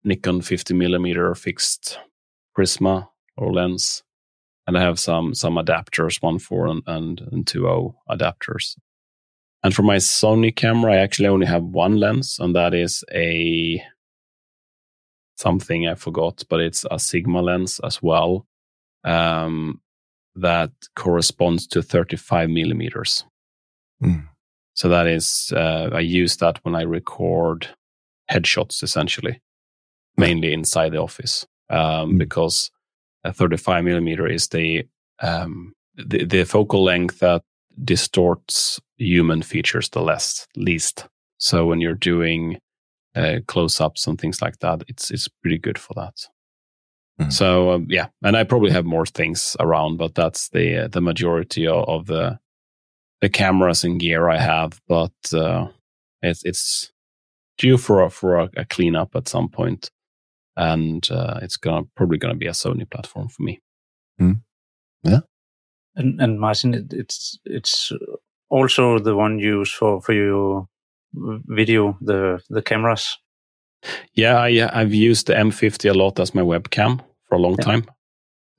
Nikon 0.04 0.42
50 0.42 0.74
millimeter 0.74 1.36
fixed 1.36 2.00
Prisma 2.58 3.10
or 3.38 3.54
lens, 3.54 4.04
and 4.66 4.78
I 4.78 4.82
have 4.82 4.98
some 5.00 5.34
some 5.36 5.56
adapters, 5.58 6.22
one 6.24 6.40
four 6.40 6.68
and 6.68 6.82
and, 6.88 7.22
and 7.32 7.46
two 7.46 7.68
O 7.68 7.96
adapters. 8.10 8.76
And 9.66 9.74
for 9.74 9.82
my 9.82 9.96
Sony 9.96 10.56
camera, 10.56 10.94
I 10.94 10.98
actually 10.98 11.28
only 11.28 11.48
have 11.48 11.64
one 11.64 11.96
lens, 11.96 12.38
and 12.40 12.56
that 12.56 12.76
is 12.76 13.04
a 13.12 13.82
something 15.38 15.88
I 15.88 15.96
forgot, 15.96 16.44
but 16.52 16.60
it's 16.60 16.86
a 16.92 17.00
Sigma 17.00 17.42
lens 17.42 17.82
as 17.84 18.00
well. 18.00 18.46
Um, 19.04 19.82
that 20.36 20.70
corresponds 20.96 21.66
to 21.70 21.82
35 21.82 22.52
millimeters. 22.52 23.26
Mm. 24.04 24.28
So 24.76 24.88
that 24.90 25.08
is, 25.08 25.52
uh, 25.56 25.90
I 25.92 26.02
use 26.02 26.38
that 26.38 26.60
when 26.64 26.76
I 26.76 26.84
record 26.84 27.68
headshots 28.30 28.84
essentially, 28.84 29.42
mainly 30.16 30.54
inside 30.54 30.92
the 30.92 31.02
office, 31.02 31.48
um, 31.72 32.14
Mm. 32.14 32.18
because 32.20 32.70
a 33.24 33.34
35 33.34 33.84
millimeter 33.84 34.28
is 34.28 34.48
the, 34.50 34.88
um, 35.24 35.74
the, 35.96 36.24
the 36.24 36.44
focal 36.44 36.84
length 36.84 37.18
that 37.18 37.42
distorts 37.84 38.80
human 38.98 39.42
features 39.42 39.90
the 39.90 40.02
less, 40.02 40.48
least. 40.56 41.08
So 41.38 41.66
when 41.66 41.82
you're 41.82 41.94
doing 41.94 42.58
uh, 43.16 43.40
close 43.48 43.82
ups 43.82 44.08
and 44.08 44.20
things 44.20 44.42
like 44.42 44.60
that, 44.60 44.84
it's, 44.88 45.12
it's 45.12 45.28
pretty 45.28 45.58
good 45.58 45.78
for 45.78 45.94
that. 45.96 46.28
Mm. 47.20 47.32
So 47.32 47.72
um, 47.72 47.88
yeah, 47.90 48.08
and 48.24 48.36
I 48.36 48.44
probably 48.44 48.72
have 48.72 48.86
more 48.86 49.06
things 49.06 49.56
around, 49.60 49.98
but 49.98 50.16
that's 50.16 50.50
the 50.50 50.84
uh, 50.84 50.88
the 50.90 51.02
majority 51.02 51.66
of, 51.66 51.88
of 51.88 52.06
the 52.08 52.40
the 53.22 53.30
cameras 53.30 53.84
and 53.84 54.00
gear 54.00 54.30
I 54.30 54.38
have. 54.38 54.82
But 54.88 55.14
uh, 55.34 55.68
it's 56.22 56.44
it's 56.44 56.92
due 57.58 57.78
for 57.78 58.04
a, 58.04 58.10
for 58.10 58.40
a, 58.40 58.50
a 58.58 58.66
cleanup 58.66 59.16
at 59.16 59.30
some 59.30 59.48
point, 59.48 59.90
and 60.58 61.10
uh, 61.10 61.40
it's 61.42 61.56
gonna 61.56 61.86
probably 61.96 62.18
gonna 62.18 62.36
be 62.36 62.48
a 62.48 62.52
Sony 62.52 62.90
platform 62.90 63.30
for 63.30 63.44
me. 63.44 63.62
And, 65.96 66.20
and 66.22 66.40
Martin, 66.40 66.74
it, 66.74 66.94
it's 66.94 67.40
it's 67.46 67.92
also 68.50 69.00
the 69.00 69.16
one 69.16 69.40
used 69.40 69.74
for 69.74 70.02
for 70.02 70.14
your 70.14 70.68
video, 71.14 71.98
the 72.02 72.42
the 72.50 72.62
cameras. 72.62 73.18
Yeah, 74.14 74.38
I 74.38 74.70
I've 74.74 74.94
used 74.94 75.28
the 75.28 75.34
M50 75.34 75.90
a 75.90 75.94
lot 75.94 76.20
as 76.20 76.34
my 76.36 76.42
webcam 76.42 77.00
for 77.30 77.36
a 77.36 77.40
long 77.42 77.56
Yeah. 77.60 77.66
time, 77.66 77.86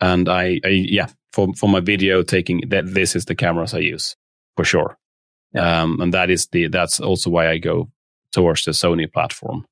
and 0.00 0.28
I, 0.28 0.60
I 0.64 0.68
yeah 0.68 1.08
for 1.32 1.52
for 1.54 1.68
my 1.68 1.80
video 1.80 2.22
taking 2.22 2.62
that 2.70 2.94
this 2.94 3.14
is 3.16 3.24
the 3.26 3.34
cameras 3.34 3.74
I 3.74 3.78
use 3.80 4.16
for 4.56 4.64
sure. 4.64 4.96
Yeah. 5.52 5.82
Um, 5.82 6.00
and 6.00 6.12
that 6.14 6.30
is 6.30 6.46
the 6.48 6.68
that's 6.68 7.00
also 7.00 7.30
why 7.30 7.50
I 7.50 7.58
go 7.58 7.90
towards 8.32 8.64
the 8.64 8.72
Sony 8.72 9.12
platform, 9.12 9.66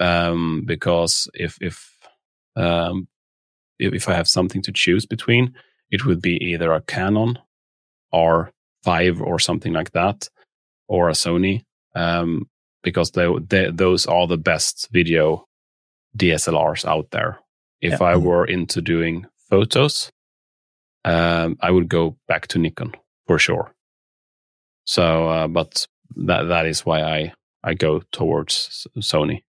um, 0.00 0.62
because 0.66 1.28
if 1.34 1.58
if 1.60 1.90
um, 2.56 3.08
if, 3.78 3.92
if 3.94 4.08
I 4.08 4.14
have 4.14 4.28
something 4.28 4.62
to 4.62 4.72
choose 4.72 5.06
between, 5.06 5.54
it 5.90 6.04
would 6.04 6.20
be 6.22 6.36
either 6.42 6.72
a 6.72 6.80
Canon 6.82 7.38
R5 8.12 9.20
or 9.20 9.38
something 9.38 9.72
like 9.72 9.92
that, 9.92 10.28
or 10.88 11.08
a 11.08 11.12
Sony, 11.12 11.64
um, 11.94 12.48
because 12.82 13.10
they, 13.12 13.28
they, 13.48 13.70
those 13.70 14.06
are 14.06 14.26
the 14.26 14.36
best 14.38 14.88
video 14.92 15.46
DSLRs 16.16 16.84
out 16.84 17.10
there. 17.10 17.38
If 17.80 18.00
Yeah. 18.00 18.06
I 18.06 18.16
were 18.16 18.44
into 18.46 18.80
doing 18.80 19.26
photos, 19.50 20.10
um, 21.04 21.56
I 21.60 21.70
would 21.70 21.88
go 21.88 22.16
back 22.28 22.46
to 22.48 22.58
Nikon 22.58 22.94
for 23.26 23.38
sure. 23.38 23.74
So, 24.86 25.28
uh, 25.28 25.48
but 25.48 25.86
that 26.16 26.44
that 26.44 26.66
is 26.66 26.84
why 26.86 27.02
I 27.02 27.32
I 27.62 27.74
go 27.74 28.00
towards 28.12 28.86
Sony. 28.98 29.42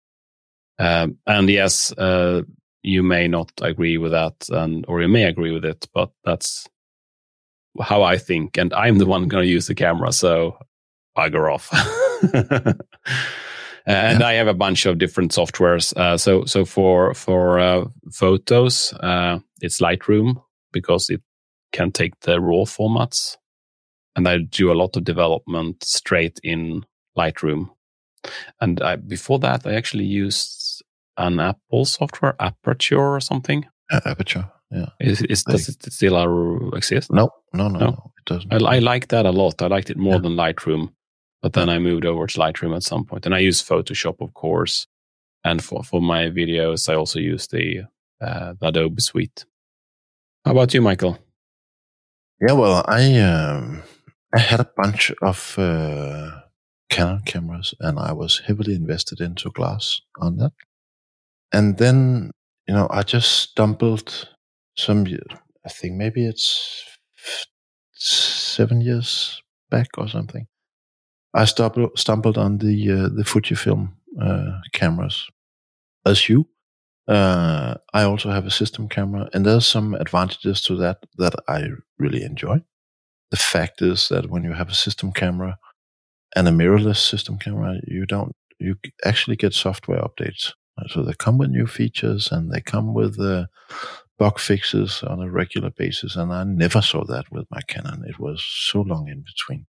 Um, 0.80 1.18
and 1.28 1.50
yes, 1.50 1.92
uh, 1.94 2.42
you 2.86 3.02
may 3.02 3.28
not 3.28 3.52
agree 3.62 3.98
with 3.98 4.12
that, 4.12 4.48
and 4.50 4.86
or 4.88 5.02
you 5.02 5.08
may 5.08 5.24
agree 5.24 5.52
with 5.52 5.66
it, 5.66 5.88
but 5.94 6.12
that's 6.24 6.68
how 7.82 8.04
I 8.04 8.18
think, 8.18 8.58
and 8.58 8.74
I'm 8.74 9.00
the 9.00 9.06
one 9.06 9.28
going 9.28 9.44
to 9.44 9.50
use 9.50 9.68
the 9.68 9.76
camera, 9.76 10.12
so 10.12 10.58
i 11.16 11.30
go 11.30 11.40
off. 11.40 11.70
and 13.86 14.24
I 14.24 14.34
have 14.34 14.48
a 14.48 14.54
bunch 14.54 14.86
of 14.86 14.98
different 14.98 15.32
softwares. 15.32 15.96
Uh, 15.98 16.18
so 16.18 16.46
so 16.46 16.64
for 16.64 17.14
for 17.14 17.60
uh, 17.60 17.86
photos, 18.12 18.94
uh, 18.94 19.40
it's 19.62 19.82
Lightroom 19.82 20.42
because 20.72 21.10
it 21.10 21.22
can 21.72 21.92
take 21.92 22.20
the 22.22 22.40
raw 22.40 22.66
formats, 22.66 23.38
and 24.16 24.28
I 24.28 24.38
do 24.38 24.72
a 24.72 24.80
lot 24.82 24.96
of 24.96 25.04
development 25.04 25.84
straight 25.84 26.40
in 26.44 26.86
Lightroom. 27.18 27.70
And 28.62 28.82
I, 28.82 28.96
before 28.96 29.40
that, 29.40 29.66
I 29.66 29.74
actually 29.74 30.06
used 30.06 30.65
an 31.18 31.40
Apple 31.40 31.86
software, 31.86 32.36
Aperture 32.40 33.00
or 33.16 33.20
something. 33.22 33.66
Uh, 33.92 34.02
aperture. 34.06 34.50
Yeah. 34.72 34.90
Is, 35.00 35.22
is 35.24 35.44
does 35.44 35.70
it 35.70 35.92
still 35.94 36.74
exist? 36.76 37.12
No, 37.12 37.30
no, 37.54 37.68
no, 37.68 37.80
No. 37.80 37.86
no. 37.86 38.12
It 38.18 38.26
doesn't. 38.26 38.52
I, 38.54 38.76
I 38.76 38.80
like 38.80 39.08
that 39.10 39.26
a 39.26 39.32
lot. 39.32 39.62
I 39.62 39.68
liked 39.68 39.90
it 39.90 39.98
more 39.98 40.14
Yeah. 40.16 40.20
than 40.22 40.36
Lightroom, 40.36 40.90
but 41.42 41.54
then 41.54 41.70
I 41.70 41.78
moved 41.80 42.06
over 42.06 42.26
to 42.28 42.40
Lightroom 42.40 42.76
at 42.76 42.84
some 42.84 43.06
point, 43.06 43.26
and 43.26 43.36
I 43.36 43.40
use 43.40 43.62
Photoshop, 43.64 44.20
of 44.22 44.34
course. 44.34 44.88
And 45.44 45.64
for 45.64 45.84
for 45.84 46.02
my 46.02 46.24
videos, 46.32 46.90
I 46.90 46.96
also 46.96 47.20
use 47.20 47.48
the 47.48 47.84
uh, 48.20 48.54
the 48.60 48.68
Adobe 48.68 49.00
Suite. 49.02 49.46
How 50.44 50.52
about 50.52 50.74
you, 50.74 50.82
Michael? 50.82 51.18
Yeah, 52.42 52.54
well, 52.54 52.84
I 52.88 53.20
um, 53.22 53.84
I 54.36 54.40
had 54.40 54.60
a 54.60 54.70
bunch 54.76 55.12
of 55.22 55.56
uh, 55.60 56.32
Canon 56.90 57.22
cameras, 57.26 57.76
and 57.80 58.00
I 58.00 58.12
was 58.14 58.42
heavily 58.48 58.74
invested 58.74 59.22
into 59.22 59.52
glass 59.52 60.02
on 60.20 60.38
that. 60.38 60.52
And 61.56 61.78
then, 61.78 62.32
you 62.68 62.74
know, 62.74 62.88
I 62.92 63.04
just 63.04 63.32
stumbled 63.32 64.28
some. 64.76 65.06
I 65.66 65.70
think 65.70 65.94
maybe 65.96 66.28
it's 66.28 66.84
seven 67.94 68.82
years 68.82 69.42
back 69.70 69.88
or 69.98 70.10
something. 70.10 70.48
I 71.34 71.46
stumbled 71.46 71.98
stumbled 71.98 72.38
on 72.38 72.58
the 72.58 72.92
uh, 72.92 73.10
the 73.16 73.24
Fujifilm 73.24 73.94
uh, 74.22 74.60
cameras, 74.74 75.30
as 76.06 76.28
you. 76.28 76.50
Uh, 77.08 77.76
I 77.94 78.04
also 78.04 78.32
have 78.32 78.46
a 78.46 78.52
system 78.52 78.90
camera, 78.90 79.30
and 79.34 79.46
there's 79.46 79.66
some 79.66 79.94
advantages 79.96 80.62
to 80.64 80.76
that 80.78 80.98
that 81.18 81.36
I 81.48 81.70
really 81.98 82.24
enjoy. 82.24 82.64
The 83.32 83.38
fact 83.38 83.82
is 83.82 84.10
that 84.10 84.30
when 84.30 84.44
you 84.44 84.52
have 84.52 84.70
a 84.70 84.76
system 84.76 85.14
camera 85.14 85.58
and 86.36 86.50
a 86.50 86.52
mirrorless 86.52 86.98
system 86.98 87.38
camera, 87.38 87.76
you 87.88 88.06
don't 88.06 88.34
you 88.60 88.76
actually 89.06 89.38
get 89.38 89.54
software 89.54 90.02
updates. 90.02 90.52
So 90.90 91.04
they 91.04 91.14
come 91.14 91.38
with 91.38 91.50
new 91.52 91.68
features 91.68 92.32
and 92.32 92.52
they 92.52 92.62
come 92.62 92.94
with 92.94 93.20
uh, 93.20 93.48
bug 94.20 94.40
fixes 94.40 95.04
on 95.04 95.22
a 95.22 95.30
regular 95.30 95.72
basis. 95.72 96.16
And 96.16 96.34
I 96.34 96.44
never 96.44 96.82
saw 96.82 97.04
that 97.06 97.32
with 97.32 97.46
my 97.52 97.62
Canon. 97.68 98.04
It 98.08 98.20
was 98.20 98.44
so 98.44 98.82
long 98.82 99.08
in 99.08 99.24
between. 99.24 99.68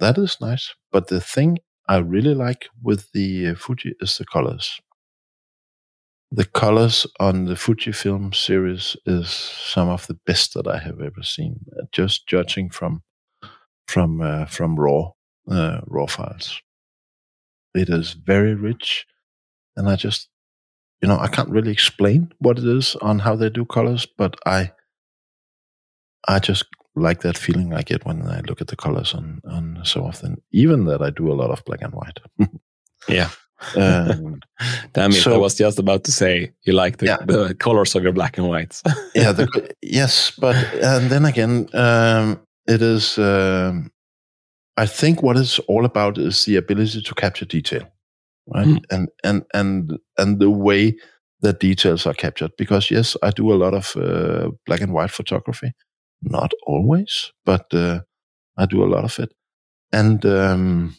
That 0.00 0.18
is 0.18 0.38
nice. 0.40 0.74
But 0.92 1.08
the 1.08 1.20
thing 1.20 1.58
I 1.88 1.98
really 1.98 2.34
like 2.34 2.68
with 2.82 3.12
the 3.12 3.48
uh, 3.48 3.54
Fuji 3.54 3.94
is 4.00 4.18
the 4.18 4.24
colors 4.26 4.80
the 6.30 6.44
colors 6.44 7.06
on 7.20 7.44
the 7.44 7.54
Fujifilm 7.54 8.34
series 8.34 8.96
is 9.06 9.30
some 9.30 9.88
of 9.88 10.06
the 10.08 10.18
best 10.26 10.54
that 10.54 10.66
I 10.66 10.78
have 10.78 11.00
ever 11.00 11.22
seen. 11.22 11.60
Just 11.92 12.26
judging 12.26 12.70
from 12.70 13.02
from 13.86 14.20
uh, 14.20 14.46
from 14.46 14.76
raw 14.76 15.12
uh, 15.48 15.80
raw 15.86 16.06
files, 16.06 16.60
it 17.74 17.88
is 17.88 18.14
very 18.14 18.54
rich, 18.54 19.06
and 19.76 19.88
I 19.88 19.96
just 19.96 20.28
you 21.02 21.08
know 21.08 21.18
I 21.18 21.28
can't 21.28 21.50
really 21.50 21.72
explain 21.72 22.32
what 22.38 22.58
it 22.58 22.64
is 22.66 22.96
on 22.96 23.18
how 23.20 23.36
they 23.36 23.50
do 23.50 23.64
colors, 23.64 24.06
but 24.06 24.36
I 24.46 24.72
I 26.28 26.38
just 26.38 26.64
like 26.96 27.20
that 27.22 27.36
feeling 27.36 27.74
I 27.74 27.82
get 27.82 28.06
when 28.06 28.22
I 28.26 28.40
look 28.48 28.60
at 28.60 28.68
the 28.68 28.76
colors 28.76 29.14
on 29.14 29.40
on 29.50 29.80
some 29.84 30.04
of 30.04 30.20
them. 30.20 30.36
Even 30.52 30.84
that 30.86 31.02
I 31.02 31.10
do 31.10 31.32
a 31.32 31.34
lot 31.34 31.50
of 31.50 31.64
black 31.64 31.82
and 31.82 31.92
white. 31.92 32.18
Yeah. 33.08 33.30
um, 33.76 34.40
Damn 34.92 35.10
it! 35.10 35.22
So, 35.22 35.34
I 35.34 35.38
was 35.38 35.54
just 35.54 35.78
about 35.78 36.04
to 36.04 36.12
say 36.12 36.52
you 36.62 36.72
like 36.72 36.98
the, 36.98 37.06
Yeah. 37.06 37.16
the 37.26 37.54
colors 37.54 37.94
of 37.94 38.02
your 38.02 38.12
black 38.12 38.38
and 38.38 38.48
whites. 38.48 38.82
yeah, 39.14 39.32
the, 39.32 39.74
yes, 39.82 40.32
but 40.38 40.56
and 40.82 41.10
then 41.10 41.24
again, 41.24 41.68
um, 41.74 42.40
it 42.66 42.82
is. 42.82 43.18
Um, 43.18 43.90
I 44.76 44.86
think 44.86 45.22
what 45.22 45.36
it's 45.36 45.60
all 45.60 45.84
about 45.84 46.18
is 46.18 46.44
the 46.44 46.56
ability 46.56 47.02
to 47.02 47.14
capture 47.14 47.44
detail, 47.46 47.86
right? 48.46 48.66
Mm. 48.66 48.84
And 48.90 49.08
and 49.22 49.44
and 49.54 49.98
and 50.18 50.40
the 50.40 50.50
way 50.50 50.96
the 51.40 51.52
details 51.52 52.06
are 52.06 52.14
captured. 52.14 52.52
Because 52.56 52.90
yes, 52.90 53.16
I 53.22 53.30
do 53.30 53.52
a 53.52 53.56
lot 53.56 53.74
of 53.74 53.96
uh, 53.96 54.50
black 54.66 54.80
and 54.80 54.92
white 54.92 55.10
photography, 55.10 55.72
not 56.22 56.52
always, 56.66 57.32
but 57.44 57.72
uh, 57.72 58.00
I 58.56 58.66
do 58.66 58.82
a 58.82 58.92
lot 58.94 59.04
of 59.04 59.18
it, 59.18 59.32
and 59.92 60.24
um, 60.26 60.96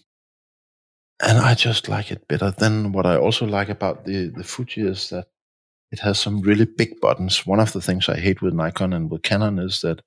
and 1.22 1.38
I 1.38 1.54
just 1.56 1.88
like 1.90 2.12
it 2.12 2.28
better. 2.28 2.52
Then 2.52 2.92
what 2.92 3.06
I 3.06 3.18
also 3.18 3.46
like 3.46 3.70
about 3.70 4.06
the 4.06 4.28
the 4.36 4.44
Fuji 4.44 4.82
is 4.82 5.10
that 5.10 5.28
it 5.92 6.00
has 6.00 6.20
some 6.20 6.42
really 6.42 6.66
big 6.66 7.00
buttons. 7.00 7.46
One 7.46 7.60
of 7.60 7.72
the 7.72 7.82
things 7.82 8.10
I 8.10 8.20
hate 8.20 8.42
with 8.42 8.54
Nikon 8.54 8.94
and 8.94 9.10
with 9.10 9.24
Canon 9.24 9.60
is 9.60 9.82
that 9.82 10.02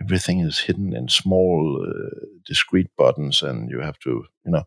everything 0.00 0.40
is 0.40 0.60
hidden 0.60 0.94
in 0.94 1.08
small, 1.08 1.84
uh, 1.84 2.26
discrete 2.46 2.90
buttons, 2.96 3.42
and 3.42 3.70
you 3.70 3.80
have 3.80 3.98
to, 4.00 4.24
you 4.44 4.52
know, 4.52 4.64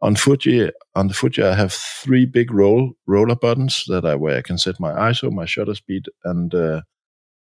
on 0.00 0.16
Fuji, 0.16 0.70
on 0.94 1.08
the 1.08 1.14
Fuji, 1.14 1.42
I 1.42 1.54
have 1.54 1.72
three 1.72 2.26
big 2.26 2.52
roll 2.52 2.92
roller 3.06 3.36
buttons 3.36 3.84
that 3.88 4.04
I 4.04 4.14
where 4.14 4.38
I 4.38 4.42
can 4.42 4.58
set 4.58 4.80
my 4.80 4.92
ISO, 4.92 5.30
my 5.32 5.46
shutter 5.46 5.74
speed, 5.74 6.06
and 6.24 6.54
uh, 6.54 6.82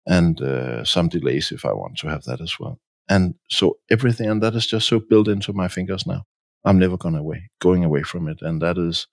and 0.07 0.41
uh, 0.41 0.85
some 0.85 1.09
delays 1.09 1.53
if 1.53 1.65
I 1.65 1.73
want 1.73 1.99
to 1.99 2.09
have 2.09 2.25
that 2.25 2.41
as 2.41 2.59
well. 2.59 2.81
And 3.09 3.35
so 3.51 3.79
everything, 3.91 4.29
and 4.29 4.43
that 4.43 4.55
is 4.55 4.67
just 4.67 4.89
so 4.89 5.01
built 5.01 5.29
into 5.29 5.53
my 5.53 5.69
fingers 5.69 6.07
now. 6.07 6.25
I'm 6.65 6.79
never 6.79 6.97
going 6.97 7.17
away, 7.17 7.51
going 7.61 7.85
away 7.85 8.03
from 8.03 8.29
it, 8.29 8.43
and 8.43 8.63
that 8.63 8.79
is 8.79 9.07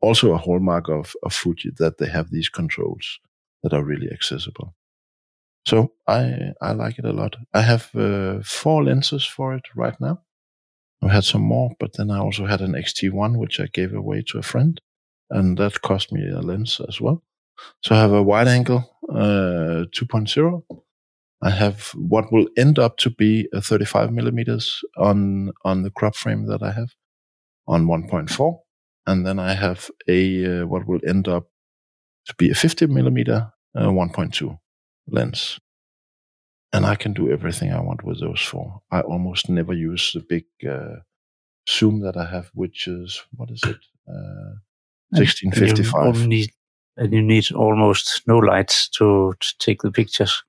also 0.00 0.32
a 0.32 0.38
hallmark 0.38 0.88
of, 0.88 1.14
of 1.22 1.32
Fuji 1.32 1.70
that 1.78 1.98
they 1.98 2.08
have 2.08 2.30
these 2.30 2.48
controls 2.48 3.20
that 3.62 3.72
are 3.72 3.84
really 3.84 4.10
accessible. 4.10 4.74
So 5.66 5.92
I 6.06 6.52
I 6.62 6.72
like 6.72 6.98
it 6.98 7.04
a 7.04 7.12
lot. 7.12 7.36
I 7.52 7.62
have 7.62 7.94
uh, 7.94 8.40
four 8.44 8.84
lenses 8.84 9.24
for 9.24 9.54
it 9.54 9.64
right 9.74 10.00
now. 10.00 10.22
I 11.02 11.08
had 11.08 11.24
some 11.24 11.42
more, 11.42 11.70
but 11.78 11.96
then 11.96 12.10
I 12.10 12.18
also 12.18 12.46
had 12.46 12.60
an 12.60 12.72
XT1 12.72 13.38
which 13.38 13.60
I 13.60 13.66
gave 13.66 13.94
away 13.94 14.22
to 14.28 14.38
a 14.38 14.42
friend, 14.42 14.80
and 15.30 15.58
that 15.58 15.82
cost 15.82 16.12
me 16.12 16.28
a 16.28 16.40
lens 16.40 16.80
as 16.88 17.00
well. 17.00 17.22
So 17.82 17.94
I 17.94 18.00
have 18.00 18.12
a 18.12 18.22
wide 18.22 18.48
angle 18.48 18.90
uh, 19.08 19.84
2.0. 19.94 20.62
I 21.42 21.50
have 21.50 21.90
what 21.94 22.32
will 22.32 22.46
end 22.56 22.78
up 22.78 22.96
to 22.98 23.10
be 23.10 23.48
a 23.52 23.60
35 23.60 24.10
millimeters 24.10 24.82
on 24.96 25.52
on 25.64 25.82
the 25.82 25.90
crop 25.90 26.16
frame 26.16 26.46
that 26.46 26.62
I 26.62 26.72
have 26.72 26.88
on 27.68 27.86
1.4, 27.86 28.58
and 29.06 29.26
then 29.26 29.38
I 29.38 29.54
have 29.54 29.90
a 30.08 30.62
uh, 30.62 30.66
what 30.66 30.86
will 30.86 31.00
end 31.06 31.28
up 31.28 31.48
to 32.26 32.34
be 32.36 32.50
a 32.50 32.54
50 32.54 32.86
millimeter 32.86 33.52
uh, 33.76 33.88
1.2 33.88 34.58
lens. 35.08 35.58
And 36.76 36.86
I 36.86 36.94
can 36.94 37.12
do 37.12 37.30
everything 37.30 37.72
I 37.72 37.80
want 37.80 38.04
with 38.04 38.20
those 38.20 38.40
four. 38.40 38.82
I 38.90 39.00
almost 39.00 39.48
never 39.48 39.72
use 39.72 40.12
the 40.12 40.20
big 40.20 40.44
uh, 40.68 40.96
zoom 41.68 42.00
that 42.00 42.16
I 42.16 42.26
have, 42.26 42.50
which 42.54 42.86
is, 42.86 43.22
what 43.34 43.50
is 43.50 43.62
it? 43.64 43.76
Uh, 44.08 44.56
1655. 45.10 46.22
And 46.22 46.32
you, 46.32 46.46
and 46.96 47.12
you 47.12 47.22
need 47.22 47.50
almost 47.52 48.22
no 48.26 48.38
lights 48.38 48.88
to, 48.90 49.34
to 49.38 49.58
take 49.58 49.82
the 49.82 49.90
pictures. 49.90 50.42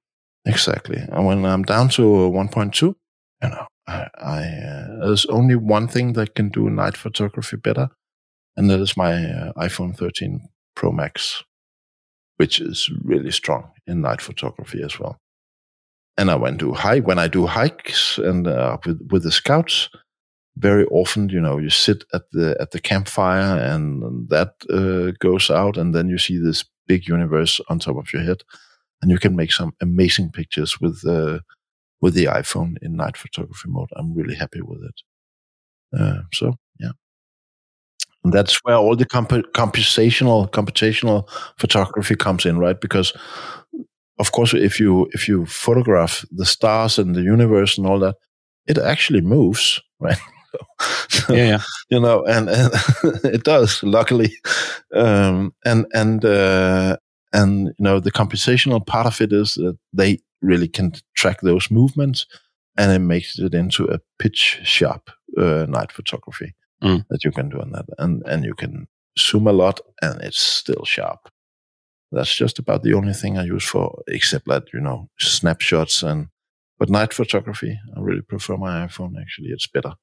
Exactly. 0.45 0.97
And 0.97 1.25
when 1.25 1.45
I'm 1.45 1.63
down 1.63 1.89
to 1.89 2.01
1.2, 2.01 2.81
you 2.81 2.95
know, 3.43 3.67
I, 3.87 4.07
I 4.17 4.43
uh, 4.43 5.05
there's 5.05 5.25
only 5.27 5.55
one 5.55 5.87
thing 5.87 6.13
that 6.13 6.35
can 6.35 6.49
do 6.49 6.69
night 6.69 6.97
photography 6.97 7.57
better, 7.57 7.89
and 8.55 8.69
that 8.69 8.79
is 8.79 8.97
my 8.97 9.13
uh, 9.13 9.53
iPhone 9.53 9.95
13 9.95 10.41
Pro 10.75 10.91
Max 10.91 11.43
which 12.37 12.61
is 12.61 12.89
really 13.03 13.31
strong 13.31 13.71
in 13.85 14.01
night 14.01 14.21
photography 14.21 14.81
as 14.81 14.99
well. 14.99 15.19
And 16.18 16.31
I 16.31 16.35
went 16.35 16.60
to 16.60 16.73
hike 16.73 17.06
when 17.06 17.19
I 17.19 17.27
do 17.27 17.45
hikes 17.45 18.18
and 18.18 18.48
uh, 18.48 18.77
with 18.85 19.07
with 19.11 19.23
the 19.23 19.31
scouts. 19.31 19.89
Very 20.57 20.85
often, 20.88 21.30
you 21.30 21.39
know, 21.39 21.60
you 21.60 21.69
sit 21.69 22.03
at 22.14 22.23
the 22.31 22.57
at 22.60 22.72
the 22.72 22.80
campfire 22.80 23.60
and 23.60 24.30
that 24.30 24.53
uh, 24.72 25.11
goes 25.19 25.52
out, 25.52 25.77
and 25.77 25.94
then 25.94 26.10
you 26.10 26.18
see 26.18 26.39
this 26.39 26.65
big 26.88 27.07
universe 27.07 27.61
on 27.69 27.80
top 27.80 27.98
of 27.98 28.11
your 28.14 28.23
head, 28.23 28.41
and 29.02 29.11
you 29.11 29.19
can 29.19 29.35
make 29.35 29.52
some 29.52 29.73
amazing 29.81 30.31
pictures 30.31 30.81
with 30.81 31.06
uh, 31.07 31.39
with 32.02 32.15
the 32.15 32.26
iPhone 32.26 32.76
in 32.81 32.95
night 32.95 33.18
photography 33.18 33.69
mode. 33.69 33.89
I'm 33.95 34.15
really 34.15 34.35
happy 34.35 34.61
with 34.61 34.81
it. 34.84 35.02
Uh, 35.99 36.22
so 36.34 36.56
yeah. 36.80 36.91
And 38.23 38.34
that's 38.34 38.57
where 38.64 38.76
all 38.76 38.95
the 38.95 39.06
comp- 39.06 39.53
computational 39.56 40.49
computational 40.49 41.30
photography 41.57 42.15
comes 42.15 42.45
in, 42.45 42.57
right? 42.57 42.80
Because 42.80 43.14
of 44.19 44.31
course, 44.31 44.53
if 44.53 44.80
you 44.80 45.07
if 45.14 45.27
you 45.27 45.45
photograph 45.45 46.26
the 46.31 46.45
stars 46.45 46.99
and 46.99 47.15
the 47.15 47.22
universe 47.22 47.77
and 47.77 47.88
all 47.88 47.99
that, 47.99 48.15
it 48.68 48.77
actually 48.77 49.22
moves, 49.22 49.81
right? 49.99 50.18
so, 51.10 51.34
yeah, 51.34 51.48
yeah, 51.48 51.61
you 51.89 51.99
know, 51.99 52.23
and, 52.26 52.49
and 52.49 52.73
it 53.23 53.44
does, 53.44 53.84
luckily, 53.84 54.34
um, 54.94 55.53
and 55.65 55.85
and 55.94 56.26
uh, 56.26 56.98
and 57.34 57.68
you 57.68 57.84
know 57.84 57.99
the 57.99 58.11
computational 58.11 58.85
part 58.85 59.07
of 59.07 59.22
it 59.22 59.34
is 59.34 59.56
that 59.56 59.77
they 59.94 60.19
really 60.41 60.68
can 60.68 60.94
track 61.15 61.41
those 61.41 61.69
movements, 61.69 62.26
and 62.77 62.91
it 62.91 62.99
makes 62.99 63.38
it 63.39 63.53
into 63.53 63.85
a 63.85 63.99
pitch 64.19 64.60
sharp 64.64 65.10
uh, 65.38 65.65
night 65.68 65.91
photography 65.91 66.53
mm. 66.81 67.03
that 67.10 67.23
you 67.23 67.31
can 67.31 67.49
do 67.49 67.60
on 67.60 67.72
that, 67.72 67.85
and 67.99 68.23
and 68.26 68.44
you 68.44 68.56
can 68.56 68.88
zoom 69.19 69.48
a 69.48 69.53
lot, 69.53 69.80
and 70.02 70.22
it's 70.22 70.39
still 70.39 70.85
sharp. 70.85 71.30
That's 72.11 72.34
just 72.34 72.59
about 72.59 72.84
the 72.84 72.93
only 72.93 73.13
thing 73.13 73.38
I 73.38 73.43
use 73.43 73.65
for, 73.65 74.01
except 74.07 74.45
that 74.47 74.63
you 74.73 74.79
know 74.79 75.09
snapshots 75.19 76.03
and. 76.03 76.27
But 76.79 76.91
night 76.91 77.11
photography, 77.11 77.79
I 77.95 77.99
really 77.99 78.21
prefer 78.21 78.55
my 78.55 78.85
iPhone. 78.85 79.19
Actually, 79.19 79.47
it's 79.47 79.65
better. 79.65 79.93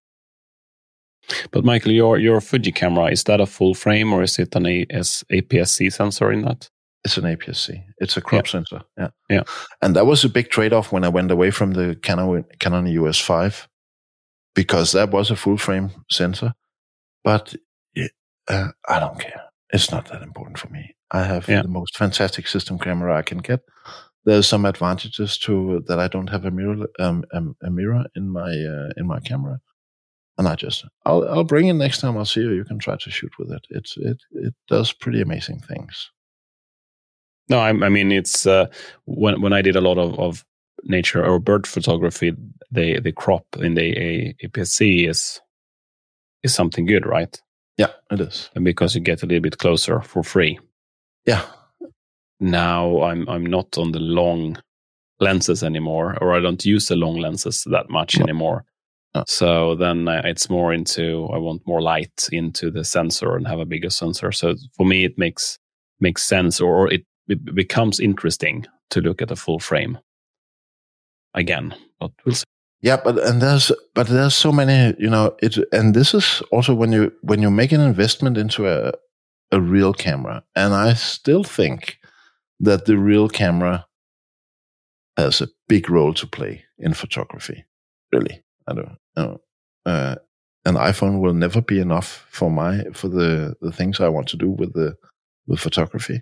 But 1.52 1.64
Michael, 1.64 1.93
your 1.93 2.18
your 2.18 2.40
Fuji 2.40 2.72
camera 2.72 3.06
is 3.12 3.24
that 3.24 3.40
a 3.40 3.47
full 3.47 3.74
frame 3.74 4.12
or 4.12 4.22
is 4.22 4.39
it 4.39 4.55
an 4.56 4.64
APS-C 4.64 5.90
sensor 5.90 6.32
in 6.32 6.43
that? 6.43 6.68
It's 7.05 7.16
an 7.16 7.24
APS-C. 7.24 7.81
It's 7.98 8.16
a 8.16 8.20
crop 8.20 8.47
yeah. 8.47 8.51
sensor. 8.51 8.81
Yeah, 8.98 9.09
yeah. 9.31 9.43
And 9.82 9.94
that 9.94 10.06
was 10.06 10.24
a 10.24 10.28
big 10.28 10.51
trade-off 10.51 10.90
when 10.90 11.05
I 11.05 11.09
went 11.09 11.31
away 11.31 11.51
from 11.51 11.72
the 11.72 11.97
Canon 12.02 12.44
Canon 12.59 12.86
EOS 12.86 13.20
five, 13.20 13.68
because 14.55 14.93
that 14.93 15.10
was 15.10 15.31
a 15.31 15.36
full 15.36 15.59
frame 15.59 15.90
sensor. 16.10 16.55
But 17.22 17.55
uh, 18.48 18.68
I 18.89 19.01
don't 19.01 19.18
care. 19.18 19.44
It's 19.74 19.90
not 19.90 20.06
that 20.10 20.22
important 20.22 20.56
for 20.56 20.68
me. 20.68 20.94
I 21.10 21.24
have 21.24 21.48
yeah. 21.48 21.62
the 21.62 21.68
most 21.68 21.96
fantastic 21.96 22.46
system 22.46 22.78
camera 22.78 23.16
I 23.16 23.22
can 23.22 23.38
get. 23.38 23.60
There's 24.24 24.46
some 24.46 24.64
advantages 24.64 25.36
to 25.38 25.82
that 25.88 25.98
I 25.98 26.06
don't 26.06 26.30
have 26.30 26.44
a 26.44 26.51
mirror 26.52 26.86
um, 27.01 27.24
um, 27.32 27.56
a 27.60 27.70
mirror 27.70 28.05
in 28.14 28.30
my 28.30 28.51
uh, 28.51 28.90
in 28.96 29.06
my 29.06 29.18
camera, 29.18 29.60
and 30.38 30.46
I 30.46 30.55
just 30.55 30.84
I'll 31.05 31.28
I'll 31.28 31.44
bring 31.44 31.66
it 31.66 31.74
next 31.74 32.01
time 32.01 32.16
I'll 32.16 32.24
see 32.24 32.40
you. 32.40 32.52
You 32.52 32.64
can 32.64 32.78
try 32.78 32.96
to 32.96 33.10
shoot 33.10 33.32
with 33.36 33.51
it. 33.51 33.66
It's 33.70 33.96
it 33.96 34.18
it 34.30 34.55
does 34.68 34.92
pretty 34.92 35.20
amazing 35.20 35.59
things. 35.59 36.10
No, 37.48 37.59
I, 37.59 37.70
I 37.70 37.88
mean 37.88 38.12
it's 38.12 38.46
uh, 38.46 38.66
when 39.06 39.42
when 39.42 39.52
I 39.52 39.60
did 39.60 39.74
a 39.74 39.80
lot 39.80 39.98
of, 39.98 40.18
of 40.20 40.44
nature 40.84 41.24
or 41.26 41.40
bird 41.40 41.66
photography, 41.66 42.32
the 42.70 43.01
the 43.01 43.12
crop 43.12 43.44
in 43.59 43.74
the 43.74 44.34
APS-C 44.44 45.06
is 45.06 45.40
is 46.44 46.55
something 46.55 46.86
good, 46.86 47.06
right? 47.06 47.40
Yeah, 47.76 47.90
it 48.10 48.20
is. 48.20 48.51
And 48.55 48.64
because 48.64 48.94
you 48.94 49.01
get 49.01 49.22
a 49.22 49.26
little 49.26 49.42
bit 49.42 49.59
closer 49.59 50.01
for 50.01 50.22
free. 50.22 50.59
Yeah. 51.26 51.44
Now 52.40 53.02
I'm 53.02 53.28
I'm 53.28 53.46
not 53.46 53.78
on 53.78 53.92
the 53.92 54.01
long 54.01 54.59
lenses 55.20 55.62
anymore, 55.62 56.16
or 56.20 56.34
I 56.34 56.40
don't 56.40 56.64
use 56.64 56.88
the 56.88 56.96
long 56.96 57.18
lenses 57.18 57.64
that 57.70 57.88
much 57.88 58.18
no. 58.18 58.24
anymore. 58.24 58.64
No. 59.14 59.24
So 59.26 59.74
then 59.76 60.09
it's 60.09 60.51
more 60.51 60.72
into 60.72 61.28
I 61.32 61.38
want 61.38 61.66
more 61.66 61.80
light 61.80 62.28
into 62.32 62.70
the 62.70 62.84
sensor 62.84 63.36
and 63.36 63.46
have 63.46 63.60
a 63.60 63.66
bigger 63.66 63.90
sensor. 63.90 64.32
So 64.32 64.55
for 64.76 64.86
me, 64.86 65.05
it 65.05 65.16
makes 65.16 65.59
makes 66.01 66.22
sense, 66.22 66.60
or 66.60 66.92
it, 66.92 67.05
it 67.28 67.55
becomes 67.55 68.01
interesting 68.01 68.66
to 68.90 69.01
look 69.01 69.22
at 69.22 69.30
a 69.30 69.36
full 69.36 69.60
frame 69.60 69.98
again. 71.34 71.74
But 72.01 72.10
we'll 72.24 72.34
see. 72.34 72.44
Yeah, 72.85 72.98
but 73.02 73.19
and 73.19 73.40
there's 73.40 73.73
but 73.94 74.09
there's 74.09 74.35
so 74.35 74.52
many, 74.52 74.94
you 74.98 75.09
know, 75.09 75.35
it 75.40 75.56
and 75.73 75.94
this 75.94 76.12
is 76.12 76.43
also 76.52 76.74
when 76.74 76.93
you 76.93 77.12
when 77.23 77.40
you 77.40 77.51
make 77.51 77.73
an 77.73 77.81
investment 77.81 78.36
into 78.36 78.69
a 78.69 78.93
a 79.51 79.59
real 79.59 79.94
camera, 79.94 80.44
and 80.55 80.74
I 80.74 80.93
still 80.93 81.44
think 81.44 81.98
that 82.61 82.85
the 82.85 82.98
real 82.98 83.31
camera 83.31 83.86
has 85.16 85.40
a 85.40 85.48
big 85.66 85.89
role 85.89 86.12
to 86.12 86.27
play 86.27 86.65
in 86.78 86.93
photography. 86.93 87.65
Really, 88.12 88.44
I 88.69 88.74
don't 88.74 88.98
know. 89.16 89.40
Uh, 89.86 90.16
an 90.66 90.74
iPhone 90.74 91.23
will 91.23 91.32
never 91.32 91.62
be 91.62 91.81
enough 91.81 92.27
for 92.28 92.51
my 92.51 92.85
for 92.93 93.09
the 93.09 93.55
the 93.62 93.73
things 93.73 93.98
I 93.98 94.11
want 94.11 94.28
to 94.28 94.36
do 94.36 94.51
with 94.51 94.74
the 94.74 94.94
with 95.47 95.59
photography. 95.59 96.20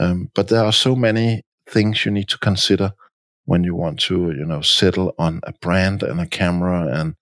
Um, 0.00 0.28
but 0.34 0.48
there 0.48 0.64
are 0.64 0.72
so 0.72 0.96
many 0.96 1.42
things 1.70 2.04
you 2.04 2.10
need 2.10 2.28
to 2.30 2.38
consider 2.38 2.94
when 3.44 3.64
you 3.64 3.74
want 3.74 4.00
to, 4.00 4.32
you 4.32 4.44
know, 4.44 4.60
settle 4.60 5.14
on 5.18 5.40
a 5.44 5.52
brand 5.52 6.02
and 6.02 6.20
a 6.20 6.26
camera 6.26 6.86
and 6.86 7.14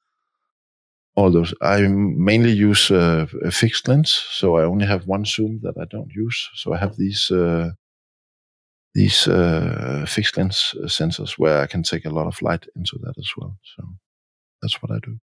all 1.16 1.30
those. 1.30 1.54
I 1.60 1.80
mainly 1.88 2.52
use 2.52 2.90
uh, 2.90 3.26
a 3.42 3.50
fixed 3.50 3.88
lens, 3.88 4.10
so 4.10 4.56
I 4.56 4.64
only 4.64 4.86
have 4.86 5.06
one 5.06 5.24
zoom 5.24 5.60
that 5.62 5.76
I 5.80 5.84
don't 5.90 6.12
use. 6.12 6.50
So 6.54 6.72
I 6.72 6.78
have 6.78 6.96
these 6.96 7.30
uh, 7.30 7.70
these 8.94 9.28
uh, 9.28 10.04
fixed 10.08 10.36
lens 10.36 10.74
sensors 10.86 11.38
where 11.38 11.60
I 11.60 11.66
can 11.66 11.82
take 11.82 12.04
a 12.04 12.10
lot 12.10 12.26
of 12.26 12.42
light 12.42 12.66
into 12.76 12.98
that 13.02 13.14
as 13.18 13.30
well. 13.36 13.56
So 13.76 13.84
that's 14.62 14.82
what 14.82 14.92
I 14.92 14.98
do. 14.98 15.18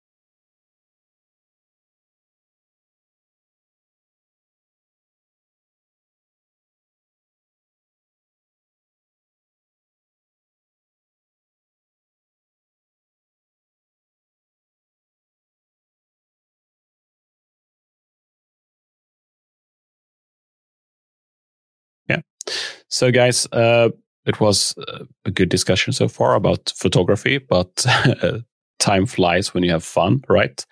So, 22.95 23.11
guys, 23.11 23.49
uh, 23.51 23.89
it 24.25 24.39
was 24.39 24.73
uh, 24.79 25.01
a 25.25 25.31
good 25.33 25.49
discussion 25.49 25.93
so 25.93 26.07
far 26.07 26.37
about 26.37 26.73
photography, 26.77 27.39
but 27.39 27.85
time 28.79 29.07
flies 29.07 29.53
when 29.53 29.65
you 29.65 29.73
have 29.73 29.83
fun, 29.83 30.23
right? 30.29 30.65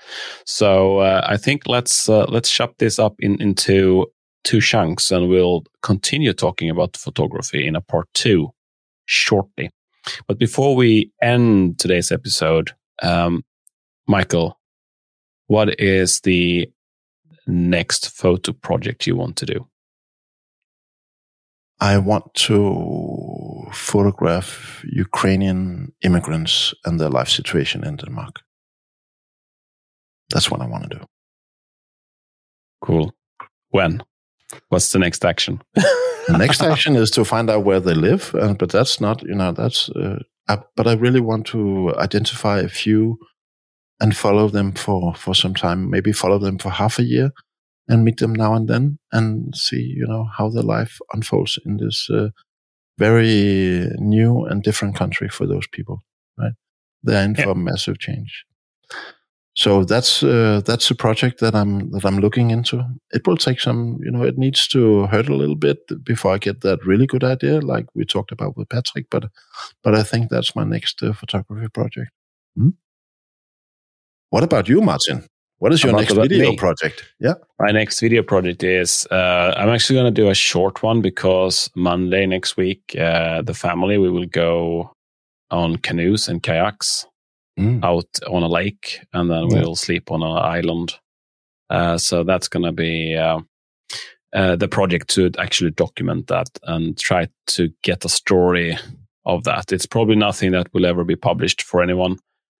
So 0.46 0.98
uh, 0.98 1.26
I 1.28 1.36
think 1.36 1.62
let's 1.66 2.08
uh, 2.08 2.26
let's 2.28 2.48
chop 2.48 2.78
this 2.78 3.00
up 3.00 3.16
in, 3.18 3.42
into 3.42 4.06
two 4.44 4.60
chunks, 4.60 5.10
and 5.10 5.28
we'll 5.28 5.64
continue 5.82 6.32
talking 6.32 6.70
about 6.70 6.96
photography 6.96 7.66
in 7.66 7.74
a 7.74 7.80
part 7.80 8.06
two 8.14 8.50
shortly. 9.06 9.70
But 10.28 10.38
before 10.38 10.76
we 10.76 11.10
end 11.20 11.80
today's 11.80 12.12
episode, 12.12 12.70
um, 13.02 13.42
Michael, 14.06 14.60
what 15.48 15.80
is 15.80 16.20
the 16.20 16.70
next 17.48 18.10
photo 18.10 18.52
project 18.52 19.08
you 19.08 19.16
want 19.16 19.34
to 19.38 19.46
do? 19.46 19.66
I 21.82 21.98
want 21.98 22.32
to 22.46 23.66
photograph 23.72 24.84
Ukrainian 24.84 25.92
immigrants 26.02 26.74
and 26.84 27.00
their 27.00 27.10
life 27.10 27.28
situation 27.28 27.82
in 27.84 27.96
Denmark. 27.96 28.40
That's 30.30 30.48
what 30.48 30.60
I 30.60 30.66
want 30.66 30.84
to 30.84 30.98
do. 30.98 31.04
Cool. 32.80 33.12
When? 33.70 34.00
What's 34.68 34.90
the 34.92 35.00
next 35.00 35.24
action? 35.24 35.60
the 35.74 36.38
next 36.38 36.62
action 36.72 36.94
is 36.94 37.10
to 37.10 37.24
find 37.24 37.50
out 37.50 37.64
where 37.64 37.80
they 37.80 37.94
live, 37.94 38.32
uh, 38.36 38.54
but 38.54 38.70
that's 38.70 39.00
not, 39.00 39.22
you 39.22 39.34
know, 39.34 39.50
that's. 39.50 39.88
Uh, 39.90 40.20
I, 40.48 40.58
but 40.76 40.86
I 40.86 40.94
really 40.94 41.20
want 41.20 41.46
to 41.48 41.92
identify 41.96 42.60
a 42.60 42.68
few 42.68 43.18
and 43.98 44.16
follow 44.16 44.48
them 44.48 44.72
for 44.72 45.14
for 45.14 45.34
some 45.34 45.54
time. 45.54 45.90
Maybe 45.90 46.12
follow 46.12 46.38
them 46.38 46.58
for 46.58 46.70
half 46.70 47.00
a 47.00 47.04
year 47.04 47.32
and 47.92 48.04
meet 48.04 48.16
them 48.16 48.32
now 48.32 48.54
and 48.54 48.68
then 48.68 48.98
and 49.12 49.54
see, 49.54 49.82
you 49.82 50.06
know, 50.06 50.26
how 50.38 50.48
their 50.48 50.62
life 50.62 50.98
unfolds 51.12 51.58
in 51.66 51.76
this 51.76 52.08
uh, 52.10 52.30
very 52.98 53.86
new 53.98 54.46
and 54.46 54.62
different 54.62 54.96
country 54.96 55.28
for 55.28 55.46
those 55.46 55.66
people. 55.66 56.02
Right? 56.38 56.52
They're 57.02 57.24
in 57.24 57.34
yeah. 57.34 57.44
for 57.44 57.54
massive 57.54 57.98
change. 57.98 58.44
So 59.54 59.84
that's 59.84 60.22
uh, 60.22 60.62
that's 60.64 60.90
a 60.90 60.94
project 60.94 61.40
that 61.40 61.54
I'm 61.54 61.90
that 61.90 62.06
I'm 62.06 62.20
looking 62.20 62.50
into. 62.50 62.82
It 63.10 63.26
will 63.26 63.36
take 63.36 63.60
some, 63.60 63.98
you 64.02 64.10
know, 64.10 64.24
it 64.24 64.38
needs 64.38 64.66
to 64.68 65.06
hurt 65.08 65.28
a 65.28 65.36
little 65.36 65.56
bit 65.56 65.78
before 66.02 66.34
I 66.34 66.38
get 66.38 66.62
that 66.62 66.86
really 66.86 67.06
good 67.06 67.24
idea, 67.24 67.60
like 67.60 67.84
we 67.94 68.06
talked 68.06 68.32
about 68.32 68.56
with 68.56 68.70
Patrick. 68.70 69.06
But 69.10 69.24
but 69.82 69.94
I 69.94 70.02
think 70.02 70.30
that's 70.30 70.56
my 70.56 70.64
next 70.64 71.02
uh, 71.02 71.12
photography 71.12 71.68
project. 71.68 72.10
Hmm? 72.56 72.70
What 74.30 74.44
about 74.44 74.68
you, 74.68 74.80
Martin? 74.80 75.26
What 75.62 75.72
is 75.72 75.84
your 75.84 75.92
next 75.92 76.14
video 76.14 76.50
me. 76.50 76.56
project? 76.56 77.04
Yeah. 77.20 77.34
My 77.60 77.70
next 77.70 78.00
video 78.00 78.24
project 78.24 78.64
is 78.64 79.06
uh, 79.12 79.54
I'm 79.56 79.68
actually 79.68 79.94
going 79.94 80.12
to 80.12 80.22
do 80.22 80.28
a 80.28 80.34
short 80.34 80.82
one 80.82 81.00
because 81.00 81.70
Monday 81.76 82.26
next 82.26 82.56
week, 82.56 82.96
uh, 82.98 83.42
the 83.42 83.54
family, 83.54 83.96
we 83.96 84.10
will 84.10 84.26
go 84.26 84.92
on 85.52 85.76
canoes 85.76 86.26
and 86.26 86.42
kayaks 86.42 87.06
mm. 87.56 87.78
out 87.84 88.08
on 88.28 88.42
a 88.42 88.48
lake 88.48 89.06
and 89.12 89.30
then 89.30 89.50
yeah. 89.50 89.60
we'll 89.60 89.76
sleep 89.76 90.10
on 90.10 90.24
an 90.24 90.36
island. 90.36 90.94
Uh, 91.70 91.96
so 91.96 92.24
that's 92.24 92.48
going 92.48 92.64
to 92.64 92.72
be 92.72 93.14
uh, 93.14 93.38
uh, 94.32 94.56
the 94.56 94.66
project 94.66 95.10
to 95.10 95.30
actually 95.38 95.70
document 95.70 96.26
that 96.26 96.48
and 96.64 96.98
try 96.98 97.28
to 97.46 97.72
get 97.84 98.04
a 98.04 98.08
story 98.08 98.76
of 99.26 99.44
that. 99.44 99.70
It's 99.70 99.86
probably 99.86 100.16
nothing 100.16 100.50
that 100.50 100.74
will 100.74 100.86
ever 100.86 101.04
be 101.04 101.14
published 101.14 101.62
for 101.62 101.84
anyone, 101.84 102.18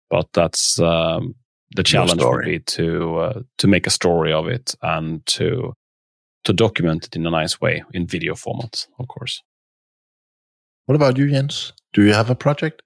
but 0.08 0.28
that's 0.34 0.78
um, 0.78 1.34
the 1.74 1.82
challenge 1.82 2.22
would 2.22 2.44
be 2.44 2.58
to 2.58 3.16
uh, 3.16 3.42
to 3.58 3.66
make 3.66 3.86
a 3.86 3.90
story 3.90 4.32
of 4.32 4.46
it 4.46 4.74
and 4.82 5.24
to 5.26 5.74
to 6.44 6.52
document 6.52 7.06
it 7.06 7.16
in 7.16 7.26
a 7.26 7.30
nice 7.30 7.60
way 7.60 7.84
in 7.92 8.06
video 8.06 8.34
format, 8.34 8.86
of 8.98 9.08
course. 9.08 9.42
What 10.86 10.96
about 10.96 11.16
you, 11.16 11.30
Jens? 11.30 11.72
Do 11.92 12.02
you 12.02 12.12
have 12.12 12.30
a 12.30 12.34
project, 12.34 12.82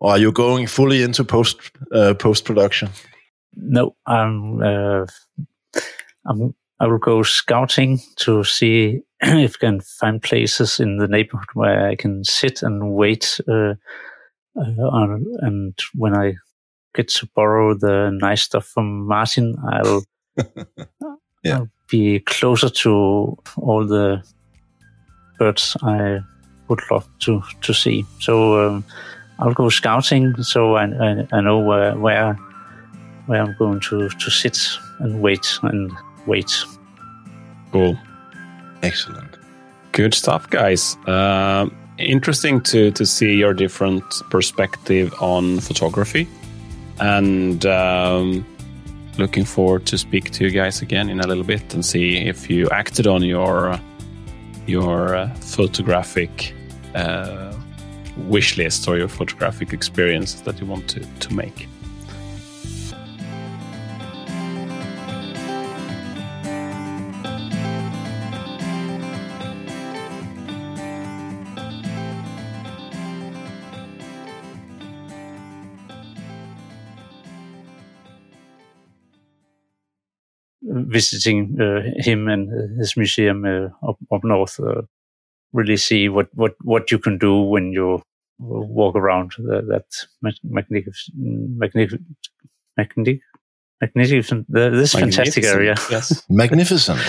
or 0.00 0.12
are 0.12 0.18
you 0.18 0.32
going 0.32 0.66
fully 0.66 1.02
into 1.02 1.24
post 1.24 1.56
uh, 1.92 2.14
post 2.14 2.44
production? 2.44 2.90
No, 3.54 3.96
I'm. 4.06 4.62
Uh, 4.62 5.06
I'm. 6.26 6.54
I 6.78 6.86
will 6.86 6.98
go 6.98 7.22
scouting 7.22 8.00
to 8.16 8.44
see 8.44 9.00
if 9.20 9.56
I 9.56 9.58
can 9.58 9.80
find 9.80 10.22
places 10.22 10.78
in 10.78 10.98
the 10.98 11.08
neighborhood 11.08 11.48
where 11.54 11.88
I 11.88 11.96
can 11.96 12.24
sit 12.24 12.62
and 12.62 12.92
wait. 12.94 13.40
Uh, 13.48 13.74
uh 14.56 14.88
on, 14.88 15.24
and 15.40 15.78
when 15.94 16.14
I 16.14 16.34
get 16.96 17.08
to 17.08 17.28
borrow 17.34 17.74
the 17.74 18.10
nice 18.10 18.42
stuff 18.42 18.66
from 18.66 19.06
Martin, 19.06 19.56
I'll, 19.70 20.04
yeah. 21.44 21.58
I'll 21.58 21.70
be 21.88 22.20
closer 22.20 22.70
to 22.70 23.36
all 23.56 23.86
the 23.86 24.22
birds 25.38 25.76
I 25.82 26.20
would 26.68 26.80
love 26.90 27.06
to 27.20 27.42
to 27.60 27.74
see. 27.74 28.04
So 28.20 28.66
um, 28.66 28.84
I'll 29.38 29.54
go 29.54 29.68
scouting, 29.68 30.42
so 30.42 30.76
I, 30.76 30.84
I, 30.84 31.28
I 31.32 31.40
know 31.40 31.58
where, 31.58 31.96
where 31.96 32.34
where 33.26 33.42
I'm 33.42 33.54
going 33.58 33.80
to 33.80 34.08
to 34.08 34.30
sit 34.30 34.58
and 34.98 35.20
wait 35.20 35.58
and 35.62 35.92
wait. 36.26 36.64
Cool, 37.72 37.98
excellent, 38.82 39.36
good 39.92 40.14
stuff, 40.14 40.48
guys. 40.50 40.96
Uh, 41.06 41.68
interesting 41.98 42.60
to 42.62 42.90
to 42.92 43.06
see 43.06 43.34
your 43.34 43.54
different 43.54 44.04
perspective 44.30 45.14
on 45.20 45.60
photography 45.60 46.26
and 46.98 47.64
um, 47.66 48.44
looking 49.18 49.44
forward 49.44 49.86
to 49.86 49.98
speak 49.98 50.30
to 50.32 50.44
you 50.44 50.50
guys 50.50 50.82
again 50.82 51.08
in 51.08 51.20
a 51.20 51.26
little 51.26 51.44
bit 51.44 51.74
and 51.74 51.84
see 51.84 52.16
if 52.16 52.50
you 52.50 52.68
acted 52.70 53.06
on 53.06 53.22
your 53.22 53.78
your 54.66 55.14
uh, 55.14 55.34
photographic 55.36 56.54
uh, 56.94 57.52
wish 58.16 58.56
list 58.56 58.88
or 58.88 58.96
your 58.96 59.08
photographic 59.08 59.72
experiences 59.72 60.42
that 60.42 60.58
you 60.60 60.66
want 60.66 60.88
to, 60.88 61.00
to 61.20 61.32
make. 61.32 61.68
Visiting 80.86 81.60
uh, 81.60 81.82
him 81.96 82.28
and 82.28 82.78
his 82.78 82.96
museum 82.96 83.44
uh, 83.44 83.88
up, 83.88 83.98
up 84.12 84.24
north, 84.24 84.58
uh, 84.60 84.82
really 85.52 85.76
see 85.76 86.08
what, 86.08 86.28
what, 86.34 86.54
what 86.62 86.90
you 86.90 86.98
can 86.98 87.18
do 87.18 87.40
when 87.40 87.72
you 87.72 88.02
walk 88.38 88.94
around 88.96 89.32
that 89.38 89.84
magnificent, 90.42 91.14
magnificent, 91.16 92.02
magnificent, 92.76 93.20
magnificent 93.80 94.46
this 94.48 94.92
fantastic 94.92 95.44
area. 95.44 95.74
Yes, 95.90 96.22
magnificent. 96.30 97.00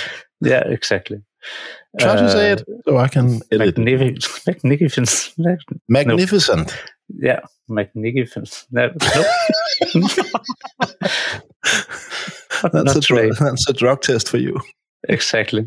yeah, 0.41 0.64
exactly. 0.68 1.22
Try 1.99 2.12
uh, 2.12 2.22
to 2.22 2.32
say 2.32 2.52
it 2.52 2.64
so 2.86 2.98
I 2.98 3.08
can 3.08 3.41
edit. 3.52 3.78
Magnificent. 3.78 4.48
Magnificent. 4.64 5.34
Magnificent. 5.90 6.68
No. 6.68 6.74
Yeah, 7.10 7.40
magnificent. 7.70 8.66
No, 8.72 8.91
that's, 12.72 12.95
a 12.95 13.02
drug, 13.02 13.36
that's 13.40 13.69
a 13.69 13.74
drug 13.74 14.02
test 14.02 14.30
for 14.30 14.38
you. 14.38 14.60
Exactly. 15.07 15.65